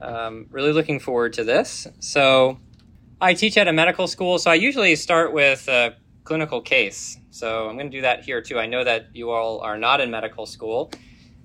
Um, 0.00 0.46
really 0.50 0.72
looking 0.72 1.00
forward 1.00 1.32
to 1.34 1.44
this. 1.44 1.86
So, 2.00 2.58
I 3.20 3.34
teach 3.34 3.56
at 3.56 3.66
a 3.66 3.72
medical 3.72 4.06
school, 4.06 4.38
so 4.38 4.50
I 4.50 4.54
usually 4.54 4.94
start 4.94 5.32
with 5.32 5.66
a 5.68 5.96
clinical 6.24 6.60
case. 6.60 7.18
So, 7.30 7.68
I'm 7.68 7.76
going 7.76 7.90
to 7.90 7.96
do 7.96 8.02
that 8.02 8.24
here 8.24 8.40
too. 8.40 8.58
I 8.58 8.66
know 8.66 8.84
that 8.84 9.08
you 9.14 9.30
all 9.30 9.60
are 9.60 9.76
not 9.76 10.00
in 10.00 10.10
medical 10.10 10.46
school, 10.46 10.92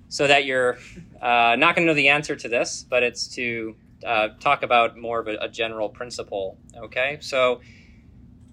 so 0.08 0.26
that 0.26 0.44
you're 0.44 0.78
uh, 1.20 1.56
not 1.58 1.74
going 1.74 1.86
to 1.86 1.92
know 1.92 1.94
the 1.94 2.08
answer 2.08 2.36
to 2.36 2.48
this, 2.48 2.84
but 2.88 3.02
it's 3.02 3.26
to 3.34 3.74
uh, 4.06 4.28
talk 4.40 4.62
about 4.62 4.96
more 4.96 5.18
of 5.18 5.28
a, 5.28 5.36
a 5.40 5.48
general 5.48 5.88
principle. 5.88 6.58
Okay, 6.76 7.18
so 7.20 7.60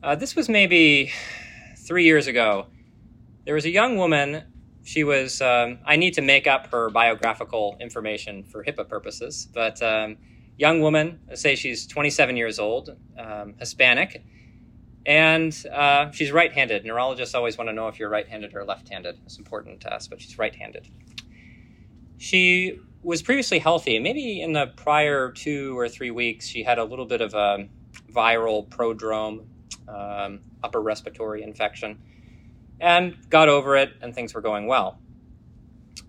uh, 0.02 0.16
this 0.16 0.36
was 0.36 0.50
maybe 0.50 1.12
three 1.78 2.06
years 2.06 2.28
ago. 2.28 2.68
There 3.46 3.54
was 3.54 3.66
a 3.66 3.70
young 3.70 3.98
woman 3.98 4.44
she 4.84 5.04
was 5.04 5.42
um, 5.42 5.80
i 5.86 5.96
need 5.96 6.14
to 6.14 6.22
make 6.22 6.48
up 6.48 6.68
her 6.68 6.90
biographical 6.90 7.78
information 7.80 8.44
for 8.44 8.64
hipaa 8.64 8.88
purposes 8.88 9.48
but 9.54 9.82
um, 9.82 10.18
young 10.58 10.82
woman 10.82 11.20
say 11.34 11.56
she's 11.56 11.88
27 11.88 12.38
years 12.38 12.60
old 12.60 12.96
um, 13.18 13.54
hispanic 13.60 14.24
and 15.06 15.66
uh, 15.74 16.12
she's 16.12 16.32
right-handed. 16.32 16.86
Neurologists 16.86 17.34
always 17.34 17.58
want 17.58 17.70
to 17.70 17.74
know 17.74 17.88
if 17.88 18.00
you're 18.00 18.10
right-handed 18.10 18.56
or 18.56 18.64
left-handed. 18.64 19.18
It's 19.26 19.38
important 19.38 19.82
to 19.82 19.94
us 19.94 20.08
but 20.08 20.22
she's 20.22 20.38
right-handed. 20.38 20.88
She 22.18 22.80
was 23.02 23.24
previously 23.24 23.58
healthy. 23.58 23.98
Maybe 23.98 24.42
in 24.42 24.54
the 24.54 24.68
prior 24.68 25.32
two 25.32 25.78
or 25.78 25.90
three 25.90 26.12
weeks 26.12 26.48
she 26.48 26.64
had 26.64 26.78
a 26.78 26.84
little 26.84 27.06
bit 27.06 27.22
of 27.22 27.34
a 27.34 27.68
viral 28.12 28.68
prodrome 28.70 29.48
um, 29.88 30.42
upper 30.64 30.82
respiratory 30.82 31.42
infection 31.42 32.00
and 32.82 33.30
got 33.30 33.48
over 33.48 33.78
it, 33.78 33.94
and 34.02 34.14
things 34.14 34.34
were 34.34 34.42
going 34.42 34.66
well. 34.66 35.00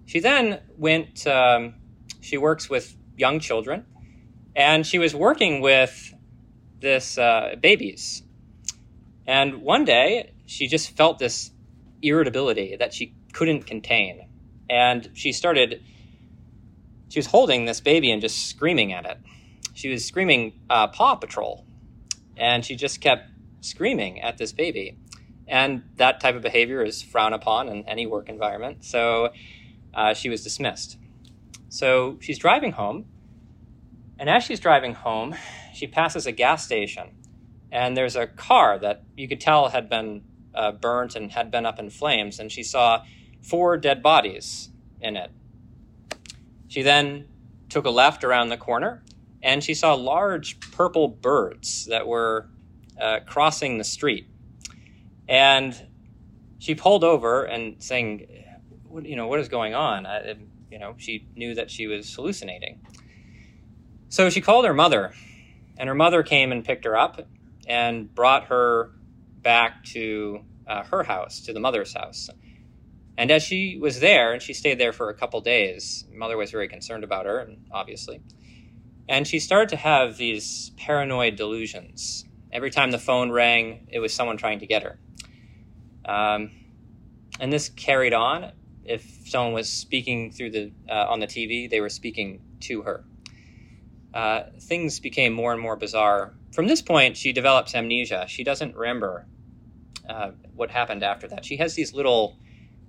She 0.06 0.18
then 0.20 0.60
went, 0.76 1.26
um, 1.26 1.74
she 2.20 2.38
works 2.38 2.68
with 2.68 2.96
young 3.16 3.38
children, 3.38 3.84
and 4.56 4.86
she 4.86 4.98
was 4.98 5.14
working 5.14 5.60
with 5.60 6.14
this 6.80 7.18
uh, 7.18 7.54
babies. 7.60 8.22
And 9.26 9.62
one 9.62 9.84
day, 9.84 10.32
she 10.46 10.66
just 10.66 10.96
felt 10.96 11.18
this 11.18 11.50
irritability 12.00 12.76
that 12.76 12.92
she 12.92 13.14
couldn't 13.32 13.66
contain. 13.66 14.28
And 14.68 15.10
she 15.14 15.32
started, 15.32 15.82
she 17.08 17.18
was 17.18 17.26
holding 17.26 17.66
this 17.66 17.80
baby 17.80 18.10
and 18.10 18.20
just 18.20 18.48
screaming 18.48 18.92
at 18.92 19.04
it. 19.06 19.18
She 19.74 19.88
was 19.88 20.04
screaming, 20.04 20.60
uh, 20.68 20.88
Paw 20.88 21.16
Patrol. 21.16 21.64
And 22.36 22.64
she 22.64 22.76
just 22.76 23.00
kept 23.00 23.28
screaming 23.60 24.20
at 24.20 24.38
this 24.38 24.52
baby. 24.52 24.98
And 25.52 25.82
that 25.96 26.18
type 26.18 26.34
of 26.34 26.40
behavior 26.40 26.82
is 26.82 27.02
frowned 27.02 27.34
upon 27.34 27.68
in 27.68 27.86
any 27.86 28.06
work 28.06 28.30
environment. 28.30 28.86
So 28.86 29.34
uh, 29.92 30.14
she 30.14 30.30
was 30.30 30.42
dismissed. 30.42 30.96
So 31.68 32.16
she's 32.22 32.38
driving 32.38 32.72
home. 32.72 33.04
And 34.18 34.30
as 34.30 34.44
she's 34.44 34.60
driving 34.60 34.94
home, 34.94 35.34
she 35.74 35.86
passes 35.86 36.26
a 36.26 36.32
gas 36.32 36.64
station. 36.64 37.10
And 37.70 37.94
there's 37.94 38.16
a 38.16 38.26
car 38.26 38.78
that 38.78 39.04
you 39.14 39.28
could 39.28 39.42
tell 39.42 39.68
had 39.68 39.90
been 39.90 40.22
uh, 40.54 40.72
burnt 40.72 41.16
and 41.16 41.30
had 41.30 41.50
been 41.50 41.66
up 41.66 41.78
in 41.78 41.90
flames. 41.90 42.38
And 42.38 42.50
she 42.50 42.62
saw 42.62 43.04
four 43.42 43.76
dead 43.76 44.02
bodies 44.02 44.70
in 45.02 45.16
it. 45.16 45.30
She 46.68 46.80
then 46.80 47.28
took 47.68 47.84
a 47.84 47.90
left 47.90 48.24
around 48.24 48.48
the 48.48 48.56
corner 48.56 49.02
and 49.42 49.62
she 49.62 49.74
saw 49.74 49.92
large 49.92 50.60
purple 50.72 51.08
birds 51.08 51.84
that 51.86 52.06
were 52.06 52.48
uh, 52.98 53.20
crossing 53.26 53.76
the 53.76 53.84
street 53.84 54.31
and 55.28 55.88
she 56.58 56.74
pulled 56.74 57.04
over 57.04 57.44
and 57.44 57.82
saying, 57.82 58.26
what, 58.84 59.04
you 59.04 59.16
know, 59.16 59.26
what 59.26 59.40
is 59.40 59.48
going 59.48 59.74
on? 59.74 60.06
I, 60.06 60.34
you 60.70 60.78
know, 60.78 60.94
she 60.96 61.26
knew 61.34 61.54
that 61.54 61.70
she 61.70 61.86
was 61.86 62.12
hallucinating. 62.14 62.80
So 64.08 64.30
she 64.30 64.40
called 64.40 64.64
her 64.66 64.74
mother, 64.74 65.12
and 65.76 65.88
her 65.88 65.94
mother 65.94 66.22
came 66.22 66.52
and 66.52 66.64
picked 66.64 66.84
her 66.84 66.96
up 66.96 67.26
and 67.66 68.14
brought 68.14 68.44
her 68.44 68.92
back 69.40 69.84
to 69.84 70.44
uh, 70.66 70.84
her 70.84 71.02
house, 71.02 71.40
to 71.42 71.52
the 71.52 71.60
mother's 71.60 71.94
house. 71.94 72.28
And 73.16 73.30
as 73.30 73.42
she 73.42 73.78
was 73.80 74.00
there, 74.00 74.32
and 74.32 74.40
she 74.40 74.54
stayed 74.54 74.78
there 74.78 74.92
for 74.92 75.08
a 75.08 75.14
couple 75.14 75.40
days, 75.40 76.04
mother 76.12 76.36
was 76.36 76.50
very 76.50 76.68
concerned 76.68 77.04
about 77.04 77.26
her, 77.26 77.38
and 77.38 77.66
obviously. 77.70 78.20
And 79.08 79.26
she 79.26 79.38
started 79.38 79.68
to 79.70 79.76
have 79.76 80.16
these 80.16 80.70
paranoid 80.76 81.36
delusions. 81.36 82.24
Every 82.52 82.70
time 82.70 82.90
the 82.90 82.98
phone 82.98 83.30
rang, 83.30 83.88
it 83.90 83.98
was 83.98 84.14
someone 84.14 84.36
trying 84.36 84.60
to 84.60 84.66
get 84.66 84.82
her. 84.82 84.98
Um, 86.04 86.50
and 87.40 87.52
this 87.52 87.68
carried 87.68 88.12
on. 88.12 88.52
If 88.84 89.28
someone 89.28 89.52
was 89.52 89.70
speaking 89.70 90.32
through 90.32 90.50
the 90.50 90.72
uh, 90.88 91.06
on 91.08 91.20
the 91.20 91.26
TV, 91.26 91.70
they 91.70 91.80
were 91.80 91.88
speaking 91.88 92.40
to 92.62 92.82
her. 92.82 93.04
Uh, 94.12 94.44
things 94.60 95.00
became 95.00 95.32
more 95.32 95.52
and 95.52 95.60
more 95.60 95.76
bizarre. 95.76 96.34
From 96.52 96.66
this 96.66 96.82
point, 96.82 97.16
she 97.16 97.32
develops 97.32 97.74
amnesia. 97.74 98.26
She 98.28 98.44
doesn't 98.44 98.76
remember 98.76 99.26
uh, 100.08 100.32
what 100.54 100.70
happened 100.70 101.02
after 101.02 101.28
that. 101.28 101.44
She 101.44 101.56
has 101.56 101.74
these 101.74 101.94
little 101.94 102.36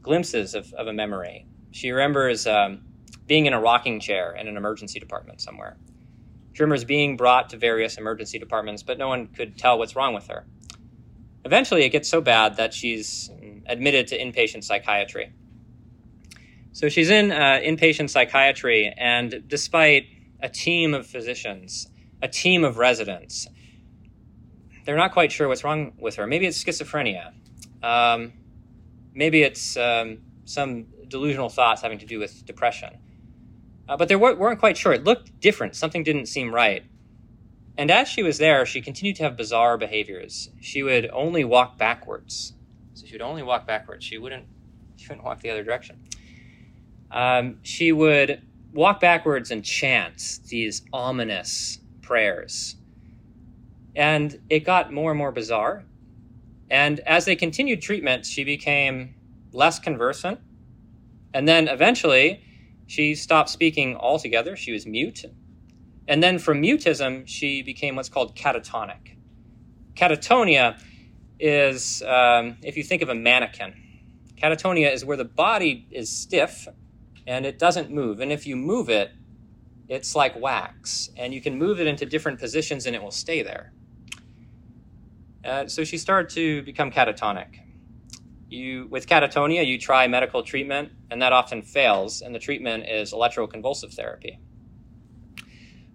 glimpses 0.02 0.54
of, 0.54 0.74
of 0.74 0.88
a 0.88 0.94
memory. 0.94 1.48
She 1.72 1.92
remembers 1.92 2.46
um, 2.46 2.82
being 3.26 3.46
in 3.46 3.54
a 3.54 3.60
rocking 3.60 4.00
chair 4.00 4.36
in 4.36 4.48
an 4.48 4.58
emergency 4.58 5.00
department 5.00 5.42
somewhere. 5.42 5.78
She 6.54 6.62
remembers 6.62 6.84
being 6.84 7.18
brought 7.18 7.50
to 7.50 7.58
various 7.58 7.98
emergency 7.98 8.38
departments, 8.38 8.84
but 8.84 8.98
no 8.98 9.08
one 9.08 9.28
could 9.28 9.58
tell 9.58 9.80
what's 9.80 9.96
wrong 9.96 10.14
with 10.14 10.28
her. 10.28 10.46
Eventually, 11.46 11.84
it 11.84 11.90
gets 11.90 12.08
so 12.10 12.22
bad 12.22 12.58
that 12.58 12.74
she's 12.74 13.30
admitted 13.66 14.08
to 14.08 14.20
inpatient 14.20 14.64
psychiatry. 14.64 15.34
So 16.72 16.90
she's 16.90 17.10
in 17.10 17.32
uh, 17.32 17.60
inpatient 17.64 18.10
psychiatry, 18.10 18.94
and 18.98 19.44
despite 19.48 20.08
a 20.42 20.50
team 20.50 20.94
of 20.94 21.06
physicians, 21.06 21.88
a 22.22 22.28
team 22.28 22.64
of 22.64 22.78
residents, 22.78 23.48
they're 24.86 24.98
not 24.98 25.14
quite 25.14 25.32
sure 25.32 25.48
what's 25.48 25.64
wrong 25.64 25.94
with 26.00 26.16
her. 26.16 26.28
Maybe 26.28 26.46
it's 26.46 26.62
schizophrenia. 26.62 27.34
Um, 27.82 28.34
maybe 29.14 29.44
it's 29.44 29.78
um, 29.78 30.20
some 30.46 30.88
delusional 31.08 31.50
thoughts 31.50 31.82
having 31.82 32.00
to 32.00 32.06
do 32.06 32.20
with 32.20 32.46
depression. 32.46 32.98
Uh, 33.88 33.98
but 33.98 34.08
they 34.08 34.16
weren't 34.16 34.60
quite 34.60 34.78
sure. 34.78 34.94
It 34.94 35.04
looked 35.04 35.40
different. 35.40 35.76
Something 35.76 36.04
didn't 36.04 36.28
seem 36.28 36.54
right. 36.54 36.84
And 37.78 37.90
as 37.90 38.08
she 38.08 38.22
was 38.22 38.38
there, 38.38 38.66
she 38.66 38.82
continued 38.82 39.16
to 39.18 39.24
have 39.24 39.36
bizarre 39.36 39.78
behaviors. 39.78 40.50
She 40.62 40.84
would 40.84 41.10
only 41.12 41.44
walk 41.44 41.78
backwards. 41.78 42.54
So 42.94 43.08
she 43.08 43.14
would 43.14 43.22
only 43.22 43.42
walk 43.42 43.66
backwards. 43.66 44.06
She 44.06 44.18
wouldn't, 44.18 44.46
she 44.96 45.08
wouldn't 45.08 45.26
walk 45.26 45.42
the 45.42 45.50
other 45.50 45.64
direction. 45.64 46.00
Um, 47.10 47.60
she 47.64 47.92
would 47.92 48.42
walk 48.74 49.00
backwards 49.00 49.50
and 49.52 49.64
chant 49.64 50.40
these 50.48 50.84
ominous 50.94 51.80
prayers. 52.02 52.76
And 53.96 54.40
it 54.50 54.62
got 54.62 54.92
more 54.92 55.12
and 55.12 55.18
more 55.18 55.32
bizarre. 55.32 55.84
And 56.70 57.00
as 57.02 57.26
they 57.26 57.36
continued 57.36 57.82
treatment, 57.82 58.26
she 58.26 58.44
became 58.44 59.16
less 59.52 59.80
conversant. 59.80 60.40
And 61.34 61.48
then 61.48 61.68
eventually, 61.68 62.44
she 62.88 63.16
stopped 63.16 63.50
speaking 63.50 63.96
altogether. 63.96 64.56
She 64.56 64.72
was 64.72 64.86
mute 64.86 65.26
and 66.08 66.22
then 66.22 66.40
from 66.40 66.62
mutism, 66.62 67.28
she 67.28 67.62
became 67.62 67.96
what's 67.96 68.10
called 68.10 68.36
catatonic. 68.36 69.18
Catatonia 69.96 70.82
is, 71.40 72.02
um, 72.04 72.58
if 72.64 72.78
you 72.78 72.84
think 72.84 73.02
of 73.02 73.10
a 73.10 73.16
mannequin, 73.16 73.74
catatonia 74.42 74.92
is 74.92 75.06
where 75.06 75.18
the 75.18 75.26
body 75.26 75.88
is 75.92 76.10
stiff 76.10 76.68
and 77.26 77.46
it 77.46 77.58
doesn't 77.60 77.90
move. 77.90 78.20
And 78.20 78.32
if 78.32 78.46
you 78.46 78.56
move 78.56 78.90
it, 78.90 79.12
it's 79.88 80.16
like 80.16 80.40
wax, 80.40 81.10
and 81.18 81.34
you 81.34 81.42
can 81.42 81.58
move 81.58 81.80
it 81.80 81.88
into 81.88 82.06
different 82.06 82.40
positions 82.40 82.86
and 82.86 82.96
it 82.96 83.04
will 83.04 83.12
stay 83.12 83.44
there. 83.44 83.74
Uh, 85.44 85.68
so 85.68 85.84
she 85.84 85.98
started 85.98 86.34
to 86.36 86.62
become 86.64 86.90
catatonic. 86.90 87.60
You, 88.50 88.88
with 88.90 89.08
catatonia, 89.08 89.66
you 89.66 89.78
try 89.78 90.08
medical 90.08 90.44
treatment, 90.44 90.92
and 91.10 91.22
that 91.22 91.34
often 91.34 91.64
fails, 91.64 92.22
and 92.22 92.34
the 92.34 92.40
treatment 92.40 92.88
is 92.88 93.12
electroconvulsive 93.12 93.94
therapy. 93.94 94.40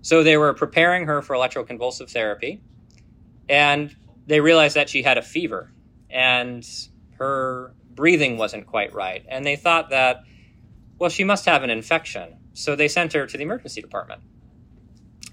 So 0.02 0.22
they 0.22 0.36
were 0.36 0.54
preparing 0.54 1.06
her 1.06 1.22
for 1.22 1.34
electroconvulsive 1.34 2.10
therapy, 2.10 2.60
and 3.48 3.94
they 4.26 4.40
realized 4.40 4.76
that 4.76 4.88
she 4.88 5.02
had 5.02 5.18
a 5.18 5.22
fever 5.22 5.72
and 6.10 6.66
her 7.18 7.74
breathing 7.94 8.38
wasn't 8.38 8.66
quite 8.66 8.92
right. 8.94 9.24
And 9.28 9.44
they 9.44 9.56
thought 9.56 9.90
that, 9.90 10.22
well, 10.98 11.10
she 11.10 11.24
must 11.24 11.44
have 11.46 11.62
an 11.62 11.70
infection. 11.70 12.36
So 12.52 12.76
they 12.76 12.88
sent 12.88 13.12
her 13.12 13.26
to 13.26 13.36
the 13.36 13.42
emergency 13.42 13.80
department. 13.80 14.22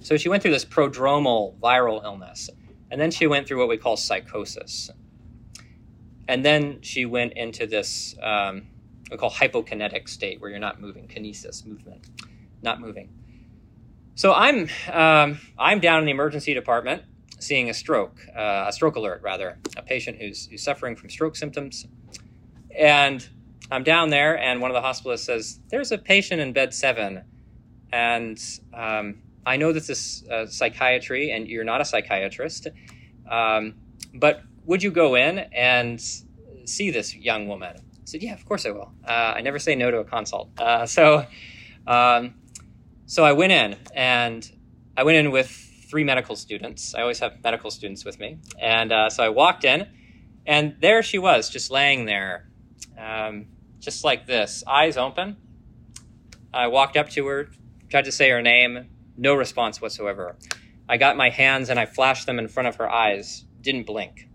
So 0.02 0.18
she 0.18 0.30
went 0.30 0.44
through 0.44 0.52
this 0.52 0.66
prodromal 0.66 1.58
viral 1.60 2.04
illness, 2.04 2.50
and 2.92 3.02
then 3.02 3.12
she 3.12 3.28
went 3.28 3.48
through 3.48 3.60
what 3.60 3.70
we 3.70 3.78
call 3.78 3.98
psychosis. 3.98 4.92
And 6.28 6.46
then 6.46 6.82
she 6.82 7.06
went 7.06 7.34
into 7.34 7.66
this 7.66 8.16
um, 8.22 8.68
we 9.12 9.18
call 9.18 9.30
hypokinetic 9.30 10.10
state, 10.10 10.42
where 10.42 10.50
you're 10.50 10.60
not 10.60 10.82
moving, 10.82 11.08
kinesis, 11.08 11.66
movement, 11.66 12.08
not 12.62 12.80
moving. 12.80 13.10
So 14.18 14.34
I'm 14.34 14.70
um, 14.92 15.40
I'm 15.60 15.82
down 15.82 16.00
in 16.00 16.06
the 16.06 16.12
emergency 16.12 16.54
department 16.54 17.04
seeing 17.40 17.70
a 17.70 17.74
stroke, 17.74 18.26
uh, 18.34 18.64
a 18.66 18.72
stroke 18.72 18.96
alert 18.96 19.22
rather, 19.22 19.58
a 19.76 19.82
patient 19.82 20.18
who's, 20.22 20.48
who's 20.48 20.64
suffering 20.64 20.96
from 20.96 21.10
stroke 21.10 21.36
symptoms, 21.36 21.86
and 22.78 23.28
I'm 23.70 23.84
down 23.84 24.12
there, 24.12 24.38
and 24.40 24.62
one 24.62 24.74
of 24.74 24.82
the 24.82 24.88
hospitalists 24.88 25.26
says, 25.26 25.60
"There's 25.70 25.92
a 25.92 25.98
patient 25.98 26.40
in 26.40 26.54
bed 26.54 26.74
seven, 26.74 27.24
and 27.92 28.42
um, 28.74 29.22
I 29.46 29.58
know 29.58 29.74
this 29.74 29.90
is 29.90 30.24
uh, 30.32 30.46
psychiatry, 30.46 31.32
and 31.32 31.50
you're 31.50 31.66
not 31.66 31.82
a 31.82 31.86
psychiatrist, 31.86 32.68
um, 33.30 33.76
but 34.14 34.44
would 34.64 34.82
you 34.82 34.92
go 34.92 35.16
in 35.16 35.40
and 35.40 36.00
see 36.64 36.90
this 36.90 37.14
young 37.14 37.50
woman?" 37.50 37.76
I 37.76 38.06
said, 38.06 38.24
"Yeah, 38.24 38.34
of 38.34 38.46
course 38.46 38.66
I 38.66 38.72
will. 38.72 38.94
Uh, 39.06 39.34
I 39.36 39.42
never 39.42 39.60
say 39.60 39.76
no 39.76 39.92
to 39.92 39.98
a 39.98 40.06
consult." 40.06 40.58
Uh, 40.58 40.86
so, 40.86 41.26
um, 41.86 42.36
so 43.06 43.24
I 43.24 43.34
went 43.34 43.52
in, 43.52 43.78
and 43.94 44.50
I 44.98 45.04
went 45.04 45.18
in 45.18 45.32
with 45.32 45.50
three 45.90 46.04
medical 46.04 46.36
students. 46.36 46.96
I 46.96 47.02
always 47.02 47.20
have 47.20 47.44
medical 47.44 47.72
students 47.72 48.04
with 48.04 48.20
me, 48.20 48.40
and 48.60 48.92
uh, 48.92 49.10
so 49.10 49.24
I 49.24 49.30
walked 49.30 49.64
in, 49.64 49.88
and 50.46 50.76
there 50.80 51.04
she 51.04 51.18
was, 51.18 51.50
just 51.50 51.72
laying 51.72 52.06
there. 52.06 52.50
Um, 52.98 53.48
just 53.80 54.04
like 54.04 54.26
this, 54.26 54.64
eyes 54.66 54.98
open. 54.98 55.38
I 56.54 56.68
walked 56.68 56.98
up 56.98 57.10
to 57.12 57.28
her, 57.28 57.50
tried 57.90 58.06
to 58.06 58.12
say 58.12 58.30
her 58.30 58.42
name, 58.42 58.88
no 59.18 59.36
response 59.36 59.82
whatsoever. 59.82 60.38
I 60.88 60.98
got 60.98 61.18
my 61.18 61.30
hands 61.30 61.70
and 61.70 61.80
I 61.80 61.86
flashed 61.86 62.26
them 62.26 62.40
in 62.40 62.48
front 62.48 62.68
of 62.68 62.76
her 62.78 62.90
eyes, 62.90 63.46
didn't 63.62 63.86
blink. 63.86 64.28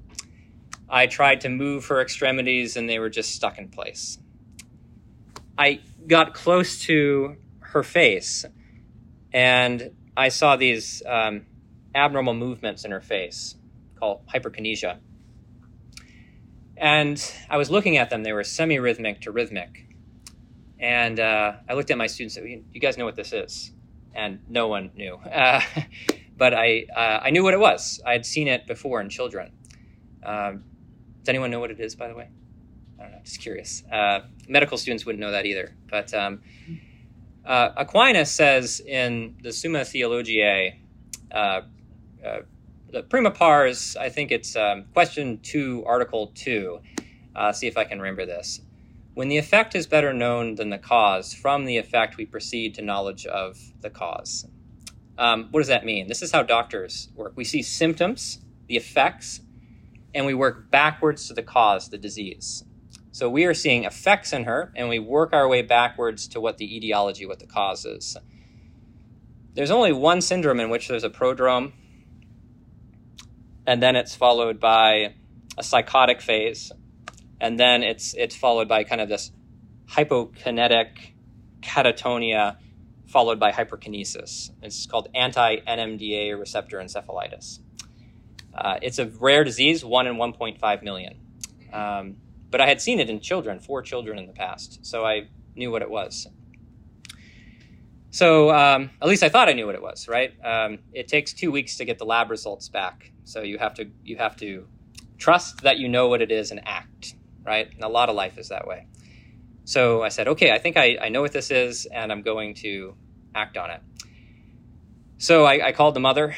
I 0.88 1.06
tried 1.06 1.40
to 1.42 1.48
move 1.48 1.86
her 1.86 2.00
extremities 2.00 2.76
and 2.76 2.88
they 2.88 2.98
were 2.98 3.10
just 3.10 3.34
stuck 3.34 3.58
in 3.58 3.68
place. 3.68 4.18
I 5.56 5.80
got 6.06 6.34
close 6.34 6.80
to 6.82 7.36
her 7.60 7.82
face 7.82 8.44
and 9.32 9.90
I 10.16 10.28
saw 10.28 10.56
these 10.56 11.02
um, 11.06 11.46
abnormal 11.94 12.34
movements 12.34 12.84
in 12.84 12.90
her 12.90 13.00
face 13.00 13.56
called 13.98 14.26
hyperkinesia. 14.26 14.98
And 16.76 17.32
I 17.48 17.58
was 17.58 17.70
looking 17.70 17.98
at 17.98 18.10
them, 18.10 18.22
they 18.22 18.32
were 18.32 18.44
semi 18.44 18.78
rhythmic 18.78 19.20
to 19.22 19.32
rhythmic. 19.32 19.86
And 20.78 21.20
uh, 21.20 21.52
I 21.68 21.74
looked 21.74 21.90
at 21.90 21.98
my 21.98 22.06
students 22.06 22.36
You 22.36 22.80
guys 22.80 22.96
know 22.96 23.04
what 23.04 23.16
this 23.16 23.32
is? 23.32 23.72
And 24.14 24.40
no 24.48 24.68
one 24.68 24.90
knew. 24.94 25.18
Uh, 25.30 25.60
but 26.36 26.54
I, 26.54 26.86
uh, 26.96 27.20
I 27.22 27.30
knew 27.30 27.44
what 27.44 27.52
it 27.52 27.60
was. 27.60 28.00
I 28.06 28.12
had 28.12 28.24
seen 28.24 28.48
it 28.48 28.66
before 28.66 29.02
in 29.02 29.10
children. 29.10 29.52
Um, 30.22 30.64
does 31.18 31.28
anyone 31.28 31.50
know 31.50 31.60
what 31.60 31.70
it 31.70 31.78
is, 31.80 31.94
by 31.94 32.08
the 32.08 32.14
way? 32.14 32.30
I 32.98 33.02
don't 33.02 33.12
know, 33.12 33.18
just 33.22 33.40
curious. 33.40 33.84
Uh, 33.92 34.20
medical 34.48 34.78
students 34.78 35.04
wouldn't 35.04 35.20
know 35.20 35.32
that 35.32 35.44
either. 35.44 35.76
But 35.90 36.14
um, 36.14 36.40
uh, 37.44 37.70
Aquinas 37.76 38.30
says 38.30 38.80
in 38.80 39.36
the 39.42 39.52
Summa 39.52 39.84
Theologiae, 39.84 40.80
uh, 41.32 41.62
the 42.92 43.02
prima 43.02 43.30
pars, 43.30 43.96
I 43.96 44.08
think 44.08 44.32
it's 44.32 44.56
um, 44.56 44.84
question 44.92 45.38
two, 45.42 45.84
article 45.86 46.32
two. 46.34 46.80
Uh, 47.34 47.52
see 47.52 47.66
if 47.66 47.76
I 47.76 47.84
can 47.84 48.00
remember 48.00 48.26
this. 48.26 48.60
When 49.14 49.28
the 49.28 49.38
effect 49.38 49.74
is 49.74 49.86
better 49.86 50.12
known 50.12 50.56
than 50.56 50.70
the 50.70 50.78
cause, 50.78 51.32
from 51.32 51.64
the 51.64 51.76
effect 51.76 52.16
we 52.16 52.26
proceed 52.26 52.74
to 52.74 52.82
knowledge 52.82 53.26
of 53.26 53.58
the 53.80 53.90
cause. 53.90 54.46
Um, 55.18 55.48
what 55.50 55.60
does 55.60 55.68
that 55.68 55.84
mean? 55.84 56.08
This 56.08 56.22
is 56.22 56.32
how 56.32 56.42
doctors 56.42 57.08
work. 57.14 57.32
We 57.36 57.44
see 57.44 57.62
symptoms, 57.62 58.40
the 58.68 58.76
effects, 58.76 59.40
and 60.14 60.26
we 60.26 60.34
work 60.34 60.70
backwards 60.70 61.28
to 61.28 61.34
the 61.34 61.42
cause, 61.42 61.90
the 61.90 61.98
disease. 61.98 62.64
So 63.12 63.28
we 63.28 63.44
are 63.44 63.54
seeing 63.54 63.84
effects 63.84 64.32
in 64.32 64.44
her, 64.44 64.72
and 64.76 64.88
we 64.88 64.98
work 64.98 65.32
our 65.32 65.48
way 65.48 65.62
backwards 65.62 66.28
to 66.28 66.40
what 66.40 66.58
the 66.58 66.76
etiology, 66.76 67.26
what 67.26 67.40
the 67.40 67.46
cause 67.46 67.84
is. 67.84 68.16
There's 69.54 69.70
only 69.70 69.92
one 69.92 70.20
syndrome 70.20 70.60
in 70.60 70.70
which 70.70 70.88
there's 70.88 71.04
a 71.04 71.10
prodrome 71.10 71.72
and 73.70 73.82
then 73.82 73.96
it's 73.96 74.14
followed 74.16 74.58
by 74.58 75.14
a 75.56 75.62
psychotic 75.62 76.20
phase, 76.20 76.72
and 77.40 77.58
then 77.58 77.84
it's 77.84 78.14
it's 78.14 78.34
followed 78.34 78.68
by 78.68 78.82
kind 78.82 79.00
of 79.00 79.08
this 79.08 79.30
hypokinetic 79.90 81.12
catatonia, 81.60 82.56
followed 83.06 83.38
by 83.38 83.52
hyperkinesis. 83.52 84.50
It's 84.62 84.86
called 84.86 85.08
anti-NMDA 85.14 86.38
receptor 86.38 86.78
encephalitis. 86.78 87.60
Uh, 88.52 88.78
it's 88.82 88.98
a 88.98 89.06
rare 89.06 89.44
disease, 89.44 89.84
one 89.84 90.08
in 90.08 90.16
1.5 90.16 90.82
million. 90.82 91.14
Um, 91.72 92.16
but 92.50 92.60
I 92.60 92.66
had 92.66 92.80
seen 92.80 93.00
it 93.00 93.08
in 93.08 93.20
children, 93.20 93.60
four 93.60 93.82
children 93.82 94.18
in 94.18 94.26
the 94.26 94.32
past, 94.32 94.84
so 94.84 95.04
I 95.04 95.28
knew 95.54 95.70
what 95.70 95.82
it 95.82 95.90
was. 95.90 96.26
So 98.10 98.50
um, 98.50 98.90
at 99.00 99.08
least 99.08 99.22
I 99.22 99.28
thought 99.28 99.48
I 99.48 99.52
knew 99.52 99.66
what 99.66 99.76
it 99.76 99.82
was, 99.82 100.08
right? 100.08 100.32
Um, 100.44 100.80
it 100.92 101.06
takes 101.06 101.32
two 101.32 101.52
weeks 101.52 101.76
to 101.76 101.84
get 101.84 101.98
the 101.98 102.04
lab 102.04 102.30
results 102.30 102.68
back, 102.68 103.12
so 103.24 103.42
you 103.42 103.58
have 103.58 103.74
to 103.74 103.88
you 104.04 104.16
have 104.16 104.36
to 104.36 104.66
trust 105.16 105.62
that 105.62 105.78
you 105.78 105.88
know 105.88 106.08
what 106.08 106.20
it 106.20 106.32
is 106.32 106.50
and 106.50 106.60
act, 106.66 107.14
right? 107.44 107.72
And 107.72 107.84
a 107.84 107.88
lot 107.88 108.08
of 108.08 108.16
life 108.16 108.36
is 108.38 108.48
that 108.48 108.66
way. 108.66 108.86
So 109.64 110.02
I 110.02 110.08
said, 110.08 110.26
okay, 110.26 110.50
I 110.50 110.58
think 110.58 110.76
I, 110.76 110.98
I 111.00 111.08
know 111.10 111.20
what 111.20 111.32
this 111.32 111.52
is, 111.52 111.86
and 111.86 112.10
I'm 112.10 112.22
going 112.22 112.54
to 112.54 112.96
act 113.34 113.56
on 113.56 113.70
it. 113.70 113.80
So 115.18 115.44
I, 115.44 115.68
I 115.68 115.72
called 115.72 115.94
the 115.94 116.00
mother, 116.00 116.34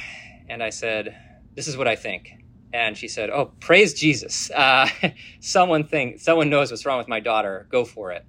and 0.48 0.62
I 0.62 0.70
said, 0.70 1.16
this 1.54 1.68
is 1.68 1.76
what 1.76 1.88
I 1.88 1.96
think. 1.96 2.41
And 2.72 2.96
she 2.96 3.08
said, 3.08 3.30
"Oh, 3.30 3.52
praise 3.60 3.94
Jesus! 3.94 4.50
Uh, 4.50 4.88
someone 5.40 5.84
think 5.84 6.20
someone 6.20 6.48
knows 6.50 6.70
what's 6.70 6.86
wrong 6.86 6.98
with 6.98 7.08
my 7.08 7.20
daughter. 7.20 7.66
Go 7.70 7.84
for 7.84 8.12
it." 8.12 8.24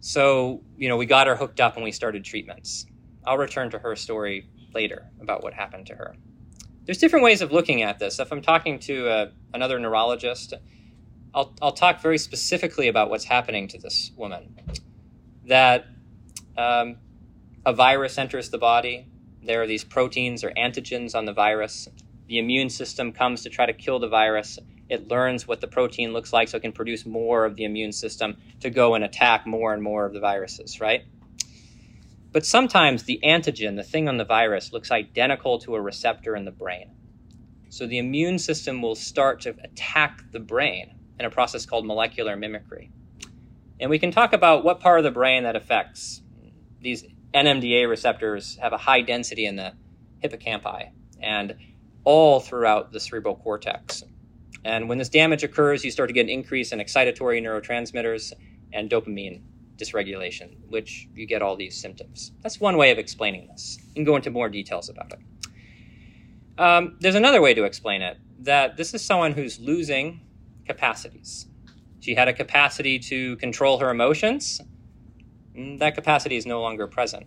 So, 0.00 0.62
you 0.76 0.88
know, 0.88 0.96
we 0.96 1.06
got 1.06 1.26
her 1.26 1.36
hooked 1.36 1.60
up 1.60 1.76
and 1.76 1.84
we 1.84 1.92
started 1.92 2.24
treatments. 2.24 2.86
I'll 3.26 3.38
return 3.38 3.70
to 3.70 3.78
her 3.78 3.94
story 3.96 4.48
later 4.74 5.10
about 5.20 5.42
what 5.42 5.52
happened 5.52 5.86
to 5.88 5.94
her. 5.94 6.16
There's 6.86 6.98
different 6.98 7.24
ways 7.24 7.42
of 7.42 7.52
looking 7.52 7.82
at 7.82 7.98
this. 7.98 8.18
If 8.18 8.32
I'm 8.32 8.40
talking 8.40 8.78
to 8.80 9.06
a, 9.06 9.22
uh, 9.22 9.30
another 9.52 9.78
neurologist, 9.78 10.54
I'll, 11.34 11.54
I'll 11.60 11.72
talk 11.72 12.00
very 12.00 12.18
specifically 12.18 12.88
about 12.88 13.10
what's 13.10 13.24
happening 13.24 13.68
to 13.68 13.78
this 13.78 14.10
woman. 14.16 14.56
That 15.46 15.86
um, 16.56 16.96
a 17.66 17.72
virus 17.72 18.16
enters 18.16 18.50
the 18.50 18.58
body, 18.58 19.06
there 19.42 19.62
are 19.62 19.66
these 19.66 19.84
proteins 19.84 20.42
or 20.42 20.50
antigens 20.52 21.14
on 21.14 21.26
the 21.26 21.32
virus. 21.32 21.88
The 22.30 22.38
immune 22.38 22.70
system 22.70 23.10
comes 23.10 23.42
to 23.42 23.50
try 23.50 23.66
to 23.66 23.72
kill 23.72 23.98
the 23.98 24.06
virus, 24.06 24.56
it 24.88 25.08
learns 25.08 25.48
what 25.48 25.60
the 25.60 25.66
protein 25.66 26.12
looks 26.12 26.32
like 26.32 26.46
so 26.46 26.58
it 26.58 26.60
can 26.60 26.70
produce 26.70 27.04
more 27.04 27.44
of 27.44 27.56
the 27.56 27.64
immune 27.64 27.90
system 27.90 28.36
to 28.60 28.70
go 28.70 28.94
and 28.94 29.02
attack 29.02 29.48
more 29.48 29.74
and 29.74 29.82
more 29.82 30.06
of 30.06 30.12
the 30.12 30.20
viruses, 30.20 30.80
right? 30.80 31.02
But 32.30 32.46
sometimes 32.46 33.02
the 33.02 33.18
antigen, 33.24 33.74
the 33.74 33.82
thing 33.82 34.08
on 34.08 34.16
the 34.16 34.24
virus, 34.24 34.72
looks 34.72 34.92
identical 34.92 35.58
to 35.58 35.74
a 35.74 35.80
receptor 35.80 36.36
in 36.36 36.44
the 36.44 36.52
brain. 36.52 36.92
So 37.68 37.84
the 37.88 37.98
immune 37.98 38.38
system 38.38 38.80
will 38.80 38.94
start 38.94 39.40
to 39.40 39.56
attack 39.64 40.22
the 40.30 40.38
brain 40.38 40.94
in 41.18 41.26
a 41.26 41.30
process 41.30 41.66
called 41.66 41.84
molecular 41.84 42.36
mimicry. 42.36 42.92
And 43.80 43.90
we 43.90 43.98
can 43.98 44.12
talk 44.12 44.32
about 44.32 44.62
what 44.62 44.78
part 44.78 45.00
of 45.00 45.04
the 45.04 45.10
brain 45.10 45.42
that 45.42 45.56
affects. 45.56 46.22
These 46.80 47.06
NMDA 47.34 47.88
receptors 47.88 48.56
have 48.58 48.72
a 48.72 48.78
high 48.78 49.00
density 49.00 49.46
in 49.46 49.56
the 49.56 49.72
hippocampi 50.22 50.90
and 51.20 51.56
all 52.04 52.40
throughout 52.40 52.92
the 52.92 53.00
cerebral 53.00 53.36
cortex. 53.36 54.02
And 54.64 54.88
when 54.88 54.98
this 54.98 55.08
damage 55.08 55.42
occurs, 55.42 55.84
you 55.84 55.90
start 55.90 56.08
to 56.08 56.12
get 56.12 56.22
an 56.22 56.28
increase 56.28 56.72
in 56.72 56.78
excitatory 56.78 57.42
neurotransmitters 57.42 58.32
and 58.72 58.90
dopamine 58.90 59.42
dysregulation, 59.76 60.56
which 60.68 61.08
you 61.14 61.26
get 61.26 61.42
all 61.42 61.56
these 61.56 61.80
symptoms. 61.80 62.32
That's 62.42 62.60
one 62.60 62.76
way 62.76 62.90
of 62.90 62.98
explaining 62.98 63.48
this. 63.48 63.78
You 63.88 63.94
can 63.94 64.04
go 64.04 64.16
into 64.16 64.30
more 64.30 64.48
details 64.48 64.88
about 64.88 65.12
it. 65.12 65.18
Um, 66.58 66.96
there's 67.00 67.14
another 67.14 67.40
way 67.40 67.54
to 67.54 67.64
explain 67.64 68.02
it 68.02 68.18
that 68.40 68.76
this 68.76 68.92
is 68.92 69.04
someone 69.04 69.32
who's 69.32 69.58
losing 69.58 70.20
capacities. 70.66 71.46
She 72.00 72.14
had 72.14 72.28
a 72.28 72.32
capacity 72.32 72.98
to 72.98 73.36
control 73.36 73.78
her 73.78 73.90
emotions. 73.90 74.60
Mm, 75.56 75.78
that 75.78 75.94
capacity 75.94 76.36
is 76.36 76.46
no 76.46 76.60
longer 76.60 76.86
present. 76.86 77.26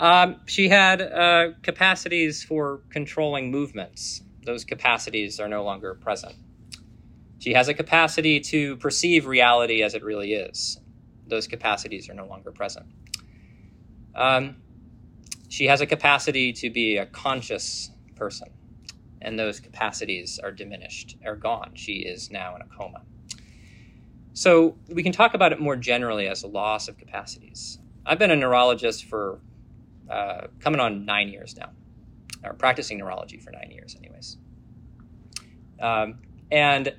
Um, 0.00 0.40
she 0.46 0.68
had 0.68 1.00
uh, 1.00 1.52
capacities 1.62 2.42
for 2.42 2.82
controlling 2.90 3.50
movements 3.50 4.22
those 4.44 4.64
capacities 4.64 5.40
are 5.40 5.48
no 5.48 5.64
longer 5.64 5.94
present. 5.94 6.34
She 7.38 7.54
has 7.54 7.68
a 7.68 7.74
capacity 7.74 8.40
to 8.40 8.76
perceive 8.76 9.26
reality 9.26 9.82
as 9.82 9.94
it 9.94 10.02
really 10.02 10.34
is. 10.34 10.78
Those 11.26 11.46
capacities 11.46 12.08
are 12.08 12.14
no 12.14 12.26
longer 12.26 12.52
present. 12.52 12.86
Um, 14.14 14.56
she 15.48 15.66
has 15.66 15.80
a 15.80 15.86
capacity 15.86 16.52
to 16.54 16.70
be 16.70 16.96
a 16.96 17.06
conscious 17.06 17.90
person, 18.16 18.48
and 19.20 19.38
those 19.38 19.60
capacities 19.60 20.38
are 20.38 20.52
diminished, 20.52 21.16
are 21.24 21.36
gone. 21.36 21.72
She 21.74 21.98
is 22.00 22.30
now 22.30 22.54
in 22.54 22.62
a 22.62 22.66
coma. 22.66 23.02
So 24.32 24.76
we 24.88 25.02
can 25.02 25.12
talk 25.12 25.34
about 25.34 25.52
it 25.52 25.60
more 25.60 25.76
generally 25.76 26.26
as 26.26 26.42
a 26.42 26.48
loss 26.48 26.88
of 26.88 26.98
capacities. 26.98 27.78
I've 28.04 28.18
been 28.18 28.30
a 28.30 28.36
neurologist 28.36 29.04
for 29.04 29.40
uh, 30.10 30.46
coming 30.60 30.80
on 30.80 31.04
nine 31.04 31.28
years 31.28 31.56
now, 31.56 31.70
or 32.42 32.54
practicing 32.54 32.98
neurology 32.98 33.38
for 33.38 33.50
nine 33.50 33.70
years, 33.70 33.96
anyways. 33.96 34.36
Um, 35.80 36.18
and 36.50 36.94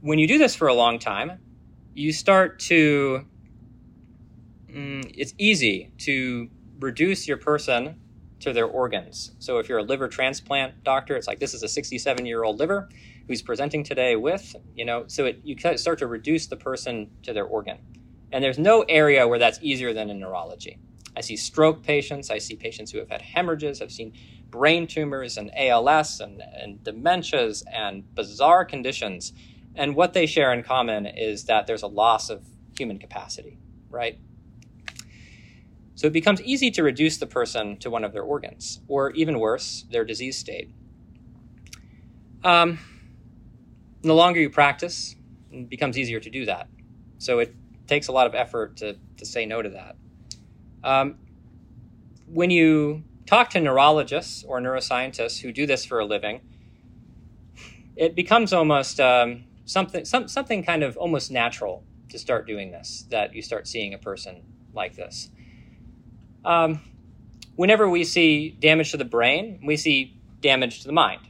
when 0.00 0.18
you 0.18 0.26
do 0.26 0.38
this 0.38 0.54
for 0.54 0.68
a 0.68 0.74
long 0.74 0.98
time, 0.98 1.38
you 1.94 2.12
start 2.12 2.58
to, 2.58 3.24
mm, 4.70 5.14
it's 5.16 5.34
easy 5.38 5.92
to 5.98 6.48
reduce 6.80 7.28
your 7.28 7.36
person 7.36 8.00
to 8.40 8.52
their 8.52 8.66
organs. 8.66 9.32
So 9.38 9.58
if 9.58 9.68
you're 9.68 9.78
a 9.78 9.84
liver 9.84 10.08
transplant 10.08 10.82
doctor, 10.82 11.16
it's 11.16 11.28
like 11.28 11.38
this 11.38 11.54
is 11.54 11.62
a 11.62 11.68
67 11.68 12.26
year 12.26 12.42
old 12.42 12.58
liver 12.58 12.88
who's 13.28 13.40
presenting 13.40 13.84
today 13.84 14.16
with, 14.16 14.56
you 14.74 14.84
know, 14.84 15.04
so 15.06 15.26
it, 15.26 15.40
you 15.44 15.56
start 15.76 15.98
to 16.00 16.06
reduce 16.06 16.48
the 16.48 16.56
person 16.56 17.10
to 17.22 17.32
their 17.32 17.44
organ. 17.44 17.78
And 18.32 18.42
there's 18.42 18.58
no 18.58 18.82
area 18.88 19.28
where 19.28 19.38
that's 19.38 19.60
easier 19.62 19.92
than 19.92 20.10
in 20.10 20.18
neurology. 20.18 20.78
I 21.16 21.20
see 21.20 21.36
stroke 21.36 21.82
patients, 21.82 22.30
I 22.30 22.38
see 22.38 22.56
patients 22.56 22.90
who 22.90 22.98
have 22.98 23.10
had 23.10 23.22
hemorrhages, 23.22 23.82
I've 23.82 23.92
seen 23.92 24.12
brain 24.48 24.86
tumors 24.86 25.36
and 25.36 25.50
ALS 25.56 26.20
and, 26.20 26.40
and 26.40 26.78
dementias 26.82 27.62
and 27.72 28.14
bizarre 28.14 28.64
conditions. 28.64 29.32
And 29.74 29.94
what 29.94 30.12
they 30.12 30.26
share 30.26 30.52
in 30.52 30.62
common 30.62 31.06
is 31.06 31.44
that 31.44 31.66
there's 31.66 31.82
a 31.82 31.86
loss 31.86 32.30
of 32.30 32.46
human 32.76 32.98
capacity, 32.98 33.58
right? 33.90 34.18
So 35.94 36.06
it 36.06 36.12
becomes 36.12 36.40
easy 36.42 36.70
to 36.72 36.82
reduce 36.82 37.18
the 37.18 37.26
person 37.26 37.78
to 37.78 37.90
one 37.90 38.04
of 38.04 38.12
their 38.12 38.22
organs, 38.22 38.80
or 38.88 39.10
even 39.12 39.38
worse, 39.38 39.84
their 39.90 40.04
disease 40.04 40.38
state. 40.38 40.70
Um, 42.42 42.78
the 44.02 44.14
longer 44.14 44.40
you 44.40 44.50
practice, 44.50 45.14
it 45.50 45.68
becomes 45.68 45.96
easier 45.96 46.20
to 46.20 46.30
do 46.30 46.46
that. 46.46 46.68
So 47.18 47.38
it 47.38 47.54
takes 47.86 48.08
a 48.08 48.12
lot 48.12 48.26
of 48.26 48.34
effort 48.34 48.78
to, 48.78 48.96
to 49.18 49.26
say 49.26 49.46
no 49.46 49.62
to 49.62 49.68
that. 49.70 49.96
Um, 50.84 51.18
when 52.26 52.50
you 52.50 53.04
talk 53.26 53.50
to 53.50 53.60
neurologists 53.60 54.44
or 54.44 54.60
neuroscientists 54.60 55.40
who 55.40 55.52
do 55.52 55.66
this 55.66 55.84
for 55.84 56.00
a 56.00 56.04
living, 56.04 56.40
it 57.96 58.14
becomes 58.14 58.52
almost 58.52 59.00
um, 59.00 59.44
something, 59.64 60.04
some, 60.04 60.28
something 60.28 60.64
kind 60.64 60.82
of 60.82 60.96
almost 60.96 61.30
natural 61.30 61.84
to 62.08 62.18
start 62.18 62.46
doing 62.46 62.70
this, 62.70 63.06
that 63.10 63.34
you 63.34 63.42
start 63.42 63.66
seeing 63.66 63.94
a 63.94 63.98
person 63.98 64.42
like 64.72 64.96
this. 64.96 65.30
Um, 66.44 66.80
whenever 67.56 67.88
we 67.88 68.04
see 68.04 68.50
damage 68.50 68.90
to 68.90 68.96
the 68.96 69.04
brain, 69.04 69.60
we 69.64 69.76
see 69.76 70.18
damage 70.40 70.80
to 70.80 70.86
the 70.86 70.92
mind. 70.92 71.20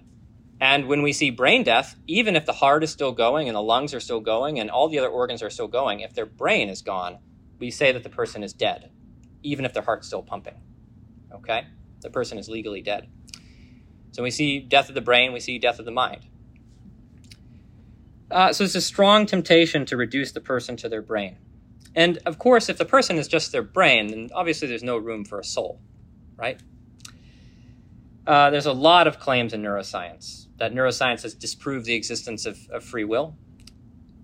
And 0.61 0.87
when 0.87 1.03
we 1.03 1.13
see 1.13 1.31
brain 1.31 1.65
death, 1.65 1.97
even 2.07 2.37
if 2.37 2.47
the 2.47 2.53
heart 2.53 2.85
is 2.85 2.91
still 2.93 3.13
going 3.13 3.49
and 3.49 3.57
the 3.57 3.63
lungs 3.63 3.93
are 3.95 4.01
still 4.01 4.21
going 4.21 4.61
and 4.61 4.71
all 4.71 4.89
the 4.89 4.99
other 4.99 5.09
organs 5.09 5.43
are 5.43 5.51
still 5.51 5.67
going, 5.67 6.01
if 6.01 6.15
their 6.15 6.27
brain 6.27 6.69
is 6.69 6.83
gone, 6.83 7.19
we 7.59 7.71
say 7.71 7.91
that 7.91 8.05
the 8.05 8.09
person 8.09 8.45
is 8.45 8.53
dead, 8.53 8.91
even 9.43 9.65
if 9.65 9.73
their 9.73 9.83
heart's 9.83 10.07
still 10.07 10.23
pumping. 10.23 10.55
Okay? 11.33 11.67
The 12.01 12.11
person 12.11 12.39
is 12.39 12.49
legally 12.49 12.83
dead. 12.83 13.09
So 14.13 14.23
we 14.23 14.31
see 14.31 14.61
death 14.61 14.89
of 14.89 14.95
the 14.95 15.01
brain, 15.01 15.33
we 15.33 15.41
see 15.41 15.59
death 15.59 15.79
of 15.79 15.85
the 15.85 15.91
mind. 15.91 16.27
Uh, 18.31 18.53
so 18.53 18.65
it's 18.65 18.75
a 18.75 18.81
strong 18.81 19.27
temptation 19.27 19.85
to 19.87 19.97
reduce 19.97 20.33
the 20.33 20.41
person 20.41 20.77
to 20.79 20.89
their 20.89 21.03
brain. 21.03 21.39
And 21.95 22.19
of 22.25 22.39
course, 22.39 22.69
if 22.69 22.79
the 22.79 22.85
person 22.85 23.19
is 23.19 23.29
just 23.29 23.53
their 23.53 23.63
brain, 23.63 24.09
then 24.09 24.31
obviously 24.35 24.69
there's 24.69 24.83
no 24.83 24.97
room 24.97 25.25
for 25.25 25.39
a 25.39 25.45
soul, 25.45 25.81
right? 26.37 26.61
Uh, 28.27 28.51
there's 28.51 28.67
a 28.67 28.73
lot 28.73 29.07
of 29.07 29.19
claims 29.19 29.53
in 29.53 29.63
neuroscience 29.63 30.47
that 30.57 30.73
neuroscience 30.73 31.23
has 31.23 31.35
disproved 31.35 31.87
the 31.87 31.95
existence 31.95 32.47
of, 32.47 32.59
of 32.71 32.85
free 32.85 33.05
will, 33.05 33.37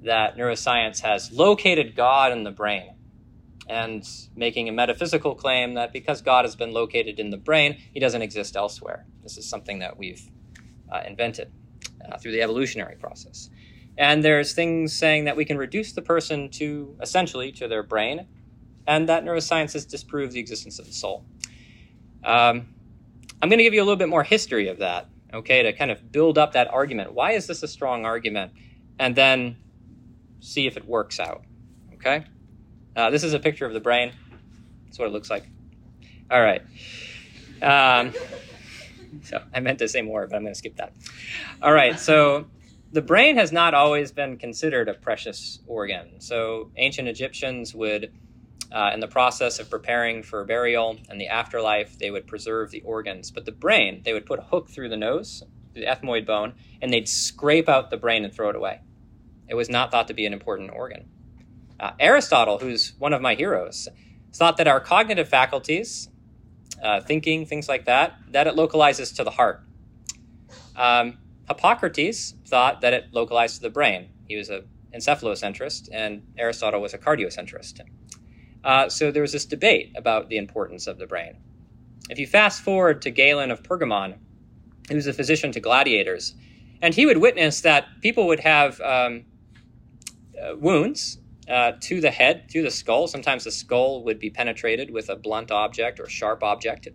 that 0.02 0.36
neuroscience 0.36 1.00
has 1.00 1.32
located 1.32 1.96
God 1.96 2.32
in 2.32 2.44
the 2.44 2.50
brain, 2.50 2.94
and 3.68 4.08
making 4.34 4.68
a 4.68 4.72
metaphysical 4.72 5.34
claim 5.34 5.74
that 5.74 5.92
because 5.92 6.22
God 6.22 6.44
has 6.44 6.56
been 6.56 6.72
located 6.72 7.20
in 7.20 7.30
the 7.30 7.36
brain, 7.36 7.78
he 7.92 8.00
doesn't 8.00 8.22
exist 8.22 8.56
elsewhere. 8.56 9.06
This 9.22 9.36
is 9.36 9.48
something 9.48 9.80
that 9.80 9.98
we've 9.98 10.22
uh, 10.90 11.02
invented 11.06 11.52
uh, 12.10 12.16
through 12.16 12.32
the 12.32 12.42
evolutionary 12.42 12.96
process. 12.96 13.50
And 13.98 14.24
there's 14.24 14.54
things 14.54 14.92
saying 14.94 15.24
that 15.24 15.36
we 15.36 15.44
can 15.44 15.58
reduce 15.58 15.92
the 15.92 16.02
person 16.02 16.48
to 16.50 16.96
essentially 17.02 17.52
to 17.52 17.68
their 17.68 17.82
brain, 17.82 18.26
and 18.86 19.08
that 19.08 19.24
neuroscience 19.24 19.74
has 19.74 19.84
disproved 19.84 20.32
the 20.32 20.40
existence 20.40 20.78
of 20.78 20.86
the 20.86 20.92
soul. 20.92 21.26
Um, 22.24 22.68
I'm 23.42 23.48
going 23.48 23.58
to 23.58 23.64
give 23.64 23.74
you 23.74 23.82
a 23.82 23.84
little 23.84 23.96
bit 23.96 24.08
more 24.08 24.22
history 24.22 24.68
of 24.68 24.78
that, 24.78 25.08
okay, 25.34 25.62
to 25.62 25.72
kind 25.72 25.90
of 25.90 26.10
build 26.10 26.38
up 26.38 26.52
that 26.52 26.68
argument. 26.72 27.12
Why 27.12 27.32
is 27.32 27.46
this 27.46 27.62
a 27.62 27.68
strong 27.68 28.06
argument? 28.06 28.52
And 28.98 29.14
then 29.14 29.56
see 30.40 30.66
if 30.66 30.76
it 30.76 30.86
works 30.86 31.20
out, 31.20 31.42
okay? 31.94 32.24
Uh, 32.98 33.10
this 33.10 33.22
is 33.22 33.32
a 33.32 33.38
picture 33.38 33.64
of 33.64 33.72
the 33.72 33.78
brain. 33.78 34.10
That's 34.86 34.98
what 34.98 35.06
it 35.06 35.12
looks 35.12 35.30
like. 35.30 35.48
All 36.32 36.42
right. 36.42 36.62
Um, 37.62 38.12
so 39.22 39.40
I 39.54 39.60
meant 39.60 39.78
to 39.78 39.86
say 39.86 40.02
more, 40.02 40.26
but 40.26 40.34
I'm 40.34 40.42
going 40.42 40.52
to 40.52 40.58
skip 40.58 40.78
that. 40.78 40.92
All 41.62 41.72
right. 41.72 41.96
So 41.96 42.48
the 42.90 43.00
brain 43.00 43.36
has 43.36 43.52
not 43.52 43.72
always 43.72 44.10
been 44.10 44.36
considered 44.36 44.88
a 44.88 44.94
precious 44.94 45.60
organ. 45.68 46.20
So 46.20 46.72
ancient 46.76 47.06
Egyptians 47.06 47.72
would, 47.72 48.12
uh, 48.72 48.90
in 48.92 48.98
the 48.98 49.06
process 49.06 49.60
of 49.60 49.70
preparing 49.70 50.24
for 50.24 50.44
burial 50.44 50.98
and 51.08 51.20
the 51.20 51.28
afterlife, 51.28 52.00
they 52.00 52.10
would 52.10 52.26
preserve 52.26 52.72
the 52.72 52.80
organs. 52.80 53.30
But 53.30 53.44
the 53.44 53.52
brain, 53.52 54.02
they 54.04 54.12
would 54.12 54.26
put 54.26 54.40
a 54.40 54.42
hook 54.42 54.70
through 54.70 54.88
the 54.88 54.96
nose, 54.96 55.44
the 55.72 55.84
ethmoid 55.84 56.26
bone, 56.26 56.54
and 56.82 56.92
they'd 56.92 57.08
scrape 57.08 57.68
out 57.68 57.90
the 57.90 57.96
brain 57.96 58.24
and 58.24 58.34
throw 58.34 58.50
it 58.50 58.56
away. 58.56 58.80
It 59.46 59.54
was 59.54 59.70
not 59.70 59.92
thought 59.92 60.08
to 60.08 60.14
be 60.14 60.26
an 60.26 60.32
important 60.32 60.72
organ. 60.72 61.08
Uh, 61.80 61.92
Aristotle, 62.00 62.58
who's 62.58 62.94
one 62.98 63.12
of 63.12 63.22
my 63.22 63.34
heroes, 63.34 63.88
thought 64.34 64.56
that 64.56 64.66
our 64.66 64.80
cognitive 64.80 65.28
faculties, 65.28 66.08
uh, 66.82 67.00
thinking, 67.00 67.46
things 67.46 67.68
like 67.68 67.84
that, 67.84 68.14
that 68.30 68.46
it 68.46 68.56
localizes 68.56 69.12
to 69.12 69.24
the 69.24 69.30
heart. 69.30 69.62
Um, 70.76 71.18
Hippocrates 71.48 72.34
thought 72.46 72.80
that 72.82 72.92
it 72.92 73.06
localized 73.12 73.56
to 73.56 73.62
the 73.62 73.70
brain. 73.70 74.08
He 74.26 74.36
was 74.36 74.50
an 74.50 74.68
encephalocentrist, 74.94 75.88
and 75.92 76.22
Aristotle 76.36 76.80
was 76.80 76.94
a 76.94 76.98
cardiocentrist. 76.98 77.80
Uh, 78.64 78.88
so 78.88 79.10
there 79.10 79.22
was 79.22 79.32
this 79.32 79.44
debate 79.44 79.92
about 79.96 80.28
the 80.28 80.36
importance 80.36 80.86
of 80.86 80.98
the 80.98 81.06
brain. 81.06 81.36
If 82.10 82.18
you 82.18 82.26
fast 82.26 82.62
forward 82.62 83.02
to 83.02 83.10
Galen 83.10 83.50
of 83.50 83.62
Pergamon, 83.62 84.18
he 84.88 84.94
was 84.94 85.06
a 85.06 85.12
physician 85.12 85.52
to 85.52 85.60
gladiators, 85.60 86.34
and 86.82 86.94
he 86.94 87.06
would 87.06 87.18
witness 87.18 87.60
that 87.62 87.86
people 88.02 88.26
would 88.26 88.40
have 88.40 88.80
um, 88.80 89.24
uh, 90.40 90.56
wounds 90.56 91.18
uh, 91.48 91.72
to 91.80 92.00
the 92.00 92.10
head, 92.10 92.48
to 92.50 92.62
the 92.62 92.70
skull. 92.70 93.06
Sometimes 93.06 93.44
the 93.44 93.50
skull 93.50 94.04
would 94.04 94.18
be 94.18 94.30
penetrated 94.30 94.90
with 94.90 95.08
a 95.08 95.16
blunt 95.16 95.50
object 95.50 96.00
or 96.00 96.08
sharp 96.08 96.42
object. 96.42 96.88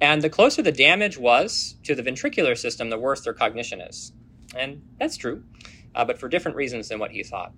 And 0.00 0.22
the 0.22 0.30
closer 0.30 0.62
the 0.62 0.72
damage 0.72 1.16
was 1.16 1.76
to 1.84 1.94
the 1.94 2.02
ventricular 2.02 2.56
system, 2.56 2.90
the 2.90 2.98
worse 2.98 3.22
their 3.22 3.32
cognition 3.32 3.80
is. 3.80 4.12
And 4.54 4.82
that's 4.98 5.16
true, 5.16 5.44
uh, 5.94 6.04
but 6.04 6.18
for 6.18 6.28
different 6.28 6.56
reasons 6.56 6.88
than 6.88 6.98
what 6.98 7.12
he 7.12 7.22
thought. 7.22 7.52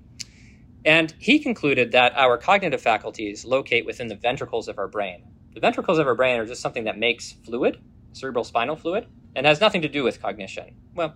And 0.84 1.12
he 1.18 1.38
concluded 1.38 1.92
that 1.92 2.16
our 2.16 2.38
cognitive 2.38 2.80
faculties 2.80 3.44
locate 3.44 3.84
within 3.84 4.06
the 4.06 4.14
ventricles 4.14 4.68
of 4.68 4.78
our 4.78 4.88
brain. 4.88 5.24
The 5.54 5.60
ventricles 5.60 5.98
of 5.98 6.06
our 6.06 6.14
brain 6.14 6.38
are 6.38 6.46
just 6.46 6.62
something 6.62 6.84
that 6.84 6.98
makes 6.98 7.32
fluid, 7.44 7.82
cerebral 8.12 8.44
spinal 8.44 8.76
fluid, 8.76 9.06
and 9.34 9.44
has 9.44 9.60
nothing 9.60 9.82
to 9.82 9.88
do 9.88 10.04
with 10.04 10.22
cognition. 10.22 10.76
Well, 10.94 11.14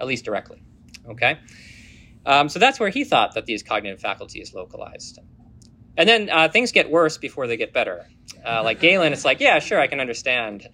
at 0.00 0.06
least 0.06 0.24
directly. 0.24 0.62
Okay? 1.08 1.38
Um, 2.26 2.48
so 2.48 2.58
that's 2.58 2.80
where 2.80 2.88
he 2.88 3.04
thought 3.04 3.34
that 3.34 3.46
these 3.46 3.62
cognitive 3.62 4.00
faculties 4.00 4.54
localized. 4.54 5.18
And 5.96 6.08
then 6.08 6.30
uh, 6.30 6.48
things 6.48 6.72
get 6.72 6.90
worse 6.90 7.18
before 7.18 7.46
they 7.46 7.56
get 7.56 7.72
better. 7.72 8.06
Uh, 8.44 8.62
like 8.62 8.80
Galen, 8.80 9.12
it's 9.12 9.24
like, 9.24 9.40
yeah, 9.40 9.58
sure, 9.58 9.80
I 9.80 9.86
can 9.86 10.00
understand. 10.00 10.66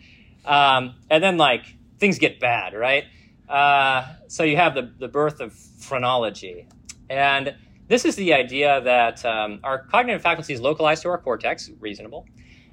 Um, 0.44 0.94
and 1.10 1.22
then 1.22 1.36
like 1.36 1.64
things 1.98 2.18
get 2.18 2.40
bad, 2.40 2.74
right? 2.74 3.04
Uh, 3.48 4.06
so 4.28 4.44
you 4.44 4.56
have 4.56 4.74
the, 4.74 4.92
the 4.98 5.08
birth 5.08 5.40
of 5.40 5.52
phrenology. 5.52 6.68
And 7.08 7.56
this 7.88 8.04
is 8.04 8.14
the 8.14 8.34
idea 8.34 8.80
that 8.82 9.24
um, 9.24 9.60
our 9.64 9.84
cognitive 9.86 10.22
faculty 10.22 10.54
is 10.54 10.60
localized 10.60 11.02
to 11.02 11.08
our 11.08 11.18
cortex, 11.18 11.68
reasonable. 11.80 12.26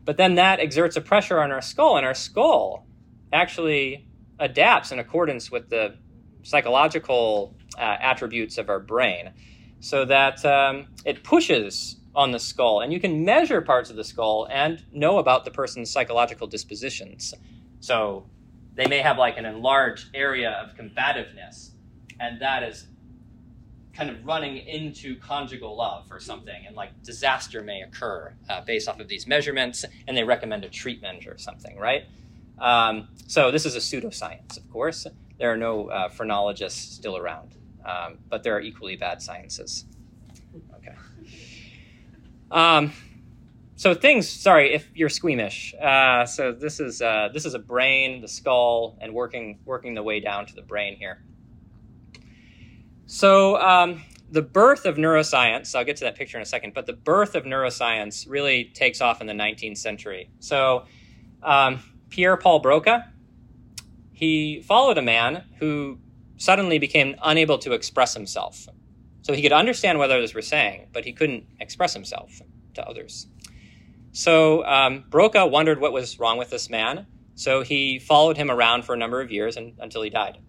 But 0.06 0.18
then 0.18 0.36
that 0.36 0.60
exerts 0.60 0.96
a 0.96 1.02
pressure 1.02 1.42
on 1.42 1.52
our 1.52 1.62
skull, 1.62 1.98
and 1.98 2.06
our 2.06 2.14
skull 2.14 2.88
actually 3.34 4.08
adapts 4.40 4.92
in 4.92 5.00
accordance 5.00 5.52
with 5.52 5.70
the 5.70 5.98
psychological 6.44 7.58
uh, 7.78 7.98
attributes 8.00 8.58
of 8.58 8.70
our 8.70 8.80
brain 8.80 9.32
so 9.80 10.06
that 10.06 10.44
um, 10.46 10.88
it 11.06 11.24
pushes 11.24 11.98
on 12.16 12.32
the 12.32 12.40
skull. 12.40 12.82
And 12.82 12.92
you 12.92 13.00
can 13.00 13.24
measure 13.24 13.62
parts 13.62 13.90
of 13.90 13.96
the 13.96 14.04
skull 14.04 14.48
and 14.50 14.84
know 14.92 15.20
about 15.20 15.46
the 15.46 15.52
person's 15.52 15.92
psychological 15.92 16.48
dispositions. 16.48 17.34
So 17.80 18.26
they 18.74 18.88
may 18.88 19.00
have 19.00 19.18
like 19.18 19.38
an 19.38 19.46
enlarged 19.46 20.10
area 20.16 20.52
of 20.52 20.76
combativeness, 20.76 21.72
and 22.20 22.42
that 22.42 22.64
is 22.64 22.88
kind 23.94 24.10
of 24.10 24.24
running 24.26 24.58
into 24.58 25.16
conjugal 25.20 25.76
love 25.76 26.06
or 26.12 26.20
something, 26.20 26.66
and 26.68 26.76
like 26.76 27.02
disaster 27.04 27.64
may 27.64 27.82
occur 27.82 28.34
uh, 28.48 28.62
based 28.62 28.88
off 28.88 29.00
of 29.00 29.08
these 29.08 29.26
measurements, 29.26 29.84
and 30.08 30.16
they 30.16 30.24
recommend 30.24 30.64
a 30.64 30.70
treatment 30.70 31.26
or 31.26 31.38
something, 31.38 31.78
right? 31.78 32.04
Um, 32.60 33.08
so 33.26 33.50
this 33.50 33.66
is 33.66 33.76
a 33.76 33.80
pseudoscience, 33.80 34.58
of 34.58 34.70
course. 34.72 35.08
There 35.40 35.52
are 35.52 35.58
no 35.58 35.90
uh, 35.90 36.10
phrenologists 36.10 36.96
still 36.96 37.18
around, 37.18 37.56
um, 37.88 38.17
but 38.29 38.44
there 38.44 38.56
are 38.56 38.62
equally 38.62 38.96
bad 38.96 39.22
sciences. 39.22 39.86
Okay. 40.75 40.96
Um, 42.51 42.91
so 43.75 43.94
things. 43.94 44.29
Sorry 44.29 44.74
if 44.74 44.89
you're 44.94 45.10
squeamish. 45.10 45.74
Uh, 45.75 46.25
so 46.25 46.51
this 46.51 46.79
is 46.79 47.01
uh, 47.01 47.29
this 47.34 47.46
is 47.46 47.53
a 47.53 47.60
brain, 47.60 48.22
the 48.22 48.27
skull, 48.27 48.98
and 49.00 49.13
working 49.13 49.60
working 49.65 49.94
the 49.94 50.03
way 50.03 50.20
down 50.20 50.46
to 50.48 50.56
the 50.56 50.62
brain 50.62 50.98
here. 50.98 51.24
So 53.06 53.60
um, 53.62 54.03
the 54.29 54.41
birth 54.41 54.86
of 54.86 54.98
neuroscience. 54.98 55.75
I'll 55.75 55.86
get 55.86 55.98
to 55.98 56.06
that 56.06 56.15
picture 56.15 56.38
in 56.38 56.44
a 56.44 56.46
second. 56.46 56.74
But 56.74 56.86
the 56.86 56.94
birth 56.94 57.36
of 57.36 57.44
neuroscience 57.44 58.29
really 58.29 58.65
takes 58.65 59.01
off 59.01 59.22
in 59.22 59.27
the 59.27 59.34
19th 59.34 59.77
century. 59.77 60.29
So 60.39 60.86
um, 61.44 61.79
Pierre 62.10 62.38
Paul 62.38 62.60
Broca, 62.60 63.12
he 64.12 64.62
followed 64.62 64.98
a 64.98 65.01
man 65.01 65.44
who 65.60 66.00
suddenly 66.38 66.79
became 66.79 67.15
unable 67.24 67.58
to 67.60 67.74
express 67.74 68.13
himself. 68.13 68.67
So 69.22 69.34
he 69.34 69.41
could 69.41 69.51
understand 69.51 70.00
what 70.00 70.10
others 70.10 70.34
were 70.34 70.41
saying, 70.41 70.88
but 70.94 71.03
he 71.03 71.12
couldn't 71.12 71.46
express 71.60 71.94
himself 71.94 72.41
to 72.75 72.88
others. 72.88 73.27
So 74.12 74.65
um, 74.65 75.03
Broca 75.10 75.46
wondered 75.46 75.79
what 75.79 75.91
was 75.91 76.17
wrong 76.20 76.38
with 76.38 76.50
this 76.50 76.70
man. 76.70 77.08
So 77.36 77.62
he 77.62 78.00
followed 78.00 78.38
him 78.38 78.50
around 78.50 78.84
for 78.86 78.94
a 78.94 78.98
number 78.98 79.22
of 79.22 79.32
years 79.32 79.58
and, 79.58 79.74
until 79.79 80.01
he 80.01 80.10
died. 80.10 80.39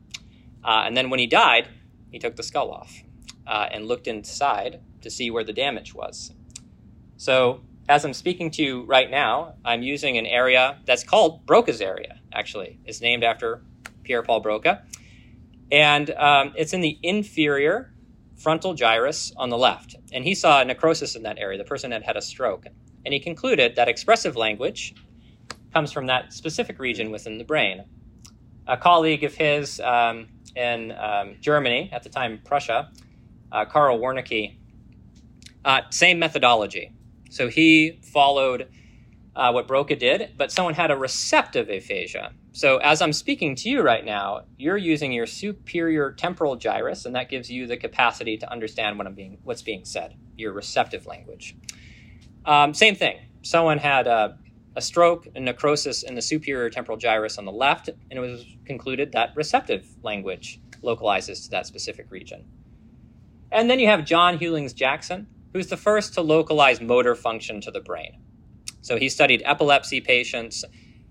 Uh, 0.64 0.85
and 0.87 0.97
then 0.97 1.11
when 1.11 1.18
he 1.18 1.26
died, 1.26 1.68
he 2.11 2.18
took 2.18 2.37
the 2.37 2.42
skull 2.42 2.71
off 2.71 3.02
uh, 3.47 3.68
and 3.71 3.87
looked 3.87 4.07
inside 4.07 4.80
to 5.02 5.11
see 5.11 5.30
where 5.30 5.45
the 5.45 5.52
damage 5.52 5.95
was. 5.95 6.33
So 7.16 7.62
as 7.88 8.04
I'm 8.04 8.14
speaking 8.14 8.50
to 8.52 8.62
you 8.62 8.83
right 8.85 9.11
now, 9.11 9.54
I'm 9.64 9.83
using 9.83 10.18
an 10.18 10.26
area 10.26 10.78
that's 10.85 11.04
called 11.04 11.47
Broca's 11.47 11.80
area, 11.80 12.21
actually. 12.33 12.78
It's 12.85 13.00
named 13.00 13.25
after 13.25 13.62
Pierre 14.04 14.23
Paul 14.23 14.40
Broca. 14.40 14.85
And 15.71 16.11
um, 16.11 16.53
it's 16.57 16.73
in 16.73 16.81
the 16.81 16.99
inferior 17.03 17.93
frontal 18.37 18.75
gyrus 18.75 19.33
on 19.37 19.51
the 19.51 19.59
left. 19.59 19.97
And 20.13 20.25
he 20.25 20.35
saw 20.35 20.61
a 20.61 20.65
necrosis 20.65 21.17
in 21.17 21.23
that 21.25 21.39
area. 21.39 21.59
The 21.59 21.65
person 21.65 21.91
had 21.91 22.03
had 22.03 22.17
a 22.17 22.23
stroke. 22.23 22.67
And 23.05 23.13
he 23.13 23.21
concluded 23.21 23.77
that 23.77 23.89
expressive 23.89 24.37
language 24.37 24.95
comes 25.73 25.93
from 25.93 26.07
that 26.07 26.33
specific 26.33 26.79
region 26.79 27.11
within 27.11 27.39
the 27.39 27.45
brain. 27.45 27.85
A 28.67 28.77
colleague 28.77 29.25
of 29.25 29.35
his 29.35 29.81
um, 29.81 30.29
in 30.57 30.93
um, 30.93 31.37
Germany, 31.41 31.91
at 31.93 32.03
the 32.03 32.09
time 32.09 32.41
Prussia, 32.45 32.91
uh, 33.53 33.65
Karl 33.65 33.99
Wernicke, 33.99 34.57
uh, 35.65 35.83
same 35.91 36.19
methodology. 36.19 36.93
So 37.31 37.49
he 37.49 38.01
followed 38.03 38.69
uh, 39.37 39.53
what 39.53 39.69
Broca 39.69 39.97
did, 39.97 40.33
but 40.37 40.51
someone 40.51 40.75
had 40.75 40.91
a 40.91 40.97
receptive 40.97 41.69
aphasia. 41.69 42.33
So 42.53 42.79
as 42.79 43.01
I'm 43.01 43.13
speaking 43.13 43.55
to 43.57 43.69
you 43.69 43.83
right 43.83 44.05
now, 44.05 44.43
you're 44.57 44.77
using 44.77 45.13
your 45.13 45.27
superior 45.27 46.13
temporal 46.13 46.57
gyrus, 46.57 47.05
and 47.05 47.15
that 47.15 47.29
gives 47.29 47.51
you 47.51 47.67
the 47.67 47.77
capacity 47.77 48.37
to 48.39 48.51
understand 48.51 48.99
what 48.99 49.07
I'm 49.07 49.15
being, 49.15 49.39
what's 49.45 49.63
being 49.63 49.85
said, 49.85 50.17
your 50.37 50.53
receptive 50.53 51.07
language. 51.07 51.57
Um, 52.45 52.75
same 52.75 52.97
thing. 52.97 53.19
Someone 53.43 53.79
had 53.79 54.07
a, 54.07 54.39
a 54.75 54.81
stroke, 54.81 55.29
a 55.35 55.41
necrosis 55.41 56.03
in 56.03 56.15
the 56.15 56.23
superior 56.23 56.69
temporal 56.71 56.99
gyrus 56.99 57.39
on 57.39 57.45
the 57.45 57.53
left, 57.53 57.89
and 57.89 58.19
it 58.19 58.21
was 58.21 58.45
concluded 58.65 59.13
that 59.13 59.31
receptive 59.37 59.87
language 60.03 60.61
localizes 60.83 61.45
to 61.45 61.51
that 61.51 61.67
specific 61.67 62.11
region. 62.11 62.45
And 63.51 63.71
then 63.71 63.79
you 63.79 63.87
have 63.87 64.05
John 64.05 64.39
Hughlings 64.39 64.75
Jackson, 64.75 65.27
who's 65.53 65.69
the 65.69 65.77
first 65.77 66.15
to 66.15 66.23
localize 66.23 66.81
motor 66.81 67.15
function 67.15 67.61
to 67.63 67.71
the 67.71 67.81
brain. 67.81 68.21
So 68.81 68.97
he 68.99 69.09
studied 69.09 69.43
epilepsy 69.45 70.01
patients. 70.01 70.65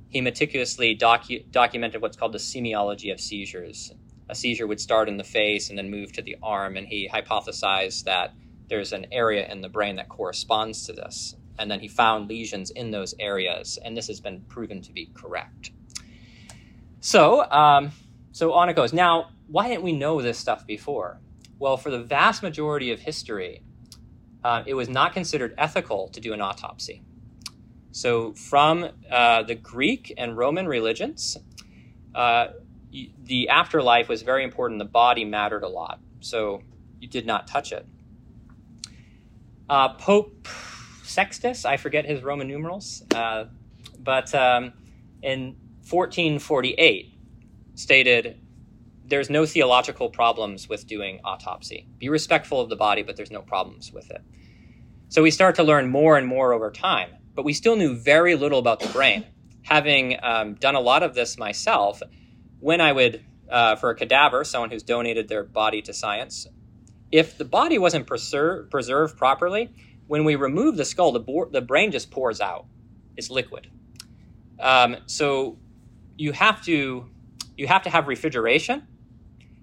He 0.10 0.22
meticulously 0.22 0.98
docu- 0.98 1.50
documented 1.52 2.02
what's 2.02 2.18
called 2.18 2.34
the 2.34 2.40
semiology 2.40 3.12
of 3.12 3.20
seizures. 3.20 3.92
A 4.30 4.36
seizure 4.36 4.68
would 4.68 4.80
start 4.80 5.10
in 5.10 5.18
the 5.18 5.24
face 5.24 5.70
and 5.70 5.78
then 5.78 5.90
move 5.90 6.12
to 6.14 6.22
the 6.22 6.38
arm, 6.44 6.76
and 6.78 6.88
he 6.88 7.10
hypothesized 7.10 8.04
that 8.06 8.34
there's 8.70 8.94
an 8.94 9.08
area 9.12 9.48
in 9.50 9.62
the 9.62 9.70
brain 9.70 9.96
that 9.96 10.10
corresponds 10.10 10.86
to 10.86 10.94
this. 10.94 11.36
And 11.60 11.72
then 11.72 11.80
he 11.80 11.88
found 11.88 12.30
lesions 12.30 12.70
in 12.70 12.92
those 12.92 13.16
areas, 13.20 13.80
and 13.84 13.96
this 13.96 14.08
has 14.08 14.20
been 14.20 14.42
proven 14.42 14.82
to 14.82 14.92
be 14.92 15.10
correct. 15.14 15.72
So, 17.00 17.50
um, 17.50 17.92
so 18.32 18.54
on 18.54 18.70
it 18.70 18.76
goes. 18.76 18.94
Now, 18.94 19.30
why 19.48 19.68
didn't 19.70 19.84
we 19.84 19.94
know 19.94 20.22
this 20.22 20.38
stuff 20.38 20.68
before? 20.68 21.20
Well, 21.58 21.78
for 21.78 21.90
the 21.90 22.04
vast 22.04 22.44
majority 22.44 22.92
of 22.92 23.00
history, 23.00 23.64
uh, 24.44 24.64
it 24.66 24.74
was 24.74 24.90
not 24.90 25.14
considered 25.14 25.56
ethical 25.58 26.10
to 26.10 26.20
do 26.20 26.34
an 26.34 26.42
autopsy. 26.42 27.02
So, 27.98 28.34
from 28.34 28.88
uh, 29.10 29.42
the 29.42 29.56
Greek 29.56 30.14
and 30.20 30.38
Roman 30.38 30.68
religions, 30.68 31.36
uh, 32.14 32.50
the 33.24 33.50
afterlife 33.50 34.08
was 34.08 34.22
very 34.22 34.44
important. 34.44 34.78
The 34.78 34.86
body 34.86 35.26
mattered 35.26 35.64
a 35.64 35.68
lot. 35.68 36.00
So, 36.20 36.62
you 37.00 37.08
did 37.08 37.26
not 37.26 37.48
touch 37.48 37.72
it. 37.72 37.88
Uh, 39.68 39.96
Pope 39.96 40.48
Sixtus, 41.02 41.66
I 41.66 41.78
forget 41.78 42.06
his 42.06 42.22
Roman 42.22 42.48
numerals, 42.48 43.02
uh, 43.16 43.46
but 43.98 44.34
um, 44.36 44.74
in 45.24 45.56
1448 45.90 47.18
stated 47.74 48.40
there's 49.06 49.32
no 49.32 49.48
theological 49.48 50.12
problems 50.12 50.70
with 50.70 50.86
doing 50.86 51.20
autopsy. 51.24 51.88
Be 51.98 52.10
respectful 52.10 52.62
of 52.62 52.70
the 52.70 52.76
body, 52.76 53.02
but 53.02 53.16
there's 53.16 53.32
no 53.32 53.42
problems 53.42 53.92
with 53.92 54.12
it. 54.12 54.22
So 55.10 55.24
we 55.24 55.32
start 55.32 55.56
to 55.56 55.64
learn 55.64 55.90
more 55.90 56.16
and 56.16 56.28
more 56.28 56.54
over 56.54 56.70
time, 56.70 57.16
but 57.38 57.46
we 57.46 57.54
still 57.54 57.76
knew 57.76 57.96
very 57.96 58.34
little 58.34 58.58
about 58.58 58.80
the 58.80 58.88
brain. 58.88 59.24
Having 59.62 60.18
um, 60.24 60.56
done 60.56 60.74
a 60.74 60.80
lot 60.80 61.04
of 61.04 61.14
this 61.14 61.38
myself, 61.38 62.02
when 62.60 62.82
I 62.82 62.92
would, 62.92 63.24
uh, 63.48 63.76
for 63.76 63.92
a 63.92 63.96
cadaver, 63.96 64.44
someone 64.44 64.72
who's 64.72 64.82
donated 64.82 65.28
their 65.30 65.44
body 65.44 65.84
to 65.84 65.94
science, 65.94 66.48
if 67.12 67.38
the 67.38 67.46
body 67.46 67.78
wasn't 67.78 68.08
preserve, 68.08 68.72
preserved 68.72 69.18
properly, 69.18 69.70
when 70.08 70.26
we 70.26 70.36
remove 70.36 70.78
the 70.78 70.86
skull, 70.86 71.12
the, 71.12 71.20
bo- 71.20 71.50
the 71.52 71.62
brain 71.62 71.92
just 71.92 72.10
pours 72.10 72.42
out. 72.42 72.66
It's 73.16 73.30
liquid. 73.30 73.70
Um, 74.60 74.98
so 75.06 75.60
you 76.18 76.32
have 76.32 76.64
to 76.64 77.08
you 77.56 77.68
have 77.68 77.84
to 77.84 77.92
have 77.92 78.08
refrigeration 78.08 78.88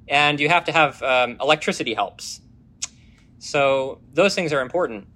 and 0.06 0.38
you 0.38 0.48
have 0.48 0.64
to 0.64 0.72
have 0.72 1.02
um, 1.02 1.38
electricity 1.40 1.94
helps. 1.94 2.40
So 3.40 4.00
those 4.12 4.36
things 4.36 4.52
are 4.52 4.60
important. 4.60 5.08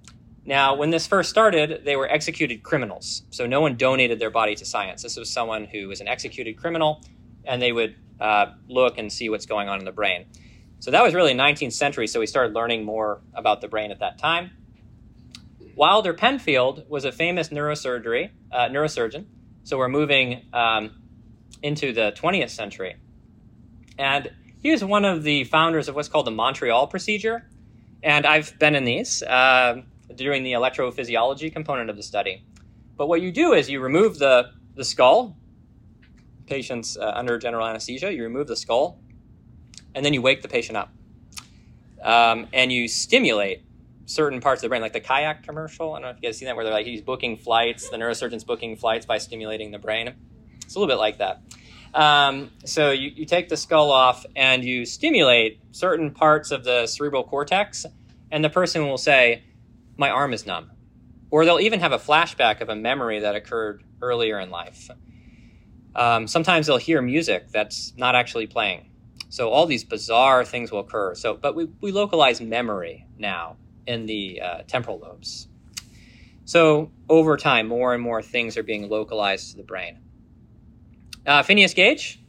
Now, 0.49 0.73
when 0.73 0.89
this 0.89 1.05
first 1.05 1.29
started, 1.29 1.85
they 1.85 1.95
were 1.95 2.09
executed 2.09 2.63
criminals. 2.63 3.21
So 3.29 3.45
no 3.45 3.61
one 3.61 3.77
donated 3.77 4.17
their 4.17 4.31
body 4.31 4.55
to 4.55 4.65
science. 4.65 5.03
This 5.03 5.15
was 5.15 5.29
someone 5.29 5.65
who 5.65 5.87
was 5.87 6.01
an 6.01 6.07
executed 6.07 6.57
criminal, 6.57 7.03
and 7.45 7.61
they 7.61 7.71
would 7.71 7.95
uh, 8.19 8.47
look 8.67 8.97
and 8.97 9.13
see 9.13 9.29
what's 9.29 9.45
going 9.45 9.69
on 9.69 9.77
in 9.77 9.85
the 9.85 9.91
brain. 9.91 10.25
So 10.79 10.89
that 10.89 11.03
was 11.03 11.13
really 11.13 11.35
19th 11.35 11.73
century. 11.73 12.07
So 12.07 12.19
we 12.19 12.25
started 12.25 12.55
learning 12.55 12.83
more 12.83 13.21
about 13.35 13.61
the 13.61 13.67
brain 13.67 13.91
at 13.91 13.99
that 13.99 14.17
time. 14.17 14.49
Wilder 15.75 16.15
Penfield 16.15 16.83
was 16.89 17.05
a 17.05 17.11
famous 17.11 17.49
neurosurgery 17.49 18.31
uh, 18.51 18.69
neurosurgeon. 18.69 19.27
So 19.65 19.77
we're 19.77 19.87
moving 19.87 20.47
um, 20.51 20.99
into 21.61 21.93
the 21.93 22.11
20th 22.17 22.49
century, 22.49 22.95
and 23.99 24.31
he 24.63 24.71
was 24.71 24.83
one 24.83 25.05
of 25.05 25.21
the 25.21 25.43
founders 25.43 25.87
of 25.89 25.93
what's 25.93 26.07
called 26.07 26.25
the 26.25 26.31
Montreal 26.31 26.87
procedure. 26.87 27.47
And 28.01 28.25
I've 28.25 28.57
been 28.57 28.73
in 28.73 28.85
these 28.85 29.21
uh, 29.21 29.83
during 30.19 30.43
the 30.43 30.53
electrophysiology 30.53 31.51
component 31.51 31.89
of 31.89 31.95
the 31.95 32.03
study. 32.03 32.45
But 32.95 33.07
what 33.07 33.21
you 33.21 33.31
do 33.31 33.53
is 33.53 33.69
you 33.69 33.79
remove 33.79 34.19
the, 34.19 34.51
the 34.75 34.83
skull, 34.83 35.37
patients 36.45 36.97
uh, 36.97 37.11
under 37.15 37.37
general 37.37 37.65
anesthesia, 37.65 38.13
you 38.13 38.23
remove 38.23 38.47
the 38.47 38.55
skull, 38.55 38.99
and 39.95 40.05
then 40.05 40.13
you 40.13 40.21
wake 40.21 40.41
the 40.41 40.47
patient 40.47 40.77
up. 40.77 40.91
Um, 42.03 42.47
and 42.53 42.71
you 42.71 42.87
stimulate 42.87 43.63
certain 44.05 44.41
parts 44.41 44.59
of 44.59 44.63
the 44.63 44.69
brain, 44.69 44.81
like 44.81 44.93
the 44.93 44.99
kayak 44.99 45.43
commercial. 45.43 45.93
I 45.93 45.99
don't 45.99 46.01
know 46.03 46.09
if 46.09 46.17
you 46.17 46.29
guys 46.29 46.37
see 46.37 46.45
that, 46.45 46.55
where 46.55 46.65
they're 46.65 46.73
like, 46.73 46.85
he's 46.85 47.01
booking 47.01 47.37
flights, 47.37 47.89
the 47.89 47.97
neurosurgeon's 47.97 48.43
booking 48.43 48.75
flights 48.75 49.05
by 49.05 49.17
stimulating 49.17 49.71
the 49.71 49.79
brain. 49.79 50.13
It's 50.63 50.75
a 50.75 50.79
little 50.79 50.91
bit 50.93 50.99
like 50.99 51.19
that. 51.19 51.41
Um, 51.93 52.51
so 52.65 52.91
you, 52.91 53.11
you 53.15 53.25
take 53.25 53.49
the 53.49 53.57
skull 53.57 53.91
off 53.91 54.25
and 54.35 54.63
you 54.63 54.85
stimulate 54.85 55.59
certain 55.71 56.11
parts 56.11 56.51
of 56.51 56.63
the 56.63 56.87
cerebral 56.87 57.23
cortex, 57.23 57.85
and 58.31 58.43
the 58.43 58.49
person 58.49 58.87
will 58.87 58.97
say, 58.97 59.43
My 59.99 60.11
arm 60.11 60.31
is 60.31 60.45
numb. 60.45 60.71
Or 61.29 61.43
they'll 61.43 61.59
even 61.59 61.81
have 61.81 61.91
a 61.91 61.97
flashback 61.99 62.61
of 62.61 62.69
a 62.69 62.75
memory 62.75 63.19
that 63.19 63.35
occurred 63.35 63.83
earlier 64.01 64.39
in 64.39 64.49
life. 64.49 64.89
Um, 65.93 66.25
sometimes 66.25 66.67
they'll 66.67 66.77
hear 66.77 67.01
music 67.01 67.51
that's 67.51 67.93
not 67.97 68.15
actually 68.15 68.47
playing. 68.47 68.91
So 69.27 69.49
all 69.49 69.65
these 69.65 69.83
bizarre 69.83 70.45
things 70.45 70.71
will 70.71 70.79
occur. 70.79 71.15
So, 71.15 71.33
but 71.35 71.53
we, 71.53 71.65
we 71.81 71.91
localize 71.91 72.39
memory 72.39 73.07
now 73.17 73.57
in 73.85 74.05
the 74.05 74.41
uh, 74.41 74.61
temporal 74.67 74.99
lobes. 74.99 75.49
So 76.45 76.91
over 77.09 77.35
time, 77.35 77.67
more 77.67 77.93
and 77.93 78.01
more 78.01 78.21
things 78.21 78.55
are 78.55 78.63
being 78.63 78.87
localized 78.87 79.51
to 79.51 79.57
the 79.57 79.63
brain. 79.63 79.99
Uh, 81.27 81.43
Phineas 81.43 81.73
Gage. 81.73 82.21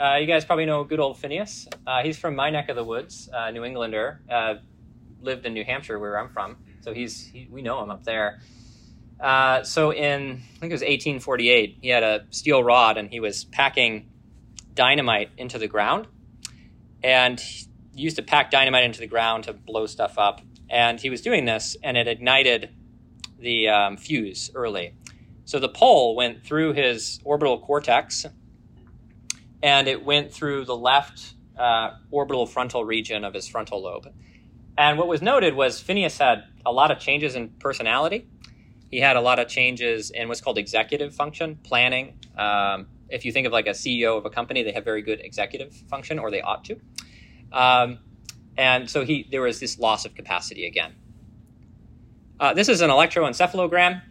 Uh, 0.00 0.16
you 0.16 0.26
guys 0.26 0.46
probably 0.46 0.64
know 0.64 0.84
good 0.84 1.00
old 1.00 1.18
Phineas. 1.18 1.68
Uh, 1.86 2.02
he's 2.02 2.18
from 2.18 2.34
my 2.34 2.48
neck 2.48 2.70
of 2.70 2.76
the 2.76 2.82
woods, 2.82 3.28
uh, 3.30 3.50
New 3.50 3.62
Englander. 3.62 4.22
Uh, 4.28 4.54
lived 5.20 5.44
in 5.44 5.52
New 5.52 5.64
Hampshire, 5.64 5.98
where 5.98 6.18
I'm 6.18 6.30
from. 6.30 6.56
So 6.84 6.92
he's 6.92 7.24
he, 7.24 7.48
we 7.50 7.62
know 7.62 7.82
him 7.82 7.90
up 7.90 8.04
there. 8.04 8.40
Uh, 9.18 9.62
so 9.62 9.90
in 9.90 10.42
I 10.56 10.58
think 10.58 10.70
it 10.70 10.74
was 10.74 10.82
1848, 10.82 11.78
he 11.80 11.88
had 11.88 12.02
a 12.02 12.26
steel 12.28 12.62
rod 12.62 12.98
and 12.98 13.08
he 13.08 13.20
was 13.20 13.44
packing 13.44 14.10
dynamite 14.74 15.30
into 15.38 15.58
the 15.58 15.66
ground, 15.66 16.06
and 17.02 17.40
he 17.40 17.66
used 17.94 18.16
to 18.16 18.22
pack 18.22 18.50
dynamite 18.50 18.84
into 18.84 19.00
the 19.00 19.06
ground 19.06 19.44
to 19.44 19.54
blow 19.54 19.86
stuff 19.86 20.18
up. 20.18 20.42
And 20.68 21.00
he 21.00 21.08
was 21.08 21.22
doing 21.22 21.46
this, 21.46 21.74
and 21.82 21.96
it 21.96 22.06
ignited 22.06 22.68
the 23.38 23.68
um, 23.68 23.96
fuse 23.96 24.50
early. 24.54 24.94
So 25.46 25.58
the 25.58 25.68
pole 25.70 26.14
went 26.14 26.44
through 26.44 26.74
his 26.74 27.18
orbital 27.24 27.60
cortex, 27.60 28.26
and 29.62 29.88
it 29.88 30.04
went 30.04 30.34
through 30.34 30.66
the 30.66 30.76
left 30.76 31.34
uh, 31.58 31.92
orbital 32.10 32.44
frontal 32.44 32.84
region 32.84 33.24
of 33.24 33.32
his 33.32 33.48
frontal 33.48 33.82
lobe. 33.82 34.12
And 34.76 34.98
what 34.98 35.06
was 35.06 35.22
noted 35.22 35.54
was 35.54 35.80
Phineas 35.80 36.18
had 36.18 36.44
a 36.66 36.72
lot 36.72 36.90
of 36.90 36.98
changes 36.98 37.34
in 37.34 37.50
personality. 37.60 38.26
He 38.90 39.00
had 39.00 39.16
a 39.16 39.20
lot 39.20 39.38
of 39.38 39.48
changes 39.48 40.10
in 40.10 40.28
what's 40.28 40.40
called 40.40 40.58
executive 40.58 41.14
function, 41.14 41.58
planning. 41.62 42.18
Um, 42.36 42.86
if 43.08 43.24
you 43.24 43.32
think 43.32 43.46
of 43.46 43.52
like 43.52 43.66
a 43.66 43.70
CEO 43.70 44.16
of 44.16 44.24
a 44.24 44.30
company, 44.30 44.62
they 44.62 44.72
have 44.72 44.84
very 44.84 45.02
good 45.02 45.20
executive 45.20 45.74
function, 45.74 46.18
or 46.18 46.30
they 46.30 46.40
ought 46.40 46.64
to. 46.66 46.80
Um, 47.52 47.98
and 48.56 48.88
so 48.88 49.04
he 49.04 49.26
there 49.30 49.42
was 49.42 49.60
this 49.60 49.78
loss 49.78 50.04
of 50.04 50.14
capacity 50.14 50.66
again. 50.66 50.94
Uh, 52.38 52.54
this 52.54 52.68
is 52.68 52.80
an 52.80 52.90
electroencephalogram, 52.90 54.02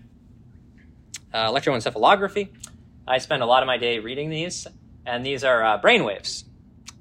uh, 1.34 1.52
electroencephalography. 1.52 2.50
I 3.08 3.18
spend 3.18 3.44
a 3.44 3.46
lot 3.46 3.64
of 3.64 3.68
my 3.68 3.78
day 3.78 4.00
reading 4.00 4.30
these, 4.30 4.66
and 5.06 5.26
these 5.26 5.44
are 5.44 5.64
uh, 5.64 5.78
brain 5.78 6.04
waves. 6.04 6.46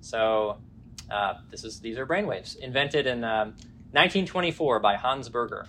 So 0.01 0.59
uh, 1.11 1.35
this 1.51 1.65
is 1.65 1.81
these 1.81 1.99
are 1.99 2.07
brain 2.07 2.27
waves 2.27 2.57
invented 2.57 3.07
in 3.07 3.23
1924 3.93 4.77
um, 4.77 4.83
by 4.83 4.97
Hans 4.97 5.29
Berger. 5.29 5.67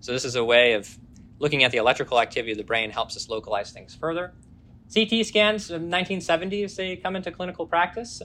So 0.00 0.12
this 0.12 0.24
is 0.24 0.36
a 0.36 0.44
way 0.44 0.74
of 0.74 0.98
looking 1.38 1.64
at 1.64 1.72
the 1.72 1.78
electrical 1.78 2.20
activity 2.20 2.52
of 2.52 2.58
the 2.58 2.64
brain 2.64 2.90
helps 2.90 3.16
us 3.16 3.28
localize 3.28 3.72
things 3.72 3.94
further. 3.94 4.34
CT 4.92 5.24
scans 5.24 5.70
in 5.70 5.90
1970s 5.90 6.76
they 6.76 6.96
come 6.96 7.16
into 7.16 7.30
clinical 7.30 7.66
practice, 7.66 8.20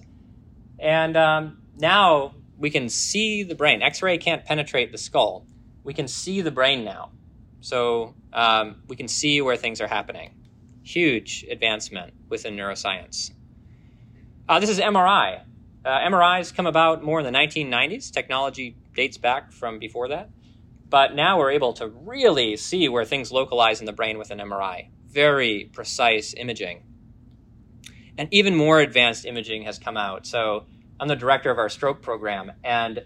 and 0.77 1.15
um, 1.15 1.61
now 1.77 2.35
we 2.57 2.69
can 2.69 2.89
see 2.89 3.43
the 3.43 3.55
brain. 3.55 3.81
X-ray 3.81 4.17
can't 4.17 4.43
penetrate 4.43 4.91
the 4.91 4.97
skull, 4.97 5.45
we 5.83 5.93
can 5.93 6.07
see 6.07 6.41
the 6.41 6.51
brain 6.51 6.83
now. 6.83 7.11
So 7.61 8.15
um, 8.33 8.83
we 8.87 8.95
can 8.95 9.07
see 9.07 9.41
where 9.41 9.55
things 9.55 9.81
are 9.81 9.87
happening. 9.87 10.31
Huge 10.83 11.45
advancement 11.49 12.13
within 12.29 12.55
neuroscience. 12.55 13.31
Uh, 14.47 14.59
this 14.59 14.69
is 14.69 14.79
MRI. 14.79 15.41
Uh, 15.85 15.99
MRIs 15.99 16.53
come 16.53 16.67
about 16.67 17.03
more 17.03 17.19
in 17.19 17.25
the 17.25 17.37
1990s. 17.37 18.11
Technology 18.11 18.75
dates 18.99 19.17
back 19.17 19.53
from 19.53 19.79
before 19.79 20.09
that. 20.09 20.29
But 20.89 21.15
now 21.15 21.39
we're 21.39 21.51
able 21.51 21.71
to 21.73 21.87
really 21.87 22.57
see 22.57 22.89
where 22.89 23.05
things 23.05 23.31
localize 23.31 23.79
in 23.79 23.85
the 23.85 23.93
brain 23.93 24.17
with 24.17 24.29
an 24.29 24.39
MRI. 24.39 24.89
Very 25.07 25.69
precise 25.71 26.33
imaging. 26.33 26.83
And 28.17 28.27
even 28.31 28.57
more 28.57 28.81
advanced 28.81 29.25
imaging 29.25 29.63
has 29.63 29.79
come 29.79 29.95
out. 29.95 30.27
So 30.27 30.65
I'm 30.99 31.07
the 31.07 31.15
director 31.15 31.49
of 31.49 31.57
our 31.57 31.69
stroke 31.69 32.01
program, 32.01 32.51
and 32.61 33.05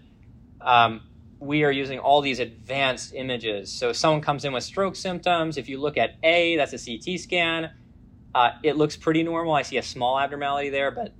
um, 0.60 1.02
we 1.38 1.62
are 1.62 1.70
using 1.70 2.00
all 2.00 2.22
these 2.22 2.40
advanced 2.40 3.14
images. 3.14 3.70
So 3.70 3.90
if 3.90 3.96
someone 3.96 4.20
comes 4.20 4.44
in 4.44 4.52
with 4.52 4.64
stroke 4.64 4.96
symptoms, 4.96 5.58
if 5.58 5.68
you 5.68 5.80
look 5.80 5.96
at 5.96 6.16
A, 6.24 6.56
that's 6.56 6.72
a 6.72 6.78
CT 6.78 7.20
scan, 7.20 7.70
uh, 8.34 8.50
it 8.64 8.76
looks 8.76 8.96
pretty 8.96 9.22
normal. 9.22 9.54
I 9.54 9.62
see 9.62 9.76
a 9.76 9.82
small 9.82 10.18
abnormality 10.18 10.70
there, 10.70 10.90
but 10.90 11.14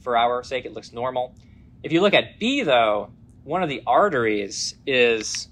for 0.00 0.18
our 0.18 0.42
sake, 0.42 0.66
it 0.66 0.74
looks 0.74 0.92
normal. 0.92 1.34
If 1.82 1.92
you 1.92 2.02
look 2.02 2.12
at 2.12 2.38
B, 2.38 2.62
though, 2.62 3.12
one 3.48 3.62
of 3.62 3.70
the 3.70 3.82
arteries 3.86 4.74
is 4.86 5.48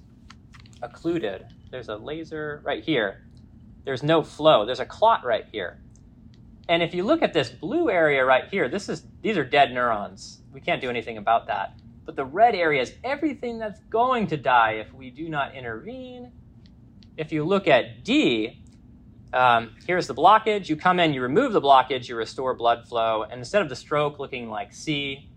occluded. 0.83 1.47
There's 1.71 1.89
a 1.89 1.97
laser 1.97 2.61
right 2.63 2.85
here. 2.85 3.23
There's 3.87 4.03
no 4.03 4.23
flow. 4.23 4.67
There's 4.67 4.81
a 4.81 4.85
clot 4.85 5.25
right 5.25 5.47
here. 5.51 5.81
And 6.69 6.83
if 6.83 6.93
you 6.93 7.05
look 7.05 7.23
at 7.23 7.33
this 7.33 7.49
blue 7.49 7.89
area 7.89 8.23
right 8.23 8.51
here, 8.51 8.69
this 8.69 8.91
is 8.91 9.05
these 9.23 9.39
are 9.39 9.45
dead 9.45 9.73
neurons. 9.73 10.43
We 10.53 10.61
can't 10.61 10.83
do 10.83 10.91
anything 10.91 11.17
about 11.17 11.47
that. 11.47 11.79
But 12.05 12.17
the 12.17 12.25
red 12.27 12.55
area 12.55 12.83
is 12.83 12.93
everything 13.03 13.59
that's 13.59 13.81
going 13.89 14.27
to 14.27 14.37
die 14.37 14.73
if 14.73 14.93
we 14.93 15.09
do 15.09 15.31
not 15.31 15.55
intervene. 15.55 16.33
If 17.17 17.33
you 17.33 17.45
look 17.45 17.67
at 17.67 18.05
D, 18.05 18.63
um, 19.33 19.71
here's 19.87 20.07
the 20.07 20.15
blockage. 20.15 20.69
You 20.69 20.77
come 20.77 21.01
in, 21.01 21.15
you 21.15 21.23
remove 21.23 21.55
the 21.55 21.63
blockage, 21.63 22.09
you 22.09 22.17
restore 22.17 22.53
blood 22.53 22.87
flow. 22.87 23.23
And 23.23 23.39
instead 23.39 23.63
of 23.63 23.71
the 23.71 23.77
stroke 23.77 24.19
looking 24.19 24.51
like 24.51 24.75
C, 24.75 25.31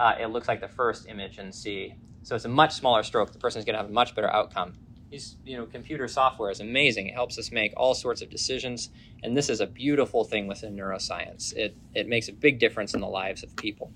uh, 0.00 0.14
it 0.18 0.28
looks 0.28 0.48
like 0.48 0.62
the 0.62 0.68
first 0.68 1.06
image 1.08 1.38
in 1.38 1.52
C. 1.52 1.94
So 2.22 2.34
it's 2.34 2.46
a 2.46 2.48
much 2.48 2.72
smaller 2.72 3.02
stroke. 3.02 3.32
The 3.32 3.38
person 3.38 3.58
is 3.58 3.66
going 3.66 3.74
to 3.74 3.80
have 3.80 3.90
a 3.90 3.92
much 3.92 4.14
better 4.14 4.32
outcome. 4.32 4.72
These, 5.10 5.36
you 5.44 5.58
know, 5.58 5.66
computer 5.66 6.08
software 6.08 6.50
is 6.50 6.60
amazing. 6.60 7.08
It 7.08 7.14
helps 7.14 7.38
us 7.38 7.52
make 7.52 7.74
all 7.76 7.94
sorts 7.94 8.22
of 8.22 8.30
decisions, 8.30 8.88
and 9.22 9.36
this 9.36 9.50
is 9.50 9.60
a 9.60 9.66
beautiful 9.66 10.24
thing 10.24 10.46
within 10.46 10.74
neuroscience. 10.74 11.52
It 11.54 11.76
it 11.94 12.08
makes 12.08 12.28
a 12.28 12.32
big 12.32 12.58
difference 12.58 12.94
in 12.94 13.00
the 13.00 13.08
lives 13.08 13.42
of 13.42 13.54
people. 13.56 13.92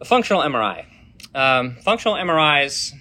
A 0.00 0.04
functional 0.04 0.42
MRI. 0.42 0.84
Um, 1.34 1.76
functional 1.82 2.14
MRIs, 2.16 2.92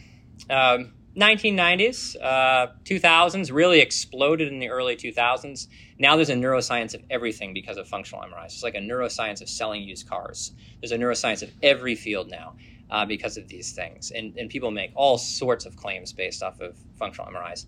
um, 0.49 0.93
1990s, 1.15 2.15
uh, 2.21 2.67
2000s 2.85 3.51
really 3.51 3.79
exploded 3.79 4.47
in 4.47 4.59
the 4.59 4.69
early 4.69 4.95
2000s. 4.95 5.67
Now 6.01 6.15
there's 6.15 6.29
a 6.29 6.35
neuroscience 6.35 6.93
of 6.93 7.03
everything 7.09 7.53
because 7.53 7.77
of 7.77 7.87
functional 7.87 8.23
MRIs. 8.23 8.45
It's 8.47 8.63
like 8.63 8.75
a 8.75 8.79
neuroscience 8.79 9.41
of 9.41 9.47
selling 9.47 9.83
used 9.83 10.09
cars. 10.09 10.51
There's 10.81 10.91
a 10.91 10.97
neuroscience 10.97 11.43
of 11.43 11.51
every 11.61 11.95
field 11.95 12.29
now 12.29 12.55
uh, 12.89 13.05
because 13.05 13.37
of 13.37 13.47
these 13.47 13.71
things. 13.71 14.11
And, 14.11 14.35
and 14.37 14.49
people 14.49 14.71
make 14.71 14.91
all 14.95 15.17
sorts 15.17 15.65
of 15.65 15.75
claims 15.77 16.11
based 16.11 16.41
off 16.43 16.59
of 16.59 16.75
functional 16.97 17.31
MRIs. 17.31 17.67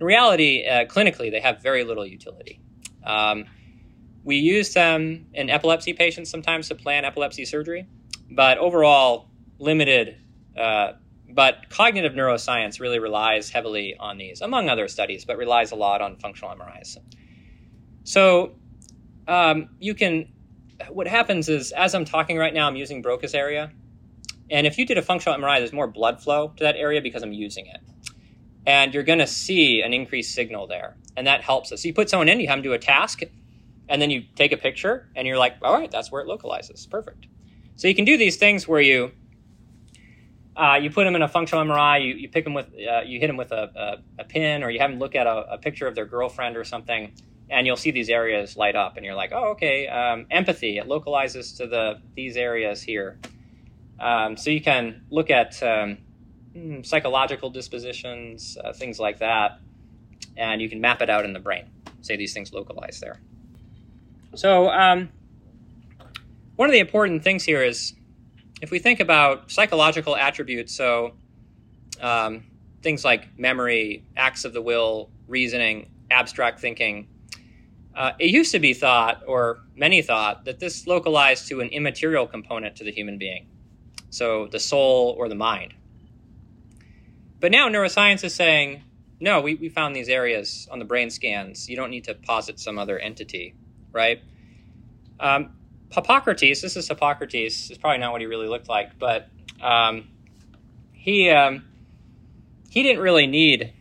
In 0.00 0.06
reality, 0.06 0.64
uh, 0.66 0.84
clinically, 0.84 1.30
they 1.30 1.40
have 1.40 1.62
very 1.62 1.84
little 1.84 2.06
utility. 2.06 2.60
Um, 3.04 3.46
we 4.24 4.36
use 4.36 4.72
them 4.72 5.26
in 5.34 5.50
epilepsy 5.50 5.92
patients 5.92 6.30
sometimes 6.30 6.68
to 6.68 6.76
plan 6.76 7.04
epilepsy 7.04 7.44
surgery 7.44 7.88
but 8.34 8.58
overall 8.58 9.28
limited. 9.58 10.16
Uh, 10.56 10.92
but 11.28 11.70
cognitive 11.70 12.12
neuroscience 12.12 12.80
really 12.80 12.98
relies 12.98 13.50
heavily 13.50 13.96
on 13.98 14.18
these, 14.18 14.42
among 14.42 14.68
other 14.68 14.88
studies, 14.88 15.24
but 15.24 15.38
relies 15.38 15.72
a 15.72 15.76
lot 15.76 16.02
on 16.02 16.16
functional 16.16 16.54
MRIs. 16.54 16.98
So 18.04 18.54
um, 19.28 19.70
you 19.78 19.94
can. 19.94 20.28
What 20.90 21.06
happens 21.06 21.48
is, 21.48 21.70
as 21.72 21.94
I'm 21.94 22.04
talking 22.04 22.36
right 22.36 22.52
now, 22.52 22.66
I'm 22.66 22.74
using 22.74 23.02
Broca's 23.02 23.34
area, 23.34 23.70
and 24.50 24.66
if 24.66 24.78
you 24.78 24.84
did 24.84 24.98
a 24.98 25.02
functional 25.02 25.38
MRI, 25.38 25.58
there's 25.58 25.72
more 25.72 25.86
blood 25.86 26.20
flow 26.20 26.48
to 26.56 26.64
that 26.64 26.76
area 26.76 27.00
because 27.00 27.22
I'm 27.22 27.32
using 27.32 27.66
it, 27.66 27.80
and 28.66 28.92
you're 28.92 29.04
going 29.04 29.20
to 29.20 29.26
see 29.26 29.80
an 29.82 29.92
increased 29.92 30.34
signal 30.34 30.66
there, 30.66 30.96
and 31.16 31.26
that 31.28 31.42
helps 31.42 31.70
us. 31.70 31.82
So 31.82 31.88
you 31.88 31.94
put 31.94 32.10
someone 32.10 32.28
in, 32.28 32.40
you 32.40 32.48
have 32.48 32.56
them 32.56 32.64
do 32.64 32.72
a 32.72 32.78
task, 32.78 33.20
and 33.88 34.02
then 34.02 34.10
you 34.10 34.24
take 34.34 34.50
a 34.50 34.56
picture, 34.56 35.08
and 35.14 35.26
you're 35.26 35.38
like, 35.38 35.56
all 35.62 35.72
right, 35.72 35.90
that's 35.90 36.10
where 36.10 36.20
it 36.20 36.26
localizes. 36.26 36.84
Perfect. 36.86 37.26
So 37.76 37.86
you 37.86 37.94
can 37.94 38.04
do 38.04 38.16
these 38.16 38.36
things 38.36 38.66
where 38.66 38.80
you 38.80 39.12
uh, 40.56 40.78
you 40.80 40.90
put 40.90 41.04
them 41.04 41.16
in 41.16 41.22
a 41.22 41.28
functional 41.28 41.64
MRI, 41.64 42.04
you, 42.04 42.14
you 42.14 42.28
pick 42.28 42.44
them 42.44 42.54
with, 42.54 42.66
uh, 42.66 43.00
you 43.06 43.18
hit 43.18 43.28
them 43.28 43.36
with 43.36 43.52
a, 43.52 44.02
a, 44.18 44.22
a, 44.22 44.24
pin, 44.24 44.62
or 44.62 44.70
you 44.70 44.78
have 44.80 44.90
them 44.90 44.98
look 44.98 45.14
at 45.14 45.26
a, 45.26 45.54
a, 45.54 45.58
picture 45.58 45.86
of 45.86 45.94
their 45.94 46.04
girlfriend 46.04 46.56
or 46.56 46.64
something, 46.64 47.12
and 47.52 47.66
you'll 47.66 47.76
see 47.76 47.90
these 47.90 48.08
areas 48.08 48.56
light 48.56 48.74
up, 48.74 48.96
and 48.96 49.04
you're 49.04 49.14
like, 49.14 49.30
oh, 49.32 49.50
okay, 49.50 49.86
um, 49.86 50.26
empathy, 50.30 50.78
it 50.78 50.88
localizes 50.88 51.52
to 51.58 51.66
the 51.66 52.00
these 52.16 52.36
areas 52.36 52.82
here. 52.82 53.18
Um, 54.00 54.36
so 54.38 54.48
you 54.50 54.62
can 54.62 55.02
look 55.10 55.30
at 55.30 55.62
um, 55.62 55.98
hmm, 56.54 56.82
psychological 56.82 57.50
dispositions, 57.50 58.56
uh, 58.64 58.72
things 58.72 58.98
like 58.98 59.18
that, 59.18 59.60
and 60.36 60.62
you 60.62 60.68
can 60.70 60.80
map 60.80 61.02
it 61.02 61.10
out 61.10 61.26
in 61.26 61.34
the 61.34 61.40
brain. 61.40 61.66
Say 62.00 62.16
these 62.16 62.32
things 62.32 62.52
localize 62.54 63.00
there. 63.00 63.20
So 64.34 64.70
um, 64.70 65.10
one 66.56 66.70
of 66.70 66.72
the 66.72 66.80
important 66.80 67.22
things 67.22 67.44
here 67.44 67.62
is 67.62 67.92
if 68.62 68.70
we 68.70 68.78
think 68.78 68.98
about 68.98 69.50
psychological 69.50 70.16
attributes, 70.16 70.74
so 70.74 71.16
um, 72.00 72.44
things 72.82 73.04
like 73.04 73.38
memory, 73.38 74.04
acts 74.16 74.46
of 74.46 74.54
the 74.54 74.62
will, 74.62 75.10
reasoning, 75.28 75.90
abstract 76.10 76.60
thinking, 76.60 77.08
uh, 77.94 78.12
it 78.18 78.30
used 78.30 78.52
to 78.52 78.58
be 78.58 78.74
thought, 78.74 79.22
or 79.26 79.60
many 79.76 80.02
thought, 80.02 80.44
that 80.44 80.60
this 80.60 80.86
localized 80.86 81.48
to 81.48 81.60
an 81.60 81.68
immaterial 81.68 82.26
component 82.26 82.76
to 82.76 82.84
the 82.84 82.90
human 82.92 83.18
being, 83.18 83.48
so 84.10 84.46
the 84.46 84.60
soul 84.60 85.14
or 85.18 85.28
the 85.28 85.34
mind. 85.34 85.74
But 87.40 87.50
now 87.50 87.68
neuroscience 87.68 88.24
is 88.24 88.34
saying, 88.34 88.84
no, 89.20 89.40
we, 89.40 89.56
we 89.56 89.68
found 89.68 89.94
these 89.94 90.08
areas 90.08 90.68
on 90.70 90.78
the 90.78 90.84
brain 90.84 91.10
scans. 91.10 91.68
You 91.68 91.76
don't 91.76 91.90
need 91.90 92.04
to 92.04 92.14
posit 92.14 92.58
some 92.58 92.78
other 92.78 92.98
entity, 92.98 93.54
right? 93.92 94.20
Um, 95.20 95.54
Hippocrates, 95.90 96.62
this 96.62 96.76
is 96.76 96.88
Hippocrates. 96.88 97.70
It's 97.70 97.78
probably 97.78 97.98
not 97.98 98.12
what 98.12 98.20
he 98.20 98.26
really 98.26 98.48
looked 98.48 98.68
like, 98.68 98.98
but 98.98 99.28
um, 99.60 100.08
he 100.92 101.30
um, 101.30 101.64
he 102.70 102.82
didn't 102.82 103.02
really 103.02 103.26
need 103.26 103.72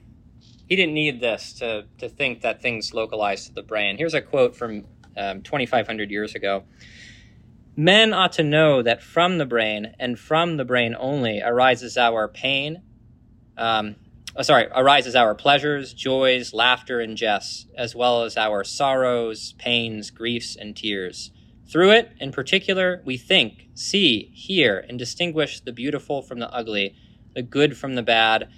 he 0.71 0.77
didn't 0.77 0.93
need 0.93 1.19
this 1.19 1.51
to 1.51 1.83
to 1.97 2.07
think 2.07 2.39
that 2.43 2.61
things 2.61 2.93
localized 2.93 3.47
to 3.47 3.53
the 3.53 3.61
brain. 3.61 3.97
Here's 3.97 4.13
a 4.13 4.21
quote 4.21 4.55
from 4.55 4.85
um, 5.17 5.41
2,500 5.41 6.09
years 6.09 6.33
ago. 6.33 6.63
Men 7.75 8.13
ought 8.13 8.31
to 8.33 8.43
know 8.43 8.81
that 8.81 9.03
from 9.03 9.37
the 9.37 9.45
brain 9.45 9.93
and 9.99 10.17
from 10.17 10.55
the 10.55 10.63
brain 10.63 10.95
only 10.97 11.41
arises 11.41 11.97
our 11.97 12.29
pain. 12.29 12.83
Um, 13.57 13.97
oh, 14.33 14.43
sorry, 14.43 14.67
arises 14.73 15.13
our 15.13 15.35
pleasures, 15.35 15.93
joys, 15.93 16.53
laughter, 16.53 17.01
and 17.01 17.17
jests, 17.17 17.65
as 17.77 17.93
well 17.93 18.23
as 18.23 18.37
our 18.37 18.63
sorrows, 18.63 19.51
pains, 19.57 20.09
griefs, 20.09 20.55
and 20.55 20.73
tears 20.73 21.31
through 21.69 21.91
it, 21.91 22.11
in 22.19 22.31
particular, 22.31 23.01
we 23.05 23.17
think, 23.17 23.67
see, 23.73 24.29
hear, 24.33 24.85
and 24.89 24.99
distinguish 24.99 25.61
the 25.61 25.71
beautiful 25.71 26.21
from 26.21 26.39
the 26.39 26.49
ugly, 26.49 26.95
the 27.33 27.41
good 27.41 27.77
from 27.77 27.95
the 27.95 28.03
bad, 28.03 28.49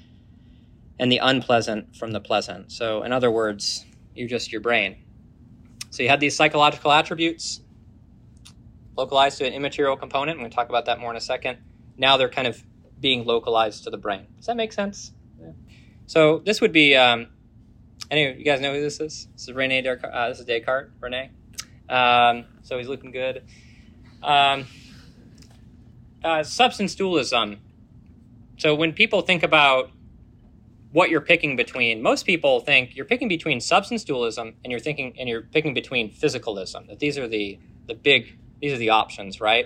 and 1.00 1.12
the 1.12 1.18
unpleasant 1.18 1.96
from 1.96 2.12
the 2.12 2.20
pleasant. 2.20 2.72
So, 2.72 3.04
in 3.04 3.12
other 3.12 3.32
words, 3.32 3.86
you're 4.16 4.28
just 4.28 4.52
your 4.52 4.62
brain. 4.62 4.98
So, 5.90 6.04
you 6.04 6.10
had 6.10 6.20
these 6.20 6.36
psychological 6.36 6.92
attributes 6.92 7.62
localized 8.96 9.40
to 9.40 9.48
an 9.48 9.54
immaterial 9.54 9.98
component. 9.98 10.38
I'm 10.38 10.42
going 10.42 10.52
to 10.52 10.56
talk 10.56 10.70
about 10.70 10.86
that 10.86 11.00
more 11.00 11.12
in 11.12 11.18
a 11.18 11.22
second. 11.22 11.58
Now 11.98 12.18
they're 12.18 12.30
kind 12.30 12.48
of 12.48 12.64
being 13.00 13.26
localized 13.26 13.84
to 13.86 13.90
the 13.90 13.98
brain. 13.98 14.28
Does 14.38 14.46
that 14.46 14.58
make 14.58 14.74
sense? 14.74 15.12
Yeah. 15.40 15.52
So, 16.06 16.40
this 16.40 16.62
would 16.62 16.72
be. 16.72 16.96
Um, 16.96 17.28
anyway, 18.12 18.38
you 18.38 18.46
guys 18.46 18.62
know 18.62 18.74
who 18.74 18.82
this 18.82 19.00
is? 19.00 19.28
This 19.34 19.44
is 19.44 19.54
Rene 19.54 19.82
Descartes. 19.82 20.14
Uh, 20.14 20.30
this 20.30 20.40
is 20.40 20.46
Descartes, 20.46 20.92
Rene. 21.00 21.32
Um, 21.90 22.46
so 22.62 22.78
he's 22.78 22.88
looking 22.88 23.12
good. 23.12 23.44
Um, 24.22 24.66
uh, 26.24 26.44
substance 26.44 26.96
dualism. 26.96 27.60
So 28.58 28.76
when 28.76 28.94
people 28.94 29.22
think 29.22 29.44
about 29.44 29.92
what 30.94 31.10
you're 31.10 31.22
picking 31.22 31.56
between, 31.56 32.04
most 32.04 32.26
people 32.26 32.60
think 32.60 32.96
you're 32.96 33.06
picking 33.06 33.28
between 33.28 33.60
substance 33.60 34.04
dualism 34.04 34.56
and 34.64 34.70
you're 34.70 34.80
thinking 34.80 35.16
and 35.20 35.28
you're 35.28 35.42
picking 35.42 35.74
between 35.74 36.12
physicalism. 36.12 36.88
That 36.88 37.00
these 37.00 37.18
are 37.18 37.28
the 37.28 37.60
the 37.88 37.96
big 37.96 38.38
these 38.62 38.74
are 38.74 38.78
the 38.78 38.92
options, 38.92 39.42
right? 39.42 39.66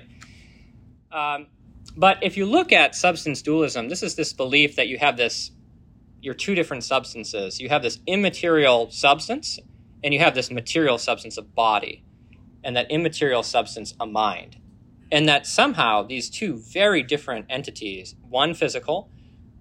Um, 1.12 1.48
but 1.96 2.18
if 2.24 2.38
you 2.38 2.46
look 2.46 2.72
at 2.72 2.96
substance 2.96 3.42
dualism, 3.42 3.90
this 3.90 4.02
is 4.02 4.16
this 4.16 4.32
belief 4.32 4.78
that 4.78 4.88
you 4.88 4.98
have 4.98 5.18
this 5.18 5.52
you're 6.22 6.34
two 6.34 6.56
different 6.56 6.84
substances. 6.84 7.60
You 7.60 7.70
have 7.70 7.84
this 7.84 8.00
immaterial 8.08 8.90
substance 8.90 9.60
and 10.04 10.14
you 10.14 10.20
have 10.22 10.34
this 10.34 10.50
material 10.50 10.98
substance 10.98 11.38
of 11.38 11.54
body 11.54 12.04
and 12.64 12.76
that 12.76 12.90
immaterial 12.90 13.44
substance 13.44 13.94
a 14.00 14.06
mind 14.06 14.58
and 15.12 15.28
that 15.28 15.46
somehow 15.46 16.04
these 16.04 16.30
two 16.30 16.58
very 16.58 17.04
different 17.04 17.46
entities, 17.50 18.16
one 18.30 18.54
physical, 18.54 19.10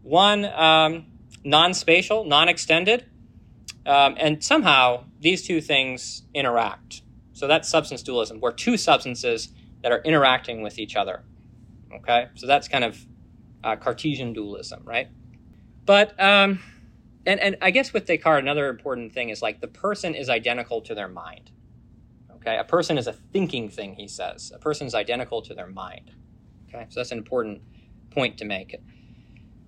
one 0.03 0.45
um, 0.45 1.07
non 1.45 1.75
spatial, 1.75 2.25
non 2.25 2.49
extended, 2.49 3.07
um, 3.87 4.17
and 4.19 4.43
somehow 4.43 5.05
these 5.21 5.47
two 5.47 5.61
things 5.61 6.23
interact. 6.35 7.03
So 7.33 7.47
that's 7.47 7.69
substance 7.69 8.03
dualism, 8.03 8.41
where 8.41 8.53
two 8.53 8.77
substances 8.77 9.51
that 9.83 9.93
are 9.93 10.01
interacting 10.03 10.63
with 10.63 10.79
each 10.79 10.97
other. 10.97 11.23
Okay, 11.95 12.29
so 12.35 12.47
that's 12.47 12.69
kind 12.69 12.85
of 12.85 13.07
uh, 13.63 13.77
Cartesian 13.77 14.33
dualism, 14.33 14.83
right? 14.85 15.09
But 15.85 16.19
um, 16.21 16.61
and 17.25 17.41
and 17.41 17.57
I 17.63 17.71
guess 17.71 17.93
with 17.93 18.07
Descartes, 18.07 18.41
another 18.41 18.69
important 18.69 19.13
thing 19.13 19.31
is 19.31 19.43
like 19.43 19.61
the 19.61 19.69
person 19.69 20.15
is 20.15 20.29
identical 20.29 20.81
to 20.83 20.95
their 20.95 21.09
mind. 21.09 21.53
Okay, 22.37 22.59
a 22.59 22.65
person 22.65 22.99
is 22.99 23.07
a 23.07 23.13
thinking 23.13 23.69
thing, 23.69 23.95
he 23.95 24.09
says. 24.09 24.53
A 24.55 24.59
person 24.59 24.87
is 24.87 24.95
identical 24.95 25.43
to 25.43 25.55
their 25.55 25.67
mind. 25.67 26.13
Okay, 26.69 26.87
so 26.89 27.01
that's 27.01 27.13
an 27.13 27.19
important 27.19 27.63
point 28.11 28.39
to 28.39 28.45
make. 28.45 28.77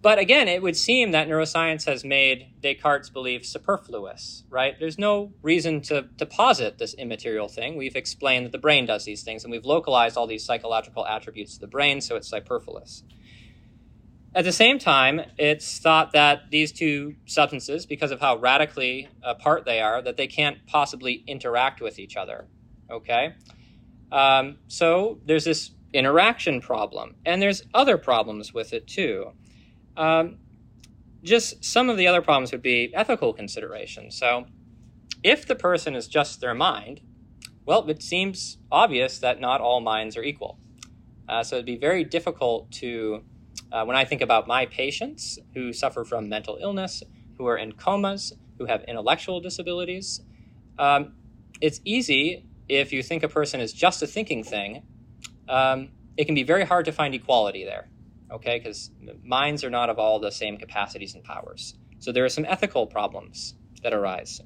But 0.00 0.18
again, 0.18 0.46
it 0.46 0.62
would 0.62 0.76
seem 0.76 1.10
that 1.10 1.26
neuroscience 1.26 1.84
has 1.86 2.04
made 2.04 2.52
Descartes' 2.60 3.10
belief 3.10 3.44
superfluous, 3.44 4.44
right? 4.48 4.78
There's 4.78 4.98
no 4.98 5.32
reason 5.42 5.80
to, 5.82 6.08
to 6.18 6.26
posit 6.26 6.78
this 6.78 6.94
immaterial 6.94 7.48
thing. 7.48 7.76
We've 7.76 7.96
explained 7.96 8.46
that 8.46 8.52
the 8.52 8.58
brain 8.58 8.86
does 8.86 9.04
these 9.04 9.24
things, 9.24 9.42
and 9.42 9.50
we've 9.50 9.64
localized 9.64 10.16
all 10.16 10.28
these 10.28 10.44
psychological 10.44 11.04
attributes 11.04 11.54
to 11.54 11.60
the 11.60 11.66
brain, 11.66 12.00
so 12.00 12.14
it's 12.14 12.28
superfluous. 12.28 13.02
At 14.34 14.44
the 14.44 14.52
same 14.52 14.78
time, 14.78 15.22
it's 15.36 15.78
thought 15.78 16.12
that 16.12 16.50
these 16.50 16.70
two 16.70 17.16
substances, 17.26 17.84
because 17.84 18.12
of 18.12 18.20
how 18.20 18.36
radically 18.36 19.08
apart 19.22 19.64
they 19.64 19.80
are, 19.80 20.00
that 20.00 20.16
they 20.16 20.28
can't 20.28 20.64
possibly 20.66 21.24
interact 21.26 21.80
with 21.80 21.98
each 21.98 22.16
other. 22.16 22.46
Okay? 22.88 23.34
Um, 24.12 24.58
so 24.68 25.18
there's 25.24 25.44
this 25.44 25.72
interaction 25.92 26.60
problem, 26.60 27.16
and 27.24 27.42
there's 27.42 27.64
other 27.74 27.98
problems 27.98 28.54
with 28.54 28.72
it 28.72 28.86
too. 28.86 29.32
Um, 29.98 30.38
just 31.22 31.64
some 31.64 31.90
of 31.90 31.96
the 31.96 32.06
other 32.06 32.22
problems 32.22 32.52
would 32.52 32.62
be 32.62 32.92
ethical 32.94 33.32
considerations. 33.32 34.16
So 34.16 34.46
if 35.22 35.46
the 35.46 35.56
person 35.56 35.94
is 35.94 36.06
just 36.06 36.40
their 36.40 36.54
mind, 36.54 37.00
well, 37.66 37.86
it 37.90 38.02
seems 38.02 38.58
obvious 38.70 39.18
that 39.18 39.40
not 39.40 39.60
all 39.60 39.80
minds 39.80 40.16
are 40.16 40.22
equal. 40.22 40.58
Uh, 41.28 41.42
so 41.42 41.56
it'd 41.56 41.66
be 41.66 41.76
very 41.76 42.04
difficult 42.04 42.70
to, 42.70 43.24
uh, 43.72 43.84
when 43.84 43.96
I 43.96 44.04
think 44.04 44.22
about 44.22 44.46
my 44.46 44.64
patients 44.64 45.38
who 45.52 45.72
suffer 45.72 46.04
from 46.04 46.28
mental 46.28 46.58
illness, 46.62 47.02
who 47.36 47.46
are 47.46 47.58
in 47.58 47.72
comas, 47.72 48.32
who 48.56 48.66
have 48.66 48.84
intellectual 48.84 49.40
disabilities, 49.40 50.22
um, 50.78 51.12
it's 51.60 51.80
easy 51.84 52.46
if 52.68 52.92
you 52.92 53.02
think 53.02 53.22
a 53.22 53.28
person 53.28 53.60
is 53.60 53.72
just 53.72 54.02
a 54.02 54.06
thinking 54.06 54.44
thing, 54.44 54.82
um, 55.48 55.90
it 56.16 56.24
can 56.24 56.34
be 56.34 56.42
very 56.42 56.64
hard 56.64 56.84
to 56.84 56.92
find 56.92 57.14
equality 57.14 57.64
there, 57.64 57.90
okay? 58.30 58.58
Because 58.58 58.90
minds 59.22 59.64
are 59.64 59.70
not 59.70 59.90
of 59.90 59.98
all 59.98 60.18
the 60.18 60.30
same 60.30 60.56
capacities 60.56 61.14
and 61.14 61.24
powers. 61.24 61.74
So 61.98 62.12
there 62.12 62.24
are 62.24 62.28
some 62.28 62.44
ethical 62.44 62.86
problems 62.86 63.54
that 63.82 63.92
arise. 63.92 64.40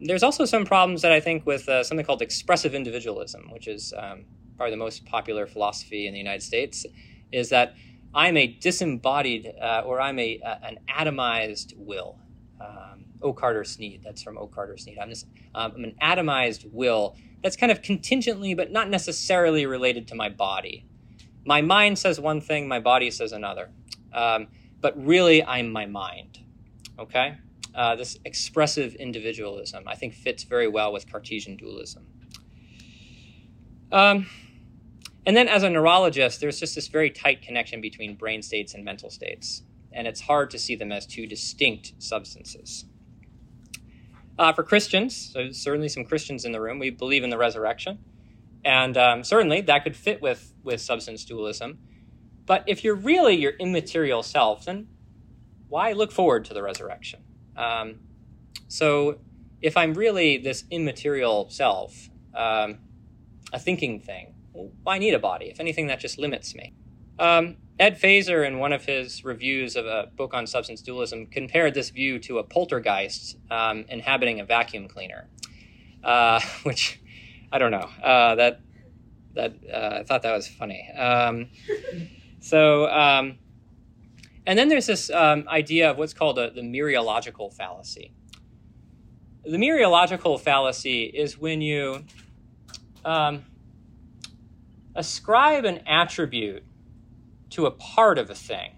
There's 0.00 0.22
also 0.22 0.44
some 0.44 0.64
problems 0.64 1.02
that 1.02 1.12
I 1.12 1.20
think 1.20 1.46
with 1.46 1.68
uh, 1.68 1.84
something 1.84 2.06
called 2.06 2.22
expressive 2.22 2.74
individualism, 2.74 3.50
which 3.50 3.68
is 3.68 3.92
um, 3.96 4.24
probably 4.56 4.72
the 4.72 4.78
most 4.78 5.04
popular 5.04 5.46
philosophy 5.46 6.06
in 6.06 6.12
the 6.12 6.18
United 6.18 6.42
States, 6.42 6.86
is 7.32 7.50
that 7.50 7.74
I'm 8.14 8.36
a 8.36 8.46
disembodied 8.46 9.52
uh, 9.60 9.82
or 9.84 10.00
I'm 10.00 10.18
a, 10.18 10.40
uh, 10.44 10.56
an 10.62 10.78
atomized 10.88 11.74
will. 11.76 12.18
Um, 12.60 13.04
O. 13.22 13.32
Carter 13.32 13.64
Snead. 13.64 14.02
That's 14.02 14.22
from 14.22 14.38
O. 14.38 14.46
Carter 14.46 14.76
Snead. 14.76 14.98
I'm, 14.98 15.10
just, 15.10 15.26
um, 15.54 15.72
I'm 15.76 15.84
an 15.84 15.96
atomized 16.02 16.70
will 16.72 17.16
that's 17.42 17.56
kind 17.56 17.72
of 17.72 17.82
contingently, 17.82 18.54
but 18.54 18.70
not 18.70 18.88
necessarily 18.88 19.66
related 19.66 20.08
to 20.08 20.14
my 20.14 20.28
body. 20.28 20.86
My 21.44 21.62
mind 21.62 21.98
says 21.98 22.20
one 22.20 22.40
thing, 22.40 22.68
my 22.68 22.80
body 22.80 23.10
says 23.10 23.32
another. 23.32 23.70
Um, 24.12 24.48
but 24.80 24.94
really, 25.04 25.44
I'm 25.44 25.70
my 25.70 25.86
mind. 25.86 26.40
Okay? 26.98 27.38
Uh, 27.74 27.94
this 27.96 28.18
expressive 28.24 28.94
individualism, 28.94 29.84
I 29.86 29.94
think, 29.94 30.14
fits 30.14 30.44
very 30.44 30.68
well 30.68 30.92
with 30.92 31.10
Cartesian 31.10 31.56
dualism. 31.56 32.06
Um, 33.92 34.26
and 35.26 35.36
then, 35.36 35.48
as 35.48 35.62
a 35.62 35.70
neurologist, 35.70 36.40
there's 36.40 36.58
just 36.58 36.74
this 36.74 36.88
very 36.88 37.10
tight 37.10 37.42
connection 37.42 37.80
between 37.80 38.14
brain 38.14 38.42
states 38.42 38.74
and 38.74 38.84
mental 38.84 39.10
states, 39.10 39.62
and 39.92 40.06
it's 40.06 40.22
hard 40.22 40.50
to 40.50 40.58
see 40.58 40.74
them 40.74 40.92
as 40.92 41.06
two 41.06 41.26
distinct 41.26 41.92
substances. 41.98 42.86
Uh, 44.38 44.52
for 44.52 44.62
Christians, 44.62 45.14
so 45.32 45.50
certainly 45.52 45.88
some 45.88 46.04
Christians 46.04 46.44
in 46.44 46.52
the 46.52 46.60
room, 46.60 46.78
we 46.78 46.90
believe 46.90 47.22
in 47.22 47.30
the 47.30 47.36
resurrection. 47.36 47.98
And 48.64 48.96
um, 48.96 49.24
certainly 49.24 49.60
that 49.62 49.84
could 49.84 49.96
fit 49.96 50.20
with, 50.20 50.52
with 50.62 50.80
substance 50.80 51.24
dualism. 51.24 51.78
But 52.46 52.64
if 52.66 52.84
you're 52.84 52.96
really 52.96 53.36
your 53.36 53.52
immaterial 53.52 54.22
self, 54.22 54.64
then 54.64 54.88
why 55.68 55.92
look 55.92 56.12
forward 56.12 56.44
to 56.46 56.54
the 56.54 56.62
resurrection? 56.62 57.20
Um, 57.56 58.00
so 58.68 59.18
if 59.62 59.76
I'm 59.76 59.94
really 59.94 60.36
this 60.38 60.64
immaterial 60.70 61.48
self, 61.50 62.08
um, 62.34 62.78
a 63.52 63.58
thinking 63.58 64.00
thing, 64.00 64.34
why 64.82 64.98
need 64.98 65.14
a 65.14 65.18
body? 65.18 65.46
If 65.46 65.60
anything, 65.60 65.86
that 65.86 66.00
just 66.00 66.18
limits 66.18 66.54
me. 66.54 66.74
Um, 67.18 67.56
Ed 67.78 68.00
Feser, 68.00 68.46
in 68.46 68.58
one 68.58 68.72
of 68.72 68.84
his 68.84 69.24
reviews 69.24 69.76
of 69.76 69.86
a 69.86 70.10
book 70.16 70.34
on 70.34 70.46
substance 70.46 70.82
dualism, 70.82 71.26
compared 71.26 71.74
this 71.74 71.90
view 71.90 72.18
to 72.20 72.38
a 72.38 72.42
poltergeist 72.42 73.36
um, 73.50 73.84
inhabiting 73.88 74.40
a 74.40 74.44
vacuum 74.44 74.88
cleaner, 74.88 75.28
uh, 76.04 76.40
which 76.62 77.00
I 77.52 77.58
don't 77.58 77.70
know. 77.70 77.88
Uh, 78.02 78.34
that 78.36 78.60
that 79.34 79.54
uh, 79.72 79.98
I 80.00 80.02
thought 80.04 80.22
that 80.22 80.32
was 80.32 80.48
funny. 80.48 80.90
Um, 80.96 81.48
so, 82.40 82.88
um, 82.88 83.38
and 84.46 84.58
then 84.58 84.68
there's 84.68 84.86
this 84.86 85.10
um, 85.10 85.44
idea 85.48 85.90
of 85.90 85.98
what's 85.98 86.14
called 86.14 86.38
a, 86.38 86.50
the 86.50 86.62
mereological 86.62 87.52
fallacy. 87.52 88.12
The 89.44 89.56
mereological 89.56 90.40
fallacy 90.40 91.04
is 91.04 91.38
when 91.38 91.60
you 91.60 92.04
um, 93.04 93.44
ascribe 94.94 95.64
an 95.64 95.80
attribute 95.86 96.64
to 97.50 97.66
a 97.66 97.70
part 97.70 98.18
of 98.18 98.30
a 98.30 98.34
thing 98.34 98.72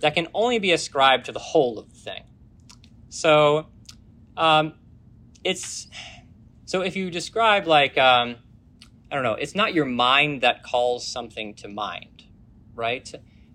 that 0.00 0.14
can 0.14 0.28
only 0.34 0.58
be 0.58 0.72
ascribed 0.72 1.26
to 1.26 1.32
the 1.32 1.38
whole 1.38 1.78
of 1.78 1.92
the 1.92 1.98
thing. 1.98 2.24
So 3.08 3.66
um, 4.36 4.74
it's 5.42 5.88
so 6.74 6.80
if 6.80 6.96
you 6.96 7.08
describe 7.08 7.68
like 7.68 7.96
um, 7.96 8.34
I 9.08 9.14
don't 9.14 9.22
know, 9.22 9.34
it's 9.34 9.54
not 9.54 9.74
your 9.74 9.84
mind 9.84 10.40
that 10.40 10.64
calls 10.64 11.06
something 11.06 11.54
to 11.54 11.68
mind, 11.68 12.24
right? 12.74 13.08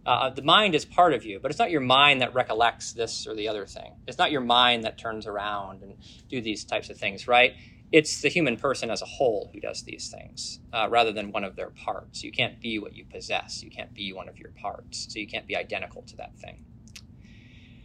Uh, 0.05 0.29
the 0.29 0.41
mind 0.41 0.73
is 0.73 0.85
part 0.85 1.13
of 1.13 1.25
you, 1.25 1.37
but 1.41 1.51
it's 1.51 1.59
not 1.59 1.69
your 1.69 1.81
mind 1.81 2.21
that 2.21 2.33
recollects 2.33 2.93
this 2.93 3.27
or 3.27 3.35
the 3.35 3.49
other 3.49 3.65
thing. 3.65 3.91
It's 4.07 4.17
not 4.17 4.31
your 4.31 4.39
mind 4.39 4.85
that 4.85 4.97
turns 4.97 5.27
around 5.27 5.83
and 5.83 5.97
do 6.29 6.39
these 6.39 6.63
types 6.63 6.89
of 6.89 6.95
things, 6.95 7.27
right? 7.27 7.55
it's 7.91 8.21
the 8.21 8.29
human 8.29 8.55
person 8.55 8.89
as 8.89 9.01
a 9.01 9.05
whole 9.05 9.49
who 9.51 9.59
does 9.59 9.81
these 9.81 10.09
things 10.09 10.59
uh, 10.71 10.87
rather 10.89 11.11
than 11.11 11.31
one 11.31 11.43
of 11.43 11.55
their 11.55 11.71
parts. 11.71 12.23
You 12.23 12.31
can't 12.31 12.61
be 12.61 12.77
what 12.77 12.95
you 12.95 13.03
possess. 13.03 13.63
You 13.63 13.71
can't 13.71 13.91
be 13.95 14.13
one 14.13 14.29
of 14.29 14.37
your 14.37 14.51
parts. 14.51 15.07
So 15.11 15.17
you 15.17 15.25
can't 15.25 15.47
be 15.47 15.55
identical 15.55 16.03
to 16.03 16.15
that 16.17 16.37
thing. 16.37 16.63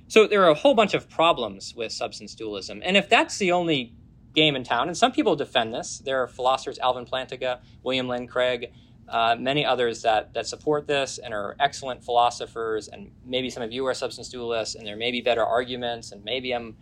So 0.06 0.26
there 0.26 0.44
are 0.44 0.50
a 0.50 0.54
whole 0.54 0.74
bunch 0.74 0.92
of 0.92 1.08
problems 1.08 1.74
with 1.74 1.90
substance 1.90 2.34
dualism. 2.34 2.82
And 2.84 2.98
if 2.98 3.08
that's 3.08 3.38
the 3.38 3.50
only 3.52 3.94
game 4.34 4.56
in 4.56 4.64
town, 4.64 4.88
and 4.88 4.96
some 4.96 5.12
people 5.12 5.36
defend 5.36 5.72
this, 5.72 5.98
there 5.98 6.22
are 6.22 6.26
philosophers, 6.26 6.78
Alvin 6.78 7.06
Plantinga, 7.06 7.60
William 7.82 8.08
Lane 8.08 8.26
Craig, 8.26 8.72
uh, 9.08 9.36
many 9.38 9.64
others 9.64 10.02
that, 10.02 10.32
that 10.34 10.46
support 10.46 10.86
this 10.86 11.18
and 11.18 11.34
are 11.34 11.56
excellent 11.60 12.02
philosophers, 12.02 12.88
and 12.88 13.10
maybe 13.24 13.50
some 13.50 13.62
of 13.62 13.72
you 13.72 13.86
are 13.86 13.94
substance 13.94 14.32
dualists, 14.32 14.74
and 14.74 14.86
there 14.86 14.96
may 14.96 15.10
be 15.10 15.20
better 15.20 15.44
arguments, 15.44 16.12
and 16.12 16.24
maybe 16.24 16.52
I'm 16.52 16.76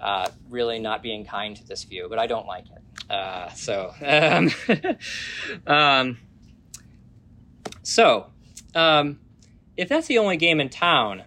uh, 0.00 0.30
really 0.48 0.78
not 0.78 1.02
being 1.02 1.24
kind 1.24 1.56
to 1.56 1.66
this 1.66 1.84
view, 1.84 2.06
but 2.08 2.18
I 2.18 2.26
don't 2.26 2.46
like 2.46 2.66
it. 2.66 3.10
Uh, 3.10 3.48
so, 3.50 3.92
um, 4.04 4.50
um, 5.66 6.18
so 7.82 8.26
um, 8.74 9.20
if 9.76 9.88
that's 9.88 10.06
the 10.06 10.18
only 10.18 10.36
game 10.36 10.60
in 10.60 10.68
town, 10.68 11.24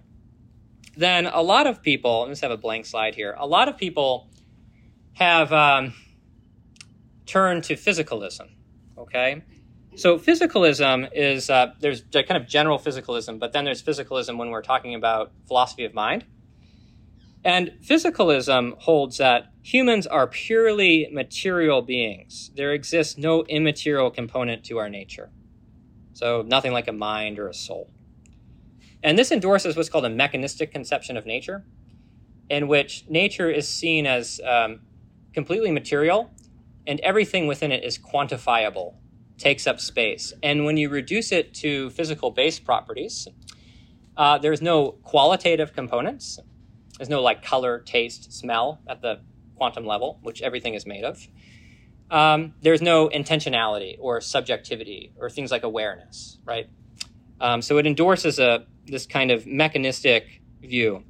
then 0.95 1.25
a 1.27 1.41
lot 1.41 1.67
of 1.67 1.81
people, 1.81 2.25
let's 2.27 2.41
have 2.41 2.51
a 2.51 2.57
blank 2.57 2.85
slide 2.85 3.15
here, 3.15 3.35
a 3.37 3.47
lot 3.47 3.69
of 3.69 3.77
people 3.77 4.28
have 5.19 5.51
um, 5.51 5.93
turned 7.25 7.65
to 7.65 7.75
physicalism, 7.75 8.51
okay? 8.97 9.43
So 9.95 10.17
physicalism 10.17 11.09
is, 11.13 11.49
uh, 11.49 11.73
there's 11.81 12.03
kind 12.13 12.37
of 12.37 12.47
general 12.47 12.79
physicalism, 12.79 13.37
but 13.37 13.51
then 13.51 13.65
there's 13.65 13.83
physicalism 13.83 14.37
when 14.37 14.49
we're 14.49 14.61
talking 14.61 14.95
about 14.95 15.33
philosophy 15.45 15.83
of 15.83 15.93
mind. 15.93 16.25
And 17.43 17.71
physicalism 17.85 18.77
holds 18.79 19.17
that 19.17 19.51
humans 19.61 20.07
are 20.07 20.25
purely 20.25 21.09
material 21.11 21.81
beings. 21.81 22.51
There 22.55 22.71
exists 22.71 23.17
no 23.17 23.43
immaterial 23.43 24.11
component 24.11 24.63
to 24.65 24.77
our 24.77 24.89
nature. 24.89 25.31
So 26.13 26.43
nothing 26.47 26.71
like 26.71 26.87
a 26.87 26.93
mind 26.93 27.39
or 27.39 27.49
a 27.49 27.53
soul. 27.53 27.91
And 29.03 29.19
this 29.19 29.33
endorses 29.33 29.75
what's 29.75 29.89
called 29.89 30.05
a 30.05 30.09
mechanistic 30.09 30.71
conception 30.71 31.17
of 31.17 31.25
nature, 31.25 31.65
in 32.49 32.69
which 32.69 33.03
nature 33.09 33.49
is 33.49 33.67
seen 33.67 34.07
as 34.07 34.39
um, 34.45 34.79
completely 35.33 35.71
material 35.71 36.31
and 36.87 36.99
everything 37.01 37.47
within 37.47 37.71
it 37.71 37.83
is 37.83 37.97
quantifiable, 37.97 38.95
takes 39.37 39.67
up 39.67 39.79
space. 39.79 40.33
And 40.41 40.65
when 40.65 40.77
you 40.77 40.89
reduce 40.89 41.31
it 41.31 41.53
to 41.55 41.89
physical 41.91 42.31
base 42.31 42.59
properties, 42.59 43.27
uh, 44.17 44.37
there's 44.37 44.61
no 44.61 44.91
qualitative 45.03 45.73
components. 45.73 46.39
There's 46.97 47.09
no 47.09 47.21
like 47.21 47.43
color, 47.43 47.79
taste, 47.79 48.33
smell 48.33 48.81
at 48.87 49.01
the 49.01 49.21
quantum 49.55 49.85
level, 49.85 50.19
which 50.23 50.41
everything 50.41 50.73
is 50.73 50.85
made 50.85 51.03
of. 51.03 51.25
Um, 52.11 52.55
there's 52.61 52.81
no 52.81 53.07
intentionality 53.07 53.95
or 53.99 54.19
subjectivity 54.19 55.13
or 55.17 55.29
things 55.29 55.51
like 55.51 55.63
awareness, 55.63 56.39
right? 56.43 56.67
Um, 57.39 57.61
so 57.61 57.77
it 57.77 57.85
endorses 57.85 58.39
a 58.39 58.65
this 58.85 59.05
kind 59.05 59.31
of 59.31 59.45
mechanistic 59.45 60.41
view. 60.61 61.03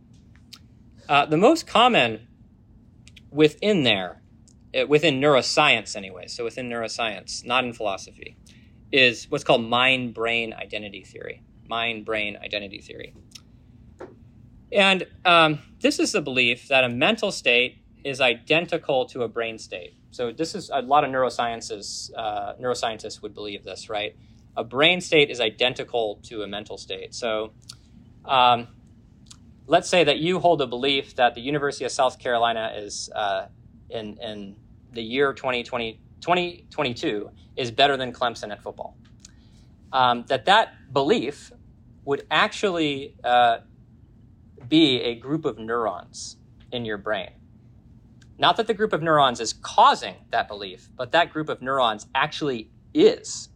Uh, 1.08 1.26
the 1.26 1.38
most 1.38 1.66
common 1.66 2.28
within 3.32 3.84
there, 3.84 4.22
uh, 4.78 4.88
within 4.88 5.20
neuroscience 5.20 5.96
anyway, 5.96 6.28
so 6.28 6.44
within 6.44 6.70
neuroscience, 6.70 7.46
not 7.46 7.64
in 7.64 7.74
philosophy, 7.74 8.38
is 8.92 9.30
what's 9.30 9.44
called 9.44 9.64
mind 9.64 10.14
brain 10.14 10.54
identity 10.54 11.04
theory. 11.04 11.44
Mind 11.68 12.06
brain 12.06 12.38
identity 12.38 12.82
theory. 12.82 13.14
And 14.72 15.08
um, 15.26 15.60
this 15.82 16.00
is 16.00 16.12
the 16.12 16.22
belief 16.22 16.68
that 16.68 16.84
a 16.84 16.90
mental 16.90 17.32
state 17.32 17.82
is 18.04 18.22
identical 18.22 19.06
to 19.08 19.24
a 19.24 19.28
brain 19.28 19.58
state. 19.58 19.94
So 20.12 20.32
this 20.32 20.56
is 20.56 20.70
a 20.74 20.82
lot 20.82 21.04
of 21.04 21.12
neurosciences. 21.12 22.12
Uh, 22.16 22.54
neuroscientists 22.62 23.22
would 23.22 23.34
believe 23.34 23.64
this, 23.64 23.90
right? 23.90 24.16
A 24.58 24.64
brain 24.64 25.02
state 25.02 25.30
is 25.30 25.40
identical 25.40 26.20
to 26.24 26.42
a 26.42 26.48
mental 26.48 26.78
state. 26.78 27.14
So 27.14 27.52
um, 28.26 28.68
let's 29.70 29.88
say 29.88 30.04
that 30.04 30.18
you 30.18 30.40
hold 30.40 30.62
a 30.62 30.68
belief 30.68 31.16
that 31.16 31.36
the 31.36 31.42
University 31.42 31.86
of 31.86 31.92
South 31.92 32.18
Carolina 32.18 32.74
is 32.76 33.08
uh, 33.16 33.46
in, 33.92 34.18
in 34.18 34.56
the 34.94 35.02
year 35.02 35.32
2020, 35.32 36.02
2022 36.20 37.30
is 37.56 37.70
better 37.70 37.96
than 37.96 38.12
Clemson 38.12 38.52
at 38.52 38.64
football. 38.64 38.98
Um, 39.94 40.26
that 40.28 40.46
that 40.46 40.92
belief 40.92 41.52
would 42.04 42.26
actually 42.32 43.16
uh, 43.24 43.60
be 44.68 45.02
a 45.02 45.14
group 45.14 45.46
of 45.46 45.60
neurons 45.60 46.38
in 46.72 46.84
your 46.84 46.98
brain. 46.98 47.30
Not 48.40 48.58
that 48.58 48.66
the 48.66 48.74
group 48.74 48.92
of 48.92 49.04
neurons 49.04 49.40
is 49.40 49.54
causing 49.54 50.16
that 50.32 50.48
belief, 50.48 50.90
but 50.96 51.12
that 51.12 51.32
group 51.32 51.48
of 51.48 51.62
neurons 51.62 52.08
actually 52.16 52.72
is 52.96 53.50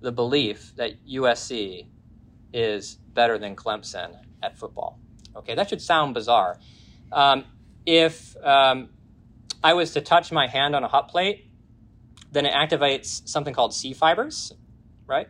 the 0.00 0.12
belief 0.12 0.76
that 0.76 1.04
USC 1.04 1.88
is 2.52 2.94
better 3.14 3.36
than 3.36 3.56
Clemson 3.56 4.16
at 4.42 4.56
football. 4.56 5.00
Okay, 5.36 5.54
that 5.54 5.68
should 5.68 5.82
sound 5.82 6.14
bizarre. 6.14 6.58
Um, 7.12 7.44
if 7.86 8.36
um, 8.44 8.90
I 9.62 9.74
was 9.74 9.92
to 9.92 10.00
touch 10.00 10.32
my 10.32 10.46
hand 10.46 10.74
on 10.74 10.84
a 10.84 10.88
hot 10.88 11.08
plate, 11.08 11.50
then 12.32 12.46
it 12.46 12.52
activates 12.52 13.28
something 13.28 13.54
called 13.54 13.74
C 13.74 13.92
fibers, 13.92 14.52
right? 15.06 15.28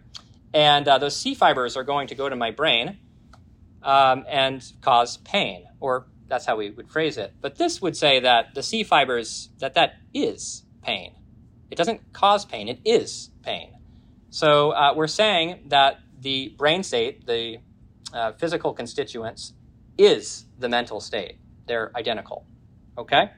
And 0.53 0.87
uh, 0.87 0.99
those 0.99 1.17
C 1.17 1.35
fibers 1.35 1.77
are 1.77 1.85
going 1.85 2.09
to 2.09 2.15
go 2.15 2.29
to 2.29 2.37
my 2.37 2.51
brain 2.51 2.99
um, 3.83 4.25
and 4.29 4.63
cause 4.81 5.17
pain, 5.19 5.65
or 5.81 6.07
that's 6.29 6.45
how 6.45 6.57
we 6.57 6.71
would 6.71 6.91
phrase 6.91 7.17
it. 7.17 7.35
But 7.41 7.57
this 7.57 7.81
would 7.81 7.97
say 7.97 8.21
that 8.21 8.55
the 8.55 8.63
C 8.63 8.83
fibers, 8.83 9.49
that 9.59 9.75
that 9.75 9.95
is 10.13 10.65
pain. 10.83 11.15
It 11.71 11.77
doesn't 11.77 12.13
cause 12.13 12.45
pain, 12.45 12.69
it 12.69 12.81
is 12.85 13.31
pain. 13.43 13.73
So 14.31 14.71
uh, 14.71 14.95
we're 14.95 15.07
saying 15.07 15.65
that 15.69 16.01
the 16.21 16.55
brain 16.57 16.83
state, 16.83 17.27
the 17.27 17.59
uh, 18.13 18.33
physical 18.33 18.73
constituents, 18.75 19.55
is 20.01 20.47
the 20.59 20.69
mental 20.69 21.01
state. 21.01 21.37
They're 21.67 21.93
identical. 21.95 22.47
Okay? 22.97 23.31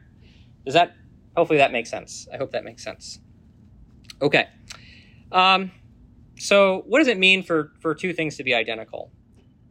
Does 0.64 0.75
that, 0.75 0.94
hopefully 1.37 1.59
that 1.59 1.72
makes 1.72 1.90
sense. 1.90 2.29
I 2.33 2.37
hope 2.37 2.53
that 2.53 2.64
makes 2.64 2.85
sense. 2.85 3.18
Okay. 4.20 4.46
Um, 5.33 5.72
so 6.38 6.85
what 6.87 7.01
does 7.01 7.09
it 7.09 7.18
mean 7.18 7.42
for, 7.42 7.72
for 7.81 7.94
two 7.94 8.12
things 8.12 8.37
to 8.37 8.44
be 8.44 8.55
identical? 8.55 9.11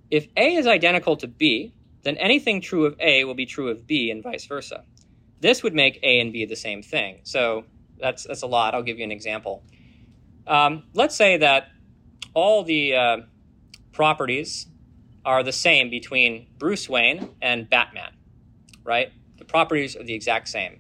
If 0.10 0.28
A 0.36 0.56
is 0.56 0.68
identical 0.68 1.16
to 1.18 1.28
B, 1.28 1.74
then 2.04 2.18
anything 2.18 2.60
true 2.62 2.86
of 2.86 2.96
A 3.00 3.24
will 3.24 3.36
be 3.36 3.46
true 3.46 3.70
of 3.70 3.88
B 3.88 4.12
and 4.12 4.22
vice 4.22 4.46
versa. 4.46 4.84
This 5.40 5.64
would 5.64 5.74
make 5.74 5.98
A 6.04 6.20
and 6.20 6.34
B 6.34 6.46
the 6.46 6.56
same 6.56 6.82
thing. 6.84 7.22
So 7.24 7.64
that's, 8.00 8.26
that's 8.26 8.42
a 8.42 8.48
lot. 8.48 8.74
I'll 8.74 8.84
give 8.84 8.98
you 8.98 9.06
an 9.06 9.12
example. 9.12 9.64
Um, 10.46 10.84
let's 10.94 11.16
say 11.16 11.38
that 11.38 11.70
all 12.34 12.64
the 12.64 12.96
uh, 12.96 13.18
properties 13.94 14.68
are 15.26 15.44
the 15.44 15.52
same 15.52 15.90
between 15.90 16.48
Bruce 16.58 16.90
Wayne 16.90 17.30
and 17.42 17.70
Batman, 17.70 18.14
right? 18.84 19.12
The 19.38 19.46
properties 19.46 19.96
are 19.96 20.04
the 20.04 20.14
exact 20.14 20.48
same. 20.48 20.80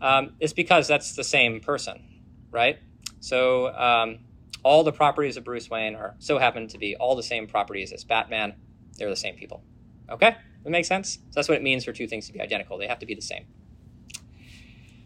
Um, 0.00 0.34
it's 0.40 0.52
because 0.52 0.86
that's 0.86 1.14
the 1.14 1.24
same 1.24 1.60
person, 1.60 2.02
right? 2.50 2.78
So 3.20 3.74
um, 3.74 4.18
all 4.62 4.84
the 4.84 4.92
properties 4.92 5.36
of 5.36 5.44
Bruce 5.44 5.70
Wayne 5.70 5.94
are 5.94 6.14
so 6.18 6.38
happen 6.38 6.68
to 6.68 6.78
be 6.78 6.96
all 6.96 7.16
the 7.16 7.22
same 7.22 7.46
properties 7.46 7.92
as 7.92 8.04
Batman. 8.04 8.54
They're 8.98 9.10
the 9.10 9.16
same 9.16 9.34
people. 9.34 9.62
Okay, 10.10 10.36
that 10.62 10.70
makes 10.70 10.88
sense. 10.88 11.14
So 11.14 11.20
that's 11.34 11.48
what 11.48 11.56
it 11.56 11.62
means 11.62 11.84
for 11.84 11.92
two 11.92 12.06
things 12.06 12.26
to 12.26 12.32
be 12.32 12.40
identical. 12.40 12.78
They 12.78 12.86
have 12.86 12.98
to 12.98 13.06
be 13.06 13.14
the 13.14 13.22
same. 13.22 13.46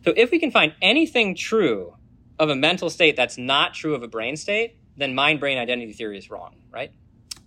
So 0.04 0.12
if 0.16 0.30
we 0.30 0.38
can 0.38 0.50
find 0.50 0.74
anything 0.82 1.34
true 1.34 1.94
of 2.38 2.50
a 2.50 2.56
mental 2.56 2.90
state 2.90 3.16
that's 3.16 3.36
not 3.38 3.74
true 3.74 3.94
of 3.94 4.02
a 4.02 4.08
brain 4.08 4.36
state, 4.36 4.76
then 4.96 5.14
mind 5.14 5.40
brain 5.40 5.58
identity 5.58 5.92
theory 5.92 6.18
is 6.18 6.30
wrong, 6.30 6.56
right? 6.70 6.92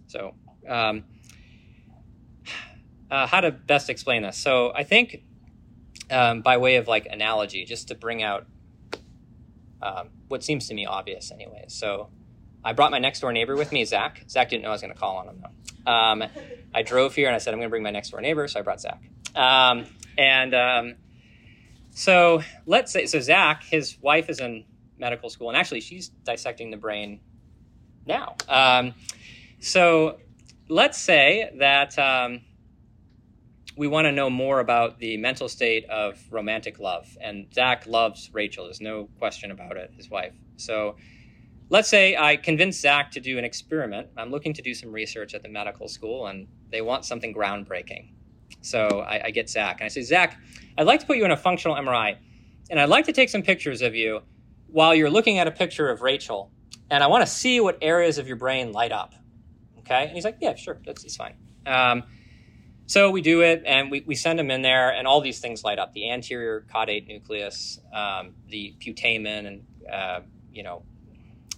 So, 0.08 0.34
um, 0.67 1.04
uh, 3.12 3.28
how 3.28 3.41
to 3.41 3.52
best 3.52 3.89
explain 3.89 4.24
this? 4.24 4.38
So, 4.38 4.71
I 4.74 4.84
think 4.84 5.24
um, 6.10 6.41
by 6.41 6.58
way 6.58 6.76
of 6.76 6.88
like 6.88 7.08
analogy, 7.10 7.65
just 7.65 7.89
to 7.89 7.95
bring 7.95 8.24
out 8.24 8.45
um, 9.82 10.10
what 10.28 10.43
seems 10.43 10.67
to 10.67 10.74
me 10.74 10.86
obvious, 10.86 11.32
anyway. 11.32 11.65
So, 11.67 12.10
I 12.63 12.74
brought 12.74 12.91
my 12.91 13.00
next 13.00 13.21
door 13.21 13.34
neighbor 13.34 13.56
with 13.56 13.71
me, 13.71 13.86
Zach. 13.86 14.24
Zach 14.30 14.50
didn't 14.50 14.63
know 14.63 14.69
I 14.69 14.74
was 14.74 14.82
going 14.82 14.93
to 14.93 15.00
call 15.00 15.17
on 15.17 15.28
him 15.28 15.41
though. 15.41 15.91
Um, 15.91 16.24
I 16.74 16.84
drove 16.84 17.15
here 17.15 17.28
and 17.28 17.36
I 17.36 17.39
said 17.39 17.54
I'm 17.54 17.60
going 17.60 17.67
to 17.67 17.71
bring 17.71 17.84
my 17.84 17.91
next 17.91 18.12
door 18.12 18.21
neighbor, 18.21 18.47
so 18.47 18.60
I 18.60 18.63
brought 18.63 18.82
Zach. 18.82 19.02
Um, 19.36 19.86
and 20.17 20.54
um, 20.54 20.95
so 21.91 22.41
let's 22.65 22.91
say 22.91 23.06
so 23.06 23.19
Zach, 23.19 23.63
his 23.63 23.97
wife 24.02 24.30
is 24.30 24.39
in 24.39 24.65
medical 24.97 25.30
school, 25.30 25.50
and 25.50 25.58
actually 25.58 25.82
she's 25.82 26.10
dissecting 26.10 26.69
the 26.71 26.78
brain 26.78 27.19
now. 28.06 28.36
Um, 28.47 28.94
so 29.60 30.19
let's 30.72 30.98
say 30.98 31.52
that 31.60 32.00
um, 32.00 32.40
we 33.76 33.88
want 33.88 34.06
to 34.06 34.12
know 34.13 34.30
more 34.30 34.62
about 34.62 35.00
the 35.00 35.17
mental 35.17 35.50
state 35.50 35.84
of 35.90 36.17
romantic 36.32 36.80
love, 36.80 37.17
and 37.19 37.54
Zach 37.54 37.86
loves 37.88 38.30
Rachel. 38.32 38.63
There's 38.63 38.80
no 38.80 39.10
question 39.19 39.52
about 39.52 39.76
it, 39.76 39.92
his 39.98 40.10
wife. 40.10 40.34
So 40.56 40.96
let's 41.69 41.90
say 41.90 42.15
I 42.15 42.38
convince 42.38 42.80
Zach 42.80 43.12
to 43.12 43.19
do 43.19 43.38
an 43.38 43.44
experiment. 43.44 44.08
I'm 44.15 44.32
looking 44.32 44.54
to 44.54 44.62
do 44.62 44.74
some 44.74 44.94
research 44.94 45.34
at 45.34 45.44
the 45.44 45.50
medical 45.50 45.90
school, 45.90 46.28
and 46.28 46.48
they 46.69 46.82
want 46.82 47.04
something 47.04 47.34
groundbreaking. 47.34 48.13
So 48.62 49.02
I, 49.02 49.26
I 49.26 49.32
get 49.32 49.50
Zach, 49.50 49.82
and 49.82 49.86
I 49.86 49.90
say, 49.90 50.04
Zach, 50.04 50.40
I'd 50.78 50.88
like 50.88 51.02
to 51.02 51.06
put 51.06 51.17
you 51.17 51.26
in 51.26 51.32
a 51.32 51.38
functional 51.38 51.76
MRI, 51.76 52.15
and 52.69 52.80
I'd 52.80 52.90
like 52.90 53.06
to 53.06 53.13
take 53.13 53.28
some 53.28 53.42
pictures 53.42 53.82
of 53.82 53.94
you 53.94 54.22
while 54.67 54.96
you're 54.96 55.10
looking 55.10 55.38
at 55.38 55.48
a 55.48 55.52
picture 55.52 55.90
of 55.90 56.02
Rachel 56.02 56.50
and 56.90 57.02
I 57.02 57.08
want 57.08 57.26
to 57.26 57.32
see 57.32 57.62
what 57.62 57.78
areas 57.82 58.17
of 58.17 58.28
your 58.28 58.36
brain 58.36 58.74
light 58.74 58.92
up. 58.92 59.13
Okay? 59.82 60.04
And 60.04 60.12
he's 60.12 60.25
like, 60.25 60.38
yeah, 60.40 60.56
sure, 60.56 60.79
that's, 60.86 61.04
that's 61.04 61.15
fine. 61.15 61.36
Um, 61.65 62.04
so 62.88 63.10
we 63.10 63.21
do 63.21 63.42
it, 63.42 63.63
and 63.65 63.90
we, 63.90 64.04
we 64.06 64.15
send 64.15 64.38
him 64.40 64.52
in 64.52 64.63
there, 64.63 64.90
and 64.90 65.08
all 65.08 65.21
these 65.21 65.40
things 65.40 65.63
light 65.63 65.79
up: 65.79 65.94
the 65.94 66.12
anterior 66.12 66.65
caudate 66.73 67.08
nucleus, 67.08 67.79
um, 67.94 68.34
the 68.50 68.75
putamen, 68.79 69.48
and 69.48 69.65
uh, 69.90 70.19
you 70.52 70.63
know, 70.63 70.84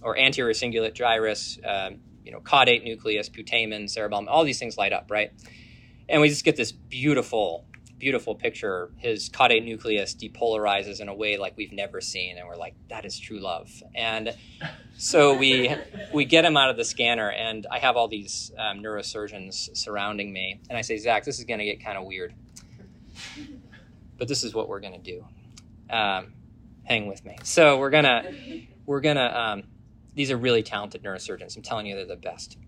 or 0.00 0.16
anterior 0.16 0.52
cingulate 0.52 0.94
gyrus, 0.94 1.58
um, 1.66 1.98
you 2.24 2.30
know, 2.30 2.38
caudate 2.38 2.84
nucleus, 2.84 3.28
putamen, 3.28 3.90
cerebellum, 3.90 4.28
all 4.28 4.44
these 4.44 4.60
things 4.60 4.78
light 4.78 4.92
up, 4.92 5.10
right? 5.10 5.32
And 6.08 6.20
we 6.20 6.28
just 6.28 6.44
get 6.44 6.54
this 6.54 6.70
beautiful, 6.70 7.64
beautiful 8.04 8.34
picture. 8.34 8.90
His 8.98 9.30
caudate 9.30 9.64
nucleus 9.64 10.14
depolarizes 10.14 11.00
in 11.00 11.08
a 11.08 11.14
way 11.14 11.38
like 11.38 11.56
we've 11.56 11.72
never 11.72 12.02
seen, 12.02 12.36
and 12.36 12.46
we're 12.46 12.54
like, 12.54 12.74
that 12.90 13.06
is 13.06 13.18
true 13.18 13.40
love. 13.40 13.82
And 13.94 14.36
so 14.98 15.34
we 15.34 15.74
we 16.12 16.26
get 16.26 16.44
him 16.44 16.54
out 16.54 16.68
of 16.68 16.76
the 16.76 16.84
scanner, 16.84 17.30
and 17.30 17.66
I 17.70 17.78
have 17.78 17.96
all 17.96 18.06
these 18.06 18.52
um, 18.58 18.80
neurosurgeons 18.80 19.74
surrounding 19.74 20.34
me, 20.34 20.60
and 20.68 20.76
I 20.76 20.82
say, 20.82 20.98
Zach, 20.98 21.24
this 21.24 21.38
is 21.38 21.46
going 21.46 21.60
to 21.60 21.64
get 21.64 21.82
kind 21.82 21.96
of 21.96 22.04
weird, 22.04 22.34
but 24.18 24.28
this 24.28 24.44
is 24.44 24.52
what 24.52 24.68
we're 24.68 24.80
going 24.80 25.00
to 25.02 25.10
do. 25.12 25.24
Um, 25.88 26.34
hang 26.84 27.06
with 27.06 27.24
me. 27.24 27.38
So 27.42 27.78
we're 27.78 27.88
gonna 27.88 28.30
we're 28.84 29.00
gonna 29.00 29.32
um, 29.34 29.62
these 30.14 30.30
are 30.30 30.36
really 30.36 30.62
talented 30.62 31.02
neurosurgeons. 31.02 31.56
I'm 31.56 31.62
telling 31.62 31.86
you, 31.86 31.94
they're 31.96 32.04
the 32.04 32.16
best. 32.16 32.58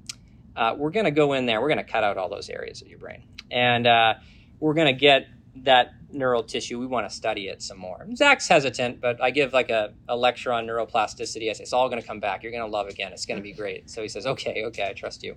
Uh, 0.56 0.74
we're 0.78 0.92
gonna 0.92 1.10
go 1.10 1.34
in 1.34 1.44
there. 1.44 1.60
We're 1.60 1.68
gonna 1.68 1.84
cut 1.84 2.04
out 2.04 2.16
all 2.16 2.30
those 2.30 2.48
areas 2.48 2.80
of 2.80 2.88
your 2.88 2.98
brain, 2.98 3.22
and 3.50 3.86
uh, 3.86 4.14
we're 4.60 4.74
gonna 4.74 4.92
get 4.92 5.26
that 5.64 5.94
neural 6.10 6.42
tissue. 6.42 6.78
We 6.78 6.86
want 6.86 7.08
to 7.08 7.14
study 7.14 7.48
it 7.48 7.62
some 7.62 7.78
more. 7.78 8.06
Zach's 8.14 8.48
hesitant, 8.48 9.00
but 9.00 9.22
I 9.22 9.30
give 9.30 9.52
like 9.52 9.70
a, 9.70 9.92
a 10.08 10.16
lecture 10.16 10.52
on 10.52 10.66
neuroplasticity. 10.66 11.50
I 11.50 11.52
say 11.52 11.62
it's 11.62 11.72
all 11.72 11.88
going 11.88 12.00
to 12.00 12.06
come 12.06 12.20
back. 12.20 12.42
You're 12.42 12.52
going 12.52 12.64
to 12.64 12.70
love 12.70 12.88
again. 12.88 13.12
It's 13.12 13.26
going 13.26 13.38
to 13.38 13.42
be 13.42 13.52
great. 13.52 13.90
So 13.90 14.02
he 14.02 14.08
says, 14.08 14.26
okay, 14.26 14.64
okay, 14.66 14.86
I 14.88 14.92
trust 14.92 15.22
you. 15.22 15.36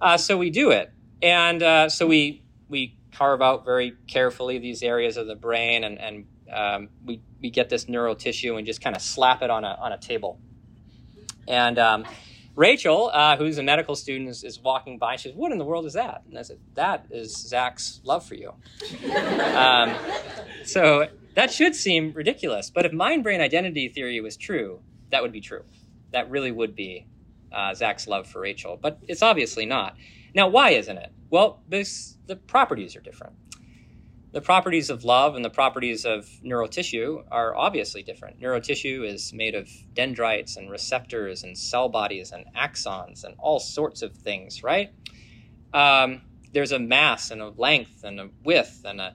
Uh, 0.00 0.16
so 0.16 0.36
we 0.36 0.50
do 0.50 0.70
it, 0.70 0.92
and 1.22 1.62
uh, 1.62 1.88
so 1.88 2.08
we 2.08 2.42
we 2.68 2.96
carve 3.12 3.40
out 3.40 3.64
very 3.64 3.94
carefully 4.08 4.58
these 4.58 4.82
areas 4.82 5.16
of 5.16 5.28
the 5.28 5.36
brain, 5.36 5.84
and 5.84 6.00
and 6.00 6.26
um, 6.52 6.88
we 7.04 7.20
we 7.40 7.50
get 7.50 7.68
this 7.68 7.88
neural 7.88 8.16
tissue 8.16 8.56
and 8.56 8.66
just 8.66 8.80
kind 8.80 8.96
of 8.96 9.02
slap 9.02 9.42
it 9.42 9.50
on 9.50 9.62
a 9.62 9.78
on 9.80 9.92
a 9.92 9.98
table. 9.98 10.40
And 11.46 11.78
um, 11.78 12.04
Rachel, 12.54 13.10
uh, 13.12 13.36
who's 13.36 13.58
a 13.58 13.62
medical 13.62 13.96
student, 13.96 14.28
is, 14.28 14.44
is, 14.44 14.60
walking 14.60 14.98
by. 14.98 15.16
She 15.16 15.28
says, 15.28 15.36
"What 15.36 15.52
in 15.52 15.58
the 15.58 15.64
world 15.64 15.86
is 15.86 15.94
that?" 15.94 16.22
And 16.28 16.38
I 16.38 16.42
said, 16.42 16.58
"That 16.74 17.06
is 17.10 17.34
Zach's 17.34 18.00
love 18.04 18.24
for 18.26 18.34
you." 18.34 18.52
um, 19.54 19.94
so 20.64 21.08
that 21.34 21.50
should 21.50 21.74
seem 21.74 22.12
ridiculous, 22.12 22.70
but 22.70 22.84
if 22.84 22.92
mind-brain 22.92 23.40
identity 23.40 23.88
theory 23.88 24.20
was 24.20 24.36
true, 24.36 24.80
that 25.10 25.22
would 25.22 25.32
be 25.32 25.40
true. 25.40 25.64
That 26.10 26.30
really 26.30 26.52
would 26.52 26.76
be 26.76 27.06
uh, 27.50 27.74
Zach's 27.74 28.06
love 28.06 28.26
for 28.26 28.40
Rachel, 28.40 28.78
but 28.80 28.98
it's 29.08 29.22
obviously 29.22 29.64
not. 29.64 29.96
Now, 30.34 30.48
why 30.48 30.70
isn't 30.70 30.96
it? 30.96 31.10
Well, 31.30 31.60
because 31.68 32.18
the 32.26 32.36
properties 32.36 32.96
are 32.96 33.00
different. 33.00 33.34
The 34.32 34.40
properties 34.40 34.88
of 34.88 35.04
love 35.04 35.36
and 35.36 35.44
the 35.44 35.50
properties 35.50 36.06
of 36.06 36.26
neural 36.42 36.66
tissue 36.68 37.22
are 37.30 37.54
obviously 37.54 38.02
different. 38.02 38.40
Neural 38.40 38.62
tissue 38.62 39.04
is 39.04 39.30
made 39.34 39.54
of 39.54 39.68
dendrites 39.92 40.56
and 40.56 40.70
receptors 40.70 41.42
and 41.42 41.56
cell 41.56 41.90
bodies 41.90 42.32
and 42.32 42.46
axons 42.56 43.24
and 43.24 43.34
all 43.38 43.60
sorts 43.60 44.00
of 44.00 44.16
things, 44.16 44.62
right? 44.62 44.90
Um, 45.74 46.22
there's 46.52 46.72
a 46.72 46.78
mass 46.78 47.30
and 47.30 47.42
a 47.42 47.50
length 47.50 48.04
and 48.04 48.20
a 48.20 48.30
width 48.42 48.82
and 48.86 49.02
a, 49.02 49.14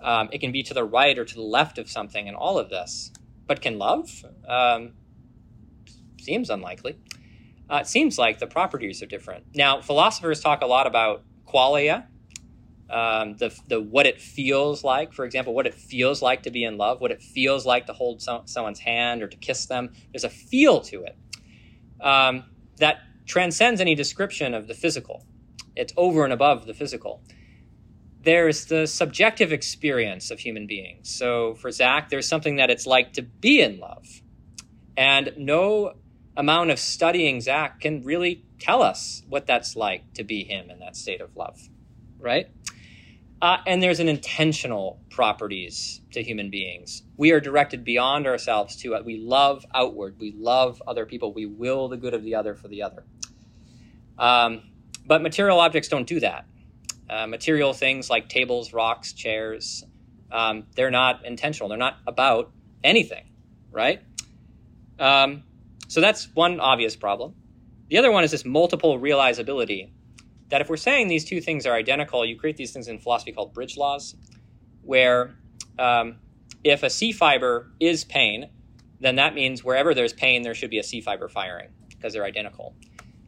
um, 0.00 0.30
it 0.32 0.38
can 0.38 0.50
be 0.50 0.62
to 0.62 0.72
the 0.72 0.84
right 0.84 1.18
or 1.18 1.26
to 1.26 1.34
the 1.34 1.42
left 1.42 1.76
of 1.76 1.90
something 1.90 2.26
and 2.26 2.36
all 2.36 2.58
of 2.58 2.70
this. 2.70 3.12
But 3.46 3.60
can 3.60 3.78
love? 3.78 4.24
Um, 4.48 4.92
seems 6.22 6.48
unlikely. 6.48 6.96
Uh, 7.68 7.80
it 7.82 7.86
seems 7.86 8.18
like 8.18 8.38
the 8.38 8.46
properties 8.46 9.02
are 9.02 9.06
different. 9.06 9.44
Now, 9.54 9.82
philosophers 9.82 10.40
talk 10.40 10.62
a 10.62 10.66
lot 10.66 10.86
about 10.86 11.22
qualia, 11.46 12.06
um, 12.90 13.36
the, 13.36 13.56
the 13.68 13.80
what 13.80 14.06
it 14.06 14.20
feels 14.20 14.84
like. 14.84 15.12
For 15.12 15.24
example, 15.24 15.54
what 15.54 15.66
it 15.66 15.74
feels 15.74 16.22
like 16.22 16.42
to 16.44 16.50
be 16.50 16.64
in 16.64 16.76
love, 16.76 17.00
what 17.00 17.10
it 17.10 17.22
feels 17.22 17.66
like 17.66 17.86
to 17.86 17.92
hold 17.92 18.22
someone's 18.22 18.80
hand 18.80 19.22
or 19.22 19.28
to 19.28 19.36
kiss 19.36 19.66
them. 19.66 19.92
There's 20.12 20.24
a 20.24 20.30
feel 20.30 20.80
to 20.82 21.04
it 21.04 21.16
um, 22.00 22.44
that 22.78 22.98
transcends 23.26 23.80
any 23.80 23.94
description 23.94 24.54
of 24.54 24.68
the 24.68 24.74
physical. 24.74 25.24
It's 25.74 25.92
over 25.96 26.24
and 26.24 26.32
above 26.32 26.66
the 26.66 26.74
physical. 26.74 27.22
There's 28.20 28.66
the 28.66 28.86
subjective 28.86 29.52
experience 29.52 30.30
of 30.30 30.38
human 30.38 30.66
beings. 30.66 31.10
So 31.10 31.54
for 31.54 31.70
Zach, 31.70 32.08
there's 32.08 32.28
something 32.28 32.56
that 32.56 32.70
it's 32.70 32.86
like 32.86 33.12
to 33.14 33.22
be 33.22 33.60
in 33.60 33.78
love. 33.78 34.06
And 34.96 35.32
no 35.36 35.94
amount 36.36 36.70
of 36.70 36.78
studying 36.78 37.40
Zach 37.40 37.80
can 37.80 38.02
really 38.02 38.44
tell 38.58 38.82
us 38.82 39.22
what 39.28 39.46
that's 39.46 39.76
like 39.76 40.14
to 40.14 40.24
be 40.24 40.44
him 40.44 40.70
in 40.70 40.78
that 40.80 40.96
state 40.96 41.20
of 41.20 41.36
love, 41.36 41.68
right? 42.24 42.48
Uh, 43.42 43.58
and 43.66 43.82
there's 43.82 44.00
an 44.00 44.08
intentional 44.08 45.00
properties 45.10 46.00
to 46.12 46.22
human 46.22 46.50
beings. 46.50 47.02
We 47.16 47.32
are 47.32 47.40
directed 47.40 47.84
beyond 47.84 48.26
ourselves 48.26 48.76
to 48.76 48.94
it. 48.94 49.04
We 49.04 49.18
love 49.18 49.66
outward. 49.74 50.16
We 50.18 50.32
love 50.36 50.82
other 50.86 51.04
people. 51.04 51.34
We 51.34 51.44
will 51.44 51.88
the 51.88 51.98
good 51.98 52.14
of 52.14 52.22
the 52.22 52.34
other 52.36 52.54
for 52.54 52.68
the 52.68 52.82
other. 52.82 53.04
Um, 54.18 54.62
but 55.04 55.20
material 55.20 55.60
objects 55.60 55.88
don't 55.88 56.06
do 56.06 56.20
that. 56.20 56.46
Uh, 57.10 57.26
material 57.26 57.74
things 57.74 58.08
like 58.08 58.30
tables, 58.30 58.72
rocks, 58.72 59.12
chairs, 59.12 59.84
um, 60.32 60.66
they're 60.74 60.90
not 60.90 61.24
intentional. 61.26 61.68
They're 61.68 61.76
not 61.78 61.98
about 62.06 62.50
anything, 62.82 63.24
right? 63.70 64.02
Um, 64.98 65.42
so 65.88 66.00
that's 66.00 66.28
one 66.34 66.60
obvious 66.60 66.96
problem. 66.96 67.34
The 67.88 67.98
other 67.98 68.10
one 68.10 68.24
is 68.24 68.30
this 68.30 68.44
multiple 68.44 68.98
realizability 68.98 69.90
that 70.50 70.60
if 70.60 70.68
we're 70.68 70.76
saying 70.76 71.08
these 71.08 71.24
two 71.24 71.40
things 71.40 71.66
are 71.66 71.74
identical, 71.74 72.24
you 72.24 72.38
create 72.38 72.56
these 72.56 72.72
things 72.72 72.88
in 72.88 72.98
philosophy 72.98 73.32
called 73.32 73.54
bridge 73.54 73.76
laws, 73.76 74.14
where 74.82 75.36
um, 75.78 76.16
if 76.62 76.82
a 76.82 76.90
C 76.90 77.12
fiber 77.12 77.72
is 77.80 78.04
pain, 78.04 78.50
then 79.00 79.16
that 79.16 79.34
means 79.34 79.64
wherever 79.64 79.94
there's 79.94 80.12
pain, 80.12 80.42
there 80.42 80.54
should 80.54 80.70
be 80.70 80.78
a 80.78 80.82
C 80.82 81.00
fiber 81.00 81.28
firing 81.28 81.68
because 81.88 82.12
they're 82.12 82.24
identical. 82.24 82.74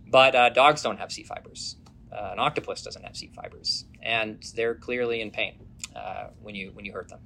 But 0.08 0.34
uh, 0.34 0.50
dogs 0.50 0.82
don't 0.82 0.98
have 0.98 1.10
C 1.10 1.22
fibers. 1.22 1.76
Uh, 2.12 2.30
an 2.32 2.38
octopus 2.38 2.82
doesn't 2.82 3.02
have 3.02 3.16
C 3.16 3.30
fibers, 3.34 3.84
and 4.02 4.42
they're 4.54 4.74
clearly 4.74 5.20
in 5.20 5.30
pain 5.30 5.58
uh, 5.94 6.28
when 6.40 6.54
you 6.54 6.70
when 6.72 6.84
you 6.84 6.92
hurt 6.92 7.08
them. 7.08 7.20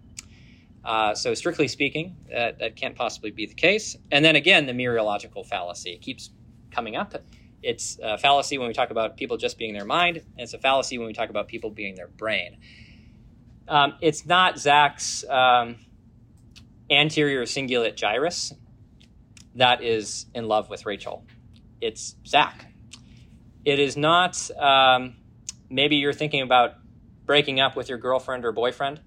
Uh, 0.84 1.14
so 1.14 1.34
strictly 1.34 1.68
speaking, 1.68 2.16
that, 2.30 2.58
that 2.58 2.74
can't 2.74 2.96
possibly 2.96 3.30
be 3.30 3.46
the 3.46 3.54
case. 3.54 3.96
And 4.10 4.24
then 4.24 4.36
again, 4.36 4.66
the 4.66 4.72
mereological 4.72 5.46
fallacy 5.46 5.98
keeps 5.98 6.30
coming 6.70 6.96
up. 6.96 7.14
It's 7.62 7.98
a 8.02 8.16
fallacy 8.16 8.58
when 8.58 8.68
we 8.68 8.74
talk 8.74 8.90
about 8.90 9.16
people 9.16 9.36
just 9.36 9.58
being 9.58 9.74
their 9.74 9.84
mind, 9.84 10.16
and 10.16 10.26
it's 10.38 10.54
a 10.54 10.58
fallacy 10.58 10.98
when 10.98 11.06
we 11.06 11.12
talk 11.12 11.30
about 11.30 11.48
people 11.48 11.70
being 11.70 11.94
their 11.94 12.08
brain. 12.08 12.58
Um, 13.68 13.94
it's 14.00 14.26
not 14.26 14.58
Zach's 14.58 15.24
um, 15.28 15.76
anterior 16.90 17.42
cingulate 17.42 17.96
gyrus 17.96 18.52
that 19.54 19.82
is 19.82 20.26
in 20.34 20.48
love 20.48 20.70
with 20.70 20.86
Rachel. 20.86 21.24
It's 21.80 22.16
Zach. 22.26 22.66
It 23.64 23.78
is 23.78 23.96
not, 23.96 24.50
um, 24.58 25.16
maybe 25.68 25.96
you're 25.96 26.12
thinking 26.12 26.42
about 26.42 26.74
breaking 27.26 27.60
up 27.60 27.76
with 27.76 27.88
your 27.88 27.98
girlfriend 27.98 28.44
or 28.44 28.52
boyfriend, 28.52 29.00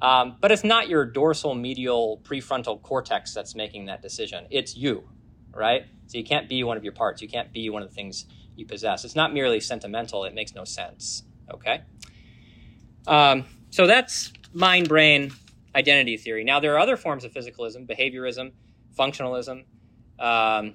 um, 0.00 0.36
but 0.40 0.50
it's 0.50 0.64
not 0.64 0.88
your 0.88 1.04
dorsal 1.04 1.54
medial 1.54 2.20
prefrontal 2.24 2.80
cortex 2.80 3.34
that's 3.34 3.54
making 3.54 3.86
that 3.86 4.00
decision. 4.00 4.46
It's 4.50 4.76
you, 4.76 5.08
right? 5.52 5.84
So 6.10 6.18
you 6.18 6.24
can't 6.24 6.48
be 6.48 6.64
one 6.64 6.76
of 6.76 6.82
your 6.82 6.92
parts. 6.92 7.22
You 7.22 7.28
can't 7.28 7.52
be 7.52 7.70
one 7.70 7.82
of 7.84 7.88
the 7.88 7.94
things 7.94 8.26
you 8.56 8.66
possess. 8.66 9.04
It's 9.04 9.14
not 9.14 9.32
merely 9.32 9.60
sentimental. 9.60 10.24
It 10.24 10.34
makes 10.34 10.56
no 10.56 10.64
sense. 10.64 11.22
Okay. 11.48 11.82
Um, 13.06 13.44
so 13.70 13.86
that's 13.86 14.32
mind 14.52 14.88
brain 14.88 15.30
identity 15.72 16.16
theory. 16.16 16.42
Now 16.42 16.58
there 16.58 16.74
are 16.74 16.80
other 16.80 16.96
forms 16.96 17.22
of 17.22 17.32
physicalism: 17.32 17.88
behaviorism, 17.88 18.50
functionalism, 18.98 19.66
um, 20.18 20.74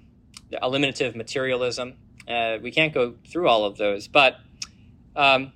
eliminative 0.64 1.18
materialism. 1.18 1.96
Uh, 2.26 2.58
we 2.62 2.72
can't 2.72 2.94
go 2.94 3.16
through 3.28 3.50
all 3.50 3.66
of 3.66 3.76
those, 3.76 4.08
but 4.08 4.38
um, 5.18 5.52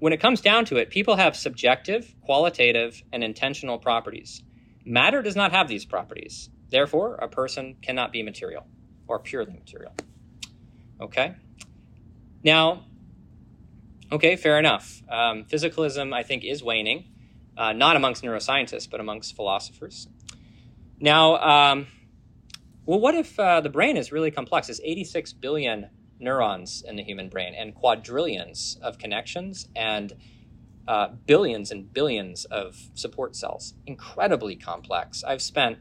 when 0.00 0.12
it 0.12 0.18
comes 0.18 0.40
down 0.40 0.64
to 0.64 0.76
it, 0.76 0.90
people 0.90 1.14
have 1.14 1.36
subjective, 1.36 2.16
qualitative, 2.22 3.00
and 3.12 3.22
intentional 3.22 3.78
properties. 3.78 4.42
Matter 4.84 5.22
does 5.22 5.36
not 5.36 5.52
have 5.52 5.68
these 5.68 5.84
properties. 5.84 6.50
Therefore, 6.68 7.14
a 7.14 7.28
person 7.28 7.76
cannot 7.80 8.10
be 8.10 8.24
material 8.24 8.66
or 9.10 9.18
purely 9.18 9.52
material. 9.52 9.92
Okay? 11.00 11.34
Now, 12.44 12.84
okay, 14.12 14.36
fair 14.36 14.58
enough. 14.58 15.02
Um, 15.08 15.44
physicalism, 15.44 16.14
I 16.14 16.22
think, 16.22 16.44
is 16.44 16.62
waning, 16.62 17.06
uh, 17.56 17.72
not 17.72 17.96
amongst 17.96 18.22
neuroscientists, 18.22 18.88
but 18.88 19.00
amongst 19.00 19.34
philosophers. 19.34 20.06
Now, 21.00 21.36
um, 21.38 21.88
well, 22.86 23.00
what 23.00 23.16
if 23.16 23.38
uh, 23.38 23.60
the 23.60 23.68
brain 23.68 23.96
is 23.96 24.12
really 24.12 24.30
complex? 24.30 24.68
There's 24.68 24.80
86 24.82 25.32
billion 25.34 25.90
neurons 26.20 26.84
in 26.86 26.94
the 26.94 27.02
human 27.02 27.28
brain 27.28 27.54
and 27.54 27.74
quadrillions 27.74 28.78
of 28.80 28.98
connections 28.98 29.68
and 29.74 30.12
uh, 30.86 31.08
billions 31.26 31.72
and 31.72 31.92
billions 31.92 32.44
of 32.44 32.76
support 32.94 33.34
cells. 33.34 33.74
Incredibly 33.86 34.54
complex. 34.54 35.24
I've 35.24 35.42
spent 35.42 35.78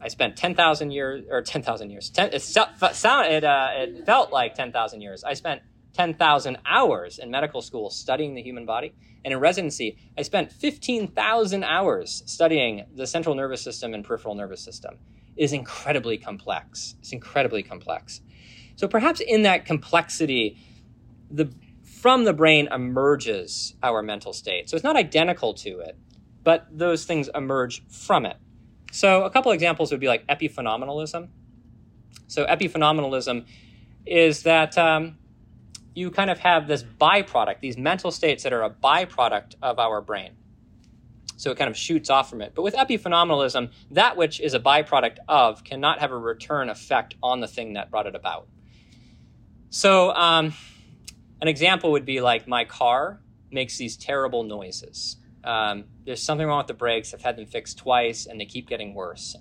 I 0.00 0.08
spent 0.08 0.36
10,000 0.36 0.90
years, 0.90 1.24
or 1.30 1.42
10,000 1.42 1.90
years. 1.90 2.10
10, 2.10 2.30
it, 2.32 2.42
sound, 2.42 3.32
it, 3.32 3.44
uh, 3.44 3.68
it 3.74 4.04
felt 4.06 4.32
like 4.32 4.54
10,000 4.54 5.00
years. 5.00 5.24
I 5.24 5.34
spent 5.34 5.62
10,000 5.94 6.58
hours 6.66 7.18
in 7.18 7.30
medical 7.30 7.62
school 7.62 7.88
studying 7.88 8.34
the 8.34 8.42
human 8.42 8.66
body. 8.66 8.94
And 9.24 9.32
in 9.32 9.40
residency, 9.40 9.96
I 10.16 10.22
spent 10.22 10.52
15,000 10.52 11.64
hours 11.64 12.22
studying 12.26 12.84
the 12.94 13.06
central 13.06 13.34
nervous 13.34 13.62
system 13.62 13.94
and 13.94 14.04
peripheral 14.04 14.34
nervous 14.34 14.60
system. 14.60 14.98
It 15.36 15.44
is 15.44 15.52
incredibly 15.52 16.18
complex. 16.18 16.94
It's 17.00 17.12
incredibly 17.12 17.62
complex. 17.62 18.20
So 18.76 18.86
perhaps 18.86 19.20
in 19.20 19.42
that 19.42 19.64
complexity, 19.64 20.58
the 21.30 21.50
from 21.82 22.24
the 22.24 22.32
brain 22.32 22.68
emerges 22.70 23.74
our 23.82 24.02
mental 24.02 24.32
state. 24.32 24.68
So 24.68 24.76
it's 24.76 24.84
not 24.84 24.96
identical 24.96 25.54
to 25.54 25.80
it, 25.80 25.96
but 26.44 26.66
those 26.70 27.04
things 27.04 27.28
emerge 27.34 27.84
from 27.88 28.26
it. 28.26 28.36
So 28.92 29.24
a 29.24 29.30
couple 29.30 29.52
examples 29.52 29.90
would 29.90 30.00
be 30.00 30.08
like 30.08 30.26
epiphenomenalism. 30.26 31.28
So 32.28 32.46
epiphenomenalism 32.46 33.46
is 34.06 34.42
that 34.42 34.76
um, 34.78 35.18
you 35.94 36.10
kind 36.10 36.30
of 36.30 36.38
have 36.40 36.68
this 36.68 36.82
byproduct, 36.82 37.60
these 37.60 37.76
mental 37.76 38.10
states 38.10 38.42
that 38.42 38.52
are 38.52 38.62
a 38.62 38.70
byproduct 38.70 39.54
of 39.62 39.78
our 39.78 40.00
brain. 40.00 40.32
So 41.36 41.50
it 41.50 41.58
kind 41.58 41.68
of 41.68 41.76
shoots 41.76 42.08
off 42.08 42.30
from 42.30 42.40
it. 42.40 42.52
But 42.54 42.62
with 42.62 42.74
epiphenomenalism, 42.74 43.70
that 43.90 44.16
which 44.16 44.40
is 44.40 44.54
a 44.54 44.60
byproduct 44.60 45.18
of 45.28 45.64
cannot 45.64 46.00
have 46.00 46.10
a 46.10 46.18
return 46.18 46.70
effect 46.70 47.14
on 47.22 47.40
the 47.40 47.48
thing 47.48 47.74
that 47.74 47.90
brought 47.90 48.06
it 48.06 48.14
about. 48.14 48.48
So 49.68 50.12
um, 50.12 50.54
an 51.40 51.48
example 51.48 51.92
would 51.92 52.06
be 52.06 52.20
like 52.20 52.48
my 52.48 52.64
car 52.64 53.20
makes 53.50 53.76
these 53.76 53.96
terrible 53.96 54.42
noises. 54.42 55.16
Um, 55.46 55.84
there's 56.04 56.22
something 56.22 56.46
wrong 56.46 56.58
with 56.58 56.66
the 56.66 56.74
brakes. 56.74 57.14
I've 57.14 57.22
had 57.22 57.36
them 57.36 57.46
fixed 57.46 57.78
twice, 57.78 58.26
and 58.26 58.40
they 58.40 58.44
keep 58.44 58.68
getting 58.68 58.94
worse. 58.94 59.36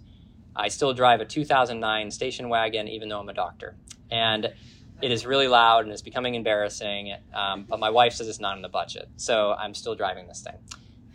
I 0.55 0.69
still 0.69 0.93
drive 0.93 1.19
a 1.19 1.25
2009 1.25 2.11
station 2.11 2.47
wagon, 2.47 2.87
even 2.87 3.09
though 3.09 3.19
I'm 3.19 3.27
a 3.27 3.33
doctor. 3.33 3.75
And 4.09 4.53
it 5.01 5.11
is 5.11 5.25
really 5.25 5.47
loud 5.47 5.83
and 5.83 5.91
it's 5.91 6.01
becoming 6.01 6.35
embarrassing. 6.35 7.13
Um, 7.33 7.65
but 7.67 7.79
my 7.79 7.89
wife 7.89 8.13
says 8.13 8.29
it's 8.29 8.39
not 8.39 8.55
in 8.55 8.61
the 8.61 8.69
budget. 8.69 9.09
So 9.17 9.53
I'm 9.53 9.73
still 9.73 9.95
driving 9.95 10.27
this 10.27 10.41
thing. 10.41 10.55